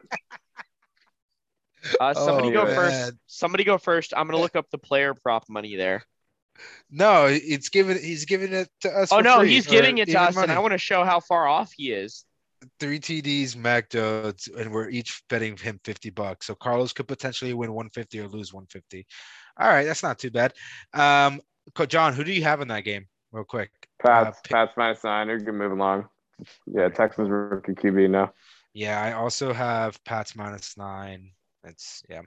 Uh, 2.00 2.14
somebody 2.14 2.50
Oh, 2.50 2.52
go 2.52 2.66
man. 2.66 2.76
first. 2.76 3.14
Somebody 3.28 3.64
go 3.66 3.78
first. 3.78 4.14
I'm 4.16 4.28
gonna 4.28 4.40
look 4.40 4.56
up 4.56 4.70
the 4.72 4.78
player 4.78 5.14
prop 5.14 5.50
money 5.50 5.76
there. 5.76 6.06
No, 6.90 7.26
it's 7.28 7.70
given 7.70 7.98
he's 7.98 8.26
giving 8.26 8.54
it 8.54 8.70
to 8.82 8.90
us. 8.92 9.12
Oh 9.12 9.18
for 9.18 9.24
no, 9.24 9.40
free 9.40 9.50
he's 9.50 9.66
for 9.66 9.72
giving 9.72 9.98
it 10.00 10.06
to 10.06 10.12
even 10.12 10.24
us, 10.24 10.38
and. 10.38 10.52
I 10.52 10.60
want 10.60 10.74
to 10.74 10.78
show 10.78 11.04
how 11.04 11.20
far 11.20 11.48
off 11.48 11.72
he 11.76 11.92
is. 11.92 12.26
three 12.80 13.00
TDs, 13.00 13.56
Mac 13.56 13.90
Jones, 13.90 14.48
and 14.58 14.72
we're 14.72 14.90
each 14.90 15.24
betting 15.30 15.58
him 15.58 15.80
50 15.84 16.10
bucks. 16.12 16.48
So 16.48 16.56
Carlos 16.56 16.94
could 16.94 17.08
potentially 17.08 17.54
win 17.54 17.74
150 17.74 18.20
or 18.20 18.28
lose 18.28 18.54
150. 18.54 19.08
All 19.60 19.68
right, 19.68 19.84
that's 19.84 20.04
not 20.04 20.20
too 20.20 20.32
bad. 20.32 20.54
Um, 20.94 21.42
John, 21.88 22.14
who 22.14 22.24
do 22.24 22.32
you 22.34 22.44
have 22.44 22.62
in 22.62 22.68
that 22.70 22.84
game? 22.84 23.08
Real 23.32 23.46
quick. 23.46 23.72
Pats. 24.02 24.40
Uh, 24.40 24.42
Pats 24.50 24.74
minus 24.76 25.04
nine. 25.04 25.28
You're 25.28 25.40
gonna 25.40 25.58
move 25.58 25.72
along. 25.72 26.10
Yeah, 26.66 26.90
Texans 26.90 27.30
rookie 27.30 27.74
QB 27.74 28.10
now. 28.10 28.34
Yeah, 28.74 29.02
I 29.02 29.14
also 29.14 29.54
have 29.54 30.04
Pats 30.04 30.36
minus 30.36 30.78
nine. 30.78 31.32
That's 31.64 32.04
yeah. 32.10 32.22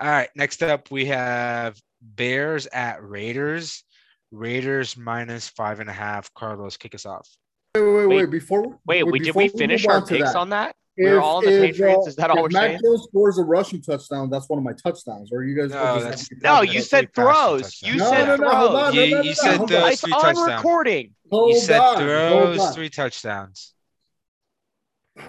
All 0.00 0.08
right. 0.08 0.28
Next 0.34 0.62
up, 0.62 0.90
we 0.90 1.06
have 1.06 1.80
Bears 2.02 2.66
at 2.66 3.02
Raiders. 3.08 3.84
Raiders 4.32 4.96
minus 4.96 5.48
five 5.48 5.80
and 5.80 5.88
a 5.88 5.92
half. 5.92 6.32
Carlos, 6.34 6.76
kick 6.76 6.94
us 6.94 7.06
off. 7.06 7.28
Wait, 7.74 7.82
wait, 7.82 7.92
wait. 7.92 8.06
Wait. 8.06 8.16
wait. 8.18 8.30
Before 8.30 8.78
Wait, 8.86 9.04
we 9.06 9.18
did 9.18 9.34
we 9.34 9.48
finish 9.48 9.84
move 9.84 9.90
our 9.90 10.00
on 10.00 10.06
picks 10.06 10.32
that, 10.32 10.36
on 10.38 10.50
that? 10.50 10.76
We're 10.98 11.18
if- 11.18 11.22
all 11.22 11.36
on 11.38 11.44
the 11.44 11.52
if, 11.52 11.72
Patriots. 11.76 12.06
uh, 12.06 12.08
Is 12.08 12.16
that 12.16 12.30
all 12.30 12.42
we're 12.42 12.48
Mac 12.50 12.62
saying? 12.62 12.80
Jones 12.82 13.02
scores 13.04 13.38
a 13.38 13.42
rushing 13.42 13.82
touchdown, 13.82 14.30
that's 14.30 14.48
one 14.48 14.58
of 14.58 14.64
my 14.64 14.72
touchdowns. 14.72 15.30
Or 15.30 15.44
you 15.44 15.54
guys? 15.54 15.70
No, 15.70 15.98
just 16.00 16.04
that's- 16.04 16.28
No, 16.42 16.62
you 16.62 16.80
said 16.80 17.14
throws. 17.14 17.82
You. 17.82 17.96
No, 17.96 18.10
said 18.10 18.24
no, 18.26 18.36
no, 18.36 18.50
throws. 18.50 18.74
on, 18.74 18.94
You- 18.94 19.00
no, 19.10 19.16
no, 19.18 19.22
you 19.22 19.28
no, 19.30 19.34
said 19.34 19.56
hold 19.58 19.68
those 19.68 19.82
on. 19.82 19.90
It's 19.92 20.00
three 20.00 20.12
on 20.12 20.50
recording. 20.56 21.14
Hold 21.30 21.50
you 21.54 21.60
said 21.60 21.80
on, 21.80 21.96
throws, 21.98 22.74
three 22.74 22.88
touchdowns. 22.88 23.74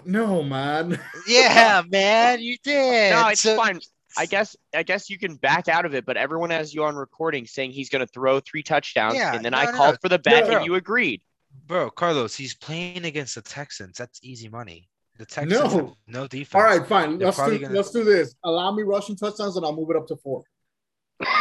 No, 0.06 0.44
man. 0.44 1.00
Yeah, 1.28 1.82
man, 1.90 2.42
you 2.42 2.58
did. 2.64 3.12
No, 3.12 3.28
it's 3.30 3.42
So- 3.42 3.56
fine. 3.56 3.80
I 4.20 4.26
guess 4.26 4.56
I 4.76 4.82
guess 4.82 5.12
you 5.12 5.20
can 5.20 5.36
back 5.36 5.68
out 5.68 5.86
of 5.86 5.94
it, 5.94 6.04
but 6.04 6.18
everyone 6.18 6.50
has 6.50 6.74
you 6.74 6.84
on 6.86 6.96
recording 6.96 7.46
saying 7.46 7.72
he's 7.72 7.90
going 7.90 8.00
to 8.00 8.12
throw 8.12 8.40
three 8.40 8.64
touchdowns, 8.64 9.14
Yeah, 9.14 9.36
and 9.36 9.46
then 9.46 9.52
no, 9.52 9.60
I 9.60 9.66
no, 9.66 9.72
called 9.74 9.94
no. 9.94 9.98
for 10.02 10.10
the 10.10 10.18
bet, 10.18 10.48
No. 10.50 10.58
and 10.58 10.66
you 10.66 10.74
agreed. 10.74 11.22
Bro, 11.68 11.92
Carlos, 11.92 12.34
he's 12.36 12.56
playing 12.56 13.06
against 13.06 13.36
the 13.36 13.44
Texans. 13.44 13.96
That's 13.98 14.20
easy 14.24 14.50
money. 14.50 14.90
The 15.20 15.26
Texans 15.26 15.52
No. 15.62 15.70
have 15.70 15.90
no 16.08 16.26
defense. 16.28 16.56
All 16.56 16.64
right, 16.64 16.88
fine. 16.88 17.20
They're 17.20 17.28
Let's 17.28 17.38
do 17.46 17.60
gonna- 17.60 17.74
let's 17.76 17.92
do 17.92 18.04
this. 18.04 18.34
Allow 18.44 18.72
me 18.72 18.82
rushing 18.84 19.16
touchdowns, 19.16 19.56
and 19.56 19.64
I'll 19.64 19.76
move 19.76 19.92
it 19.92 19.96
up 19.98 20.08
to 20.08 20.16
four. 20.16 20.42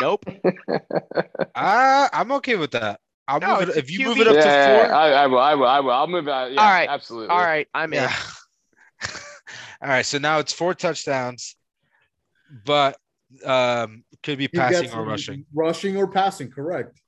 Nope. 0.01 0.24
Uh, 1.55 2.09
I'm 2.12 2.32
okay 2.32 2.56
with 2.56 2.73
that. 2.73 3.01
I'll 3.28 3.40
No, 3.40 3.61
move 3.61 3.70
it. 3.70 3.77
If 3.77 3.90
you 3.90 4.01
QB. 4.01 4.05
move 4.07 4.19
it 4.19 4.28
up 4.28 4.35
yeah, 4.36 4.40
to 4.43 4.48
yeah, 4.48 4.86
four, 4.86 4.94
I, 4.94 5.12
I 5.12 5.27
will. 5.27 5.39
I 5.39 5.55
will. 5.55 5.66
I 5.66 5.81
will. 5.81 5.90
I'll 5.90 6.07
move 6.07 6.28
out. 6.28 6.53
Yeah, 6.53 6.61
All 6.62 6.69
right. 6.70 6.89
Absolutely. 6.89 7.28
All 7.28 7.40
right, 7.40 7.66
I'm 7.74 7.93
in. 7.93 8.05
All 9.82 9.89
right, 9.89 10.07
so 10.07 10.19
now 10.19 10.39
it's 10.39 10.53
four 10.53 10.74
touchdowns, 10.74 11.57
but 12.65 12.97
um, 13.44 14.05
could 14.23 14.39
be 14.39 14.44
He 14.44 14.48
passing 14.57 14.93
or 14.93 15.05
rushing. 15.05 15.44
rushing 15.55 15.97
or 15.97 16.07
passing. 16.07 16.51
Correct. 16.51 16.98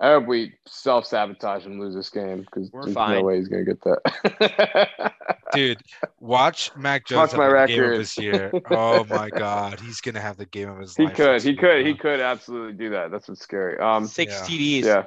I 0.00 0.12
hope 0.12 0.26
we 0.26 0.54
self 0.66 1.06
sabotage 1.06 1.66
and 1.66 1.78
lose 1.78 1.94
this 1.94 2.08
game 2.08 2.40
because 2.40 2.70
there's 2.70 2.92
fine. 2.94 3.18
no 3.18 3.22
way 3.22 3.36
he's 3.36 3.48
gonna 3.48 3.64
get 3.64 3.80
that. 3.82 5.12
Dude, 5.52 5.78
watch 6.18 6.74
Mac 6.76 7.06
Jones 7.06 7.18
Watch 7.18 7.30
have 7.32 7.38
my 7.38 7.46
the 7.60 7.66
game 7.66 7.78
of 7.84 7.90
record. 7.90 7.98
his 8.00 8.16
year. 8.18 8.52
Oh 8.70 9.04
my 9.04 9.28
God, 9.28 9.78
he's 9.80 10.00
gonna 10.00 10.18
have 10.20 10.38
the 10.38 10.46
game 10.46 10.70
of 10.70 10.78
his 10.78 10.98
life. 10.98 10.98
he 10.98 11.04
life. 11.04 11.16
could. 11.16 11.32
next 11.32 11.44
He 11.44 11.54
could. 11.56 11.86
He 11.86 11.94
could 11.94 12.20
absolutely 12.20 12.72
do 12.72 12.90
that. 12.90 13.10
That's 13.10 13.28
what's 13.28 13.42
scary. 13.42 13.78
Um. 13.78 14.06
Six 14.06 14.32
yeah. 14.32 14.46
TDs. 14.46 14.84
Yeah. 14.84 15.04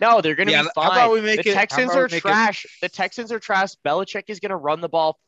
No, 0.00 0.20
they're 0.20 0.34
going 0.34 0.46
to 0.46 0.52
Yeah, 0.52 0.62
be 0.62 0.68
how 0.76 0.82
fine. 0.88 0.92
about 0.98 1.12
we 1.12 1.20
make 1.20 1.42
the 1.42 1.50
it- 1.50 1.54
Texans 1.54 1.92
are 1.92 2.04
make 2.04 2.12
it- 2.14 2.20
trash. 2.20 2.66
The 2.82 2.88
Texans 2.88 3.32
are 3.32 3.38
trash. 3.40 3.70
Belichick 3.84 4.24
is 4.28 4.38
going 4.40 4.50
to 4.50 4.56
run 4.56 4.80
the 4.80 4.88
ball 4.88 5.18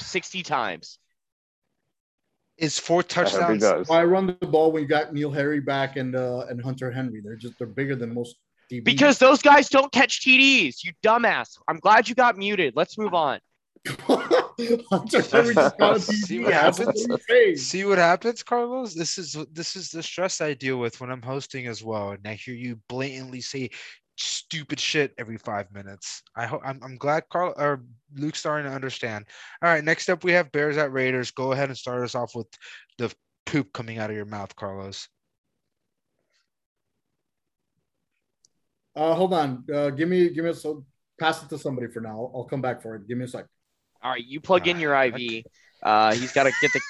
60 0.00 0.42
times. 0.42 0.98
Is 2.58 2.78
four 2.78 3.00
I 3.00 3.20
hope 3.20 3.30
he 3.32 3.58
touchdowns? 3.58 3.88
Why 3.88 4.04
run 4.04 4.26
the 4.40 4.46
ball 4.46 4.70
when 4.72 4.82
you 4.82 4.88
got 4.88 5.12
N'Keal 5.12 5.34
Harry 5.34 5.58
back 5.60 5.96
and 5.96 6.14
uh, 6.14 6.46
and 6.48 6.62
Hunter 6.62 6.90
Henry? 6.92 7.20
They're 7.24 7.34
just 7.34 7.58
they're 7.58 7.66
bigger 7.66 7.96
than 7.96 8.14
most 8.14 8.36
DBs. 8.70 8.84
Because 8.84 9.18
those 9.18 9.40
guys 9.42 9.68
don't 9.68 9.90
catch 9.90 10.20
TDs, 10.20 10.84
you 10.84 10.92
dumbass. 11.02 11.58
I'm 11.66 11.78
glad 11.78 12.08
you 12.08 12.14
got 12.14 12.36
muted. 12.36 12.74
Let's 12.76 12.98
move 12.98 13.14
on. 13.14 13.40
Hunter 13.88 15.22
Henry 15.22 15.54
just 15.54 15.78
got 15.78 15.96
a 15.96 16.00
See 16.00 16.40
what 16.40 16.52
happens? 16.52 16.86
what 17.08 17.20
he's 17.20 17.26
saying. 17.28 17.56
See 17.56 17.84
what 17.84 17.98
happens, 17.98 18.42
Carlos? 18.42 18.94
This 18.94 19.18
is 19.18 19.36
this 19.52 19.74
is 19.74 19.90
the 19.90 20.02
stress 20.02 20.40
I 20.40 20.54
deal 20.54 20.76
with 20.78 21.00
when 21.00 21.10
I'm 21.10 21.22
hosting 21.22 21.66
as 21.66 21.82
well. 21.82 22.10
And 22.10 22.20
I 22.26 22.34
hear 22.34 22.54
you 22.54 22.78
blatantly 22.88 23.40
say 23.40 23.70
stupid 24.22 24.78
shit 24.78 25.12
every 25.18 25.36
five 25.36 25.72
minutes. 25.72 26.22
I 26.36 26.46
hope 26.46 26.62
I'm, 26.64 26.80
I'm 26.82 26.96
glad 26.96 27.24
Carl 27.30 27.54
or 27.56 27.82
Luke's 28.14 28.38
starting 28.38 28.70
to 28.70 28.74
understand. 28.74 29.26
All 29.62 29.70
right, 29.70 29.84
next 29.84 30.08
up 30.08 30.24
we 30.24 30.32
have 30.32 30.52
Bears 30.52 30.76
at 30.76 30.92
Raiders. 30.92 31.30
Go 31.30 31.52
ahead 31.52 31.68
and 31.68 31.76
start 31.76 32.02
us 32.02 32.14
off 32.14 32.34
with 32.34 32.46
the 32.98 33.12
poop 33.46 33.72
coming 33.72 33.98
out 33.98 34.10
of 34.10 34.16
your 34.16 34.24
mouth, 34.24 34.54
Carlos. 34.54 35.08
Uh, 38.94 39.14
hold 39.14 39.32
on. 39.34 39.64
Uh, 39.72 39.90
give 39.90 40.08
me, 40.08 40.28
give 40.30 40.44
me 40.44 40.50
a 40.50 40.54
so 40.54 40.84
pass 41.18 41.42
it 41.42 41.48
to 41.48 41.58
somebody 41.58 41.88
for 41.88 42.00
now. 42.00 42.10
I'll, 42.10 42.32
I'll 42.34 42.44
come 42.44 42.60
back 42.60 42.82
for 42.82 42.94
it. 42.94 43.08
Give 43.08 43.18
me 43.18 43.24
a 43.24 43.28
sec. 43.28 43.46
All 44.02 44.10
right, 44.10 44.24
you 44.24 44.40
plug 44.40 44.68
in 44.68 44.76
All 44.76 44.82
your 44.82 45.02
IV. 45.04 45.44
Uh, 45.82 46.14
he's 46.14 46.32
got 46.32 46.44
to 46.44 46.52
get 46.60 46.72
the 46.72 46.80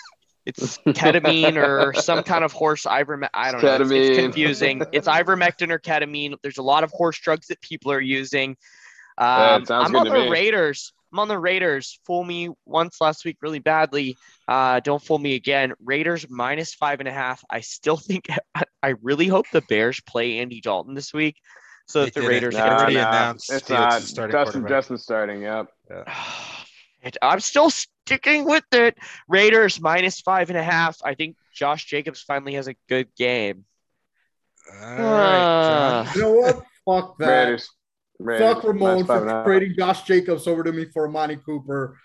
it's 0.45 0.79
ketamine 0.87 1.57
or 1.57 1.95
some 1.95 2.23
kind 2.23 2.45
of 2.45 2.53
horse 2.53 2.85
ivermectin. 2.85 3.29
I 3.35 3.53
don't 3.53 3.63
know. 3.63 3.77
It's, 3.77 3.91
it's 3.91 4.19
confusing. 4.19 4.83
It's 4.93 5.09
ivermectin 5.21 5.71
or 5.71 5.79
ketamine. 5.79 6.37
There's 6.43 6.59
a 6.59 6.63
lot 6.63 6.85
of 6.85 6.91
horse 6.91 7.19
drugs 7.21 7.47
that 7.49 7.61
people 7.61 7.93
are 7.93 8.01
using. 8.01 8.57
Um, 9.19 9.63
it 9.63 9.69
sounds 9.69 9.89
I'm 9.89 9.97
on 9.97 10.09
the 10.09 10.15
me. 10.15 10.29
Raiders. 10.31 10.93
I'm 11.13 11.19
on 11.19 11.29
the 11.29 11.39
Raiders. 11.39 12.01
Fool 12.07 12.25
me 12.25 12.49
once 12.65 13.01
last 13.01 13.25
week 13.25 13.37
really 13.43 13.59
badly. 13.59 14.17
Uh, 14.49 14.81
don't 14.81 15.03
fool 15.03 15.19
me 15.19 15.35
again. 15.35 15.75
Raiders 15.85 16.27
minus 16.31 16.75
five 16.75 17.01
and 17.01 17.09
a 17.09 17.13
half. 17.13 17.45
I 17.51 17.61
still 17.61 17.97
think. 17.99 18.29
I 18.83 18.95
really 19.03 19.29
hope 19.29 19.47
the 19.53 19.63
Bears 19.69 20.01
play 20.01 20.39
Andy 20.39 20.61
Dalton 20.61 20.95
this 20.95 21.13
week, 21.13 21.37
so 21.87 22.05
that 22.05 22.15
the 22.15 22.21
didn't. 22.21 22.31
Raiders 22.31 22.55
They 22.55 22.61
can 22.61 22.73
already 22.73 22.95
Nah, 22.95 23.03
nah, 23.03 23.09
announced 23.11 23.53
it's 23.53 23.69
not. 23.69 24.01
is 24.03 24.13
Justin. 24.13 24.67
Justin's 24.67 25.03
starting. 25.03 25.43
Yep. 25.43 25.69
It- 27.03 27.17
I'm 27.23 27.41
still 27.41 27.71
sticking 27.71 28.45
with 28.45 28.65
it. 28.73 28.97
Raiders 29.29 29.81
minus 29.81 30.21
five 30.21 30.51
and 30.51 30.59
a 30.59 30.63
half. 30.63 30.97
I 31.05 31.15
think 31.15 31.37
Josh 31.55 31.85
Jacobs 31.87 32.23
finally 32.23 32.55
has 32.55 32.69
a 32.69 32.75
good 32.89 33.09
game. 33.17 33.65
All 34.81 34.81
right, 34.89 36.01
Uh, 36.01 36.13
You 36.15 36.21
know 36.23 36.33
what? 36.33 36.63
Fuck 36.85 37.19
that. 37.19 37.45
Raiders. 37.45 37.71
Raiders. 38.19 38.55
Fuck 38.55 38.65
Ramon 38.65 38.93
Minus 38.95 39.07
five 39.07 39.23
and 39.23 39.31
a 39.31 39.35
for 39.43 39.45
trading 39.45 39.75
Josh 39.77 40.03
Jacobs 40.05 40.47
over 40.47 40.63
to 40.63 40.73
me 40.73 40.85
for 40.93 41.07
Amani 41.09 41.37
Cooper. 41.37 41.99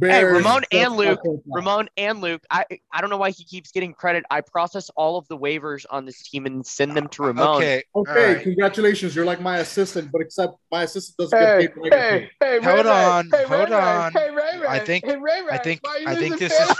Hey, 0.00 0.24
Ramon 0.24 0.64
and 0.72 0.96
Luke. 0.96 1.20
Ramon 1.46 1.88
and 1.96 2.20
Luke, 2.20 2.42
I 2.50 2.64
I 2.92 3.00
don't 3.00 3.08
know 3.08 3.16
why 3.16 3.30
he 3.30 3.44
keeps 3.44 3.70
getting 3.70 3.94
credit. 3.94 4.24
I 4.30 4.40
process 4.40 4.90
all 4.96 5.16
of 5.16 5.26
the 5.28 5.38
waivers 5.38 5.86
on 5.90 6.04
this 6.04 6.28
team 6.28 6.44
and 6.44 6.66
send 6.66 6.96
them 6.96 7.08
to 7.10 7.22
Ramon. 7.22 7.56
Okay. 7.56 7.84
Okay, 7.94 8.34
right. 8.34 8.42
congratulations. 8.42 9.14
You're 9.14 9.24
like 9.24 9.40
my 9.40 9.58
assistant, 9.58 10.10
but 10.10 10.20
except 10.20 10.58
my 10.72 10.82
assistant 10.82 11.16
doesn't 11.18 11.38
Hey, 11.38 11.62
get 11.62 11.74
paid. 11.74 11.80
when 11.80 11.92
I 11.92 11.96
get 11.96 12.10
hey, 12.10 12.28
hey, 12.40 12.58
Hold 12.64 12.84
Ray 12.86 12.90
Ray. 12.92 13.04
on, 13.04 13.30
Hey, 13.30 13.44
hold 13.44 13.70
Ray 13.70 13.76
Ray. 13.76 13.82
on. 13.82 14.12
Hey, 14.12 14.30
Ray 14.30 14.58
Ray. 14.58 14.66
I 14.68 14.78
think- 14.80 15.04
Hey, 15.06 15.16
Ray 15.16 15.42
Ray. 15.42 15.50
I 15.52 15.58
think- 15.58 15.80
Why 15.82 15.96
you 15.98 16.08
I 16.08 16.14
think 16.16 16.38
this 16.38 16.52
is- 16.52 16.76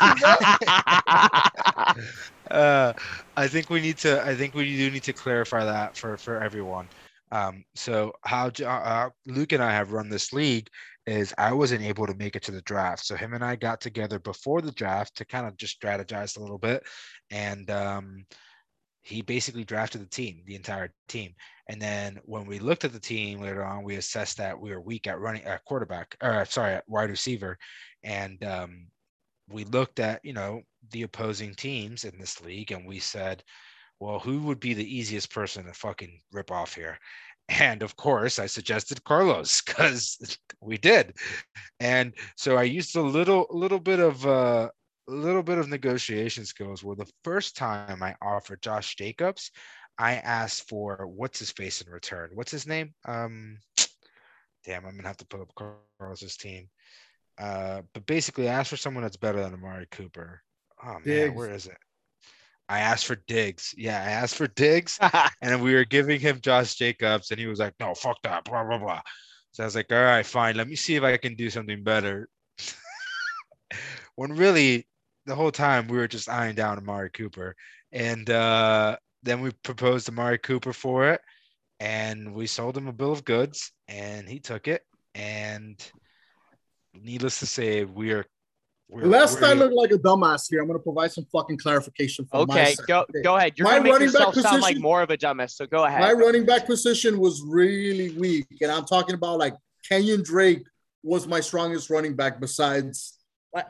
uh, 2.51 2.93
I 3.37 3.49
think 3.49 3.71
we 3.71 3.81
need 3.81 3.99
to. 3.99 4.23
I 4.27 4.35
think 4.35 4.55
we 4.55 4.77
do 4.77 4.91
need 4.91 5.03
to 5.05 5.13
clarify 5.13 5.65
that 5.65 5.97
for 5.97 6.17
for 6.17 6.43
everyone. 6.43 6.89
Um, 7.33 7.65
so 7.75 8.13
how 8.23 8.51
Jo- 8.51 8.67
uh, 8.69 9.11
Luke 9.27 9.53
and 9.53 9.63
I 9.63 9.73
have 9.73 9.93
run 9.93 10.09
this 10.09 10.33
league 10.33 10.69
is 11.07 11.33
I 11.39 11.53
wasn't 11.53 11.83
able 11.83 12.07
to 12.07 12.15
make 12.15 12.37
it 12.37 12.43
to 12.45 12.53
the 12.53 12.63
draft, 12.63 13.05
so 13.05 13.15
him 13.17 13.35
and 13.35 13.45
I 13.45 13.57
got 13.57 13.81
together 13.81 14.19
before 14.19 14.61
the 14.61 14.73
draft 14.73 15.17
to 15.17 15.25
kind 15.25 15.47
of 15.47 15.57
just 15.57 15.81
strategize 15.81 16.37
a 16.37 16.41
little 16.41 16.59
bit, 16.59 16.83
and 17.31 17.71
um, 17.71 18.27
he 19.03 19.23
basically 19.23 19.65
drafted 19.65 20.01
the 20.01 20.07
team, 20.07 20.43
the 20.47 20.57
entire 20.57 20.93
team. 21.09 21.33
And 21.69 21.81
then 21.81 22.19
when 22.25 22.45
we 22.45 22.59
looked 22.59 22.85
at 22.85 22.93
the 22.93 23.01
team 23.01 23.41
later 23.41 23.65
on, 23.65 23.85
we 23.85 23.97
assessed 23.97 24.37
that 24.39 24.61
we 24.61 24.71
were 24.71 24.81
weak 24.81 25.07
at 25.07 25.21
running 25.21 25.45
at 25.45 25.65
quarterback, 25.65 26.17
or 26.23 26.45
sorry, 26.47 26.75
at 26.75 26.89
wide 26.89 27.11
receiver, 27.11 27.57
and 28.03 28.43
um, 28.45 28.89
we 29.49 29.65
looked 29.65 30.01
at 30.01 30.25
you 30.25 30.33
know 30.33 30.63
the 30.91 31.03
opposing 31.03 31.55
teams 31.55 32.05
in 32.05 32.19
this 32.19 32.41
league, 32.41 32.73
and 32.73 32.87
we 32.87 32.99
said, 32.99 33.45
well, 34.01 34.19
who 34.19 34.41
would 34.43 34.61
be 34.61 34.75
the 34.75 34.97
easiest 34.97 35.33
person 35.33 35.65
to 35.65 35.73
fucking 35.73 36.21
rip 36.33 36.51
off 36.51 36.75
here? 36.75 36.99
And 37.49 37.83
of 37.83 37.97
course, 37.97 38.39
I 38.39 38.47
suggested 38.47 39.05
Carlos 39.05 39.63
because 39.67 40.39
we 40.61 40.79
did. 40.79 41.17
And 41.81 42.13
so 42.37 42.57
I 42.57 42.65
used 42.65 42.97
a 42.97 43.03
little, 43.03 43.47
little 43.51 43.79
bit 43.79 44.01
of 44.01 44.27
uh, 44.27 44.69
a 45.09 45.13
little 45.13 45.43
bit 45.43 45.59
of 45.59 45.69
negotiation 45.69 46.45
skills. 46.45 46.83
Where 46.83 46.97
the 46.97 47.11
first 47.25 47.57
time 47.57 48.03
I 48.03 48.15
offered 48.21 48.63
Josh 48.63 48.97
Jacobs, 48.97 49.51
I 49.99 50.15
asked 50.15 50.69
for 50.69 51.07
what's 51.07 51.39
his 51.39 51.53
face 51.53 51.81
in 51.81 51.93
return. 51.93 52.31
What's 52.35 52.51
his 52.51 52.67
name? 52.67 52.95
Um, 53.07 53.59
damn, 54.65 54.85
I'm 54.85 54.97
gonna 54.97 55.09
have 55.09 55.17
to 55.19 55.27
pull 55.27 55.43
up 55.43 55.79
Carlos's 55.99 56.37
team. 56.37 56.69
Uh, 57.39 57.83
but 57.93 58.07
basically, 58.07 58.49
I 58.49 58.55
asked 58.55 58.71
for 58.71 58.77
someone 58.77 59.03
that's 59.03 59.17
better 59.17 59.43
than 59.43 59.55
Amari 59.55 59.87
Cooper. 59.91 60.41
Oh 60.85 60.95
man, 60.95 61.05
Diggs. 61.05 61.37
where 61.37 61.53
is 61.53 61.67
it? 61.67 61.79
I 62.69 62.81
asked 62.81 63.07
for 63.07 63.17
Diggs. 63.27 63.75
Yeah, 63.77 63.97
I 64.01 64.11
asked 64.11 64.37
for 64.37 64.49
Diggs, 64.49 64.99
and 65.41 65.63
we 65.63 65.75
were 65.75 65.85
giving 65.85 66.21
him 66.21 66.41
Josh 66.41 66.75
Jacobs, 66.75 67.31
and 67.31 67.39
he 67.39 67.47
was 67.47 67.59
like, 67.61 67.75
"No, 67.79 67.95
fuck 67.95 68.21
that." 68.23 68.45
Blah 68.45 68.65
blah 68.65 68.79
blah. 68.79 69.01
So 69.53 69.63
I 69.63 69.67
was 69.67 69.77
like, 69.77 69.93
"All 69.93 70.03
right, 70.03 70.27
fine. 70.27 70.57
Let 70.57 70.69
me 70.69 70.77
see 70.77 70.97
if 70.97 71.03
I 71.03 71.17
can 71.17 71.35
do 71.35 71.51
something 71.51 71.83
better." 71.85 72.29
when 74.17 74.33
really, 74.33 74.87
the 75.27 75.35
whole 75.35 75.53
time 75.53 75.89
we 75.89 75.97
were 75.97 76.09
just 76.09 76.29
eyeing 76.29 76.55
down 76.57 76.79
Amari 76.79 77.11
Cooper, 77.11 77.55
and 77.93 78.29
uh, 78.31 78.97
then 79.23 79.41
we 79.43 79.51
proposed 79.63 80.09
Amari 80.09 80.39
Cooper 80.39 80.73
for 80.73 81.11
it, 81.11 81.21
and 81.81 82.35
we 82.35 82.47
sold 82.47 82.77
him 82.77 82.89
a 82.89 82.93
bill 82.93 83.13
of 83.13 83.25
goods, 83.25 83.73
and 83.89 84.29
he 84.29 84.41
took 84.41 84.69
it, 84.69 84.83
and 85.15 85.79
needless 86.95 87.41
to 87.41 87.47
say, 87.47 87.85
we 87.85 88.13
are. 88.13 88.25
We're, 88.89 89.05
Lest 89.05 89.43
I 89.43 89.49
we're- 89.49 89.59
look 89.59 89.73
like 89.73 89.91
a 89.91 89.99
dumbass 89.99 90.49
here, 90.49 90.61
I'm 90.61 90.69
going 90.69 90.79
to 90.79 90.83
provide 90.83 91.11
some 91.11 91.27
fucking 91.33 91.59
clarification 91.59 92.25
for 92.27 92.47
my 92.47 92.55
okay, 92.55 92.75
side. 92.75 92.87
go 92.87 93.05
go 93.23 93.37
ahead. 93.37 93.55
You're 93.57 93.65
My 93.65 93.79
gonna 93.79 93.85
make 93.85 93.93
running 93.95 94.13
back 94.13 94.35
yourself 94.35 94.47
sound 94.47 94.63
like 94.63 94.79
more 94.79 95.03
of 95.03 95.11
a 95.11 95.17
dumbass. 95.17 95.53
So 95.53 95.67
go 95.67 95.85
ahead. 95.85 96.01
My 96.01 96.13
running 96.13 96.47
back 96.47 96.67
position 96.67 97.19
was 97.19 97.43
really 97.45 98.11
weak, 98.17 98.47
and 98.61 98.71
I'm 98.71 98.85
talking 98.85 99.15
about 99.15 99.39
like 99.39 99.55
Kenyan 99.91 100.25
Drake 100.25 100.63
was 101.03 101.27
my 101.27 101.41
strongest 101.41 101.91
running 101.91 102.15
back 102.15 102.39
besides, 102.41 103.19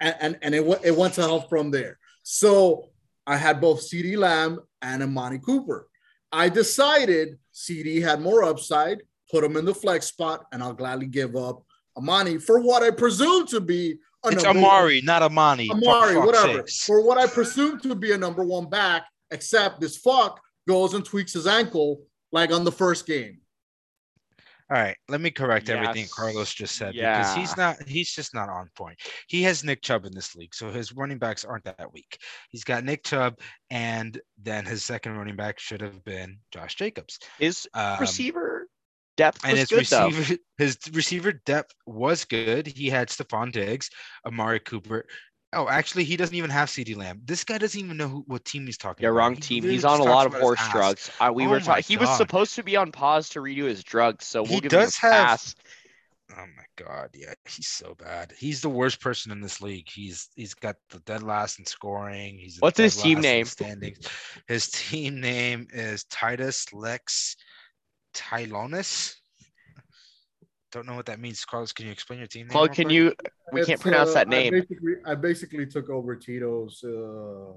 and 0.00 0.16
and, 0.20 0.38
and 0.42 0.54
it 0.54 0.64
went 0.64 0.84
it 0.84 0.94
went 0.94 1.14
to 1.14 1.22
help 1.22 1.48
from 1.48 1.70
there. 1.70 1.98
So 2.22 2.90
I 3.26 3.36
had 3.38 3.58
both 3.60 3.80
CeeDee 3.80 4.18
Lamb 4.18 4.60
and 4.82 5.02
Amani 5.02 5.38
Cooper. 5.38 5.88
I 6.30 6.50
decided 6.50 7.38
CeeDee 7.54 8.02
had 8.02 8.20
more 8.20 8.44
upside, 8.44 9.02
put 9.30 9.42
him 9.42 9.56
in 9.56 9.64
the 9.64 9.74
flex 9.74 10.06
spot, 10.06 10.44
and 10.52 10.62
I'll 10.62 10.74
gladly 10.74 11.06
give 11.06 11.36
up 11.36 11.62
Amani 11.96 12.36
for 12.38 12.60
what 12.60 12.82
I 12.82 12.90
presume 12.90 13.46
to 13.46 13.60
be 13.60 13.98
a 14.26 14.36
It's 14.36 14.44
number 14.44 14.60
Amari, 14.60 15.00
not 15.02 15.22
Amani. 15.22 15.70
Amari, 15.70 16.16
whatever, 16.18 16.58
sakes. 16.58 16.84
for 16.84 17.00
what 17.02 17.18
I 17.18 17.26
presume 17.26 17.80
to 17.80 17.94
be 17.94 18.12
a 18.12 18.18
number 18.18 18.44
one 18.44 18.68
back, 18.68 19.04
except 19.30 19.80
this 19.80 19.96
fuck 19.96 20.40
goes 20.68 20.94
and 20.94 21.04
tweaks 21.04 21.32
his 21.32 21.46
ankle 21.46 22.02
like 22.32 22.50
on 22.52 22.64
the 22.64 22.72
first 22.72 23.06
game. 23.06 23.38
All 24.68 24.76
right, 24.76 24.96
let 25.08 25.20
me 25.20 25.30
correct 25.30 25.70
everything 25.70 26.08
Carlos 26.12 26.52
just 26.52 26.74
said 26.74 26.94
because 26.94 27.32
he's 27.36 27.56
not 27.56 27.80
he's 27.86 28.10
just 28.12 28.34
not 28.34 28.48
on 28.48 28.68
point. 28.74 28.98
He 29.28 29.44
has 29.44 29.62
Nick 29.62 29.80
Chubb 29.80 30.06
in 30.06 30.12
this 30.12 30.34
league, 30.34 30.52
so 30.56 30.70
his 30.72 30.92
running 30.92 31.18
backs 31.18 31.44
aren't 31.44 31.62
that 31.66 31.92
weak. 31.92 32.18
He's 32.50 32.64
got 32.64 32.82
Nick 32.82 33.04
Chubb, 33.04 33.38
and 33.70 34.20
then 34.42 34.64
his 34.64 34.84
second 34.84 35.16
running 35.16 35.36
back 35.36 35.60
should 35.60 35.80
have 35.80 36.02
been 36.02 36.38
Josh 36.50 36.74
Jacobs. 36.74 37.20
His 37.38 37.68
Um, 37.74 38.00
receiver 38.00 38.55
depth 39.16 39.40
and 39.44 39.56
his 39.58 39.68
good 39.68 39.86
though. 39.86 40.06
receiver 40.08 40.36
his 40.58 40.78
receiver 40.92 41.32
depth 41.32 41.74
was 41.86 42.24
good. 42.24 42.66
He 42.66 42.88
had 42.88 43.08
Stefon 43.08 43.52
Diggs, 43.52 43.90
Amari 44.26 44.60
Cooper. 44.60 45.06
Oh, 45.52 45.68
actually, 45.68 46.04
he 46.04 46.16
doesn't 46.16 46.34
even 46.34 46.50
have 46.50 46.68
CeeDee 46.68 46.96
Lamb. 46.96 47.20
This 47.24 47.44
guy 47.44 47.56
doesn't 47.56 47.80
even 47.80 47.96
know 47.96 48.08
who, 48.08 48.24
what 48.26 48.44
team 48.44 48.66
he's 48.66 48.76
talking 48.76 49.04
Yeah, 49.04 49.10
about. 49.10 49.18
wrong 49.18 49.36
team. 49.36 49.62
literally 49.62 49.74
He's 49.76 49.84
on 49.84 50.00
a 50.00 50.04
lot 50.04 50.26
of 50.26 50.34
horse 50.34 50.60
drugs. 50.70 51.10
Uh, 51.20 51.30
we 51.34 51.46
Oh 51.46 51.50
were 51.50 51.60
talking. 51.60 51.84
He 51.86 51.96
was 51.96 52.14
supposed 52.16 52.56
to 52.56 52.62
be 52.62 52.76
on 52.76 52.92
pause 52.92 53.28
to 53.30 53.40
redo 53.40 53.64
his 53.64 53.82
drugs, 53.84 54.26
so 54.26 54.42
we'll 54.42 54.52
He 54.54 54.60
give 54.62 54.70
does 54.72 54.96
him 54.98 55.10
a 55.10 55.12
have- 55.14 55.26
pass. 55.28 55.54
Oh 56.32 56.44
my 56.56 56.84
god, 56.84 57.10
yeah, 57.14 57.34
he's 57.48 57.68
so 57.68 57.94
bad. 57.94 58.32
He's 58.36 58.60
the 58.60 58.68
worst 58.68 59.00
person 59.00 59.30
in 59.30 59.40
this 59.40 59.60
league. 59.62 59.86
He's 59.88 60.28
he's 60.34 60.54
got 60.54 60.74
the 60.90 60.98
dead 61.06 61.22
last 61.22 61.60
in 61.60 61.64
scoring. 61.64 62.36
He's 62.36 62.56
What's 62.58 62.78
his 62.78 62.96
team 63.00 63.20
name? 63.20 63.44
Standings. 63.44 64.00
His 64.48 64.68
team 64.68 65.20
name 65.20 65.68
is 65.72 66.02
Titus 66.10 66.72
Lex 66.72 67.36
Tylonis. 68.16 69.14
Don't 70.72 70.86
know 70.86 70.94
what 70.96 71.06
that 71.06 71.20
means. 71.20 71.44
Carlos, 71.44 71.72
can 71.72 71.86
you 71.86 71.92
explain 71.92 72.18
your 72.18 72.28
team 72.28 72.46
name? 72.46 72.50
Claude, 72.52 72.72
can 72.72 72.90
you? 72.90 73.14
We 73.52 73.64
can't 73.64 73.80
pronounce 73.80 74.10
uh, 74.10 74.14
that 74.14 74.26
I 74.26 74.30
name. 74.30 74.52
basically, 74.52 74.92
I 75.06 75.14
basically 75.14 75.66
took 75.66 75.88
over 75.88 76.16
Tito's 76.16 76.82
uh, 76.84 77.52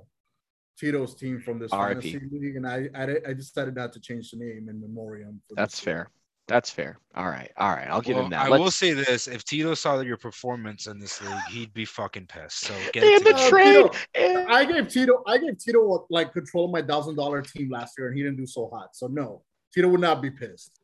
Tito's 0.79 1.15
team 1.15 1.41
from 1.41 1.59
this 1.59 1.71
RIP. 1.73 1.79
fantasy 2.03 2.21
league, 2.31 2.55
and 2.55 2.67
I, 2.67 2.87
I 2.95 3.03
I 3.29 3.33
decided 3.33 3.75
not 3.75 3.91
to 3.93 3.99
change 3.99 4.31
the 4.31 4.37
name 4.37 4.67
in 4.69 4.79
memoriam. 4.79 5.41
For 5.49 5.55
That's 5.55 5.73
this 5.75 5.79
fair. 5.83 6.09
That's 6.47 6.71
fair. 6.71 6.97
All 7.13 7.27
right. 7.27 7.51
All 7.57 7.69
right. 7.71 7.87
I'll 7.89 8.01
give 8.01 8.15
Well, 8.15 8.25
him 8.25 8.31
that. 8.31 8.45
I 8.45 8.49
Let's- 8.49 8.61
will 8.63 8.71
say 8.71 8.93
this: 8.93 9.27
if 9.27 9.43
Tito 9.43 9.73
saw 9.73 9.99
your 10.01 10.17
performance 10.17 10.87
in 10.87 10.99
this 10.99 11.21
league, 11.21 11.43
he'd 11.49 11.73
be 11.73 11.85
fucking 11.85 12.27
pissed. 12.27 12.61
So 12.61 12.73
get 12.93 13.03
And 13.03 13.11
it 13.13 13.23
the 13.23 13.35
Uh, 13.35 13.49
trade. 13.49 13.89
Tito, 14.15 14.45
I 14.47 14.65
gave 14.65 14.87
Tito, 14.87 15.23
I 15.27 15.37
gave 15.39 15.57
Tito 15.59 16.05
like 16.09 16.31
control 16.33 16.65
of 16.65 16.71
my 16.71 16.81
thousand 16.83 17.15
dollar 17.17 17.41
team 17.41 17.69
last 17.69 17.95
year, 17.97 18.07
and 18.07 18.15
he 18.17 18.23
didn't 18.23 18.37
do 18.37 18.45
so 18.47 18.69
hot. 18.73 18.95
So 18.95 19.07
no, 19.07 19.43
Tito 19.73 19.87
would 19.87 20.01
not 20.01 20.21
be 20.21 20.31
pissed. 20.31 20.79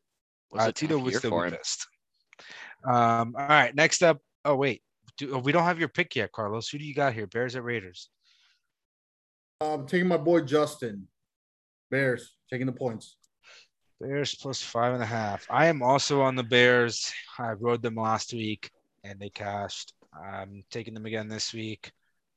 was 0.50 0.62
Uh, 0.62 0.72
Tito 0.72 0.94
tough 0.96 1.04
would 1.04 1.10
year 1.12 1.18
still 1.18 1.30
be 1.42 1.46
him. 1.48 1.50
pissed. 1.52 1.86
Um, 2.84 3.34
all 3.38 3.48
right, 3.48 3.74
next 3.74 4.02
up. 4.02 4.20
Oh 4.44 4.54
wait, 4.56 4.82
do, 5.18 5.38
we 5.38 5.52
don't 5.52 5.64
have 5.64 5.78
your 5.78 5.88
pick 5.88 6.14
yet, 6.14 6.32
Carlos. 6.32 6.68
Who 6.68 6.78
do 6.78 6.84
you 6.84 6.94
got 6.94 7.14
here? 7.14 7.26
Bears 7.26 7.56
at 7.56 7.64
Raiders. 7.64 8.10
I'm 9.60 9.86
taking 9.86 10.08
my 10.08 10.18
boy 10.18 10.42
Justin. 10.42 11.08
Bears 11.90 12.36
taking 12.50 12.66
the 12.66 12.72
points. 12.72 13.16
Bears 14.00 14.34
plus 14.34 14.60
five 14.60 14.92
and 14.92 15.02
a 15.02 15.06
half. 15.06 15.46
I 15.50 15.66
am 15.66 15.82
also 15.82 16.20
on 16.20 16.36
the 16.36 16.42
Bears. 16.42 17.12
I 17.38 17.52
rode 17.52 17.82
them 17.82 17.94
last 17.94 18.32
week 18.34 18.70
and 19.02 19.18
they 19.18 19.30
cashed. 19.30 19.94
I'm 20.12 20.62
taking 20.70 20.94
them 20.94 21.06
again 21.06 21.28
this 21.28 21.52
week, 21.54 21.92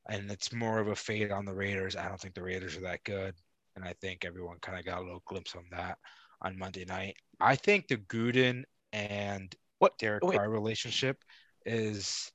and 0.10 0.30
it's 0.32 0.52
more 0.54 0.80
of 0.80 0.88
a 0.88 0.96
fade 0.96 1.32
on 1.32 1.46
the 1.46 1.54
Raiders. 1.54 1.96
I 1.96 2.08
don't 2.08 2.20
think 2.20 2.36
the 2.36 2.44
Raiders 2.44 2.76
are 2.78 2.82
that 2.82 3.04
good, 3.04 3.34
and 3.76 3.86
I 3.86 3.94
think 4.02 4.24
everyone 4.26 4.58
kind 4.62 4.78
of 4.80 4.86
got 4.86 5.00
a 5.00 5.04
little 5.04 5.24
glimpse 5.26 5.56
on 5.56 5.64
that 5.72 5.98
on 6.42 6.58
Monday 6.58 6.86
night. 6.86 7.16
I 7.40 7.56
think 7.56 7.88
the 7.88 7.98
Gruden 7.98 8.64
and 8.94 9.54
What- 9.80 9.98
Derek 9.98 10.24
wait. 10.24 10.38
Carr 10.38 10.50
relationship 10.50 11.24
is 11.66 12.32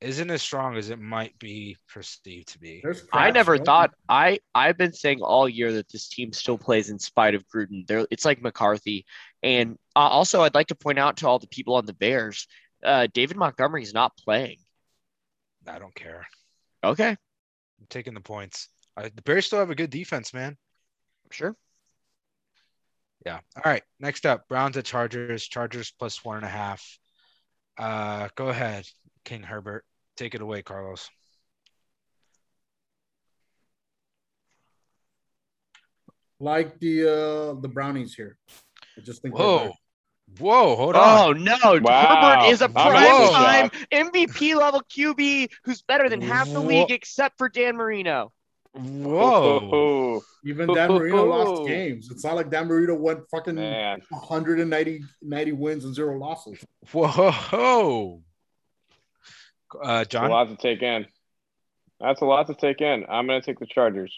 isn't 0.00 0.30
as 0.30 0.42
strong 0.42 0.76
as 0.76 0.90
it 0.90 0.98
might 0.98 1.38
be 1.38 1.76
perceived 1.88 2.48
to 2.48 2.58
be. 2.58 2.82
I 3.12 3.30
never 3.30 3.52
right? 3.52 3.64
thought 3.64 3.94
I 4.08 4.40
I've 4.54 4.76
been 4.76 4.92
saying 4.92 5.20
all 5.22 5.48
year 5.48 5.72
that 5.74 5.88
this 5.90 6.08
team 6.08 6.32
still 6.32 6.58
plays 6.58 6.90
in 6.90 6.98
spite 6.98 7.34
of 7.34 7.46
Gruden. 7.48 7.86
There, 7.86 8.06
it's 8.10 8.24
like 8.24 8.42
McCarthy, 8.42 9.06
and 9.42 9.78
uh, 9.94 10.00
also 10.00 10.42
I'd 10.42 10.54
like 10.54 10.66
to 10.68 10.74
point 10.74 10.98
out 10.98 11.18
to 11.18 11.28
all 11.28 11.38
the 11.38 11.46
people 11.46 11.76
on 11.76 11.86
the 11.86 11.94
Bears, 11.94 12.48
uh, 12.82 13.06
David 13.12 13.36
is 13.80 13.94
not 13.94 14.16
playing. 14.16 14.58
I 15.68 15.78
don't 15.78 15.94
care. 15.94 16.26
Okay, 16.82 17.10
I'm 17.10 17.86
taking 17.88 18.14
the 18.14 18.20
points. 18.20 18.68
I, 18.96 19.08
the 19.08 19.22
Bears 19.22 19.46
still 19.46 19.60
have 19.60 19.70
a 19.70 19.76
good 19.76 19.90
defense, 19.90 20.34
man. 20.34 20.56
sure. 21.30 21.56
Yeah. 23.24 23.40
All 23.56 23.62
right. 23.64 23.82
Next 24.00 24.26
up, 24.26 24.48
Browns 24.48 24.76
at 24.76 24.84
Chargers. 24.84 25.46
Chargers 25.46 25.92
plus 25.98 26.24
one 26.24 26.36
and 26.38 26.46
a 26.46 26.48
half. 26.48 26.98
Uh, 27.78 28.28
go 28.34 28.48
ahead, 28.48 28.86
King 29.24 29.42
Herbert. 29.42 29.84
Take 30.16 30.34
it 30.34 30.40
away, 30.40 30.62
Carlos. 30.62 31.08
Like 36.40 36.80
the 36.80 37.02
uh 37.02 37.60
the 37.60 37.68
brownies 37.68 38.14
here. 38.14 38.36
I 38.98 39.00
just 39.00 39.22
think 39.22 39.38
Whoa. 39.38 39.72
Whoa, 40.38 40.76
hold 40.76 40.96
on. 40.96 41.28
Oh 41.28 41.32
no, 41.32 41.80
Wow. 41.80 42.36
Herbert 42.40 42.50
is 42.50 42.62
a 42.62 42.64
I'm 42.64 42.72
prime 42.72 43.12
also 43.12 43.32
time 43.34 43.70
MVP 43.92 44.56
level 44.56 44.82
QB 44.90 45.50
who's 45.64 45.82
better 45.82 46.08
than 46.08 46.20
half 46.20 46.48
the 46.48 46.60
league 46.60 46.90
except 46.90 47.38
for 47.38 47.48
Dan 47.48 47.76
Marino. 47.76 48.32
Whoa. 48.74 50.20
Even 50.44 50.72
Dan 50.74 50.90
Marino 50.90 51.24
lost 51.24 51.66
games. 51.68 52.10
It's 52.10 52.24
not 52.24 52.34
like 52.36 52.50
Dan 52.50 52.66
Marino 52.68 52.94
went 52.94 53.20
fucking 53.30 53.54
man. 53.54 54.00
190 54.08 55.02
90 55.22 55.52
wins 55.52 55.84
and 55.84 55.94
zero 55.94 56.18
losses. 56.18 56.58
Whoa. 56.92 58.22
Uh, 59.80 59.98
That's 59.98 60.06
a 60.06 60.10
John. 60.10 60.30
lot 60.30 60.48
to 60.48 60.56
take 60.56 60.82
in. 60.82 61.06
That's 62.00 62.20
a 62.20 62.24
lot 62.24 62.46
to 62.48 62.54
take 62.54 62.80
in. 62.80 63.04
I'm 63.08 63.26
going 63.26 63.40
to 63.40 63.46
take 63.46 63.58
the 63.60 63.66
Chargers. 63.66 64.12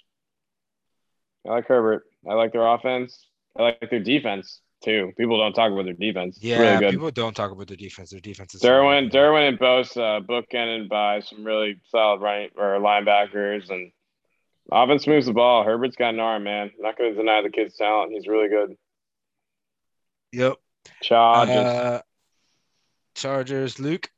I 1.47 1.51
like 1.51 1.66
Herbert. 1.66 2.05
I 2.28 2.32
like 2.35 2.52
their 2.52 2.66
offense. 2.66 3.26
I 3.59 3.62
like 3.62 3.90
their 3.90 4.01
defense 4.01 4.60
too. 4.82 5.12
People 5.18 5.39
don't 5.39 5.52
talk 5.52 5.70
about 5.70 5.85
their 5.85 5.93
defense. 5.94 6.36
It's 6.36 6.44
Yeah, 6.44 6.59
really 6.60 6.78
good. 6.81 6.90
people 6.93 7.10
don't 7.10 7.36
talk 7.36 7.51
about 7.51 7.68
their 7.68 7.76
defense. 7.76 8.10
Their 8.10 8.20
defense 8.20 8.55
is 8.55 8.62
Derwin, 8.62 9.10
Derwin, 9.12 9.48
and 9.48 9.59
Bosa 9.59 10.24
bookended 10.26 10.89
by 10.89 11.20
some 11.20 11.44
really 11.44 11.81
solid 11.89 12.20
running 12.22 12.51
or 12.56 12.78
linebackers, 12.81 13.68
and 13.70 13.93
offense 14.70 15.07
moves 15.07 15.27
the 15.27 15.32
ball. 15.32 15.65
Herbert's 15.65 15.97
got 15.97 16.15
an 16.15 16.20
arm, 16.20 16.45
man. 16.45 16.70
not 16.78 16.99
going 16.99 17.12
to 17.12 17.16
deny 17.16 17.43
the 17.43 17.51
kid's 17.51 17.77
talent. 17.77 18.12
He's 18.12 18.27
really 18.27 18.49
good. 18.49 18.77
Yep. 20.32 20.57
Chargers. 21.03 21.57
Uh, 21.57 22.03
Chargers. 23.15 23.78
Luke. 23.78 24.09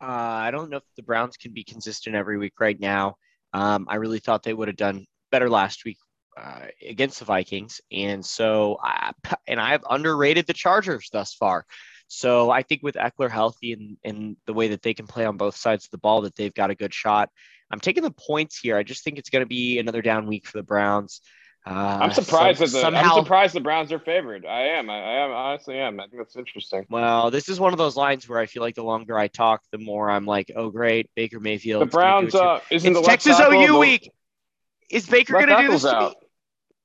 Uh, 0.00 0.06
I 0.06 0.50
don't 0.50 0.70
know 0.70 0.78
if 0.78 0.82
the 0.96 1.02
Browns 1.02 1.36
can 1.36 1.52
be 1.52 1.64
consistent 1.64 2.16
every 2.16 2.36
week 2.36 2.54
right 2.60 2.78
now. 2.78 3.16
Um, 3.52 3.86
I 3.88 3.96
really 3.96 4.18
thought 4.18 4.42
they 4.42 4.54
would 4.54 4.68
have 4.68 4.76
done 4.76 5.06
better 5.30 5.48
last 5.48 5.84
week 5.84 5.98
uh, 6.36 6.66
against 6.86 7.20
the 7.20 7.24
Vikings, 7.24 7.80
and 7.92 8.24
so 8.24 8.78
I, 8.82 9.12
and 9.46 9.60
I've 9.60 9.84
underrated 9.88 10.46
the 10.46 10.54
Chargers 10.54 11.08
thus 11.12 11.34
far. 11.34 11.66
So 12.08 12.50
I 12.50 12.62
think 12.62 12.82
with 12.82 12.96
Ekeler 12.96 13.30
healthy 13.30 13.72
and, 13.72 13.96
and 14.04 14.36
the 14.46 14.52
way 14.52 14.68
that 14.68 14.82
they 14.82 14.92
can 14.92 15.06
play 15.06 15.24
on 15.24 15.36
both 15.38 15.56
sides 15.56 15.86
of 15.86 15.90
the 15.92 15.98
ball, 15.98 16.22
that 16.22 16.36
they've 16.36 16.52
got 16.52 16.70
a 16.70 16.74
good 16.74 16.92
shot. 16.92 17.30
I'm 17.72 17.80
taking 17.80 18.02
the 18.02 18.10
points 18.10 18.58
here. 18.58 18.76
I 18.76 18.82
just 18.82 19.02
think 19.02 19.18
it's 19.18 19.30
going 19.30 19.42
to 19.42 19.48
be 19.48 19.78
another 19.78 20.02
down 20.02 20.26
week 20.26 20.46
for 20.46 20.58
the 20.58 20.62
Browns. 20.62 21.22
Uh, 21.64 21.98
I'm 22.02 22.10
surprised 22.10 22.58
some- 22.58 22.66
that 22.66 22.72
the 22.72 22.80
somehow. 22.80 23.16
I'm 23.16 23.24
surprised 23.24 23.54
the 23.54 23.60
Browns 23.60 23.92
are 23.92 24.00
favored. 24.00 24.44
I 24.44 24.62
am. 24.62 24.90
I, 24.90 24.94
I 24.98 25.12
am. 25.24 25.30
I 25.30 25.34
honestly 25.34 25.78
am. 25.78 26.00
I 26.00 26.04
think 26.04 26.18
that's 26.18 26.36
interesting. 26.36 26.86
Well, 26.90 27.30
this 27.30 27.48
is 27.48 27.60
one 27.60 27.72
of 27.72 27.78
those 27.78 27.96
lines 27.96 28.28
where 28.28 28.40
I 28.40 28.46
feel 28.46 28.62
like 28.62 28.74
the 28.74 28.82
longer 28.82 29.16
I 29.16 29.28
talk, 29.28 29.62
the 29.70 29.78
more 29.78 30.10
I'm 30.10 30.26
like, 30.26 30.50
oh 30.56 30.70
great, 30.70 31.08
Baker 31.14 31.38
Mayfield. 31.40 31.82
The 31.82 31.86
Browns. 31.86 32.34
Uh, 32.34 32.60
isn't 32.70 32.90
it's 32.90 33.00
the 33.00 33.06
Texas 33.06 33.38
OU 33.40 33.66
the- 33.66 33.78
week. 33.78 34.10
Is 34.90 35.06
Baker 35.06 35.32
going 35.32 35.46
to 35.46 35.56
do 35.56 35.70
this 35.70 35.82
tackle's 35.82 35.82
to 35.82 35.96
out. 35.96 36.16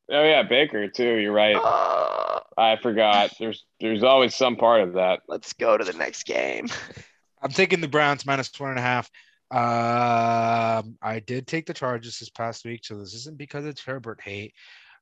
Oh 0.10 0.24
yeah, 0.24 0.44
Baker 0.44 0.88
too. 0.88 1.16
You're 1.18 1.34
right. 1.34 1.56
Uh, 1.56 2.40
I 2.58 2.78
forgot. 2.78 3.34
There's 3.40 3.66
there's 3.82 4.04
always 4.04 4.36
some 4.36 4.56
part 4.56 4.82
of 4.82 4.94
that. 4.94 5.22
let's 5.28 5.54
go 5.54 5.76
to 5.78 5.84
the 5.84 5.94
next 5.94 6.26
game. 6.26 6.68
I'm 7.42 7.52
taking 7.52 7.82
the 7.82 7.88
Browns 7.88 8.26
minus 8.26 8.52
one 8.60 8.70
and 8.70 8.80
a 8.80 8.84
half. 8.84 9.10
Um, 9.50 10.98
I 11.02 11.22
did 11.26 11.48
take 11.48 11.66
the 11.66 11.74
Chargers 11.74 12.20
this 12.20 12.30
past 12.30 12.66
week, 12.66 12.84
so 12.84 12.98
this 12.98 13.14
isn't 13.14 13.38
because 13.38 13.66
it's 13.66 13.82
Herbert 13.82 14.20
hate. 14.22 14.54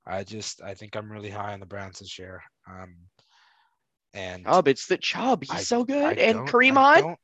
I 0.06 0.24
just 0.24 0.62
I 0.62 0.74
think 0.76 0.96
I'm 0.96 1.12
really 1.12 1.32
high 1.32 1.54
on 1.54 1.60
the 1.60 1.66
Browns 1.66 2.00
this 2.00 2.20
year. 2.20 2.44
Um, 2.70 2.96
and 4.14 4.46
Chubb, 4.46 4.68
it's 4.68 4.86
the 4.88 4.98
Chubb. 4.98 5.44
He's 5.44 5.52
I- 5.52 5.64
so 5.64 5.84
good. 5.84 6.04
I 6.04 6.12
and 6.14 6.38
don't- 6.40 6.48
Kareem 6.50 6.78
I 6.78 6.94
Hunt. 6.94 7.06
don't- 7.08 7.20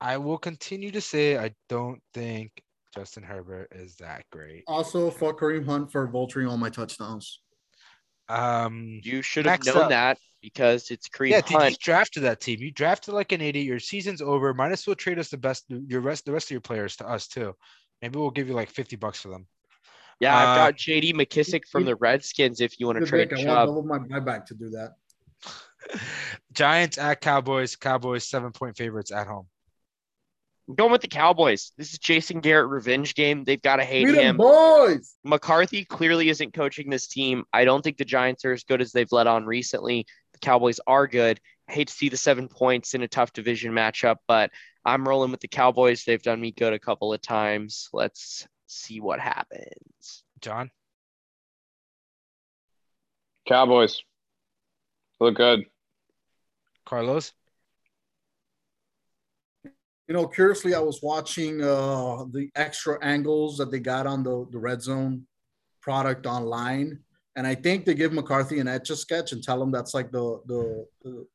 I 0.00 0.16
will 0.18 0.38
continue 0.38 0.90
to 0.90 1.00
say 1.00 1.38
I 1.38 1.54
don't 1.68 2.02
think 2.12 2.50
Justin 2.94 3.22
Herbert 3.22 3.68
is 3.72 3.94
that 3.96 4.24
great. 4.30 4.64
Also, 4.66 5.10
fuck 5.10 5.38
Kareem 5.38 5.64
Hunt 5.64 5.90
for 5.92 6.06
vulturing 6.08 6.50
all 6.50 6.58
my 6.58 6.68
touchdowns. 6.70 7.40
Um, 8.28 9.00
You 9.02 9.22
should 9.22 9.46
have 9.46 9.64
known 9.64 9.76
up. 9.84 9.88
that 9.90 10.18
because 10.44 10.90
it's 10.90 11.08
Kareem 11.08 11.30
yeah, 11.30 11.40
dude, 11.40 11.50
you 11.52 11.58
Hunt. 11.58 11.78
drafted 11.80 12.22
that 12.24 12.40
team. 12.40 12.60
You 12.60 12.70
drafted 12.70 13.14
like 13.14 13.32
an 13.32 13.40
idiot. 13.40 13.64
Your 13.66 13.80
season's 13.80 14.20
over. 14.20 14.52
Might 14.52 14.72
as 14.72 14.86
well 14.86 14.94
trade 14.94 15.18
us 15.18 15.30
the 15.30 15.38
best, 15.38 15.64
your 15.68 16.02
rest, 16.02 16.26
the 16.26 16.32
rest 16.32 16.48
of 16.48 16.50
your 16.50 16.60
players 16.60 16.96
to 16.96 17.08
us 17.08 17.26
too. 17.26 17.54
Maybe 18.02 18.18
we'll 18.18 18.30
give 18.30 18.46
you 18.48 18.54
like 18.54 18.68
fifty 18.70 18.96
bucks 18.96 19.20
for 19.22 19.28
them. 19.28 19.46
Yeah, 20.20 20.36
I've 20.36 20.48
Uh, 20.48 20.56
got 20.66 20.76
JD 20.76 21.14
McKissic 21.14 21.62
from 21.70 21.84
the 21.86 21.96
Redskins 21.96 22.60
if 22.60 22.78
you 22.78 22.86
want 22.86 23.00
to 23.00 23.06
trade 23.06 23.32
I 23.32 23.36
want 23.36 23.46
Chubb. 23.46 23.68
double 23.68 23.82
my 23.84 23.98
buyback 23.98 24.46
to 24.46 24.54
do 24.54 24.70
that. 24.70 24.92
Giants 26.52 26.98
at 26.98 27.20
Cowboys. 27.20 27.76
Cowboys 27.76 28.28
seven 28.28 28.52
point 28.52 28.76
favorites 28.76 29.10
at 29.12 29.26
home. 29.26 29.46
I'm 30.68 30.76
going 30.76 30.92
with 30.92 31.02
the 31.02 31.08
Cowboys. 31.08 31.72
This 31.76 31.92
is 31.92 31.98
Jason 31.98 32.40
Garrett 32.40 32.70
revenge 32.70 33.14
game. 33.14 33.44
They've 33.44 33.60
got 33.60 33.76
to 33.76 33.84
hate 33.84 34.06
Beat 34.06 34.16
'em, 34.16 34.24
him. 34.24 34.36
boys. 34.38 35.14
McCarthy 35.22 35.84
clearly 35.84 36.30
isn't 36.30 36.54
coaching 36.54 36.88
this 36.88 37.06
team. 37.06 37.44
I 37.52 37.66
don't 37.66 37.82
think 37.82 37.98
the 37.98 38.04
Giants 38.06 38.44
are 38.46 38.52
as 38.52 38.64
good 38.64 38.80
as 38.80 38.92
they've 38.92 39.10
let 39.12 39.26
on 39.26 39.44
recently. 39.44 40.06
The 40.44 40.50
Cowboys 40.50 40.78
are 40.86 41.06
good. 41.06 41.40
I 41.70 41.72
hate 41.72 41.88
to 41.88 41.94
see 41.94 42.10
the 42.10 42.18
seven 42.18 42.48
points 42.48 42.92
in 42.92 43.02
a 43.02 43.08
tough 43.08 43.32
division 43.32 43.72
matchup, 43.72 44.16
but 44.28 44.50
I'm 44.84 45.08
rolling 45.08 45.30
with 45.30 45.40
the 45.40 45.48
Cowboys. 45.48 46.04
They've 46.04 46.22
done 46.22 46.38
me 46.38 46.52
good 46.52 46.74
a 46.74 46.78
couple 46.78 47.14
of 47.14 47.22
times. 47.22 47.88
Let's 47.94 48.46
see 48.66 49.00
what 49.00 49.20
happens. 49.20 50.22
John. 50.42 50.70
Cowboys 53.48 54.02
look 55.18 55.36
good. 55.36 55.64
Carlos. 56.84 57.32
You 59.64 60.12
know, 60.12 60.28
curiously, 60.28 60.74
I 60.74 60.80
was 60.80 61.00
watching 61.02 61.62
uh, 61.62 62.26
the 62.30 62.50
extra 62.54 63.02
angles 63.02 63.56
that 63.56 63.70
they 63.70 63.80
got 63.80 64.06
on 64.06 64.22
the, 64.22 64.46
the 64.50 64.58
red 64.58 64.82
zone 64.82 65.26
product 65.80 66.26
online, 66.26 66.98
and 67.36 67.46
I 67.46 67.54
think 67.54 67.84
they 67.84 67.94
give 67.94 68.12
McCarthy 68.12 68.60
an 68.60 68.68
etch 68.68 68.90
a 68.90 68.96
sketch 68.96 69.32
and 69.32 69.42
tell 69.42 69.62
him 69.62 69.70
that's 69.70 69.94
like 69.94 70.10
the 70.12 70.40
the 70.46 70.86
the, 71.02 71.26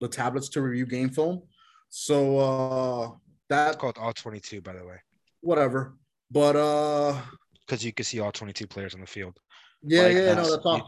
the 0.00 0.08
tablets 0.08 0.48
to 0.50 0.62
review 0.62 0.86
game 0.86 1.10
film. 1.10 1.42
So 1.90 2.38
uh, 2.38 3.10
It's 3.68 3.76
called 3.76 3.98
all 3.98 4.12
twenty 4.12 4.40
two, 4.40 4.60
by 4.60 4.74
the 4.74 4.84
way, 4.84 4.96
whatever, 5.40 5.96
but 6.30 6.56
uh, 6.56 7.20
because 7.66 7.84
you 7.84 7.92
can 7.92 8.04
see 8.04 8.20
all 8.20 8.32
twenty 8.32 8.52
two 8.52 8.66
players 8.66 8.94
on 8.94 9.00
the 9.00 9.06
field. 9.06 9.36
yeah, 9.82 10.02
Like, 10.02 10.12
yeah, 10.14 10.20
that's- 10.24 10.46
no, 10.48 10.54
that's 10.54 10.66
all. 10.66 10.74
And, 10.76 10.84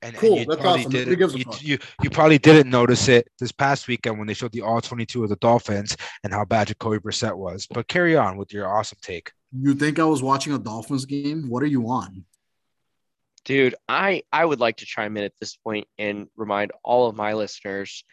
and 0.00 0.16
Cool, 0.16 0.38
you 0.38 0.44
that's 0.46 0.60
probably 0.60 0.80
awesome. 0.82 0.92
Didn't, 0.92 1.36
you, 1.36 1.44
you, 1.60 1.78
you 2.04 2.08
probably 2.10 2.38
didn't 2.38 2.70
notice 2.70 3.08
it 3.08 3.26
this 3.40 3.50
past 3.50 3.88
weekend 3.88 4.16
when 4.16 4.28
they 4.28 4.34
showed 4.34 4.52
the 4.52 4.62
all 4.62 4.80
22 4.80 5.24
of 5.24 5.28
the 5.28 5.34
Dolphins 5.36 5.96
and 6.22 6.32
how 6.32 6.44
bad 6.44 6.68
Jacoby 6.68 6.98
Brissett 6.98 7.36
was. 7.36 7.66
But 7.68 7.88
carry 7.88 8.16
on 8.16 8.36
with 8.36 8.52
your 8.52 8.68
awesome 8.72 8.98
take. 9.02 9.32
You 9.52 9.74
think 9.74 9.98
I 9.98 10.04
was 10.04 10.22
watching 10.22 10.52
a 10.52 10.58
Dolphins 10.58 11.04
game? 11.04 11.48
What 11.48 11.64
are 11.64 11.66
you 11.66 11.88
on? 11.88 12.24
Dude, 13.48 13.74
I 13.88 14.24
I 14.30 14.44
would 14.44 14.60
like 14.60 14.76
to 14.76 14.84
chime 14.84 15.16
in 15.16 15.24
at 15.24 15.32
this 15.40 15.56
point 15.56 15.88
and 15.98 16.28
remind 16.36 16.70
all 16.84 17.08
of 17.08 17.16
my 17.16 17.32
listeners 17.32 18.04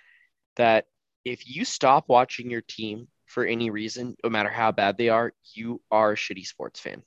that 0.55 0.85
if 1.25 1.45
you 1.45 1.65
stop 1.65 2.05
watching 2.07 2.49
your 2.49 2.61
team 2.61 3.09
for 3.25 3.43
any 3.43 3.69
reason, 3.69 4.15
no 4.23 4.29
matter 4.29 4.47
how 4.47 4.71
bad 4.71 4.97
they 4.97 5.09
are, 5.09 5.33
you 5.53 5.81
are 5.91 6.13
a 6.13 6.15
shitty 6.15 6.45
sports 6.45 6.79
fan. 6.79 7.03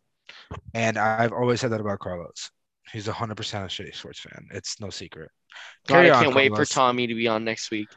And 0.74 0.98
I've 0.98 1.32
always 1.32 1.62
said 1.62 1.72
that 1.72 1.80
about 1.80 2.00
Carlos. 2.00 2.50
He's 2.92 3.06
100% 3.06 3.30
a 3.30 3.66
shitty 3.66 3.94
sports 3.94 4.20
fan. 4.20 4.46
It's 4.52 4.78
no 4.78 4.90
secret. 4.90 5.30
God, 5.86 6.04
I 6.04 6.10
can't 6.10 6.34
wait 6.34 6.54
for 6.54 6.66
Tommy 6.66 7.06
to 7.06 7.14
be 7.14 7.28
on 7.28 7.44
next 7.44 7.70
week. 7.70 7.88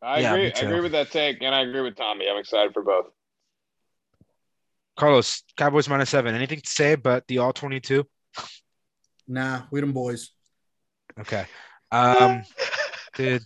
I 0.00 0.20
Yeah, 0.20 0.34
agree. 0.34 0.52
I 0.52 0.60
agree 0.60 0.80
with 0.80 0.92
that 0.92 1.10
take, 1.10 1.42
and 1.42 1.52
I 1.52 1.62
agree 1.62 1.80
with 1.80 1.96
Tommy. 1.96 2.28
I'm 2.28 2.38
excited 2.38 2.72
for 2.72 2.82
both. 2.82 3.06
Carlos, 4.96 5.42
Cowboys 5.56 5.88
minus 5.88 6.10
seven. 6.10 6.32
Anything 6.36 6.60
to 6.60 6.70
say 6.70 6.94
but 6.94 7.26
the 7.26 7.38
all 7.38 7.52
22? 7.52 8.06
Nah, 9.28 9.62
we 9.70 9.80
them 9.80 9.92
boys. 9.92 10.30
Okay. 11.18 11.46
Um, 11.90 12.42
dude, 13.14 13.42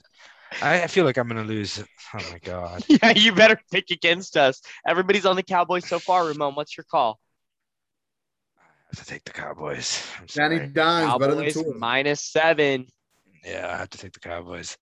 I, 0.63 0.83
I 0.83 0.87
feel 0.87 1.05
like 1.05 1.17
I'm 1.17 1.29
gonna 1.29 1.45
lose. 1.45 1.83
Oh 2.15 2.19
my 2.33 2.39
god. 2.43 2.83
yeah, 2.89 3.11
you 3.11 3.33
better 3.33 3.61
pick 3.71 3.91
against 3.91 4.37
us. 4.37 4.61
Everybody's 4.87 5.27
on 5.27 5.37
the 5.37 5.43
Cowboys 5.43 5.87
so 5.87 5.99
far. 5.99 6.27
Ramon, 6.27 6.55
what's 6.55 6.77
your 6.77 6.85
call? 6.91 7.21
I 8.59 8.97
have 8.97 9.05
to 9.05 9.11
take 9.11 9.25
the 9.25 9.33
Cowboys. 9.33 10.05
I'm 10.19 10.27
Danny 10.27 10.57
sorry. 10.57 10.69
Dimes 10.69 11.19
better 11.19 11.35
than 11.35 11.45
Cowboys 11.45 11.55
Tua. 11.55 11.75
minus 11.75 12.21
seven. 12.21 12.87
Yeah, 13.45 13.71
I 13.73 13.79
have 13.79 13.91
to 13.91 13.99
take 13.99 14.13
the 14.13 14.21
Cowboys. 14.21 14.77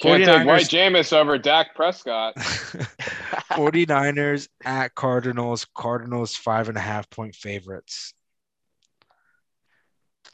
Can't 0.00 0.24
take 0.24 0.28
49ers. 0.28 0.46
White 0.46 0.66
Jameis 0.66 1.12
over 1.12 1.38
Dak 1.38 1.74
Prescott. 1.74 2.36
49ers 2.36 4.48
at 4.64 4.94
Cardinals. 4.94 5.66
Cardinals 5.74 6.36
five 6.36 6.68
and 6.68 6.76
a 6.76 6.80
half 6.80 7.08
point 7.08 7.34
favorites. 7.34 8.12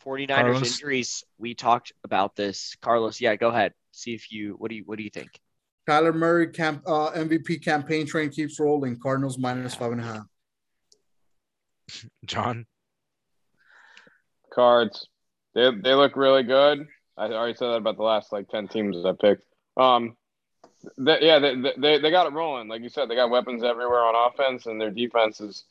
49ers 0.05 0.29
Carlos? 0.29 0.73
injuries. 0.73 1.25
We 1.39 1.55
talked 1.55 1.93
about 2.05 2.37
this. 2.37 2.77
Carlos, 2.81 3.21
yeah, 3.21 3.37
go 3.37 3.49
ahead. 3.49 3.73
See 3.93 4.15
if 4.15 4.33
you 4.33 4.55
what 4.59 4.71
do 4.71 4.77
you 4.77 4.83
what 4.87 4.99
do 4.99 5.05
you 5.05 5.11
think? 5.11 5.41
Kyler 5.89 6.15
Murray 6.15 6.49
camp 6.49 6.83
uh, 6.87 7.11
MVP 7.13 7.65
campaign 7.65 8.07
train 8.07 8.31
keeps 8.31 8.59
rolling. 8.61 8.99
Cardinals 9.01 9.39
minus 9.39 9.75
five 9.75 9.93
and 9.93 10.01
a 10.01 10.05
half. 10.05 10.27
John. 12.25 12.67
Cards. 14.53 15.07
They 15.55 15.71
they 15.71 15.95
look 15.95 16.17
really 16.17 16.43
good. 16.43 16.87
I 17.17 17.27
already 17.27 17.55
said 17.55 17.69
that 17.69 17.77
about 17.77 17.97
the 17.97 18.03
last 18.03 18.33
like 18.33 18.49
ten 18.49 18.69
teams 18.69 18.97
I 19.05 19.13
picked. 19.13 19.45
Um, 19.77 20.17
they, 20.99 21.19
yeah, 21.21 21.39
they, 21.39 21.55
they 21.79 21.99
they 21.99 22.11
got 22.11 22.27
it 22.27 22.33
rolling. 22.33 22.69
Like 22.69 22.83
you 22.83 22.89
said, 22.89 23.09
they 23.09 23.15
got 23.15 23.31
weapons 23.31 23.63
everywhere 23.63 24.01
on 24.01 24.31
offense, 24.33 24.67
and 24.67 24.81
their 24.81 24.91
defense 24.91 25.41
is 25.41 25.65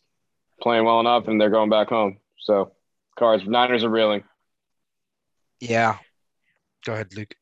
playing 0.62 0.86
well 0.86 1.00
enough, 1.00 1.28
and 1.28 1.40
they're 1.40 1.50
going 1.50 1.70
back 1.70 1.90
home. 1.90 2.18
So, 2.40 2.72
cards. 3.18 3.44
Niners 3.46 3.84
are 3.84 3.90
reeling. 3.90 4.24
Yeah. 5.60 5.98
Go 6.86 6.94
ahead, 6.94 7.16
Luke. 7.16 7.36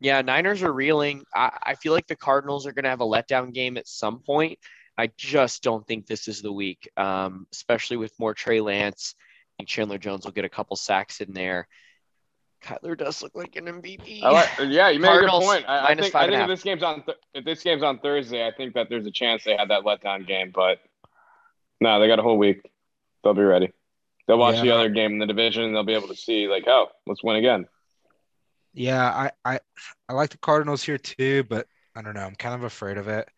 Yeah, 0.00 0.20
Niners 0.22 0.62
are 0.62 0.72
reeling. 0.72 1.24
I, 1.34 1.58
I 1.62 1.74
feel 1.76 1.92
like 1.92 2.06
the 2.06 2.16
Cardinals 2.16 2.66
are 2.66 2.72
going 2.72 2.84
to 2.84 2.90
have 2.90 3.00
a 3.00 3.06
letdown 3.06 3.52
game 3.52 3.76
at 3.76 3.86
some 3.86 4.20
point. 4.20 4.58
I 4.98 5.10
just 5.16 5.62
don't 5.62 5.86
think 5.86 6.06
this 6.06 6.28
is 6.28 6.42
the 6.42 6.52
week, 6.52 6.90
um, 6.96 7.46
especially 7.52 7.96
with 7.96 8.12
more 8.18 8.34
Trey 8.34 8.60
Lance. 8.60 9.14
I 9.16 9.62
think 9.62 9.68
Chandler 9.68 9.98
Jones 9.98 10.24
will 10.24 10.32
get 10.32 10.44
a 10.44 10.50
couple 10.50 10.76
sacks 10.76 11.20
in 11.20 11.32
there. 11.32 11.68
Kyler 12.62 12.96
does 12.96 13.22
look 13.22 13.34
like 13.34 13.56
an 13.56 13.66
MVP. 13.66 14.22
I 14.22 14.30
like, 14.30 14.48
yeah, 14.68 14.88
you 14.88 15.00
made 15.00 15.16
a 15.16 15.20
good 15.20 15.30
point. 15.30 15.64
I, 15.68 15.88
I 15.88 15.94
think, 15.94 16.14
I 16.14 16.28
think 16.28 16.42
if 16.42 16.48
this 16.48 16.62
game's 16.62 16.82
on 16.82 17.02
th- 17.02 17.18
if 17.34 17.44
this 17.44 17.62
game's 17.62 17.82
on 17.82 17.98
Thursday, 17.98 18.46
I 18.46 18.52
think 18.52 18.74
that 18.74 18.88
there's 18.88 19.06
a 19.06 19.10
chance 19.10 19.42
they 19.44 19.56
had 19.56 19.70
that 19.70 19.82
letdown 19.82 20.26
game. 20.26 20.52
But 20.54 20.78
no, 21.80 21.98
they 21.98 22.06
got 22.06 22.20
a 22.20 22.22
whole 22.22 22.38
week. 22.38 22.62
They'll 23.24 23.34
be 23.34 23.42
ready. 23.42 23.72
They'll 24.26 24.38
watch 24.38 24.60
the 24.60 24.70
other 24.70 24.88
game 24.88 25.12
in 25.12 25.18
the 25.18 25.26
division, 25.26 25.64
and 25.64 25.74
they'll 25.74 25.82
be 25.82 25.94
able 25.94 26.08
to 26.08 26.16
see 26.16 26.46
like, 26.48 26.64
oh, 26.68 26.88
let's 27.06 27.24
win 27.24 27.36
again. 27.36 27.66
Yeah, 28.74 29.04
I, 29.04 29.30
I 29.44 29.60
I 30.08 30.12
like 30.14 30.30
the 30.30 30.38
Cardinals 30.38 30.82
here 30.82 30.98
too, 30.98 31.44
but 31.44 31.66
I 31.94 32.02
don't 32.02 32.14
know. 32.14 32.22
I'm 32.24 32.34
kind 32.36 32.54
of 32.54 32.62
afraid 32.62 32.96
of 32.96 33.08
it. 33.08 33.28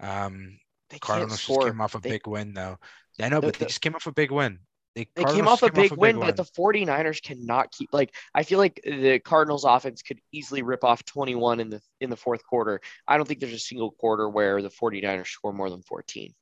Um, 0.00 0.58
they 0.90 0.98
Cardinals 0.98 1.44
just 1.44 1.60
came 1.60 1.80
off 1.80 1.94
a 1.94 2.00
They- 2.00 2.10
big 2.10 2.26
win 2.26 2.54
though. 2.54 2.78
Yeah, 3.18 3.26
I 3.26 3.28
know, 3.28 3.40
but 3.40 3.52
The- 3.54 3.58
they 3.58 3.64
the- 3.64 3.68
just 3.68 3.80
came 3.80 3.94
off 3.94 4.06
a 4.06 4.12
big 4.12 4.30
win. 4.30 4.60
They, 4.94 5.06
They 5.14 5.22
came 5.22 5.44
Cardinals 5.44 5.52
off 5.52 5.62
a 5.62 5.66
just 5.66 5.90
big 5.90 5.98
win, 5.98 6.18
but 6.18 6.36
the 6.36 6.44
49ers 6.44 7.22
cannot 7.22 7.70
keep 7.70 7.92
like 7.92 8.14
I 8.34 8.42
feel 8.42 8.58
like 8.58 8.80
the 8.84 9.18
Cardinals 9.20 9.64
offense 9.64 10.02
could 10.02 10.20
easily 10.32 10.62
rip 10.62 10.82
off 10.82 11.04
21 11.04 11.60
in 11.60 11.68
the 11.68 11.80
in 12.00 12.10
the 12.10 12.16
fourth 12.16 12.42
quarter. 12.44 12.80
I 13.06 13.16
don't 13.16 13.26
think 13.26 13.40
there's 13.40 13.52
a 13.52 13.58
single 13.58 13.90
quarter 13.90 14.28
where 14.28 14.62
the 14.62 14.70
49ers 14.70 15.28
score 15.28 15.52
more 15.52 15.68
than 15.70 15.82
14. 15.82 16.34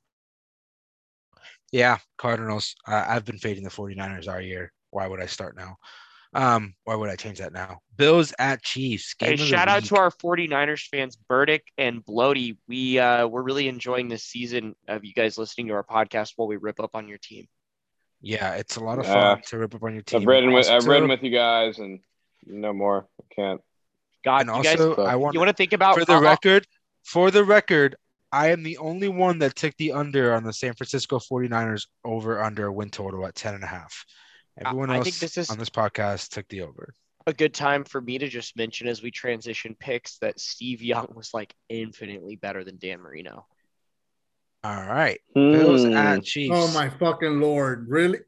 Yeah, 1.71 1.97
Cardinals. 2.17 2.75
Uh, 2.87 3.05
I've 3.07 3.25
been 3.25 3.37
fading 3.37 3.63
the 3.63 3.69
49ers 3.69 4.27
all 4.27 4.39
year. 4.41 4.71
Why 4.91 5.07
would 5.07 5.21
I 5.21 5.25
start 5.25 5.57
now? 5.57 5.77
Um, 6.33 6.75
why 6.83 6.95
would 6.95 7.09
I 7.09 7.15
change 7.15 7.39
that 7.39 7.53
now? 7.53 7.79
Bills 7.95 8.33
at 8.37 8.61
Chiefs. 8.61 9.13
Game 9.15 9.29
Hey, 9.29 9.33
of 9.33 9.39
the 9.39 9.45
shout 9.45 9.67
out 9.67 9.83
to 9.85 9.97
our 9.97 10.11
49ers 10.11 10.87
fans, 10.87 11.15
Burdick 11.15 11.65
and 11.77 12.03
Bloody. 12.05 12.57
We 12.67 12.99
uh 12.99 13.27
we're 13.27 13.41
really 13.41 13.67
enjoying 13.67 14.07
this 14.07 14.23
season 14.23 14.75
of 14.87 15.03
you 15.03 15.13
guys 15.13 15.37
listening 15.37 15.67
to 15.67 15.73
our 15.73 15.83
podcast 15.83 16.33
while 16.35 16.47
we 16.47 16.57
rip 16.57 16.79
up 16.79 16.91
on 16.93 17.07
your 17.07 17.17
team. 17.17 17.47
Yeah, 18.21 18.55
it's 18.55 18.75
a 18.75 18.83
lot 18.83 18.99
of 18.99 19.05
Yeah. 19.05 19.35
fun 19.35 19.41
to 19.47 19.57
rip 19.57 19.75
up 19.75 19.83
on 19.83 19.93
your 19.93 20.03
team. 20.03 20.21
I've 20.21 20.27
ridden 20.27 20.51
with 20.51 20.67
I've 20.67 20.85
ridden 20.85 21.09
with 21.09 21.23
you 21.23 21.31
guys, 21.31 21.79
and 21.79 21.99
no 22.45 22.73
more. 22.73 23.07
I 23.21 23.33
can't. 23.33 23.61
God, 24.23 24.47
and 24.47 24.57
you 24.57 24.63
guys 24.63 24.79
also 24.81 25.03
I 25.03 25.15
want 25.15 25.33
you 25.33 25.39
want 25.39 25.49
to 25.49 25.55
think 25.55 25.73
about 25.73 25.95
for 25.95 26.05
the 26.05 26.13
uh, 26.13 26.17
uh, 26.17 26.21
record, 26.21 26.67
for 27.03 27.31
the 27.31 27.43
record, 27.43 27.95
I 28.31 28.51
am 28.51 28.63
the 28.63 28.77
only 28.77 29.07
one 29.07 29.39
that 29.39 29.55
took 29.55 29.75
the 29.77 29.93
under 29.93 30.33
on 30.33 30.43
the 30.43 30.51
San 30.53 30.73
Francisco 30.73 31.19
49ers 31.19 31.87
over 32.03 32.43
under 32.43 32.71
win 32.71 32.89
total 32.89 33.25
at 33.25 33.35
10 33.35 33.55
and 33.55 33.63
a 33.63 33.67
half. 33.67 34.05
Everyone 34.59 34.89
I 34.89 34.97
else 34.97 35.05
think 35.05 35.15
this 35.17 35.37
is- 35.37 35.49
on 35.49 35.57
this 35.57 35.69
podcast 35.69 36.29
took 36.29 36.47
the 36.49 36.61
over. 36.61 36.93
a 37.25 37.33
good 37.33 37.53
time 37.53 37.83
for 37.83 37.99
me 37.99 38.17
to 38.17 38.27
just 38.29 38.55
mention 38.55 38.87
as 38.87 39.01
we 39.03 39.11
transition 39.11 39.75
picks 39.79 40.17
that 40.19 40.39
Steve 40.39 40.81
Young 40.81 41.11
was 41.13 41.33
like 41.33 41.53
infinitely 41.69 42.37
better 42.37 42.63
than 42.63 42.77
Dan 42.77 43.01
Marino. 43.01 43.45
All 44.63 44.85
right. 44.87 45.19
Bills 45.35 45.83
Hmm. 45.83 45.93
at 45.93 46.23
Chiefs. 46.23 46.53
Oh 46.55 46.71
my 46.73 46.89
fucking 46.89 47.39
lord! 47.41 47.87
Really? 47.89 48.19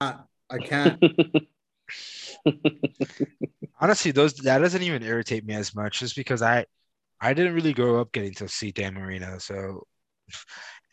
I, 0.00 0.16
I 0.50 0.58
can't. 0.58 1.02
Honestly, 3.80 4.10
those 4.10 4.34
that 4.34 4.58
doesn't 4.58 4.82
even 4.82 5.02
irritate 5.02 5.44
me 5.44 5.54
as 5.54 5.74
much 5.74 6.00
just 6.00 6.16
because 6.16 6.42
I 6.42 6.64
I 7.20 7.34
didn't 7.34 7.54
really 7.54 7.72
grow 7.72 8.00
up 8.00 8.12
getting 8.12 8.34
to 8.34 8.48
see 8.48 8.72
Dan 8.72 8.94
Marino. 8.94 9.38
So 9.38 9.86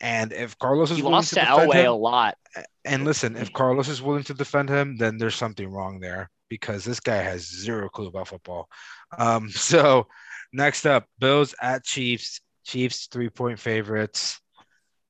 and 0.00 0.32
if 0.32 0.58
Carlos 0.58 0.90
is 0.90 0.96
He 0.96 1.02
willing 1.02 1.16
lost 1.16 1.30
to 1.30 1.36
to 1.36 1.46
defend 1.46 1.70
Elway 1.70 1.84
him, 1.84 1.90
a 1.90 1.94
lot. 1.94 2.38
and 2.84 3.04
listen, 3.04 3.36
if 3.36 3.52
Carlos 3.52 3.88
is 3.88 4.02
willing 4.02 4.24
to 4.24 4.34
defend 4.34 4.68
him, 4.68 4.96
then 4.96 5.16
there's 5.16 5.36
something 5.36 5.68
wrong 5.68 6.00
there 6.00 6.30
because 6.48 6.84
this 6.84 7.00
guy 7.00 7.16
has 7.16 7.48
zero 7.48 7.88
clue 7.88 8.08
about 8.08 8.28
football. 8.28 8.68
Um, 9.16 9.48
so 9.50 10.06
next 10.52 10.86
up, 10.86 11.06
Bills 11.18 11.54
at 11.60 11.84
Chiefs. 11.84 12.40
Chiefs 12.64 13.08
three 13.10 13.28
point 13.28 13.58
favorites. 13.58 14.40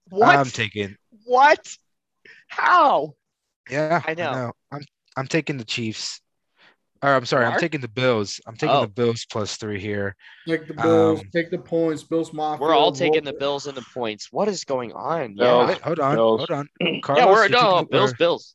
What? 0.08 0.36
I'm 0.36 0.46
taking. 0.46 0.96
what? 1.24 1.76
How? 2.48 3.14
Yeah, 3.70 4.02
I 4.06 4.14
know. 4.14 4.52
I'm 4.70 4.82
I'm 5.16 5.26
taking 5.26 5.56
the 5.58 5.64
Chiefs. 5.64 6.20
Or 7.04 7.08
I'm 7.16 7.24
sorry, 7.26 7.44
I'm 7.46 7.58
taking 7.58 7.80
the 7.80 7.88
Bills. 7.88 8.40
I'm 8.46 8.54
taking 8.54 8.76
Oh. 8.76 8.82
the 8.82 8.86
Bills 8.88 9.26
plus 9.28 9.56
three 9.56 9.80
here. 9.80 10.14
Take 10.46 10.68
the 10.68 10.74
Bills. 10.74 11.20
Um, 11.20 11.26
take 11.34 11.50
the 11.50 11.58
points. 11.58 12.04
Bills 12.04 12.32
Mafia. 12.32 12.62
We're 12.62 12.74
all 12.74 12.82
roll- 12.82 12.92
taking 12.92 13.24
the 13.24 13.32
Bills 13.32 13.66
and 13.66 13.76
the 13.76 13.84
points. 13.92 14.28
What 14.30 14.46
is 14.46 14.62
going 14.64 14.92
on? 14.92 15.34
No. 15.34 15.62
Yeah, 15.62 15.66
Wait, 15.68 15.80
hold 15.80 15.98
on, 15.98 16.14
Bills. 16.14 16.38
hold 16.40 16.50
on. 16.52 16.68
yeah, 16.80 17.26
we're 17.26 17.40
you're 17.40 17.48
no 17.48 17.80
the- 17.80 17.86
Bills. 17.86 18.12
Bills. 18.14 18.54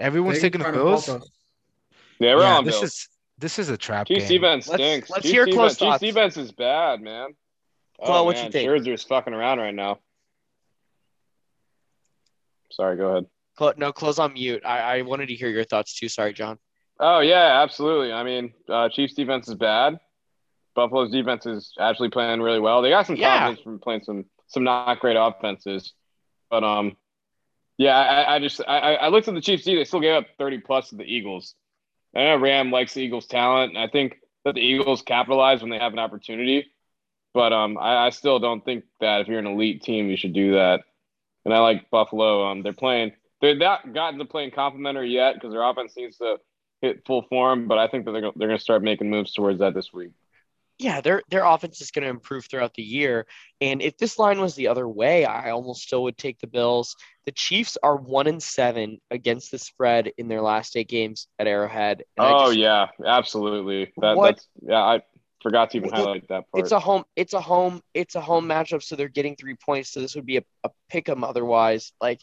Everyone's 0.00 0.40
taking 0.40 0.62
the 0.62 0.72
Bills. 0.72 1.06
yeah, 1.08 2.34
we're 2.34 2.40
yeah, 2.42 2.58
on 2.58 2.64
this 2.64 2.80
Bills. 2.80 2.90
is 2.92 3.08
this 3.38 3.58
is 3.60 3.68
a 3.68 3.76
trap 3.76 4.08
Chiefs 4.08 4.28
game. 4.28 4.40
defense 4.40 4.66
Let's- 4.68 4.82
stinks. 4.82 5.10
let's 5.10 5.22
Chiefs 5.22 5.32
hear 5.32 5.44
defense, 5.44 5.56
close 5.56 5.70
Chiefs 5.72 5.78
thoughts. 5.78 6.00
defense 6.00 6.36
is 6.38 6.52
bad, 6.52 7.00
man. 7.00 7.28
Chloe, 8.02 8.18
oh, 8.18 8.24
what 8.24 8.36
you 8.36 8.42
man, 8.42 8.52
think? 8.52 8.68
Scherzer's 8.68 9.04
fucking 9.04 9.32
around 9.32 9.58
right 9.60 9.74
now. 9.74 10.00
Sorry, 12.72 12.96
go 12.96 13.08
ahead. 13.12 13.26
Clo- 13.56 13.72
no, 13.76 13.92
close 13.92 14.18
on 14.18 14.32
mute. 14.34 14.62
I, 14.66 14.98
I 14.98 15.02
wanted 15.02 15.28
to 15.28 15.34
hear 15.34 15.48
your 15.48 15.64
thoughts 15.64 15.98
too. 15.98 16.08
Sorry, 16.08 16.32
John. 16.34 16.58
Oh 16.98 17.20
yeah, 17.20 17.62
absolutely. 17.62 18.12
I 18.12 18.22
mean, 18.22 18.52
uh, 18.68 18.88
Chiefs 18.88 19.14
defense 19.14 19.48
is 19.48 19.54
bad. 19.54 19.98
Buffalo's 20.74 21.10
defense 21.10 21.46
is 21.46 21.72
actually 21.78 22.10
playing 22.10 22.40
really 22.40 22.60
well. 22.60 22.82
They 22.82 22.90
got 22.90 23.06
some 23.06 23.16
Yeah. 23.16 23.38
confidence 23.38 23.62
from 23.62 23.78
playing 23.78 24.02
some 24.04 24.24
some 24.48 24.64
not 24.64 25.00
great 25.00 25.16
offenses, 25.16 25.92
but 26.50 26.62
um, 26.62 26.96
yeah, 27.78 27.96
I, 27.98 28.36
I 28.36 28.38
just 28.38 28.60
I, 28.66 28.94
I 28.94 29.08
looked 29.08 29.28
at 29.28 29.34
the 29.34 29.40
Chiefs. 29.40 29.64
They 29.64 29.84
still 29.84 30.00
gave 30.00 30.14
up 30.14 30.26
thirty 30.38 30.58
plus 30.58 30.90
to 30.90 30.96
the 30.96 31.04
Eagles. 31.04 31.54
I 32.14 32.24
know 32.24 32.36
Ram 32.36 32.70
likes 32.70 32.94
the 32.94 33.00
Eagles' 33.02 33.26
talent, 33.26 33.74
and 33.74 33.78
I 33.78 33.88
think 33.88 34.18
that 34.44 34.54
the 34.54 34.60
Eagles 34.60 35.02
capitalize 35.02 35.60
when 35.60 35.70
they 35.70 35.78
have 35.78 35.92
an 35.92 35.98
opportunity. 35.98 36.66
But 37.34 37.52
um, 37.52 37.76
I, 37.76 38.06
I 38.06 38.10
still 38.10 38.38
don't 38.38 38.64
think 38.64 38.84
that 39.00 39.22
if 39.22 39.28
you're 39.28 39.38
an 39.38 39.46
elite 39.46 39.82
team, 39.82 40.08
you 40.08 40.16
should 40.16 40.32
do 40.32 40.52
that. 40.52 40.82
And 41.44 41.52
I 41.52 41.58
like 41.58 41.90
Buffalo. 41.90 42.46
Um, 42.46 42.62
they're 42.62 42.72
playing. 42.72 43.12
They're 43.42 43.54
not 43.56 43.92
gotten 43.92 44.18
to 44.18 44.24
playing 44.24 44.52
complimentary 44.52 45.10
yet 45.10 45.34
because 45.34 45.52
their 45.52 45.62
offense 45.62 45.92
needs 45.96 46.16
to 46.18 46.38
hit 46.82 47.06
full 47.06 47.22
form. 47.22 47.68
But 47.68 47.78
I 47.78 47.88
think 47.88 48.04
that 48.04 48.12
they're, 48.12 48.20
they're 48.22 48.48
going 48.48 48.58
to 48.58 48.58
start 48.58 48.82
making 48.82 49.10
moves 49.10 49.32
towards 49.32 49.60
that 49.60 49.74
this 49.74 49.92
week. 49.92 50.12
Yeah, 50.78 51.00
their 51.00 51.22
their 51.30 51.44
offense 51.44 51.80
is 51.80 51.90
going 51.90 52.02
to 52.02 52.10
improve 52.10 52.44
throughout 52.44 52.74
the 52.74 52.82
year. 52.82 53.26
And 53.62 53.80
if 53.80 53.96
this 53.96 54.18
line 54.18 54.40
was 54.40 54.54
the 54.54 54.68
other 54.68 54.86
way, 54.86 55.24
I 55.24 55.50
almost 55.50 55.82
still 55.82 56.02
would 56.02 56.18
take 56.18 56.38
the 56.38 56.46
Bills. 56.46 56.96
The 57.24 57.32
Chiefs 57.32 57.78
are 57.82 57.96
one 57.96 58.26
and 58.26 58.42
seven 58.42 59.00
against 59.10 59.50
the 59.50 59.58
spread 59.58 60.12
in 60.18 60.28
their 60.28 60.42
last 60.42 60.76
eight 60.76 60.88
games 60.88 61.28
at 61.38 61.46
Arrowhead. 61.46 62.04
Oh 62.18 62.48
just- 62.48 62.58
yeah, 62.58 62.88
absolutely. 63.06 63.92
That, 63.96 64.16
What- 64.18 64.36
That's 64.36 64.48
yeah. 64.60 64.82
I 64.82 65.02
forgot 65.42 65.70
to 65.70 65.78
even 65.78 65.90
Well, 65.90 66.04
highlight 66.04 66.28
that 66.28 66.50
part. 66.50 66.62
It's 66.64 66.72
a 66.72 66.80
home. 66.80 67.04
It's 67.16 67.32
a 67.32 67.40
home. 67.40 67.80
It's 67.94 68.14
a 68.14 68.20
home 68.20 68.46
matchup. 68.46 68.82
So 68.82 68.96
they're 68.96 69.08
getting 69.08 69.36
three 69.36 69.54
points. 69.54 69.90
So 69.92 70.00
this 70.00 70.14
would 70.14 70.26
be 70.26 70.36
a, 70.36 70.42
a 70.62 70.70
pick 70.90 71.08
'em 71.08 71.24
otherwise. 71.24 71.92
Like, 72.02 72.20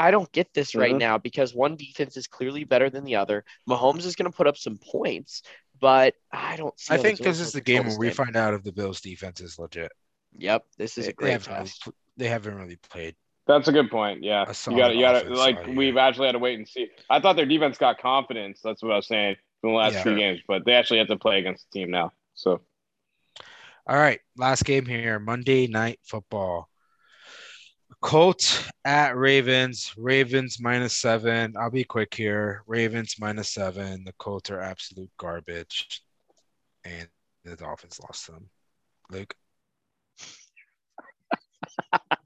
I 0.00 0.10
don't 0.10 0.32
get 0.32 0.52
this 0.54 0.74
right 0.74 0.94
Mhm. 0.94 0.98
now 0.98 1.18
because 1.18 1.54
one 1.54 1.76
defense 1.76 2.16
is 2.16 2.26
clearly 2.26 2.64
better 2.64 2.88
than 2.88 3.04
the 3.04 3.16
other. 3.16 3.44
Mahomes 3.68 4.06
is 4.06 4.16
going 4.16 4.30
to 4.30 4.36
put 4.36 4.46
up 4.46 4.56
some 4.56 4.78
points, 4.78 5.42
but 5.78 6.14
I 6.32 6.56
don't 6.56 6.78
see. 6.80 6.94
I 6.94 6.96
think 6.96 7.18
this 7.18 7.38
is 7.38 7.52
the 7.52 7.60
game 7.60 7.86
where 7.86 7.98
we 7.98 8.10
find 8.10 8.34
out 8.34 8.54
if 8.54 8.62
the 8.62 8.72
Bills 8.72 9.02
defense 9.02 9.40
is 9.40 9.58
legit. 9.58 9.92
Yep, 10.38 10.64
this 10.78 10.96
is 10.96 11.04
They, 11.04 11.10
a 11.10 11.12
they 11.12 11.16
great 11.16 11.32
haven't 11.32 11.52
really, 11.52 11.64
test. 11.64 11.84
pl- 11.84 11.94
they 12.16 12.28
haven't 12.28 12.54
really 12.54 12.76
played. 12.76 13.14
That's 13.46 13.68
a 13.68 13.72
good 13.72 13.90
point. 13.90 14.22
Yeah, 14.22 14.46
you 14.70 14.76
got 14.76 14.88
to, 14.88 14.94
you 14.94 15.02
got 15.02 15.26
like 15.36 15.56
all 15.66 15.74
we've 15.74 15.96
actually 15.96 16.26
had 16.28 16.32
to 16.32 16.38
wait 16.38 16.58
and 16.58 16.66
see. 16.68 16.88
I 17.10 17.20
thought 17.20 17.36
their 17.36 17.46
defense 17.46 17.76
got 17.78 17.98
confidence. 17.98 18.60
That's 18.62 18.82
what 18.82 18.92
I 18.92 18.96
was 18.96 19.06
saying. 19.06 19.36
in 19.62 19.70
the 19.70 19.76
last 19.76 19.94
Yeah. 19.96 20.04
few 20.04 20.16
games, 20.16 20.40
but 20.48 20.64
they 20.64 20.72
actually 20.72 20.98
have 21.00 21.08
to 21.08 21.16
play 21.18 21.38
against 21.40 21.66
the 21.70 21.80
team 21.80 21.90
now. 21.90 22.12
So 22.34 22.62
All 23.86 23.96
right, 23.96 24.20
last 24.36 24.64
game 24.64 24.86
here, 24.86 25.18
Monday 25.18 25.66
night 25.66 25.98
football. 26.04 26.69
Colts 28.02 28.68
at 28.84 29.16
Ravens. 29.16 29.94
Ravens 29.96 30.58
minus 30.60 30.96
seven. 30.96 31.54
I'll 31.56 31.70
be 31.70 31.84
quick 31.84 32.14
here. 32.14 32.62
Ravens 32.66 33.16
minus 33.20 33.50
seven. 33.50 34.04
The 34.04 34.14
Colts 34.14 34.50
are 34.50 34.60
absolute 34.60 35.10
garbage, 35.18 36.02
and 36.84 37.08
the 37.44 37.56
Dolphins 37.56 38.00
lost 38.00 38.26
them. 38.26 38.48
Luke. 39.10 39.34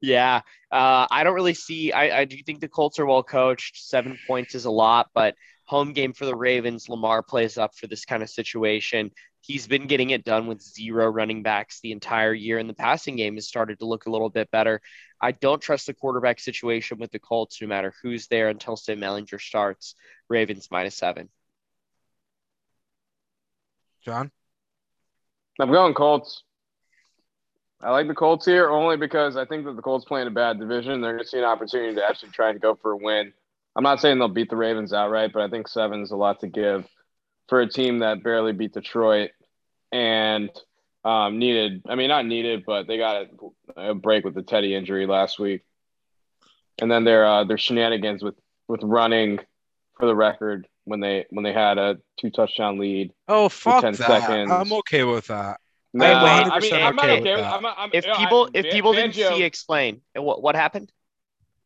Yeah, 0.00 0.42
uh, 0.70 1.06
I 1.10 1.24
don't 1.24 1.34
really 1.34 1.54
see. 1.54 1.92
I, 1.92 2.20
I 2.20 2.24
do 2.24 2.36
think 2.44 2.60
the 2.60 2.68
Colts 2.68 2.98
are 2.98 3.06
well 3.06 3.22
coached. 3.22 3.76
Seven 3.76 4.16
points 4.26 4.54
is 4.54 4.64
a 4.64 4.70
lot, 4.70 5.08
but 5.12 5.34
home 5.66 5.92
game 5.92 6.12
for 6.12 6.24
the 6.24 6.36
Ravens. 6.36 6.88
Lamar 6.88 7.22
plays 7.22 7.58
up 7.58 7.74
for 7.74 7.88
this 7.88 8.04
kind 8.04 8.22
of 8.22 8.30
situation. 8.30 9.10
He's 9.48 9.66
been 9.66 9.86
getting 9.86 10.10
it 10.10 10.24
done 10.24 10.46
with 10.46 10.60
zero 10.60 11.06
running 11.06 11.42
backs 11.42 11.80
the 11.80 11.92
entire 11.92 12.34
year, 12.34 12.58
and 12.58 12.68
the 12.68 12.74
passing 12.74 13.16
game 13.16 13.36
has 13.36 13.48
started 13.48 13.78
to 13.78 13.86
look 13.86 14.04
a 14.04 14.10
little 14.10 14.28
bit 14.28 14.50
better. 14.50 14.82
I 15.22 15.32
don't 15.32 15.62
trust 15.62 15.86
the 15.86 15.94
quarterback 15.94 16.38
situation 16.38 16.98
with 16.98 17.10
the 17.12 17.18
Colts, 17.18 17.58
no 17.62 17.66
matter 17.66 17.94
who's 18.02 18.26
there 18.26 18.50
until 18.50 18.76
Sam 18.76 19.00
Ehlinger 19.00 19.40
starts. 19.40 19.94
Ravens 20.28 20.68
minus 20.70 20.96
seven. 20.96 21.30
John. 24.04 24.30
I'm 25.58 25.72
going 25.72 25.94
Colts. 25.94 26.42
I 27.80 27.90
like 27.90 28.06
the 28.06 28.14
Colts 28.14 28.44
here 28.44 28.68
only 28.68 28.98
because 28.98 29.38
I 29.38 29.46
think 29.46 29.64
that 29.64 29.76
the 29.76 29.82
Colts 29.82 30.04
play 30.04 30.20
in 30.20 30.28
a 30.28 30.30
bad 30.30 30.58
division. 30.58 31.00
They're 31.00 31.12
going 31.12 31.24
to 31.24 31.28
see 31.28 31.38
an 31.38 31.44
opportunity 31.44 31.94
to 31.94 32.04
actually 32.06 32.32
try 32.32 32.50
and 32.50 32.60
go 32.60 32.74
for 32.74 32.92
a 32.92 32.96
win. 32.98 33.32
I'm 33.74 33.82
not 33.82 34.02
saying 34.02 34.18
they'll 34.18 34.28
beat 34.28 34.50
the 34.50 34.56
Ravens 34.56 34.92
outright, 34.92 35.32
but 35.32 35.40
I 35.40 35.48
think 35.48 35.68
seven's 35.68 36.10
a 36.10 36.16
lot 36.16 36.40
to 36.40 36.48
give 36.48 36.86
for 37.48 37.62
a 37.62 37.66
team 37.66 38.00
that 38.00 38.22
barely 38.22 38.52
beat 38.52 38.74
Detroit 38.74 39.30
and 39.92 40.50
um, 41.04 41.38
needed. 41.38 41.82
I 41.88 41.94
mean, 41.94 42.08
not 42.08 42.26
needed, 42.26 42.64
but 42.66 42.86
they 42.86 42.98
got 42.98 43.26
a, 43.76 43.90
a 43.90 43.94
break 43.94 44.24
with 44.24 44.34
the 44.34 44.42
Teddy 44.42 44.74
injury 44.74 45.06
last 45.06 45.38
week, 45.38 45.62
and 46.80 46.90
then 46.90 47.04
their 47.04 47.26
uh, 47.26 47.44
their 47.44 47.58
shenanigans 47.58 48.22
with 48.22 48.34
with 48.68 48.80
running 48.82 49.38
for 49.98 50.06
the 50.06 50.14
record 50.14 50.68
when 50.84 51.00
they 51.00 51.26
when 51.30 51.44
they 51.44 51.52
had 51.52 51.78
a 51.78 51.98
two 52.20 52.30
touchdown 52.30 52.78
lead. 52.78 53.12
Oh 53.28 53.48
fuck 53.48 53.82
10 53.82 53.94
that! 53.94 54.06
seconds. 54.06 54.50
I'm 54.50 54.72
okay 54.72 55.04
with 55.04 55.26
that. 55.28 55.60
No, 55.94 56.04
Wait, 56.04 56.22
wait, 56.22 56.52
I 56.52 56.60
mean, 56.60 56.72
100% 56.72 56.84
I'm 56.84 56.96
not 56.96 57.04
okay 57.06 57.12
okay 57.12 57.30
with 57.30 57.36
with 57.36 57.44
that. 57.44 57.54
I'm, 57.54 57.66
I'm, 57.66 57.90
If 57.94 58.04
people, 58.16 58.50
I- 58.54 58.58
if 58.58 58.70
people 58.70 58.92
didn't 58.92 59.14
see, 59.14 59.42
explain 59.42 60.02
what 60.14 60.42
what 60.42 60.54
happened. 60.54 60.92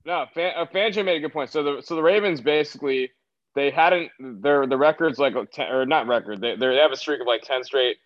No, 0.05 0.27
Fan, 0.35 0.53
uh, 0.57 0.67
Fangio 0.67 1.05
made 1.05 1.17
a 1.17 1.21
good 1.21 1.33
point. 1.33 1.51
So 1.51 1.63
the 1.63 1.83
so 1.83 1.97
the 1.97 2.03
Ravens 2.03 2.41
basically 2.41 3.11
they 3.55 3.71
hadn't 3.71 4.11
their 4.19 4.67
the 4.67 4.77
records 4.77 5.19
like 5.19 5.35
10, 5.53 5.71
or 5.71 5.87
not 5.87 6.07
record 6.07 6.41
they 6.41 6.57
they 6.57 6.77
have 6.77 6.93
a 6.93 6.97
streak 6.97 7.21
of 7.21 7.27
like 7.27 7.43
ten 7.43 7.63
straight 7.65 7.99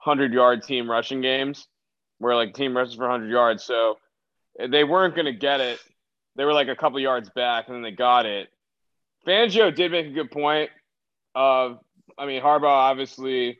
hundred 0.00 0.32
yard 0.32 0.62
team 0.62 0.90
rushing 0.90 1.20
games 1.20 1.66
where 2.18 2.34
like 2.34 2.54
team 2.54 2.76
rushes 2.76 2.94
for 2.94 3.08
hundred 3.08 3.30
yards. 3.30 3.64
So 3.64 3.98
they 4.58 4.84
weren't 4.84 5.14
going 5.14 5.26
to 5.26 5.32
get 5.32 5.60
it. 5.60 5.78
They 6.36 6.44
were 6.44 6.52
like 6.52 6.68
a 6.68 6.76
couple 6.76 6.98
yards 7.00 7.30
back 7.30 7.68
and 7.68 7.76
then 7.76 7.82
they 7.82 7.92
got 7.92 8.26
it. 8.26 8.48
Fangio 9.26 9.74
did 9.74 9.92
make 9.92 10.06
a 10.06 10.10
good 10.10 10.30
point. 10.30 10.70
Of 11.34 11.78
I 12.18 12.26
mean 12.26 12.42
Harbaugh 12.42 12.64
obviously. 12.64 13.58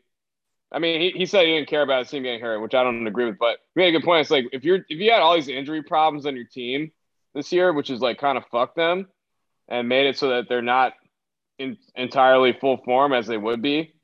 I 0.73 0.79
mean, 0.79 1.01
he, 1.01 1.11
he 1.11 1.27
said 1.27 1.47
he 1.47 1.55
didn't 1.55 1.69
care 1.69 1.83
about 1.83 2.01
his 2.01 2.11
team 2.11 2.23
getting 2.23 2.41
hurt, 2.41 2.61
which 2.61 2.75
I 2.75 2.85
don't 2.85 3.05
agree 3.07 3.27
with. 3.27 3.39
But 3.39 3.59
he 3.75 3.81
made 3.81 3.95
a 3.95 3.99
good 3.99 4.05
point. 4.05 4.21
It's 4.21 4.31
like 4.31 4.47
if 4.53 4.65
you're 4.65 4.81
if 4.89 4.99
you 5.01 5.11
had 5.11 5.21
all 5.21 5.35
these 5.35 5.49
injury 5.49 5.83
problems 5.83 6.27
on 6.27 6.37
your 6.37 6.45
team, 6.45 6.93
this 7.35 7.53
year, 7.53 7.73
which 7.73 7.91
is 7.91 8.01
like 8.01 8.19
kind 8.19 8.39
of 8.39 8.45
fucked 8.51 8.77
them 8.77 9.09
and 9.69 9.89
made 9.89 10.07
it 10.07 10.19
so 10.19 10.31
that 10.31 10.49
they're 10.49 10.63
not 10.63 10.95
in 11.59 11.77
entirely 11.95 12.53
full 12.53 12.79
form 12.79 13.13
as 13.13 13.27
they 13.27 13.37
would 13.37 13.63
be. 13.63 13.95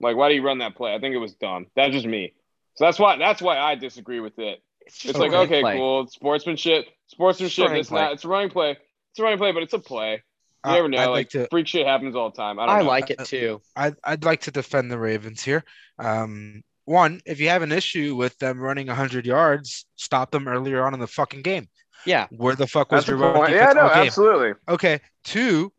Like, 0.00 0.16
why 0.16 0.28
do 0.28 0.34
you 0.34 0.42
run 0.42 0.58
that 0.58 0.76
play? 0.76 0.94
I 0.94 0.98
think 1.00 1.14
it 1.14 1.18
was 1.18 1.34
dumb. 1.34 1.66
That's 1.76 1.92
just 1.92 2.06
me. 2.06 2.34
So 2.74 2.84
that's 2.84 2.98
why 2.98 3.16
that's 3.16 3.40
why 3.40 3.58
I 3.58 3.74
disagree 3.74 4.20
with 4.20 4.38
it. 4.38 4.62
It's, 4.82 4.96
It's 4.96 5.02
just 5.04 5.16
a 5.16 5.20
like 5.20 5.32
running 5.32 5.46
okay, 5.48 5.60
play. 5.62 5.76
cool, 5.76 6.02
it's 6.02 6.14
sportsmanship, 6.14 6.86
sportsmanship. 7.08 7.66
running 7.66 7.80
It's 7.80 7.90
not. 7.90 8.12
It's 8.12 8.24
a 8.24 8.28
running 8.28 8.50
play. 8.50 8.70
It's 8.72 9.18
a 9.18 9.22
running 9.22 9.38
play, 9.38 9.52
but 9.52 9.62
it's 9.62 9.72
a 9.72 9.78
play. 9.78 10.22
You 10.64 10.70
Uh, 10.70 10.74
never 10.74 10.88
know. 10.88 10.98
I'd 10.98 11.06
like 11.06 11.12
like 11.12 11.28
to. 11.30 11.48
freak 11.50 11.66
shit 11.66 11.86
happens 11.86 12.14
all 12.14 12.30
the 12.30 12.36
time. 12.36 12.58
I 12.58 12.66
don't 12.66 12.74
I 12.76 12.78
know. 12.82 12.86
like 12.88 13.10
it 13.10 13.24
too. 13.24 13.60
I'd, 13.74 13.94
I'd 14.04 14.24
like 14.24 14.42
to 14.42 14.50
defend 14.50 14.90
the 14.90 14.98
Ravens 14.98 15.42
here. 15.42 15.64
Um, 15.98 16.62
one, 16.84 17.20
if 17.26 17.40
you 17.40 17.48
have 17.48 17.62
an 17.62 17.72
issue 17.72 18.14
with 18.14 18.36
them 18.38 18.60
running 18.60 18.86
100 18.88 19.26
yards, 19.26 19.86
stop 19.96 20.30
them 20.30 20.46
earlier 20.46 20.84
on 20.84 20.92
in 20.94 21.00
the 21.00 21.06
fucking 21.06 21.42
game. 21.42 21.68
Yeah. 22.04 22.26
Where 22.30 22.54
the 22.54 22.66
fuck 22.68 22.92
was 22.92 23.06
That's 23.06 23.08
your 23.08 23.18
the 23.18 23.24
run 23.24 23.50
defense 23.50 23.56
Yeah, 23.68 23.72
no, 23.72 23.88
all 23.88 23.94
game? 23.94 24.06
absolutely. 24.06 24.52
Okay. 24.68 25.00
Two, 25.24 25.72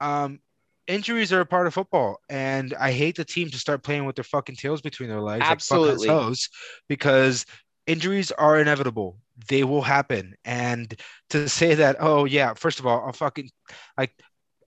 um, 0.00 0.40
injuries 0.88 1.32
are 1.32 1.40
a 1.40 1.46
part 1.46 1.66
of 1.66 1.74
football, 1.74 2.18
and 2.28 2.74
I 2.74 2.90
hate 2.90 3.16
the 3.16 3.24
team 3.24 3.50
to 3.50 3.58
start 3.58 3.84
playing 3.84 4.06
with 4.06 4.16
their 4.16 4.24
fucking 4.24 4.56
tails 4.56 4.80
between 4.80 5.08
their 5.08 5.20
legs, 5.20 5.44
Absolutely. 5.46 6.08
like 6.08 6.18
toes, 6.18 6.48
because 6.88 7.46
injuries 7.86 8.32
are 8.32 8.58
inevitable. 8.58 9.18
They 9.48 9.62
will 9.62 9.82
happen, 9.82 10.34
and 10.44 10.92
to 11.30 11.48
say 11.48 11.74
that, 11.74 11.96
oh 12.00 12.24
yeah, 12.24 12.54
first 12.54 12.80
of 12.80 12.86
all, 12.86 13.08
a 13.08 13.12
fucking 13.12 13.50
like 13.96 14.12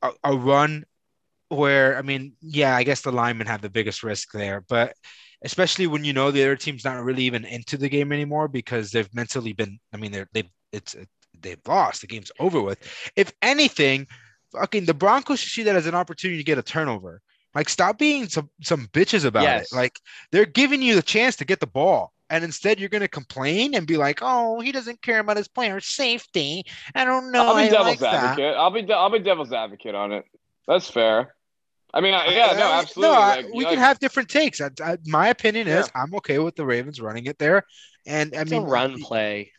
a, 0.02 0.12
a 0.24 0.38
run 0.38 0.86
where 1.50 1.98
I 1.98 2.02
mean, 2.02 2.34
yeah, 2.40 2.76
I 2.76 2.84
guess 2.84 3.02
the 3.02 3.12
linemen 3.12 3.48
have 3.48 3.62
the 3.62 3.70
biggest 3.70 4.04
risk 4.04 4.32
there, 4.32 4.64
but 4.70 4.96
especially 5.44 5.88
when 5.88 6.04
you 6.04 6.14
know 6.14 6.32
the 6.32 6.44
other 6.44 6.56
team's 6.56 6.86
not 6.86 7.04
really 7.04 7.24
even 7.24 7.46
into 7.46 7.76
the 7.78 7.90
game 7.90 8.12
anymore 8.12 8.48
because 8.48 8.92
they've 8.92 9.14
mentally 9.14 9.54
been. 9.54 9.80
I 9.94 9.98
mean, 9.98 10.12
they're 10.12 10.30
they've 10.34 10.50
it's 10.72 10.96
they've 11.42 11.62
lost. 11.68 12.02
The 12.02 12.08
game's 12.08 12.32
over 12.40 12.62
with. 12.62 12.80
If 13.16 13.34
anything, 13.42 14.08
fucking 14.52 14.86
the 14.86 14.94
Broncos 14.94 15.40
should 15.40 15.52
see 15.52 15.64
that 15.64 15.76
as 15.76 15.86
an 15.88 15.96
opportunity 15.96 16.38
to 16.38 16.44
get 16.44 16.58
a 16.58 16.64
turnover. 16.64 17.22
Like, 17.54 17.68
stop 17.70 17.98
being 17.98 18.30
some 18.30 18.50
some 18.62 18.88
bitches 18.88 19.26
about 19.26 19.44
Yes. 19.44 19.72
it. 19.72 19.76
Like, 19.76 20.00
they're 20.32 20.46
giving 20.46 20.82
you 20.82 20.96
the 20.96 21.02
chance 21.02 21.36
to 21.38 21.46
get 21.46 21.60
the 21.60 21.68
ball, 21.68 22.14
and 22.30 22.44
instead 22.44 22.80
you're 22.80 22.88
gonna 22.90 23.08
complain 23.10 23.76
and 23.76 23.86
be 23.86 23.98
like, 23.98 24.20
"Oh, 24.22 24.62
he 24.62 24.72
doesn't 24.72 25.02
care 25.02 25.20
about 25.20 25.36
his 25.38 25.50
player's 25.50 25.86
safety." 25.88 26.64
I 26.96 27.04
don't 27.04 27.32
know. 27.32 27.48
I'll 27.48 27.56
be 27.56 27.64
I 27.64 27.70
devil's 27.70 27.88
like 27.88 28.00
that. 28.00 28.14
advocate. 28.24 28.56
I'll 28.56 28.72
be 28.72 28.82
de- 28.84 28.94
I'll 28.96 29.10
be 29.10 29.20
devil's 29.20 29.52
advocate 29.52 29.96
on 29.96 30.14
it. 30.14 30.26
That's 30.68 30.90
fair. 30.90 31.36
I 31.94 32.00
mean, 32.00 32.14
I, 32.14 32.28
yeah, 32.28 32.54
no, 32.58 32.68
Uh, 32.72 32.80
absolutely. 32.82 33.16
No, 33.16 33.22
I- 33.22 33.36
Like, 33.42 33.54
we 33.54 33.66
like, 33.66 33.74
can 33.74 33.80
have 33.80 34.00
different 34.00 34.30
takes. 34.30 34.62
I, 34.62 34.70
I, 34.82 34.98
my 35.08 35.28
opinion 35.28 35.68
is 35.68 35.92
Yeah. 35.94 36.02
I'm 36.02 36.16
okay 36.16 36.40
with 36.40 36.56
the 36.56 36.66
Ravens 36.66 37.02
running 37.02 37.26
it 37.26 37.38
there, 37.38 37.66
and 38.06 38.34
I 38.34 38.42
It's 38.44 38.52
mean, 38.52 38.64
a 38.64 38.66
run 38.66 39.02
play. 39.02 39.52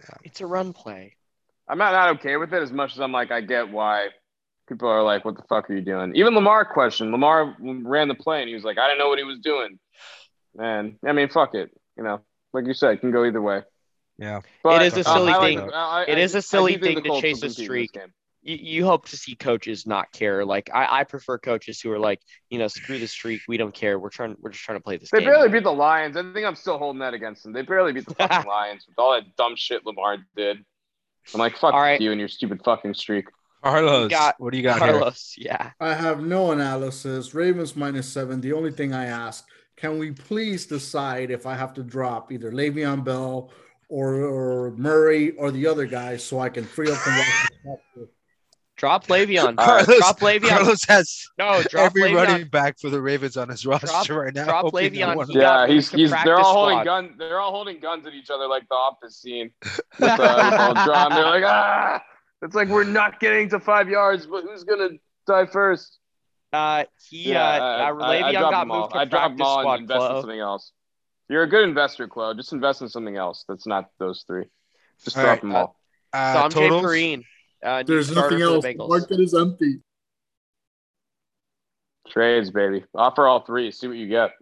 Yeah. 0.00 0.14
It's 0.22 0.40
a 0.40 0.46
run 0.46 0.72
play. 0.72 1.16
I'm 1.66 1.78
not 1.78 1.92
not 1.92 2.10
okay 2.20 2.36
with 2.36 2.54
it 2.54 2.62
as 2.62 2.70
much 2.70 2.92
as 2.92 3.00
I'm 3.00 3.10
like 3.10 3.32
I 3.32 3.40
get 3.40 3.70
why 3.70 4.10
people 4.68 4.88
are 4.88 5.02
like, 5.02 5.24
"What 5.24 5.36
the 5.36 5.42
fuck 5.48 5.68
are 5.70 5.74
you 5.74 5.80
doing?" 5.82 6.14
Even 6.16 6.34
Lamar 6.34 6.64
questioned. 6.64 7.12
Lamar 7.12 7.54
ran 7.60 8.08
the 8.08 8.14
play 8.14 8.40
and 8.40 8.48
he 8.48 8.54
was 8.54 8.64
like, 8.64 8.78
"I 8.78 8.86
didn't 8.88 8.98
know 8.98 9.08
what 9.08 9.18
he 9.18 9.24
was 9.24 9.38
doing." 9.40 9.78
Man, 10.56 10.98
I 11.04 11.12
mean, 11.12 11.28
fuck 11.28 11.54
it. 11.54 11.70
You 11.96 12.04
know, 12.04 12.20
like 12.52 12.66
you 12.66 12.74
said, 12.74 12.90
it 12.94 13.00
can 13.00 13.10
go 13.10 13.24
either 13.24 13.42
way. 13.42 13.62
Yeah. 14.18 14.40
But, 14.62 14.82
It 14.82 14.86
is 14.92 14.96
a 15.04 15.08
uh, 15.10 15.14
silly 15.14 15.32
I 15.32 15.36
like- 15.38 15.58
thing. 15.58 15.70
I- 15.72 16.02
I- 16.02 16.04
It 16.04 16.18
is 16.18 16.34
a 16.36 16.42
silly 16.42 16.76
do 16.76 16.82
think 16.82 17.02
thing 17.02 17.12
to 17.14 17.20
chase 17.20 17.38
a 17.38 17.40
compete 17.40 17.42
in 17.42 17.48
this 17.48 17.56
streak. 17.56 17.98
You, 18.46 18.56
you 18.60 18.84
hope 18.84 19.08
to 19.08 19.16
see 19.16 19.34
coaches 19.34 19.86
not 19.86 20.12
care. 20.12 20.44
Like 20.44 20.70
I, 20.72 21.00
I 21.00 21.04
prefer 21.04 21.38
coaches 21.38 21.80
who 21.80 21.90
are 21.90 21.98
like, 21.98 22.20
you 22.50 22.58
know, 22.58 22.68
screw 22.68 22.98
the 22.98 23.08
streak. 23.08 23.40
We 23.48 23.56
don't 23.56 23.74
care. 23.74 23.98
We're 23.98 24.10
trying. 24.10 24.36
We're 24.40 24.50
just 24.50 24.62
trying 24.62 24.78
to 24.78 24.84
play 24.84 24.98
this 24.98 25.10
They 25.10 25.18
game. 25.20 25.28
barely 25.30 25.48
beat 25.48 25.64
the 25.64 25.72
Lions. 25.72 26.16
I 26.16 26.22
think 26.32 26.46
I'm 26.46 26.54
still 26.54 26.78
holding 26.78 27.00
that 27.00 27.14
against 27.14 27.42
them. 27.42 27.52
They 27.52 27.62
barely 27.62 27.92
beat 27.92 28.06
the 28.06 28.14
fucking 28.14 28.46
Lions 28.48 28.84
with 28.86 28.98
all 28.98 29.14
that 29.14 29.34
dumb 29.36 29.54
shit 29.56 29.84
Lamar 29.86 30.18
did. 30.36 30.58
I'm 31.32 31.40
like, 31.40 31.56
fuck 31.56 31.72
All 31.74 31.80
right. 31.80 31.98
you 32.00 32.10
and 32.12 32.20
your 32.20 32.28
stupid 32.28 32.60
fucking 32.64 32.92
streak. 32.94 33.24
Carlos, 33.64 34.10
got 34.10 34.34
what 34.38 34.52
do 34.52 34.56
you 34.58 34.62
got 34.62 34.82
here? 34.82 34.92
Carlos. 34.92 35.34
Yeah. 35.38 35.70
I 35.80 35.94
have 35.94 36.22
no 36.22 36.52
analysis. 36.52 37.34
Ravens 37.34 37.74
minus 37.74 38.08
seven. 38.08 38.40
The 38.40 38.52
only 38.52 38.70
thing 38.70 38.92
I 38.92 39.06
ask, 39.06 39.46
can 39.76 39.98
we 39.98 40.12
please 40.12 40.66
decide 40.66 41.30
if 41.30 41.46
I 41.46 41.54
have 41.54 41.72
to 41.74 41.82
drop 41.82 42.30
either 42.30 42.52
Le'Veon 42.52 43.04
Bell 43.04 43.50
or, 43.88 44.14
or 44.22 44.70
Murray 44.72 45.32
or 45.32 45.50
the 45.50 45.66
other 45.66 45.86
guy 45.86 46.16
so 46.16 46.40
I 46.40 46.48
can 46.48 46.64
free 46.64 46.90
up 46.90 46.98
and 47.06 47.16
watch 47.64 47.80
the 47.96 48.08
Drop 48.76 49.06
Le'Veon. 49.06 49.56
Carlos, 49.58 49.86
drop 49.98 50.18
Le'Veon. 50.20 50.48
Carlos 50.48 50.84
has 50.88 51.26
no, 51.38 51.62
drop 51.62 51.86
every 51.86 52.02
Le'Veon. 52.02 52.14
running 52.14 52.48
back 52.48 52.78
for 52.80 52.90
the 52.90 53.00
Ravens 53.00 53.36
on 53.36 53.48
his 53.48 53.64
roster 53.64 54.18
right 54.20 54.34
now. 54.34 54.44
drop 54.44 54.66
Le'Veon. 54.72 55.26
He 55.32 55.38
Yeah, 55.38 55.66
he's 55.66 55.90
he's 55.90 56.10
they're 56.24 56.38
all 56.38 56.54
holding 56.54 56.76
squad. 56.80 56.84
guns. 56.84 57.12
They're 57.18 57.40
all 57.40 57.52
holding 57.52 57.78
guns 57.80 58.06
at 58.06 58.14
each 58.14 58.30
other 58.30 58.46
like 58.48 58.68
the 58.68 58.74
office 58.74 59.16
scene. 59.16 59.52
With, 60.00 60.10
uh, 60.10 60.50
with 60.50 60.60
all 60.60 60.84
drum. 60.84 61.12
They're 61.12 61.24
like, 61.24 61.44
ah, 61.44 62.02
it's 62.44 62.54
like 62.54 62.68
we're 62.68 62.84
not 62.84 63.18
getting 63.20 63.48
to 63.50 63.58
five 63.60 63.88
yards, 63.88 64.26
but 64.26 64.44
who's 64.44 64.64
gonna 64.64 64.90
die 65.26 65.46
first? 65.46 65.98
Uh, 66.52 66.84
he 67.10 67.32
Yeah, 67.32 67.42
uh, 67.42 67.50
I- 67.50 67.58
uh, 67.58 67.60
I- 67.60 67.88
I 67.88 67.92
Le'Veon 67.92 68.32
dropped 68.38 68.52
got 68.52 68.70
all. 68.70 68.80
moved 68.80 68.92
to 68.92 68.98
I 68.98 69.04
dropped 69.06 69.36
them 69.38 69.46
all 69.46 69.60
squad. 69.60 69.72
and 69.74 69.82
invest 69.82 70.10
in 70.10 70.20
something 70.20 70.40
else. 70.40 70.72
You're 71.28 71.42
a 71.42 71.48
good 71.48 71.64
investor, 71.64 72.06
Chloe. 72.06 72.36
Just 72.36 72.52
invest 72.52 72.82
in 72.82 72.88
something 72.88 73.16
else. 73.16 73.44
That's 73.48 73.66
not 73.66 73.90
those 73.98 74.22
three. 74.26 74.44
Just 75.02 75.16
All 75.16 75.22
drop 75.24 75.32
right, 75.32 75.40
them 75.42 75.56
all. 75.56 75.76
Uh, 76.12 76.16
Samaje 76.48 76.50
totals? 76.52 76.82
Perine. 76.84 77.24
Uh, 77.62 77.82
There's 77.82 78.14
nothing 78.14 78.40
else. 78.42 78.62
the 78.62 78.72
The 78.72 78.78
Bengals. 78.78 78.88
market 78.88 79.20
is 79.20 79.34
empty. 79.34 79.80
Trades, 82.08 82.50
baby. 82.50 82.84
Offer 82.94 83.26
all 83.26 83.40
three. 83.40 83.70
See 83.70 83.88
what 83.88 83.96
you 83.96 84.06
get. 84.08 84.32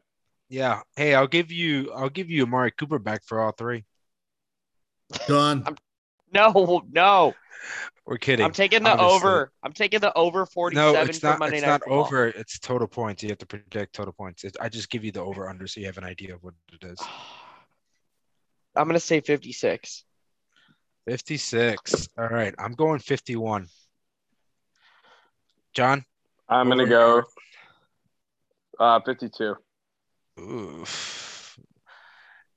Yeah. 0.48 0.82
Hey, 0.96 1.14
I'll 1.14 1.28
give 1.28 1.50
you 1.52 1.92
I'll 1.92 2.10
give 2.10 2.28
you 2.28 2.42
Amari 2.42 2.72
Cooper 2.72 2.98
back 2.98 3.24
for 3.24 3.40
all 3.40 3.52
three. 3.52 3.84
Done. 5.28 5.64
No, 6.32 6.82
no. 6.90 7.34
We're 8.06 8.18
kidding. 8.18 8.44
I'm 8.44 8.52
taking 8.52 8.82
the 8.82 8.90
obviously. 8.90 9.14
over. 9.16 9.52
I'm 9.62 9.72
taking 9.72 10.00
the 10.00 10.12
over 10.14 10.46
47 10.46 10.92
No, 10.92 11.00
it's 11.02 11.18
for 11.18 11.26
not. 11.26 11.38
Monday 11.38 11.59
It's 11.59 11.62
Night 11.66 11.70
not 11.70 11.80
Football. 11.82 12.06
over. 12.06 12.26
It's 12.28 12.59
total 12.59 12.88
points. 12.88 13.22
You 13.22 13.28
have 13.28 13.38
to 13.38 13.46
predict 13.46 13.94
total 13.94 14.12
points. 14.12 14.42
It, 14.44 14.56
I 14.60 14.68
just 14.68 14.90
give 14.90 15.04
you 15.04 15.12
the 15.12 15.20
over 15.20 15.48
under 15.48 15.66
so 15.66 15.80
you 15.80 15.86
have 15.86 15.98
an 15.98 16.04
idea 16.04 16.34
of 16.34 16.42
what 16.42 16.54
it 16.72 16.84
is. 16.84 16.98
I'm 18.76 18.86
gonna 18.86 18.98
say 19.00 19.20
56. 19.20 20.04
56. 21.06 22.09
All 22.18 22.28
right. 22.28 22.54
I'm 22.59 22.72
going 22.72 22.98
51. 22.98 23.66
John? 25.74 26.04
I'm 26.48 26.68
gonna 26.68 26.86
go 26.88 27.22
uh 28.80 29.00
52. 29.04 29.54
Oof. 30.40 31.59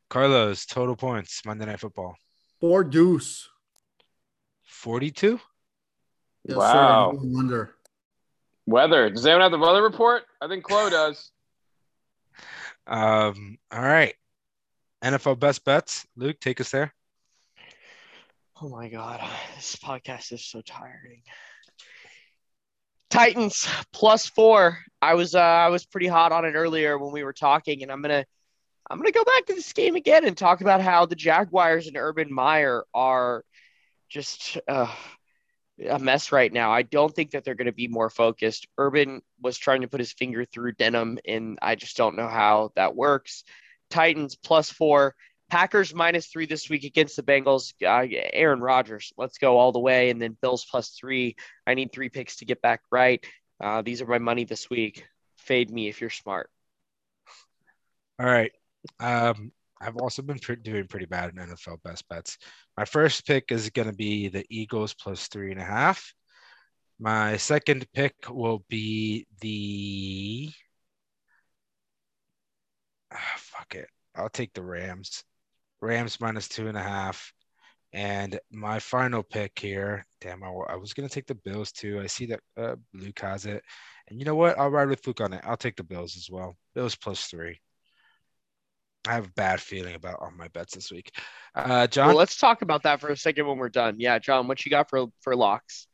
Carlos, 0.10 0.66
total 0.66 0.96
points, 0.96 1.42
Monday 1.46 1.66
Night 1.66 1.80
Football. 1.80 2.16
Four 2.62 2.84
deuce. 2.86 3.50
42? 4.86 5.40
Yes, 6.48 6.58
Wow. 6.58 7.12
Sir. 7.14 7.20
Wonder. 7.24 7.72
Weather. 8.68 9.10
Does 9.10 9.26
anyone 9.26 9.42
have 9.42 9.52
the 9.52 9.58
weather 9.58 9.82
report? 9.82 10.22
I 10.40 10.48
think 10.48 10.64
Chloe 10.64 10.92
does. 10.92 11.32
Um, 12.86 13.58
all 13.72 13.82
right. 13.82 14.14
NFL 15.04 15.40
best 15.40 15.66
bets. 15.66 16.06
Luke, 16.16 16.40
take 16.40 16.62
us 16.62 16.70
there. 16.70 16.94
Oh 18.62 18.70
my 18.70 18.88
god, 18.88 19.28
this 19.56 19.76
podcast 19.76 20.32
is 20.32 20.46
so 20.46 20.62
tiring. 20.62 21.24
Titans 23.10 23.68
plus 23.92 24.28
four. 24.28 24.78
I 25.02 25.16
was 25.16 25.34
uh, 25.34 25.40
I 25.40 25.70
was 25.70 25.84
pretty 25.84 26.08
hot 26.08 26.32
on 26.32 26.46
it 26.46 26.54
earlier 26.54 27.00
when 27.00 27.12
we 27.12 27.24
were 27.24 27.34
talking, 27.34 27.82
and 27.82 27.92
I'm 27.92 28.04
gonna 28.04 28.24
I'm 28.92 28.98
gonna 29.00 29.12
go 29.12 29.24
back 29.24 29.48
to 29.48 29.56
this 29.56 29.74
game 29.74 29.96
again 29.96 30.26
and 30.26 30.38
talk 30.38 30.62
about 30.62 30.82
how 30.82 31.08
the 31.08 31.16
Jaguars 31.16 31.88
and 31.88 31.98
Urban 31.98 32.32
Meyer 32.32 32.84
are 32.94 33.44
just 34.10 34.58
uh, 34.68 34.94
a 35.90 36.00
mess 36.00 36.32
right 36.32 36.52
now. 36.52 36.72
I 36.72 36.84
don't 36.84 37.14
think 37.14 37.32
that 37.32 37.44
they're 37.44 37.56
going 37.56 37.66
to 37.66 37.74
be 37.74 37.88
more 37.88 38.10
focused. 38.10 38.68
Urban 38.78 39.22
was 39.42 39.58
trying 39.58 39.82
to 39.82 39.88
put 39.88 40.00
his 40.00 40.14
finger 40.14 40.46
through 40.46 40.74
denim, 40.74 41.20
and 41.28 41.60
I 41.62 41.76
just 41.76 41.98
don't 41.98 42.16
know 42.16 42.28
how 42.28 42.72
that 42.76 42.96
works. 42.96 43.44
Titans 43.90 44.36
plus 44.36 44.70
four. 44.70 45.16
Packers 45.48 45.94
minus 45.94 46.26
three 46.28 46.48
this 46.48 46.70
week 46.70 46.86
against 46.86 47.16
the 47.16 47.24
Bengals. 47.24 47.74
Uh, 47.84 48.08
Aaron 48.34 48.62
Rodgers, 48.62 49.14
let's 49.16 49.38
go 49.38 49.60
all 49.60 49.72
the 49.72 49.80
way. 49.80 50.10
And 50.10 50.20
then 50.20 50.36
Bills 50.42 50.66
plus 50.66 50.90
three. 50.90 51.36
I 51.68 51.76
need 51.76 51.92
three 51.92 52.10
picks 52.10 52.38
to 52.38 52.46
get 52.46 52.64
back 52.64 52.82
right. 52.92 53.24
Uh, 53.62 53.84
these 53.84 54.02
are 54.02 54.08
my 54.08 54.18
money 54.18 54.46
this 54.46 54.70
week. 54.70 55.06
Fade 55.38 55.70
me 55.70 55.88
if 55.88 56.02
you're 56.02 56.10
smart. 56.10 56.50
All 58.20 58.26
right. 58.26 58.52
Um, 59.00 59.52
I've 59.82 59.98
also 59.98 60.22
been 60.22 60.40
pre- 60.40 60.56
doing 60.56 60.88
pretty 60.88 61.06
bad 61.06 61.32
in 61.32 61.36
NFL 61.36 61.84
best 61.84 62.08
bets. 62.08 62.38
My 62.78 62.86
first 62.86 63.26
pick 63.26 63.52
is 63.52 63.70
going 63.70 63.90
to 63.90 63.96
be 63.96 64.30
the 64.30 64.46
Eagles 64.50 64.94
plus 64.94 65.28
three 65.28 65.52
and 65.52 65.60
a 65.60 65.66
half. 65.66 66.14
My 67.00 67.38
second 67.38 67.86
pick 67.94 68.16
will 68.30 68.64
be 68.70 69.28
the. 69.42 70.52
Ah, 73.12 73.34
fuck 73.38 73.76
it. 73.76 73.90
I'll 74.16 74.30
take 74.30 74.54
the 74.54 74.64
Rams. 74.64 75.24
Rams 75.82 76.20
minus 76.22 76.48
two 76.48 76.68
and 76.68 76.78
a 76.78 76.84
half. 76.84 77.34
And 77.94 78.40
my 78.52 78.80
final 78.80 79.24
pick 79.24 79.58
here, 79.60 80.06
damn, 80.20 80.44
I, 80.44 80.48
I 80.48 80.76
was 80.76 80.94
going 80.94 81.08
to 81.08 81.14
take 81.14 81.28
the 81.28 81.36
Bills 81.36 81.72
too. 81.72 82.00
I 82.02 82.08
see 82.08 82.26
that 82.28 82.42
uh, 82.58 82.76
Luke 82.94 83.20
has 83.20 83.46
it. 83.46 83.64
And 84.08 84.20
you 84.20 84.26
know 84.26 84.36
what? 84.36 84.58
I'll 84.60 84.70
ride 84.70 84.90
with 84.90 85.06
Luke 85.08 85.22
on 85.22 85.34
it. 85.34 85.42
I'll 85.46 85.58
take 85.58 85.78
the 85.78 85.84
Bills 85.84 86.18
as 86.18 86.30
well. 86.30 86.56
Bills 86.74 86.96
plus 86.96 87.26
three. 87.28 87.60
I 89.08 89.14
have 89.14 89.26
a 89.28 89.32
bad 89.36 89.62
feeling 89.62 89.96
about 89.96 90.20
all 90.20 90.32
my 90.36 90.48
bets 90.50 90.76
this 90.76 90.92
week. 90.92 91.12
Uh, 91.54 91.88
John, 91.88 92.08
Well, 92.08 92.18
let's 92.18 92.38
talk 92.38 92.62
about 92.62 92.84
that 92.84 93.00
for 93.00 93.10
a 93.10 93.18
second 93.18 93.48
when 93.48 93.58
we're 93.58 93.70
done. 93.70 93.96
Yeah, 94.00 94.20
John, 94.20 94.48
what 94.48 94.66
you 94.66 94.70
got 94.70 94.90
for 94.90 95.08
for 95.22 95.36
locks? 95.36 95.88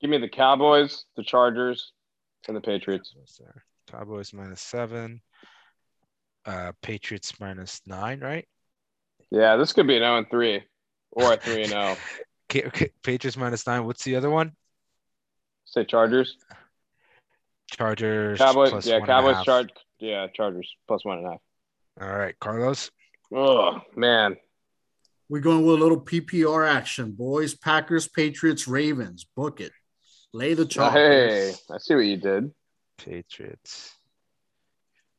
Give 0.00 0.10
me 0.10 0.18
the 0.18 0.28
Cowboys, 0.28 1.04
the 1.16 1.22
Chargers, 1.22 1.92
and 2.48 2.56
the 2.56 2.60
Patriots. 2.60 3.12
What's? 3.16 3.40
Cowboys 3.90 4.32
minus 4.32 4.60
seven. 4.60 5.20
Uh, 6.44 6.72
Patriots 6.82 7.38
minus 7.40 7.80
nine, 7.86 8.20
right? 8.20 8.46
Yeah, 9.30 9.56
this 9.56 9.72
could 9.72 9.86
be 9.86 9.96
an 9.96 10.02
0 10.02 10.18
and 10.18 10.30
3 10.30 10.62
or 11.12 11.32
a 11.32 11.36
3 11.36 11.54
and 11.62 11.66
0. 11.70 11.96
K- 12.48 12.70
K- 12.72 12.90
Patriots 13.02 13.36
minus 13.36 13.66
nine. 13.66 13.84
What's 13.86 14.04
the 14.04 14.16
other 14.16 14.28
one? 14.30 14.52
Say 15.64 15.84
Chargers. 15.84 16.36
Chargers. 17.70 18.38
Cowboys. 18.38 18.70
plus 18.70 18.86
Yeah, 18.86 18.98
one 18.98 19.06
Cowboys. 19.06 19.36
half. 19.36 19.44
Charge. 19.46 19.70
Yeah, 20.02 20.26
Chargers 20.34 20.68
plus 20.88 21.04
one 21.04 21.18
and 21.18 21.26
a 21.28 21.30
half. 21.30 21.40
All 22.00 22.18
right, 22.18 22.34
Carlos. 22.40 22.90
Oh 23.32 23.80
man, 23.94 24.36
We're 25.28 25.40
going 25.40 25.64
with 25.64 25.76
a 25.76 25.82
little 25.82 26.00
PPR 26.00 26.68
action, 26.68 27.12
boys. 27.12 27.54
Packers, 27.54 28.08
Patriots, 28.08 28.66
Ravens. 28.66 29.24
Book 29.36 29.60
it. 29.60 29.70
Lay 30.34 30.54
the 30.54 30.66
chalk. 30.66 30.92
hey, 30.92 31.52
I 31.70 31.78
see 31.78 31.94
what 31.94 32.04
you 32.04 32.16
did. 32.16 32.50
Patriots. 32.98 33.92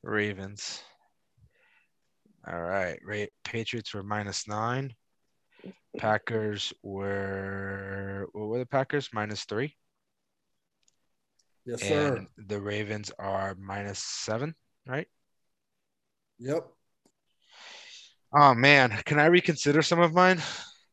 Ravens. 0.03 0.81
All 2.45 2.61
right. 2.61 2.99
Ra- 3.05 3.25
Patriots 3.45 3.93
were 3.93 4.03
minus 4.03 4.47
nine. 4.49 4.93
Packers 5.97 6.73
were 6.83 8.27
what 8.33 8.47
were 8.49 8.59
the 8.59 8.65
Packers? 8.65 9.09
Minus 9.13 9.45
three. 9.45 9.75
Yes, 11.65 11.81
sir. 11.81 12.17
And 12.17 12.27
the 12.49 12.59
Ravens 12.59 13.11
are 13.17 13.55
minus 13.57 13.99
seven, 13.99 14.53
right? 14.85 15.07
Yep. 16.39 16.67
Oh 18.35 18.53
man, 18.53 18.89
can 19.05 19.19
I 19.19 19.25
reconsider 19.25 19.81
some 19.81 19.99
of 19.99 20.13
mine? 20.13 20.41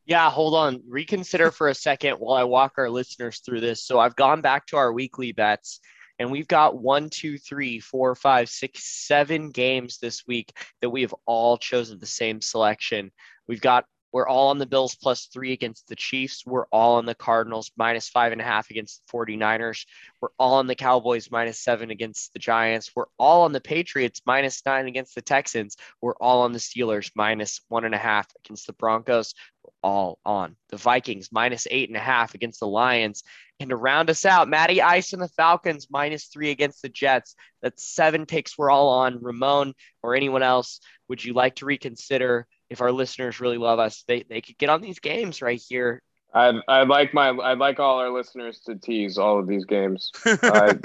Yeah, 0.05 0.29
hold 0.29 0.55
on. 0.55 0.81
Reconsider 0.87 1.51
for 1.51 1.69
a 1.69 1.75
second 1.75 2.15
while 2.15 2.35
I 2.37 2.43
walk 2.43 2.73
our 2.77 2.89
listeners 2.89 3.39
through 3.39 3.61
this. 3.61 3.85
So 3.85 3.99
I've 3.99 4.15
gone 4.15 4.41
back 4.41 4.67
to 4.67 4.77
our 4.77 4.91
weekly 4.91 5.31
bets, 5.31 5.79
and 6.19 6.31
we've 6.31 6.47
got 6.47 6.79
one, 6.79 7.09
two, 7.09 7.37
three, 7.37 7.79
four, 7.79 8.15
five, 8.15 8.49
six, 8.49 9.07
seven 9.07 9.51
games 9.51 9.97
this 9.99 10.27
week 10.27 10.51
that 10.81 10.89
we 10.89 11.01
have 11.01 11.15
all 11.25 11.57
chosen 11.57 11.97
the 11.99 12.05
same 12.05 12.41
selection. 12.41 13.11
We've 13.47 13.61
got 13.61 13.85
we're 14.11 14.27
all 14.27 14.49
on 14.49 14.57
the 14.57 14.65
Bills 14.65 14.95
plus 14.95 15.27
three 15.27 15.53
against 15.53 15.87
the 15.87 15.95
Chiefs. 15.95 16.45
We're 16.45 16.65
all 16.65 16.95
on 16.95 17.05
the 17.05 17.15
Cardinals 17.15 17.71
minus 17.77 18.09
five 18.09 18.31
and 18.31 18.41
a 18.41 18.43
half 18.43 18.69
against 18.69 19.01
the 19.05 19.17
49ers. 19.17 19.85
We're 20.19 20.29
all 20.37 20.55
on 20.55 20.67
the 20.67 20.75
Cowboys 20.75 21.31
minus 21.31 21.59
seven 21.59 21.91
against 21.91 22.33
the 22.33 22.39
Giants. 22.39 22.91
We're 22.95 23.05
all 23.17 23.43
on 23.43 23.53
the 23.53 23.61
Patriots 23.61 24.21
minus 24.25 24.61
nine 24.65 24.87
against 24.87 25.15
the 25.15 25.21
Texans. 25.21 25.77
We're 26.01 26.15
all 26.15 26.41
on 26.41 26.51
the 26.51 26.59
Steelers 26.59 27.11
minus 27.15 27.61
one 27.69 27.85
and 27.85 27.95
a 27.95 27.99
half 27.99 28.27
against 28.43 28.67
the 28.67 28.73
Broncos 28.73 29.33
We're 29.63 29.71
all 29.89 30.19
on 30.25 30.57
the 30.69 30.77
Vikings 30.77 31.29
minus 31.31 31.67
eight 31.71 31.89
and 31.89 31.97
a 31.97 32.01
half 32.01 32.35
against 32.35 32.59
the 32.59 32.67
Lions. 32.67 33.23
And 33.61 33.69
to 33.69 33.75
round 33.75 34.09
us 34.09 34.25
out, 34.25 34.49
Matty 34.49 34.81
Ice 34.81 35.13
and 35.13 35.21
the 35.21 35.27
Falcons 35.29 35.87
minus 35.89 36.25
three 36.25 36.49
against 36.49 36.81
the 36.81 36.89
Jets. 36.89 37.35
That's 37.61 37.87
seven 37.87 38.25
picks 38.25 38.57
we're 38.57 38.71
all 38.71 38.89
on. 38.89 39.21
Ramon 39.21 39.73
or 40.01 40.15
anyone 40.15 40.43
else, 40.43 40.81
would 41.07 41.23
you 41.23 41.33
like 41.33 41.55
to 41.57 41.65
reconsider 41.65 42.47
if 42.71 42.81
our 42.81 42.91
listeners 42.91 43.39
really 43.39 43.57
love 43.57 43.79
us? 43.79 44.03
They, 44.07 44.23
they 44.23 44.41
could 44.41 44.57
get 44.57 44.69
on 44.69 44.81
these 44.81 44.99
games 44.99 45.41
right 45.41 45.61
here. 45.69 46.01
I'd 46.33 46.55
I'd 46.67 46.87
like 46.87 47.13
my 47.13 47.29
I'd 47.29 47.57
like 47.57 47.79
all 47.79 47.99
our 47.99 48.09
listeners 48.09 48.61
to 48.61 48.75
tease 48.75 49.17
all 49.17 49.37
of 49.37 49.47
these 49.47 49.65
games. 49.65 50.11
I 50.25 50.77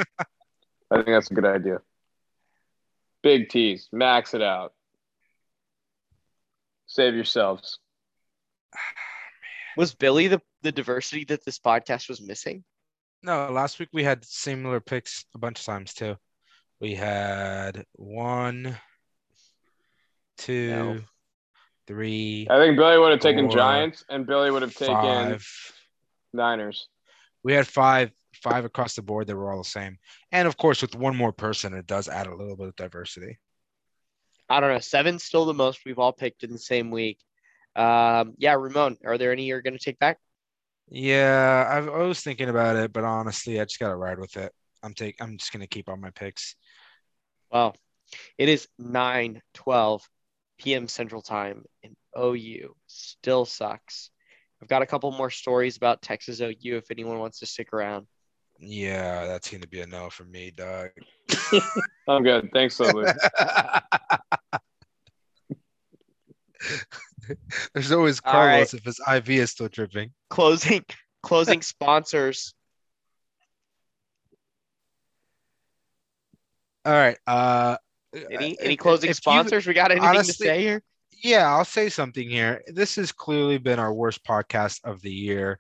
I 0.91 0.97
think 0.97 1.07
that's 1.07 1.31
a 1.31 1.35
good 1.35 1.47
idea. 1.47 1.79
Big 3.23 3.49
tease, 3.49 3.89
max 3.93 4.35
it 4.35 4.43
out. 4.43 4.73
Save 6.87 7.15
yourselves. 7.15 7.79
Was 9.77 9.95
Billy 9.95 10.29
the, 10.29 10.41
the 10.63 10.73
diversity 10.73 11.25
that 11.27 11.45
this 11.45 11.59
podcast 11.59 12.09
was 12.09 12.21
missing? 12.21 12.65
No, 13.23 13.51
last 13.51 13.79
week 13.79 13.91
we 13.93 14.03
had 14.03 14.25
similar 14.25 14.81
picks 14.81 15.25
a 15.35 15.39
bunch 15.39 15.61
of 15.61 15.67
times 15.67 15.95
too. 15.95 16.17
We 16.81 16.95
had 16.95 17.85
one, 17.93 18.79
two, 20.39 20.71
No. 20.71 21.01
Three, 21.87 22.47
I 22.51 22.59
think 22.59 22.77
Billy 22.77 22.99
would 22.99 23.13
have 23.13 23.21
taken 23.21 23.47
Four, 23.47 23.57
Giants, 23.57 24.05
and 24.09 24.27
Billy 24.27 24.51
would 24.51 24.63
have 24.63 24.75
taken 24.75 24.95
five. 24.95 25.47
Niners. 26.33 26.89
We 27.43 27.53
had 27.53 27.67
five, 27.67 28.11
five 28.35 28.65
across 28.65 28.95
the 28.95 29.03
board 29.03 29.27
that 29.27 29.37
were 29.37 29.51
all 29.51 29.59
the 29.59 29.69
same. 29.69 29.99
And 30.33 30.49
of 30.49 30.57
course, 30.57 30.83
with 30.83 30.95
one 30.95 31.17
more 31.17 31.33
person, 31.33 31.75
it 31.75 31.87
does 31.87 32.09
add 32.09 32.27
a 32.27 32.35
little 32.35 32.57
bit 32.57 32.69
of 32.69 32.77
diversity. 32.77 33.39
I 34.49 34.61
don't 34.61 34.73
know. 34.73 34.79
Seven's 34.79 35.25
still 35.25 35.45
the 35.45 35.55
most 35.55 35.81
we've 35.85 35.99
all 35.99 36.13
picked 36.13 36.45
in 36.45 36.53
the 36.53 36.59
same 36.59 36.91
week. 36.91 37.19
Um, 37.75 38.35
yeah, 38.39 38.55
Ramon, 38.55 38.97
are 39.05 39.19
there 39.19 39.33
any 39.33 39.45
you're 39.45 39.63
going 39.63 39.77
to 39.77 39.85
take 39.85 39.99
back? 39.99 40.19
Yeah, 40.89 41.67
I've, 41.69 41.89
I 41.89 42.03
was 42.03 42.21
thinking 42.21 42.49
about 42.49 42.77
it, 42.77 42.93
but 42.93 43.05
honestly, 43.05 43.61
I 43.61 43.65
just 43.65 43.81
got 43.81 43.89
to 43.89 43.97
ride 43.97 44.19
with 44.19 44.37
it. 44.37 44.53
I'm 44.83 44.95
take. 44.95 45.17
I'm 45.21 45.37
just 45.37 45.53
gonna 45.53 45.67
keep 45.67 45.89
on 45.89 46.01
my 46.01 46.11
picks. 46.11 46.55
Well, 47.51 47.75
it 48.39 48.49
is 48.49 48.69
9 48.79 49.43
12 49.55 50.09
p.m. 50.59 50.89
Central 50.89 51.23
Time, 51.23 51.65
and 51.83 51.97
OU 52.19 52.75
still 52.87 53.45
sucks. 53.45 54.11
I've 54.63 54.69
got 54.69 54.83
a 54.83 54.87
couple 54.87 55.13
more 55.13 55.31
stories 55.31 55.77
about 55.77 56.03
Texas 56.03 56.41
OU 56.41 56.77
if 56.77 56.91
anyone 56.91 57.19
wants 57.19 57.41
to 57.41 57.47
stick 57.47 57.73
around. 57.73 58.07
Yeah, 58.59 59.27
that's 59.27 59.51
gonna 59.51 59.67
be 59.67 59.81
a 59.81 59.87
no 59.87 60.09
for 60.09 60.25
me, 60.25 60.51
dog. 60.51 60.91
I'm 62.09 62.23
good. 62.23 62.51
Thanks, 62.53 62.81
Lily. 62.81 63.11
There's 67.75 67.93
always 67.93 68.21
Carlos 68.21 68.73
right. 68.73 68.81
if 68.81 68.85
his 68.85 69.01
IV 69.07 69.31
is 69.31 69.51
still 69.51 69.69
dripping. 69.69 70.13
Closing 70.31 70.85
closing 71.23 71.63
sponsors. 71.63 72.55
All 76.85 76.93
right. 76.93 77.19
Uh, 77.27 77.77
Any 78.31 78.59
uh, 78.59 78.63
any 78.63 78.75
if- 78.75 78.79
closing 78.79 79.11
if 79.11 79.17
you- 79.17 79.21
sponsors? 79.21 79.67
we 79.67 79.75
got 79.75 79.91
anything 79.91 80.09
honestly- 80.09 80.33
to 80.47 80.53
say 80.53 80.61
here? 80.61 80.83
yeah, 81.23 81.51
I'll 81.51 81.65
say 81.65 81.89
something 81.89 82.29
here. 82.29 82.63
This 82.67 82.97
has 82.97 83.11
clearly 83.13 83.59
been 83.59 83.79
our 83.79 83.93
worst 83.93 84.25
podcast 84.25 84.81
of 84.85 85.01
the 85.03 85.11
year, 85.13 85.59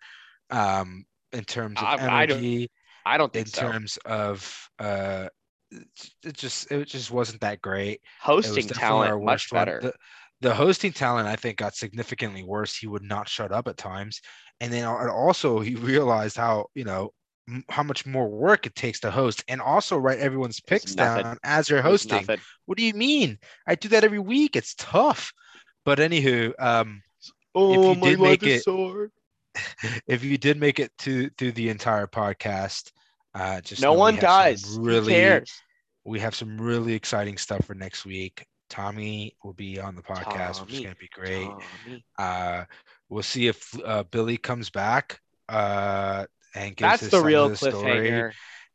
um, 0.50 1.04
in 1.32 1.44
terms 1.44 1.78
of 1.78 1.84
I- 1.84 1.92
I 1.94 2.26
don't 2.26 2.38
energy, 2.38 2.70
I 3.04 3.16
don't 3.18 3.34
in 3.36 3.46
so. 3.46 3.60
terms 3.62 3.98
of 4.04 4.68
uh, 4.78 5.28
it- 5.70 6.36
just 6.36 6.70
it 6.70 6.84
just 6.86 7.10
wasn't 7.10 7.40
that 7.40 7.60
great. 7.60 8.00
Hosting 8.20 8.68
talent 8.68 9.22
much 9.24 9.50
better. 9.50 9.80
The, 9.80 9.92
the 10.42 10.54
hosting 10.54 10.92
talent, 10.92 11.26
I 11.28 11.36
think, 11.36 11.56
got 11.58 11.74
significantly 11.74 12.42
worse. 12.42 12.76
He 12.76 12.86
would 12.86 13.02
not 13.02 13.28
shut 13.28 13.52
up 13.52 13.66
at 13.68 13.76
times, 13.78 14.20
and 14.60 14.72
then 14.72 14.84
also 14.84 15.60
he 15.60 15.74
realized 15.74 16.36
how 16.36 16.66
you 16.74 16.84
know 16.84 17.12
how 17.68 17.82
much 17.82 18.04
more 18.06 18.28
work 18.28 18.66
it 18.66 18.74
takes 18.74 19.00
to 19.00 19.10
host, 19.10 19.44
and 19.48 19.60
also 19.60 19.96
write 19.96 20.18
everyone's 20.18 20.60
picks 20.60 20.94
down 20.94 21.38
as 21.44 21.68
you're 21.68 21.82
hosting. 21.82 22.26
What 22.66 22.76
do 22.78 22.84
you 22.84 22.94
mean? 22.94 23.38
I 23.66 23.74
do 23.76 23.88
that 23.88 24.04
every 24.04 24.18
week. 24.18 24.56
It's 24.56 24.74
tough. 24.76 25.32
But 25.84 25.98
anywho, 25.98 26.52
um, 26.58 27.02
Oh, 27.54 27.94
you 27.94 28.00
did 28.00 28.20
make 28.20 28.42
it- 28.42 28.62
sore. 28.62 29.10
if 30.06 30.22
you 30.22 30.36
did 30.36 30.58
make 30.58 30.78
it 30.78 30.92
to 30.98 31.30
through 31.38 31.52
the 31.52 31.70
entire 31.70 32.06
podcast, 32.06 32.90
uh, 33.34 33.60
just 33.62 33.80
No 33.80 33.94
one 33.94 34.16
dies. 34.16 34.76
Really, 34.78 35.14
Who 35.14 35.20
cares? 35.20 35.52
we 36.04 36.20
have 36.20 36.34
some 36.34 36.60
really 36.60 36.92
exciting 36.92 37.38
stuff 37.38 37.64
for 37.64 37.74
next 37.74 38.04
week. 38.04 38.44
Tommy 38.68 39.34
will 39.42 39.54
be 39.54 39.80
on 39.80 39.94
the 39.94 40.02
podcast, 40.02 40.60
which 40.60 40.74
is 40.74 40.80
going 40.80 40.94
to 40.94 41.00
be 41.00 41.08
great. 41.12 41.46
Tommy. 41.48 42.04
Uh, 42.18 42.64
we'll 43.08 43.22
see 43.22 43.46
if 43.46 43.72
uh, 43.84 44.02
Billy 44.10 44.36
comes 44.36 44.68
back 44.68 45.20
uh, 45.48 46.26
and 46.56 46.76
gives 46.76 46.90
That's 46.92 47.00
his 47.02 47.10
the 47.10 47.18
side 47.18 47.26
real 47.26 47.44
of 47.46 47.50
the 47.52 47.56
story. 47.56 48.10
cliffhanger. 48.10 48.32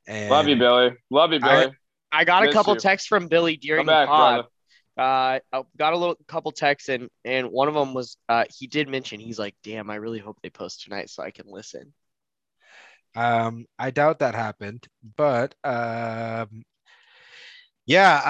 And 0.08 0.30
Love 0.30 0.48
you, 0.48 0.56
Billy. 0.56 0.92
Love 1.10 1.34
you, 1.34 1.40
Billy. 1.40 1.72
I 2.12 2.26
got 2.26 2.44
a 2.44 2.52
couple 2.52 2.74
you. 2.74 2.80
texts 2.80 3.08
from 3.08 3.28
Billy 3.28 3.58
during 3.58 3.82
Come 3.82 3.88
back, 3.88 4.08
the 4.08 4.12
pod. 4.12 4.36
brother. 4.36 4.48
Uh, 4.98 5.40
I 5.54 5.64
got 5.78 5.94
a 5.94 5.98
little 5.98 6.16
couple 6.28 6.52
texts 6.52 6.90
and 6.90 7.10
and 7.26 7.48
one 7.48 7.68
of 7.70 7.74
them 7.74 7.94
was 7.94 8.18
uh 8.30 8.44
he 8.58 8.68
did 8.68 8.90
mention 8.90 9.20
he's 9.20 9.40
like, 9.40 9.56
damn, 9.64 9.90
I 9.90 9.96
really 9.96 10.20
hope 10.20 10.38
they 10.44 10.50
post 10.50 10.84
tonight 10.84 11.10
so 11.10 11.24
I 11.24 11.32
can 11.32 11.46
listen. 11.48 11.94
Um, 13.16 13.66
I 13.78 13.92
doubt 13.92 14.20
that 14.20 14.36
happened, 14.36 14.88
but 15.18 15.56
um, 15.64 16.64
yeah, 17.86 18.22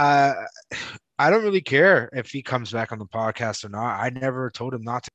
uh, 0.72 0.76
I 1.20 1.30
don't 1.30 1.44
really 1.44 1.62
care 1.62 2.10
if 2.14 2.30
he 2.32 2.42
comes 2.42 2.72
back 2.72 2.92
on 2.92 2.98
the 3.00 3.06
podcast 3.06 3.64
or 3.64 3.70
not. 3.70 4.00
I 4.00 4.10
never 4.10 4.50
told 4.50 4.74
him 4.74 4.82
not 4.82 5.04
to. 5.04 5.12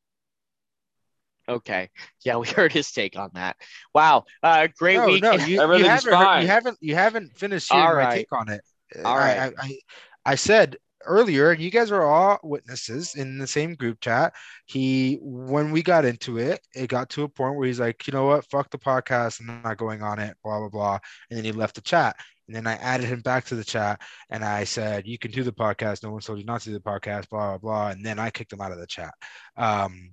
Okay, 1.48 1.90
yeah, 2.24 2.36
we 2.36 2.47
heard 2.48 2.73
his 2.73 2.90
take 2.90 3.16
on 3.18 3.31
that. 3.35 3.56
Wow, 3.94 4.24
uh, 4.43 4.68
great 4.78 4.97
No, 4.97 5.06
week. 5.06 5.23
no, 5.23 5.32
you, 5.32 5.62
you 5.62 5.85
haven't. 5.85 6.12
heard- 6.12 6.43
you 6.43 6.48
haven't. 6.48 6.78
You 6.81 6.94
haven't 6.94 7.39
finished 7.39 7.73
hearing 7.73 8.05
my 8.05 8.14
take 8.14 8.32
on 8.32 8.48
it. 8.48 8.60
All 9.05 9.16
I, 9.16 9.18
right. 9.18 9.52
I, 9.59 9.64
I, 9.66 9.78
I 10.24 10.35
said 10.35 10.77
earlier, 11.05 11.52
and 11.52 11.60
you 11.60 11.70
guys 11.70 11.93
are 11.93 12.02
all 12.02 12.39
witnesses 12.43 13.14
in 13.14 13.39
the 13.39 13.47
same 13.47 13.74
group 13.74 14.01
chat. 14.01 14.35
He, 14.66 15.18
when 15.23 15.70
we 15.70 15.82
got 15.82 16.05
into 16.05 16.39
it, 16.39 16.60
it 16.74 16.89
got 16.89 17.10
to 17.10 17.23
a 17.23 17.28
point 17.28 17.56
where 17.56 17.66
he's 17.66 17.78
like, 17.81 18.06
you 18.06 18.12
know 18.12 18.27
what, 18.27 18.44
fuck 18.47 18.70
the 18.70 18.78
podcast, 18.78 19.40
I'm 19.40 19.62
not 19.62 19.77
going 19.77 20.02
on 20.02 20.18
it, 20.18 20.36
blah 20.43 20.59
blah 20.59 20.68
blah, 20.68 20.98
and 21.31 21.36
then 21.39 21.44
he 21.44 21.52
left 21.52 21.77
the 21.77 21.81
chat. 21.81 22.16
And 22.48 22.55
then 22.55 22.66
I 22.68 22.74
added 22.74 23.06
him 23.06 23.23
back 23.23 23.44
to 23.47 23.56
the 23.56 23.64
chat, 23.64 24.01
and 24.31 24.44
I 24.44 24.62
said, 24.64 25.06
you 25.06 25.18
can 25.18 25.32
do 25.32 25.43
the 25.43 25.52
podcast. 25.52 26.02
No 26.05 26.10
one 26.12 26.20
told 26.20 26.39
you 26.39 26.44
not 26.44 26.60
to 26.62 26.68
do 26.70 26.74
the 26.74 26.81
podcast, 26.81 27.28
blah 27.28 27.56
blah 27.56 27.59
blah. 27.59 27.89
And 27.89 28.05
then 28.05 28.18
I 28.18 28.31
kicked 28.31 28.52
him 28.52 28.60
out 28.60 28.70
of 28.73 28.78
the 28.78 28.86
chat. 28.86 29.12
Um, 29.56 30.10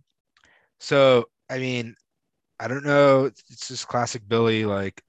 so 0.84 1.26
I 1.50 1.60
mean, 1.60 1.96
I 2.60 2.68
don't 2.68 2.86
know. 2.86 3.26
It's 3.26 3.44
it's 3.50 3.68
just 3.70 3.88
classic 3.88 4.22
Billy, 4.28 4.66
like 4.66 5.02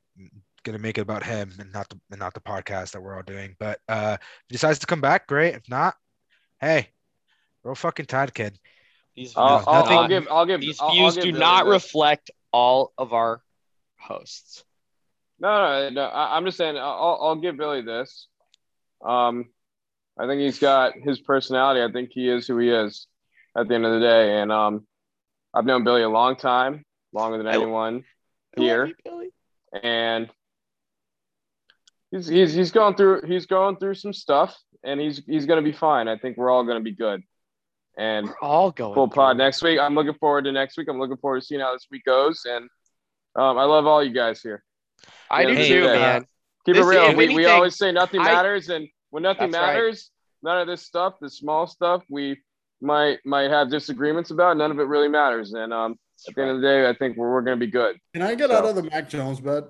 gonna 0.62 0.78
make 0.78 0.96
it 0.98 1.02
about 1.02 1.24
him 1.24 1.52
and 1.58 1.72
not 1.72 1.88
the 1.88 1.98
and 2.10 2.20
not 2.20 2.32
the 2.32 2.40
podcast 2.40 2.92
that 2.92 3.02
we're 3.02 3.16
all 3.16 3.22
doing. 3.22 3.56
But 3.58 3.80
uh, 3.88 4.16
if 4.20 4.44
he 4.48 4.54
decides 4.54 4.78
to 4.78 4.86
come 4.86 5.00
back, 5.00 5.26
great. 5.26 5.54
If 5.54 5.68
not, 5.68 5.96
hey, 6.60 6.88
roll 7.64 7.74
fucking 7.74 8.06
tide, 8.06 8.32
kid. 8.32 8.58
These 9.16 9.34
I'll, 9.36 9.58
views, 9.58 9.64
I'll, 9.68 9.82
nothing- 9.82 9.98
I'll 9.98 10.08
give. 10.08 10.28
I'll 10.30 10.46
give. 10.46 10.60
these 10.60 10.80
I'll, 10.80 10.88
I'll 10.88 10.94
views 10.94 11.14
give 11.16 11.24
do 11.24 11.32
Billy 11.32 11.40
not 11.40 11.64
this. 11.64 11.72
reflect 11.72 12.30
all 12.52 12.92
of 12.96 13.12
our 13.12 13.42
hosts. 13.98 14.64
No, 15.40 15.48
no, 15.48 15.90
no. 15.90 16.02
I, 16.02 16.36
I'm 16.36 16.44
just 16.44 16.56
saying. 16.56 16.76
I'll, 16.76 17.18
I'll 17.20 17.36
give 17.36 17.56
Billy 17.56 17.82
this. 17.82 18.28
Um, 19.04 19.46
I 20.18 20.26
think 20.26 20.40
he's 20.40 20.60
got 20.60 20.94
his 20.96 21.20
personality. 21.20 21.82
I 21.82 21.90
think 21.92 22.10
he 22.12 22.28
is 22.28 22.46
who 22.46 22.58
he 22.58 22.70
is 22.70 23.06
at 23.56 23.68
the 23.68 23.74
end 23.74 23.84
of 23.84 23.92
the 23.92 24.00
day. 24.00 24.40
And 24.40 24.52
um, 24.52 24.86
I've 25.54 25.64
known 25.66 25.84
Billy 25.84 26.02
a 26.02 26.08
long 26.08 26.36
time, 26.36 26.84
longer 27.12 27.38
than 27.38 27.46
I- 27.46 27.54
anyone 27.54 28.04
I 28.56 28.60
here. 28.60 28.86
you, 29.04 29.30
and 29.82 30.28
he's 32.10 32.26
he's 32.26 32.52
he's 32.54 32.72
going 32.72 32.94
through 32.96 33.22
he's 33.26 33.46
going 33.46 33.76
through 33.76 33.94
some 33.94 34.12
stuff, 34.12 34.56
and 34.82 35.00
he's 35.00 35.22
he's 35.26 35.46
going 35.46 35.62
to 35.62 35.70
be 35.70 35.76
fine. 35.76 36.08
I 36.08 36.16
think 36.18 36.36
we're 36.36 36.50
all 36.50 36.64
going 36.64 36.78
to 36.78 36.84
be 36.84 36.92
good. 36.96 37.22
And 37.96 38.26
We're 38.26 38.34
all 38.42 38.72
going. 38.72 38.94
full 38.94 39.06
pod 39.08 39.36
through. 39.36 39.44
next 39.44 39.62
week. 39.62 39.78
I'm 39.78 39.94
looking 39.94 40.14
forward 40.14 40.44
to 40.46 40.52
next 40.52 40.76
week. 40.76 40.88
I'm 40.88 40.98
looking 40.98 41.16
forward 41.18 41.40
to 41.40 41.46
seeing 41.46 41.60
how 41.60 41.72
this 41.74 41.86
week 41.92 42.04
goes. 42.04 42.42
And 42.44 42.64
um, 43.36 43.56
I 43.56 43.62
love 43.64 43.86
all 43.86 44.02
you 44.02 44.12
guys 44.12 44.40
here. 44.42 44.64
I 45.30 45.44
do 45.44 45.52
Yeah, 45.52 45.68
too, 45.68 45.74
yeah. 45.84 45.92
man. 45.92 46.26
Keep 46.66 46.74
This- 46.74 46.84
it 46.84 46.88
real. 46.88 47.02
if 47.04 47.16
We, 47.16 47.32
we 47.32 47.46
always 47.46 47.76
say 47.76 47.92
nothing 47.92 48.20
I- 48.20 48.24
matters, 48.24 48.68
and 48.68 48.88
when 49.10 49.22
nothing 49.22 49.52
That's 49.52 49.62
right. 49.62 49.74
matters, 49.74 50.10
none 50.42 50.60
of 50.60 50.66
this 50.66 50.82
stuff, 50.82 51.14
the 51.20 51.30
small 51.30 51.68
stuff, 51.68 52.02
we 52.10 52.42
might 52.80 53.18
might 53.24 53.50
have 53.50 53.70
disagreements 53.70 54.30
about. 54.30 54.56
None 54.56 54.70
of 54.70 54.78
it 54.78 54.84
really 54.84 55.08
matters. 55.08 55.52
And 55.52 55.72
um, 55.72 55.96
at 56.28 56.34
the 56.34 56.40
end 56.42 56.50
of 56.52 56.60
the 56.60 56.66
day, 56.66 56.88
I 56.88 56.94
think 56.94 57.16
we're, 57.16 57.30
we're 57.32 57.42
going 57.42 57.58
to 57.58 57.64
be 57.66 57.70
good. 57.70 57.96
Can 58.12 58.22
I 58.22 58.34
get 58.34 58.50
out 58.50 58.64
of 58.64 58.74
the 58.74 58.82
Mac 58.84 59.08
Jones 59.08 59.40
bet? 59.40 59.64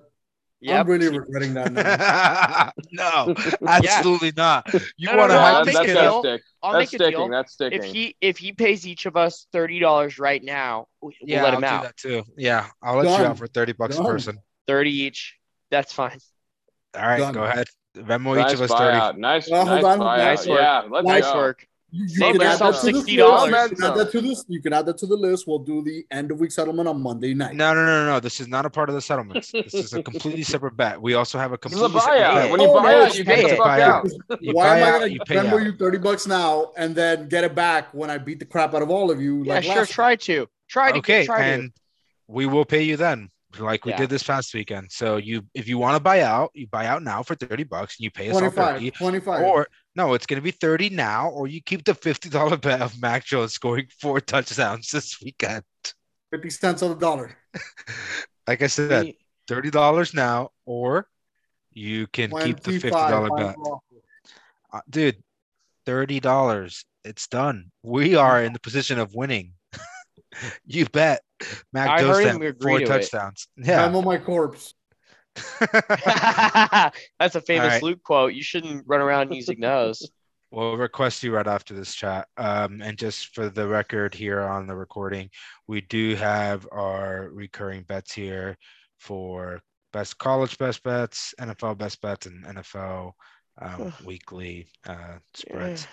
Yep. 0.61 0.81
I'm 0.81 0.87
really 0.91 1.19
regretting 1.19 1.53
that 1.55 1.73
now. 1.73 2.73
no, 3.27 3.35
absolutely 3.69 4.33
not. 4.35 4.73
You 4.97 5.09
No, 5.09 5.13
no, 5.13 5.19
want 5.19 5.31
to 5.31 5.35
no, 5.35 5.41
I'll 5.41 5.65
make 5.67 5.75
that's 5.75 5.89
a 5.91 5.93
that's 5.93 6.01
deal. 6.01 6.21
stick. 6.23 6.43
I'll 6.63 6.73
That's 6.73 6.93
make 6.93 7.01
a 7.01 7.05
sticking. 7.05 7.21
deal. 7.21 7.29
That's 7.29 7.53
sticking. 7.53 7.79
If 7.81 7.85
he 7.85 8.17
if 8.23 8.39
he 8.39 8.53
pays 8.53 8.87
each 8.87 9.05
of 9.05 9.15
us 9.17 9.47
thirty 9.53 9.79
dollars 9.79 10.19
right 10.19 10.43
now, 10.43 10.87
we- 11.03 11.09
we'll 11.21 11.29
Yeah, 11.31 11.43
let 11.43 11.51
I'll 11.51 11.57
him 11.57 11.61
do 11.61 11.67
out. 11.67 11.83
that 11.83 11.97
too. 11.99 12.23
Yeah, 12.39 12.67
I'll 12.83 12.97
let 12.97 13.05
you 13.19 13.27
out 13.27 13.37
for 13.37 13.47
thirty 13.47 13.73
bucks 13.73 13.97
Done. 13.97 14.07
a 14.07 14.09
person. 14.09 14.39
Thirty 14.67 14.91
each. 14.91 15.37
That's 15.71 15.93
fine. 15.93 16.19
All 16.97 17.03
right, 17.03 17.19
Done. 17.19 17.35
go 17.35 17.45
ahead. 17.45 17.67
Venmo 17.99 18.35
nice 18.35 18.53
each 18.53 18.55
of 18.55 18.63
us 18.63 18.71
thirty. 18.71 18.97
buyout. 18.99 19.19
Nice, 19.19 19.51
Well, 19.51 19.67
nice 19.67 19.83
hold 19.83 19.85
on. 19.85 19.99
buyout. 20.01 20.19
Nice 20.25 20.47
work. 20.47 20.61
Yeah, 20.61 20.83
let's 20.91 21.07
Nice 21.07 21.25
go. 21.25 21.37
work. 21.37 21.67
You, 21.95 22.03
you 22.03 22.09
Save 22.09 22.33
can 22.33 22.43
add 22.43 22.53
yourself 22.55 22.83
that 22.83 22.87
to 22.89 22.93
the 22.93 22.99
$60. 22.99 23.07
list. 23.07 23.71
You 23.71 23.77
can 23.77 23.85
add 23.85 23.95
that 23.97 24.11
to 24.11 24.21
this. 24.21 24.45
You 24.49 24.61
can 24.61 24.73
add 24.73 24.87
that 24.87 24.99
to 24.99 25.07
the 25.07 25.15
list. 25.17 25.47
We'll 25.47 25.61
do 25.61 25.81
the 25.81 26.05
end 26.11 26.33
of 26.33 26.41
week 26.41 26.51
settlement 26.51 26.89
on 26.89 27.01
Monday 27.01 27.35
night. 27.35 27.55
No, 27.55 27.73
no, 27.73 27.85
no, 27.87 28.05
no. 28.07 28.19
This 28.19 28.41
is 28.41 28.49
not 28.49 28.67
a 28.67 28.71
part 28.71 28.89
of 28.89 28.97
the 28.97 29.01
settlements. 29.01 29.53
This 29.53 29.73
is 29.75 29.93
a 29.95 30.03
completely 30.03 30.43
separate 30.43 30.77
bet. 30.77 31.01
We 31.01 31.15
also 31.15 31.39
have 31.39 31.53
a 31.53 31.59
This 31.63 31.73
is 31.73 31.79
a 31.81 31.83
completely 31.85 32.01
separate 32.01 32.19
buyout. 32.21 32.35
bet. 32.35 32.51
When 32.51 32.61
you 32.61 32.69
Oh, 32.69 32.83
buy 32.83 32.93
no, 32.93 33.03
out, 33.05 33.17
you 33.17 33.25
pay 33.25 33.45
it. 33.45 33.57
fuck 33.57 33.67
out. 33.79 34.09
You 34.41 34.53
Why 34.55 34.65
buy 34.65 34.79
am 34.81 34.95
I 34.95 34.99
going 34.99 35.19
to 35.21 35.25
pay 35.25 35.35
Venmo 35.37 35.65
you 35.65 35.77
30 35.77 35.99
bucks 35.99 36.27
now 36.27 36.73
and 36.77 36.97
then 36.97 37.29
get 37.29 37.45
it 37.45 37.55
back 37.55 37.95
when 37.95 38.11
I 38.11 38.19
beat 38.19 38.41
the 38.41 38.45
crap 38.45 38.75
out 38.75 38.83
of 38.83 38.91
all 38.91 39.13
of 39.13 39.23
you? 39.23 39.45
Yeah, 39.45 39.55
like 39.55 39.65
sure. 39.65 39.87
Try 39.87 40.17
to. 40.17 40.49
Try 40.69 40.91
to. 40.91 40.99
Okay, 40.99 41.27
try 41.27 41.39
to. 41.39 41.45
and 41.45 41.73
we 42.27 42.47
will 42.47 42.65
pay 42.65 42.83
you 42.83 42.97
then, 42.97 43.31
like 43.59 43.85
we 43.85 43.93
Yeah. 43.93 43.99
did 43.99 44.11
this 44.11 44.23
past 44.23 44.53
weekend. 44.55 44.91
So 44.91 45.17
you, 45.17 45.43
if 45.55 45.69
you 45.69 45.79
want 45.79 45.97
to 45.97 46.01
buy 46.01 46.21
out, 46.23 46.51
you 46.55 46.67
buy 46.67 46.87
out 46.87 47.03
now 47.03 47.23
for 47.23 47.35
thirty 47.35 47.65
bucks, 47.65 47.99
and 47.99 48.05
you 48.05 48.11
pay 48.11 48.29
us 48.29 48.35
all 48.35 48.41
25. 48.41 48.75
thirty. 48.75 48.91
25. 48.91 49.41
Or 49.43 49.67
no, 49.95 50.15
it's 50.15 50.27
going 50.27 50.39
to 50.41 50.45
be 50.45 50.51
thirty 50.51 50.89
now, 50.91 51.31
or 51.31 51.47
you 51.47 51.63
keep 51.63 51.85
the 51.85 51.95
fifty 51.95 52.29
dollar 52.29 52.57
bet 52.57 52.81
of 52.81 53.01
Mac 53.01 53.25
Jones 53.25 53.53
scoring 53.53 53.87
four 54.01 54.21
touchdowns 54.21 54.91
this 54.91 55.21
weekend. 55.23 55.65
50 56.31 56.51
cents 56.51 56.83
on 56.83 56.91
the 56.91 56.97
dollar. 56.97 57.37
Like 58.47 58.61
I 58.61 58.67
said, 58.67 59.15
thirty 59.49 59.71
dollars 59.71 60.13
now, 60.13 60.51
or 60.67 61.09
you 61.73 62.07
can 62.09 62.31
keep 62.43 62.61
the 62.61 62.73
fifty-dollar 62.79 63.31
bet. 63.37 63.57
Uh, 64.73 64.81
dude, 64.91 65.23
thirty 65.87 66.21
dollars. 66.21 66.85
It's 67.05 67.27
done. 67.27 67.71
We 67.83 68.17
are 68.17 68.43
in 68.43 68.53
the 68.53 68.61
position 68.61 68.99
of 68.99 69.15
winning. 69.15 69.53
you 70.67 70.85
bet. 70.87 71.23
Mac 71.73 71.91
I 71.91 72.01
Jones 72.01 72.17
heard 72.17 72.23
to 72.25 72.31
him 72.31 72.43
agree 72.43 72.71
four 72.71 72.79
to 72.79 72.85
it. 72.85 72.89
touchdowns. 72.89 73.49
Yeah. 73.57 73.89
Venmo 73.89 74.05
my 74.05 74.19
corpse. 74.19 74.75
That's 75.61 77.35
a 77.35 77.41
famous 77.41 77.75
right. 77.75 77.83
Luke 77.83 78.03
quote. 78.03 78.35
You 78.35 78.43
shouldn't 78.43 78.85
run 78.87 79.01
around 79.01 79.33
using 79.33 79.61
those. 79.61 80.09
We'll 80.51 80.77
request 80.77 81.25
you 81.25 81.35
right 81.35 81.49
after 81.49 81.75
this 81.75 81.97
chat. 81.97 82.29
Um, 82.37 82.81
and 82.81 82.97
just 82.97 83.35
for 83.35 83.49
the 83.49 83.67
record 83.67 84.15
here 84.15 84.41
on 84.41 84.69
the 84.69 84.77
recording, 84.77 85.29
we 85.67 85.81
do 85.81 86.15
have 86.15 86.65
our 86.71 87.29
recurring 87.33 87.83
bets 87.83 88.13
here 88.13 88.57
for 89.01 89.61
best 89.93 90.17
college 90.19 90.57
best 90.57 90.85
bets, 90.85 91.35
NFL 91.41 91.79
best 91.79 92.01
bets, 92.01 92.27
and 92.27 92.45
NFL 92.45 93.15
um, 93.61 93.93
weekly 94.05 94.69
uh, 94.87 95.17
spreads. 95.35 95.89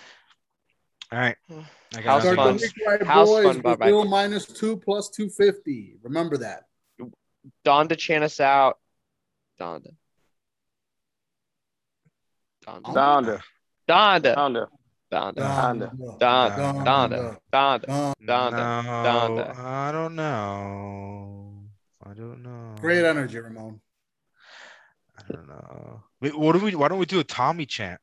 All 1.12 1.18
right. 1.18 1.36
I 1.94 2.00
got 2.00 2.04
How's 2.04 2.22
Start 2.22 2.36
nothing 2.36 2.36
fun. 2.36 2.36
the 2.36 2.52
else. 2.52 2.62
week 2.62 2.86
right, 2.86 3.02
How's 3.02 3.28
boys. 3.28 3.44
fun, 3.44 3.60
Bob 3.60 3.78
Brazil 3.78 4.04
minus 4.06 4.46
two 4.46 4.78
plus 4.78 5.10
250. 5.10 5.96
Remember 6.02 6.38
that. 6.38 6.64
Donda 7.66 7.98
chant 7.98 8.24
us 8.24 8.40
out. 8.40 8.78
Donda. 9.60 9.90
Donda. 12.66 12.92
Donda. 12.94 13.42
Donda. 13.88 14.36
Donda. 14.36 14.68
Donda. 15.12 15.48
Donda. 15.52 16.18
Donda. 16.18 16.18
Donda. 16.18 17.38
Donda. 17.52 17.86
Donda. 17.86 18.16
Donda. 18.24 18.84
no, 18.84 18.92
Donda. 19.04 19.58
I 19.58 19.92
don't 19.92 20.14
know. 20.14 21.54
I 22.04 22.14
don't 22.14 22.42
know. 22.42 22.74
Great 22.80 23.04
energy, 23.04 23.38
Ramon. 23.38 23.80
I 25.18 25.32
don't 25.32 25.46
know. 25.46 26.02
Wait, 26.22 26.36
what 26.38 26.52
do 26.52 26.60
we? 26.64 26.74
Why 26.74 26.88
don't 26.88 26.98
we 26.98 27.06
do 27.06 27.20
a 27.20 27.24
Tommy 27.24 27.66
chant? 27.66 28.00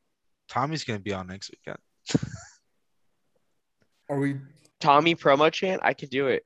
Tommy's 0.48 0.84
gonna 0.84 1.00
be 1.00 1.12
on 1.12 1.26
next 1.26 1.50
weekend. 1.50 1.78
Are 4.10 4.18
we? 4.18 4.36
Tommy 4.80 5.14
promo 5.14 5.52
chant. 5.52 5.80
I 5.84 5.94
can 5.94 6.08
do 6.08 6.26
it. 6.26 6.44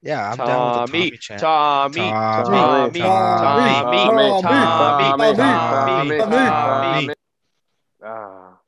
Yeah, 0.00 0.30
I'm 0.30 0.38
down 0.38 0.48
with 0.48 0.90
the 0.90 0.98
Tommy. 0.98 1.10
Tommy 1.10 1.18
chant. 1.18 1.40
Tommy. 1.40 1.96
Tommy. 1.98 3.00
Tommy. 3.00 3.00
Tommy. 3.00 3.00
Tommy. 3.00 4.42
Tommy. 4.42 5.36
Tommy. 5.36 6.18
Tommy. 6.18 6.18
Tommy. 6.18 7.14
Ah. 8.02 8.58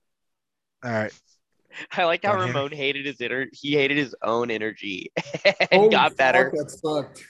All 0.85 0.91
right. 0.91 1.13
I 1.93 2.05
like 2.05 2.25
how 2.25 2.33
Don't 2.33 2.41
hear 2.41 2.49
me. 2.49 2.61
Ramon 2.61 2.73
hated 2.73 3.07
his 3.07 3.21
inner. 3.21 3.47
He 3.53 3.73
hated 3.73 3.97
his 3.97 4.15
own 4.23 4.51
energy 4.51 5.13
and 5.45 5.57
Holy 5.73 5.89
got 5.91 6.17
better. 6.17 6.53
fuck, 6.55 6.59
That 6.59 6.71
sucked. 6.71 7.25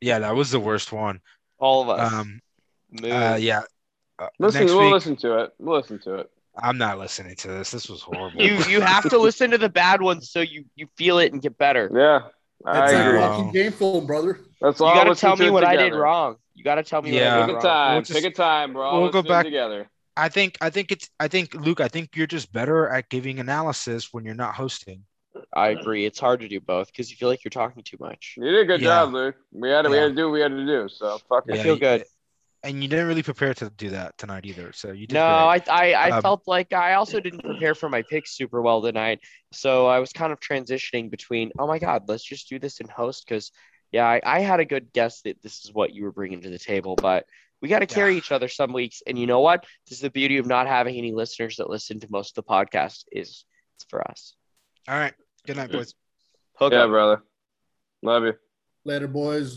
Yeah, 0.00 0.20
that 0.20 0.34
was 0.34 0.50
the 0.50 0.60
worst 0.60 0.92
one. 0.92 1.20
All 1.58 1.82
of 1.82 1.88
us. 1.98 2.12
Um. 2.12 2.40
Move. 2.90 3.12
Uh. 3.12 3.36
Yeah. 3.38 3.62
Uh, 4.18 4.28
Listen, 4.38 4.62
next 4.62 4.72
we'll 4.72 4.84
week, 4.84 4.92
listen 4.92 5.16
to 5.16 5.38
it. 5.44 5.52
We'll 5.58 5.76
listen 5.76 5.98
to 6.00 6.14
it. 6.16 6.30
I'm 6.62 6.78
not 6.78 6.98
listening 6.98 7.36
to 7.36 7.48
this. 7.48 7.70
This 7.70 7.88
was 7.88 8.02
horrible. 8.02 8.40
you 8.40 8.56
you 8.64 8.80
have 8.80 9.08
to 9.10 9.18
listen 9.18 9.50
to 9.52 9.58
the 9.58 9.68
bad 9.68 10.00
ones 10.02 10.30
so 10.30 10.40
you 10.40 10.64
you 10.76 10.88
feel 10.96 11.18
it 11.18 11.32
and 11.32 11.40
get 11.42 11.56
better. 11.58 11.90
Yeah, 11.94 12.20
I 12.66 12.84
It's 12.84 12.92
like 12.92 13.06
agree. 13.06 13.18
Wow. 13.18 13.30
watching 13.30 13.52
game 13.52 13.72
film, 13.72 14.06
brother. 14.06 14.40
That's 14.60 14.80
all. 14.80 14.88
You 14.88 14.94
gotta 14.94 15.10
listen 15.10 15.28
tell 15.28 15.36
me 15.36 15.46
it 15.46 15.52
what 15.52 15.64
I 15.64 15.76
did 15.76 15.94
wrong. 15.94 16.36
You 16.54 16.64
gotta 16.64 16.82
tell 16.82 17.02
me 17.02 17.14
Yeah. 17.14 17.40
what 17.40 17.42
I 17.44 17.46
Pick 17.52 17.56
a 17.56 17.60
time. 17.62 17.92
We'll 17.94 18.02
just- 18.02 18.22
Pick 18.22 18.32
a 18.32 18.34
time, 18.34 18.72
bro. 18.72 18.92
we'll 18.94 19.02
Let's 19.04 19.12
go 19.12 19.22
back- 19.22 19.44
together. 19.44 19.88
I 20.16 20.28
think. 20.28 20.58
I 20.60 20.70
think 20.70 20.90
it's. 20.90 21.08
I 21.20 21.28
think 21.28 21.54
Luke. 21.54 21.80
I 21.80 21.86
think 21.86 22.16
you're 22.16 22.26
just 22.26 22.52
better 22.52 22.88
at 22.88 23.08
giving 23.08 23.38
analysis 23.38 24.12
when 24.12 24.24
you're 24.24 24.34
not 24.34 24.54
hosting. 24.54 25.04
I 25.54 25.68
agree. 25.68 26.04
It's 26.04 26.18
hard 26.18 26.40
to 26.40 26.48
do 26.48 26.58
both 26.58 26.88
because 26.88 27.08
you 27.10 27.16
feel 27.16 27.28
like 27.28 27.44
you're 27.44 27.50
talking 27.50 27.84
too 27.84 27.96
much. 28.00 28.34
You 28.36 28.42
did 28.50 28.56
a 28.62 28.64
good 28.64 28.80
Yeah. 28.80 29.04
job, 29.04 29.14
Luke. 29.14 29.36
We 29.52 29.70
had 29.70 29.82
to. 29.82 29.90
We 29.90 29.96
had 29.96 30.08
to 30.08 30.14
do. 30.16 30.24
what 30.26 30.32
We 30.32 30.40
had 30.40 30.50
to 30.50 30.66
do. 30.66 30.88
So 30.88 31.18
fuck 31.28 31.44
it. 31.46 31.52
I 31.52 31.56
Yeah, 31.58 31.62
feel 31.62 31.74
you- 31.74 31.80
good. 31.80 32.04
And 32.68 32.82
you 32.82 32.88
didn't 32.88 33.06
really 33.08 33.22
prepare 33.22 33.54
to 33.54 33.70
do 33.70 33.90
that 33.90 34.16
tonight 34.18 34.44
either. 34.44 34.72
So 34.74 34.92
you 34.92 35.06
did. 35.06 35.14
No, 35.14 35.20
great. 35.54 35.68
I 35.70 35.92
I, 35.94 36.08
I 36.08 36.10
Um, 36.10 36.22
felt 36.22 36.42
like 36.46 36.72
I 36.72 36.94
also 36.94 37.18
didn't 37.18 37.42
prepare 37.42 37.74
for 37.74 37.88
my 37.88 38.02
picks 38.02 38.36
super 38.36 38.60
well 38.60 38.82
tonight. 38.82 39.20
So 39.52 39.86
I 39.86 39.98
was 40.00 40.12
kind 40.12 40.32
of 40.32 40.38
transitioning 40.40 41.10
between, 41.10 41.50
oh 41.58 41.66
my 41.66 41.78
God, 41.78 42.08
let's 42.08 42.22
just 42.22 42.48
do 42.48 42.58
this 42.58 42.80
in 42.80 42.88
host 42.88 43.24
because 43.26 43.50
yeah, 43.90 44.06
I, 44.06 44.20
I 44.22 44.40
had 44.40 44.60
a 44.60 44.66
good 44.66 44.92
guess 44.92 45.22
that 45.22 45.40
this 45.42 45.64
is 45.64 45.72
what 45.72 45.94
you 45.94 46.04
were 46.04 46.12
bringing 46.12 46.42
to 46.42 46.50
the 46.50 46.58
table, 46.58 46.94
but 46.94 47.24
we 47.62 47.68
got 47.68 47.78
to 47.78 47.86
carry 47.86 48.12
Yeah. 48.12 48.18
each 48.18 48.32
other 48.32 48.48
some 48.48 48.74
weeks. 48.74 49.02
And 49.06 49.18
you 49.18 49.26
know 49.26 49.40
what? 49.40 49.64
This 49.88 49.96
is 49.98 50.02
the 50.02 50.10
beauty 50.10 50.36
of 50.36 50.46
not 50.46 50.66
having 50.66 50.94
any 50.96 51.12
listeners 51.12 51.56
that 51.56 51.70
listen 51.70 51.98
to 52.00 52.06
most 52.10 52.36
of 52.36 52.44
the 52.44 52.48
podcast 52.50 53.04
is 53.10 53.46
it's 53.76 53.86
for 53.88 54.00
us. 54.10 54.34
All 54.86 54.94
right. 54.94 55.14
Good 55.46 55.56
night, 55.56 55.72
boys. 55.72 55.94
Hook 56.56 56.72
Yeah, 56.74 56.80
up. 56.84 56.90
brother. 56.90 57.22
Love 58.02 58.24
you. 58.24 58.34
Later, 58.84 59.08
boys. 59.08 59.46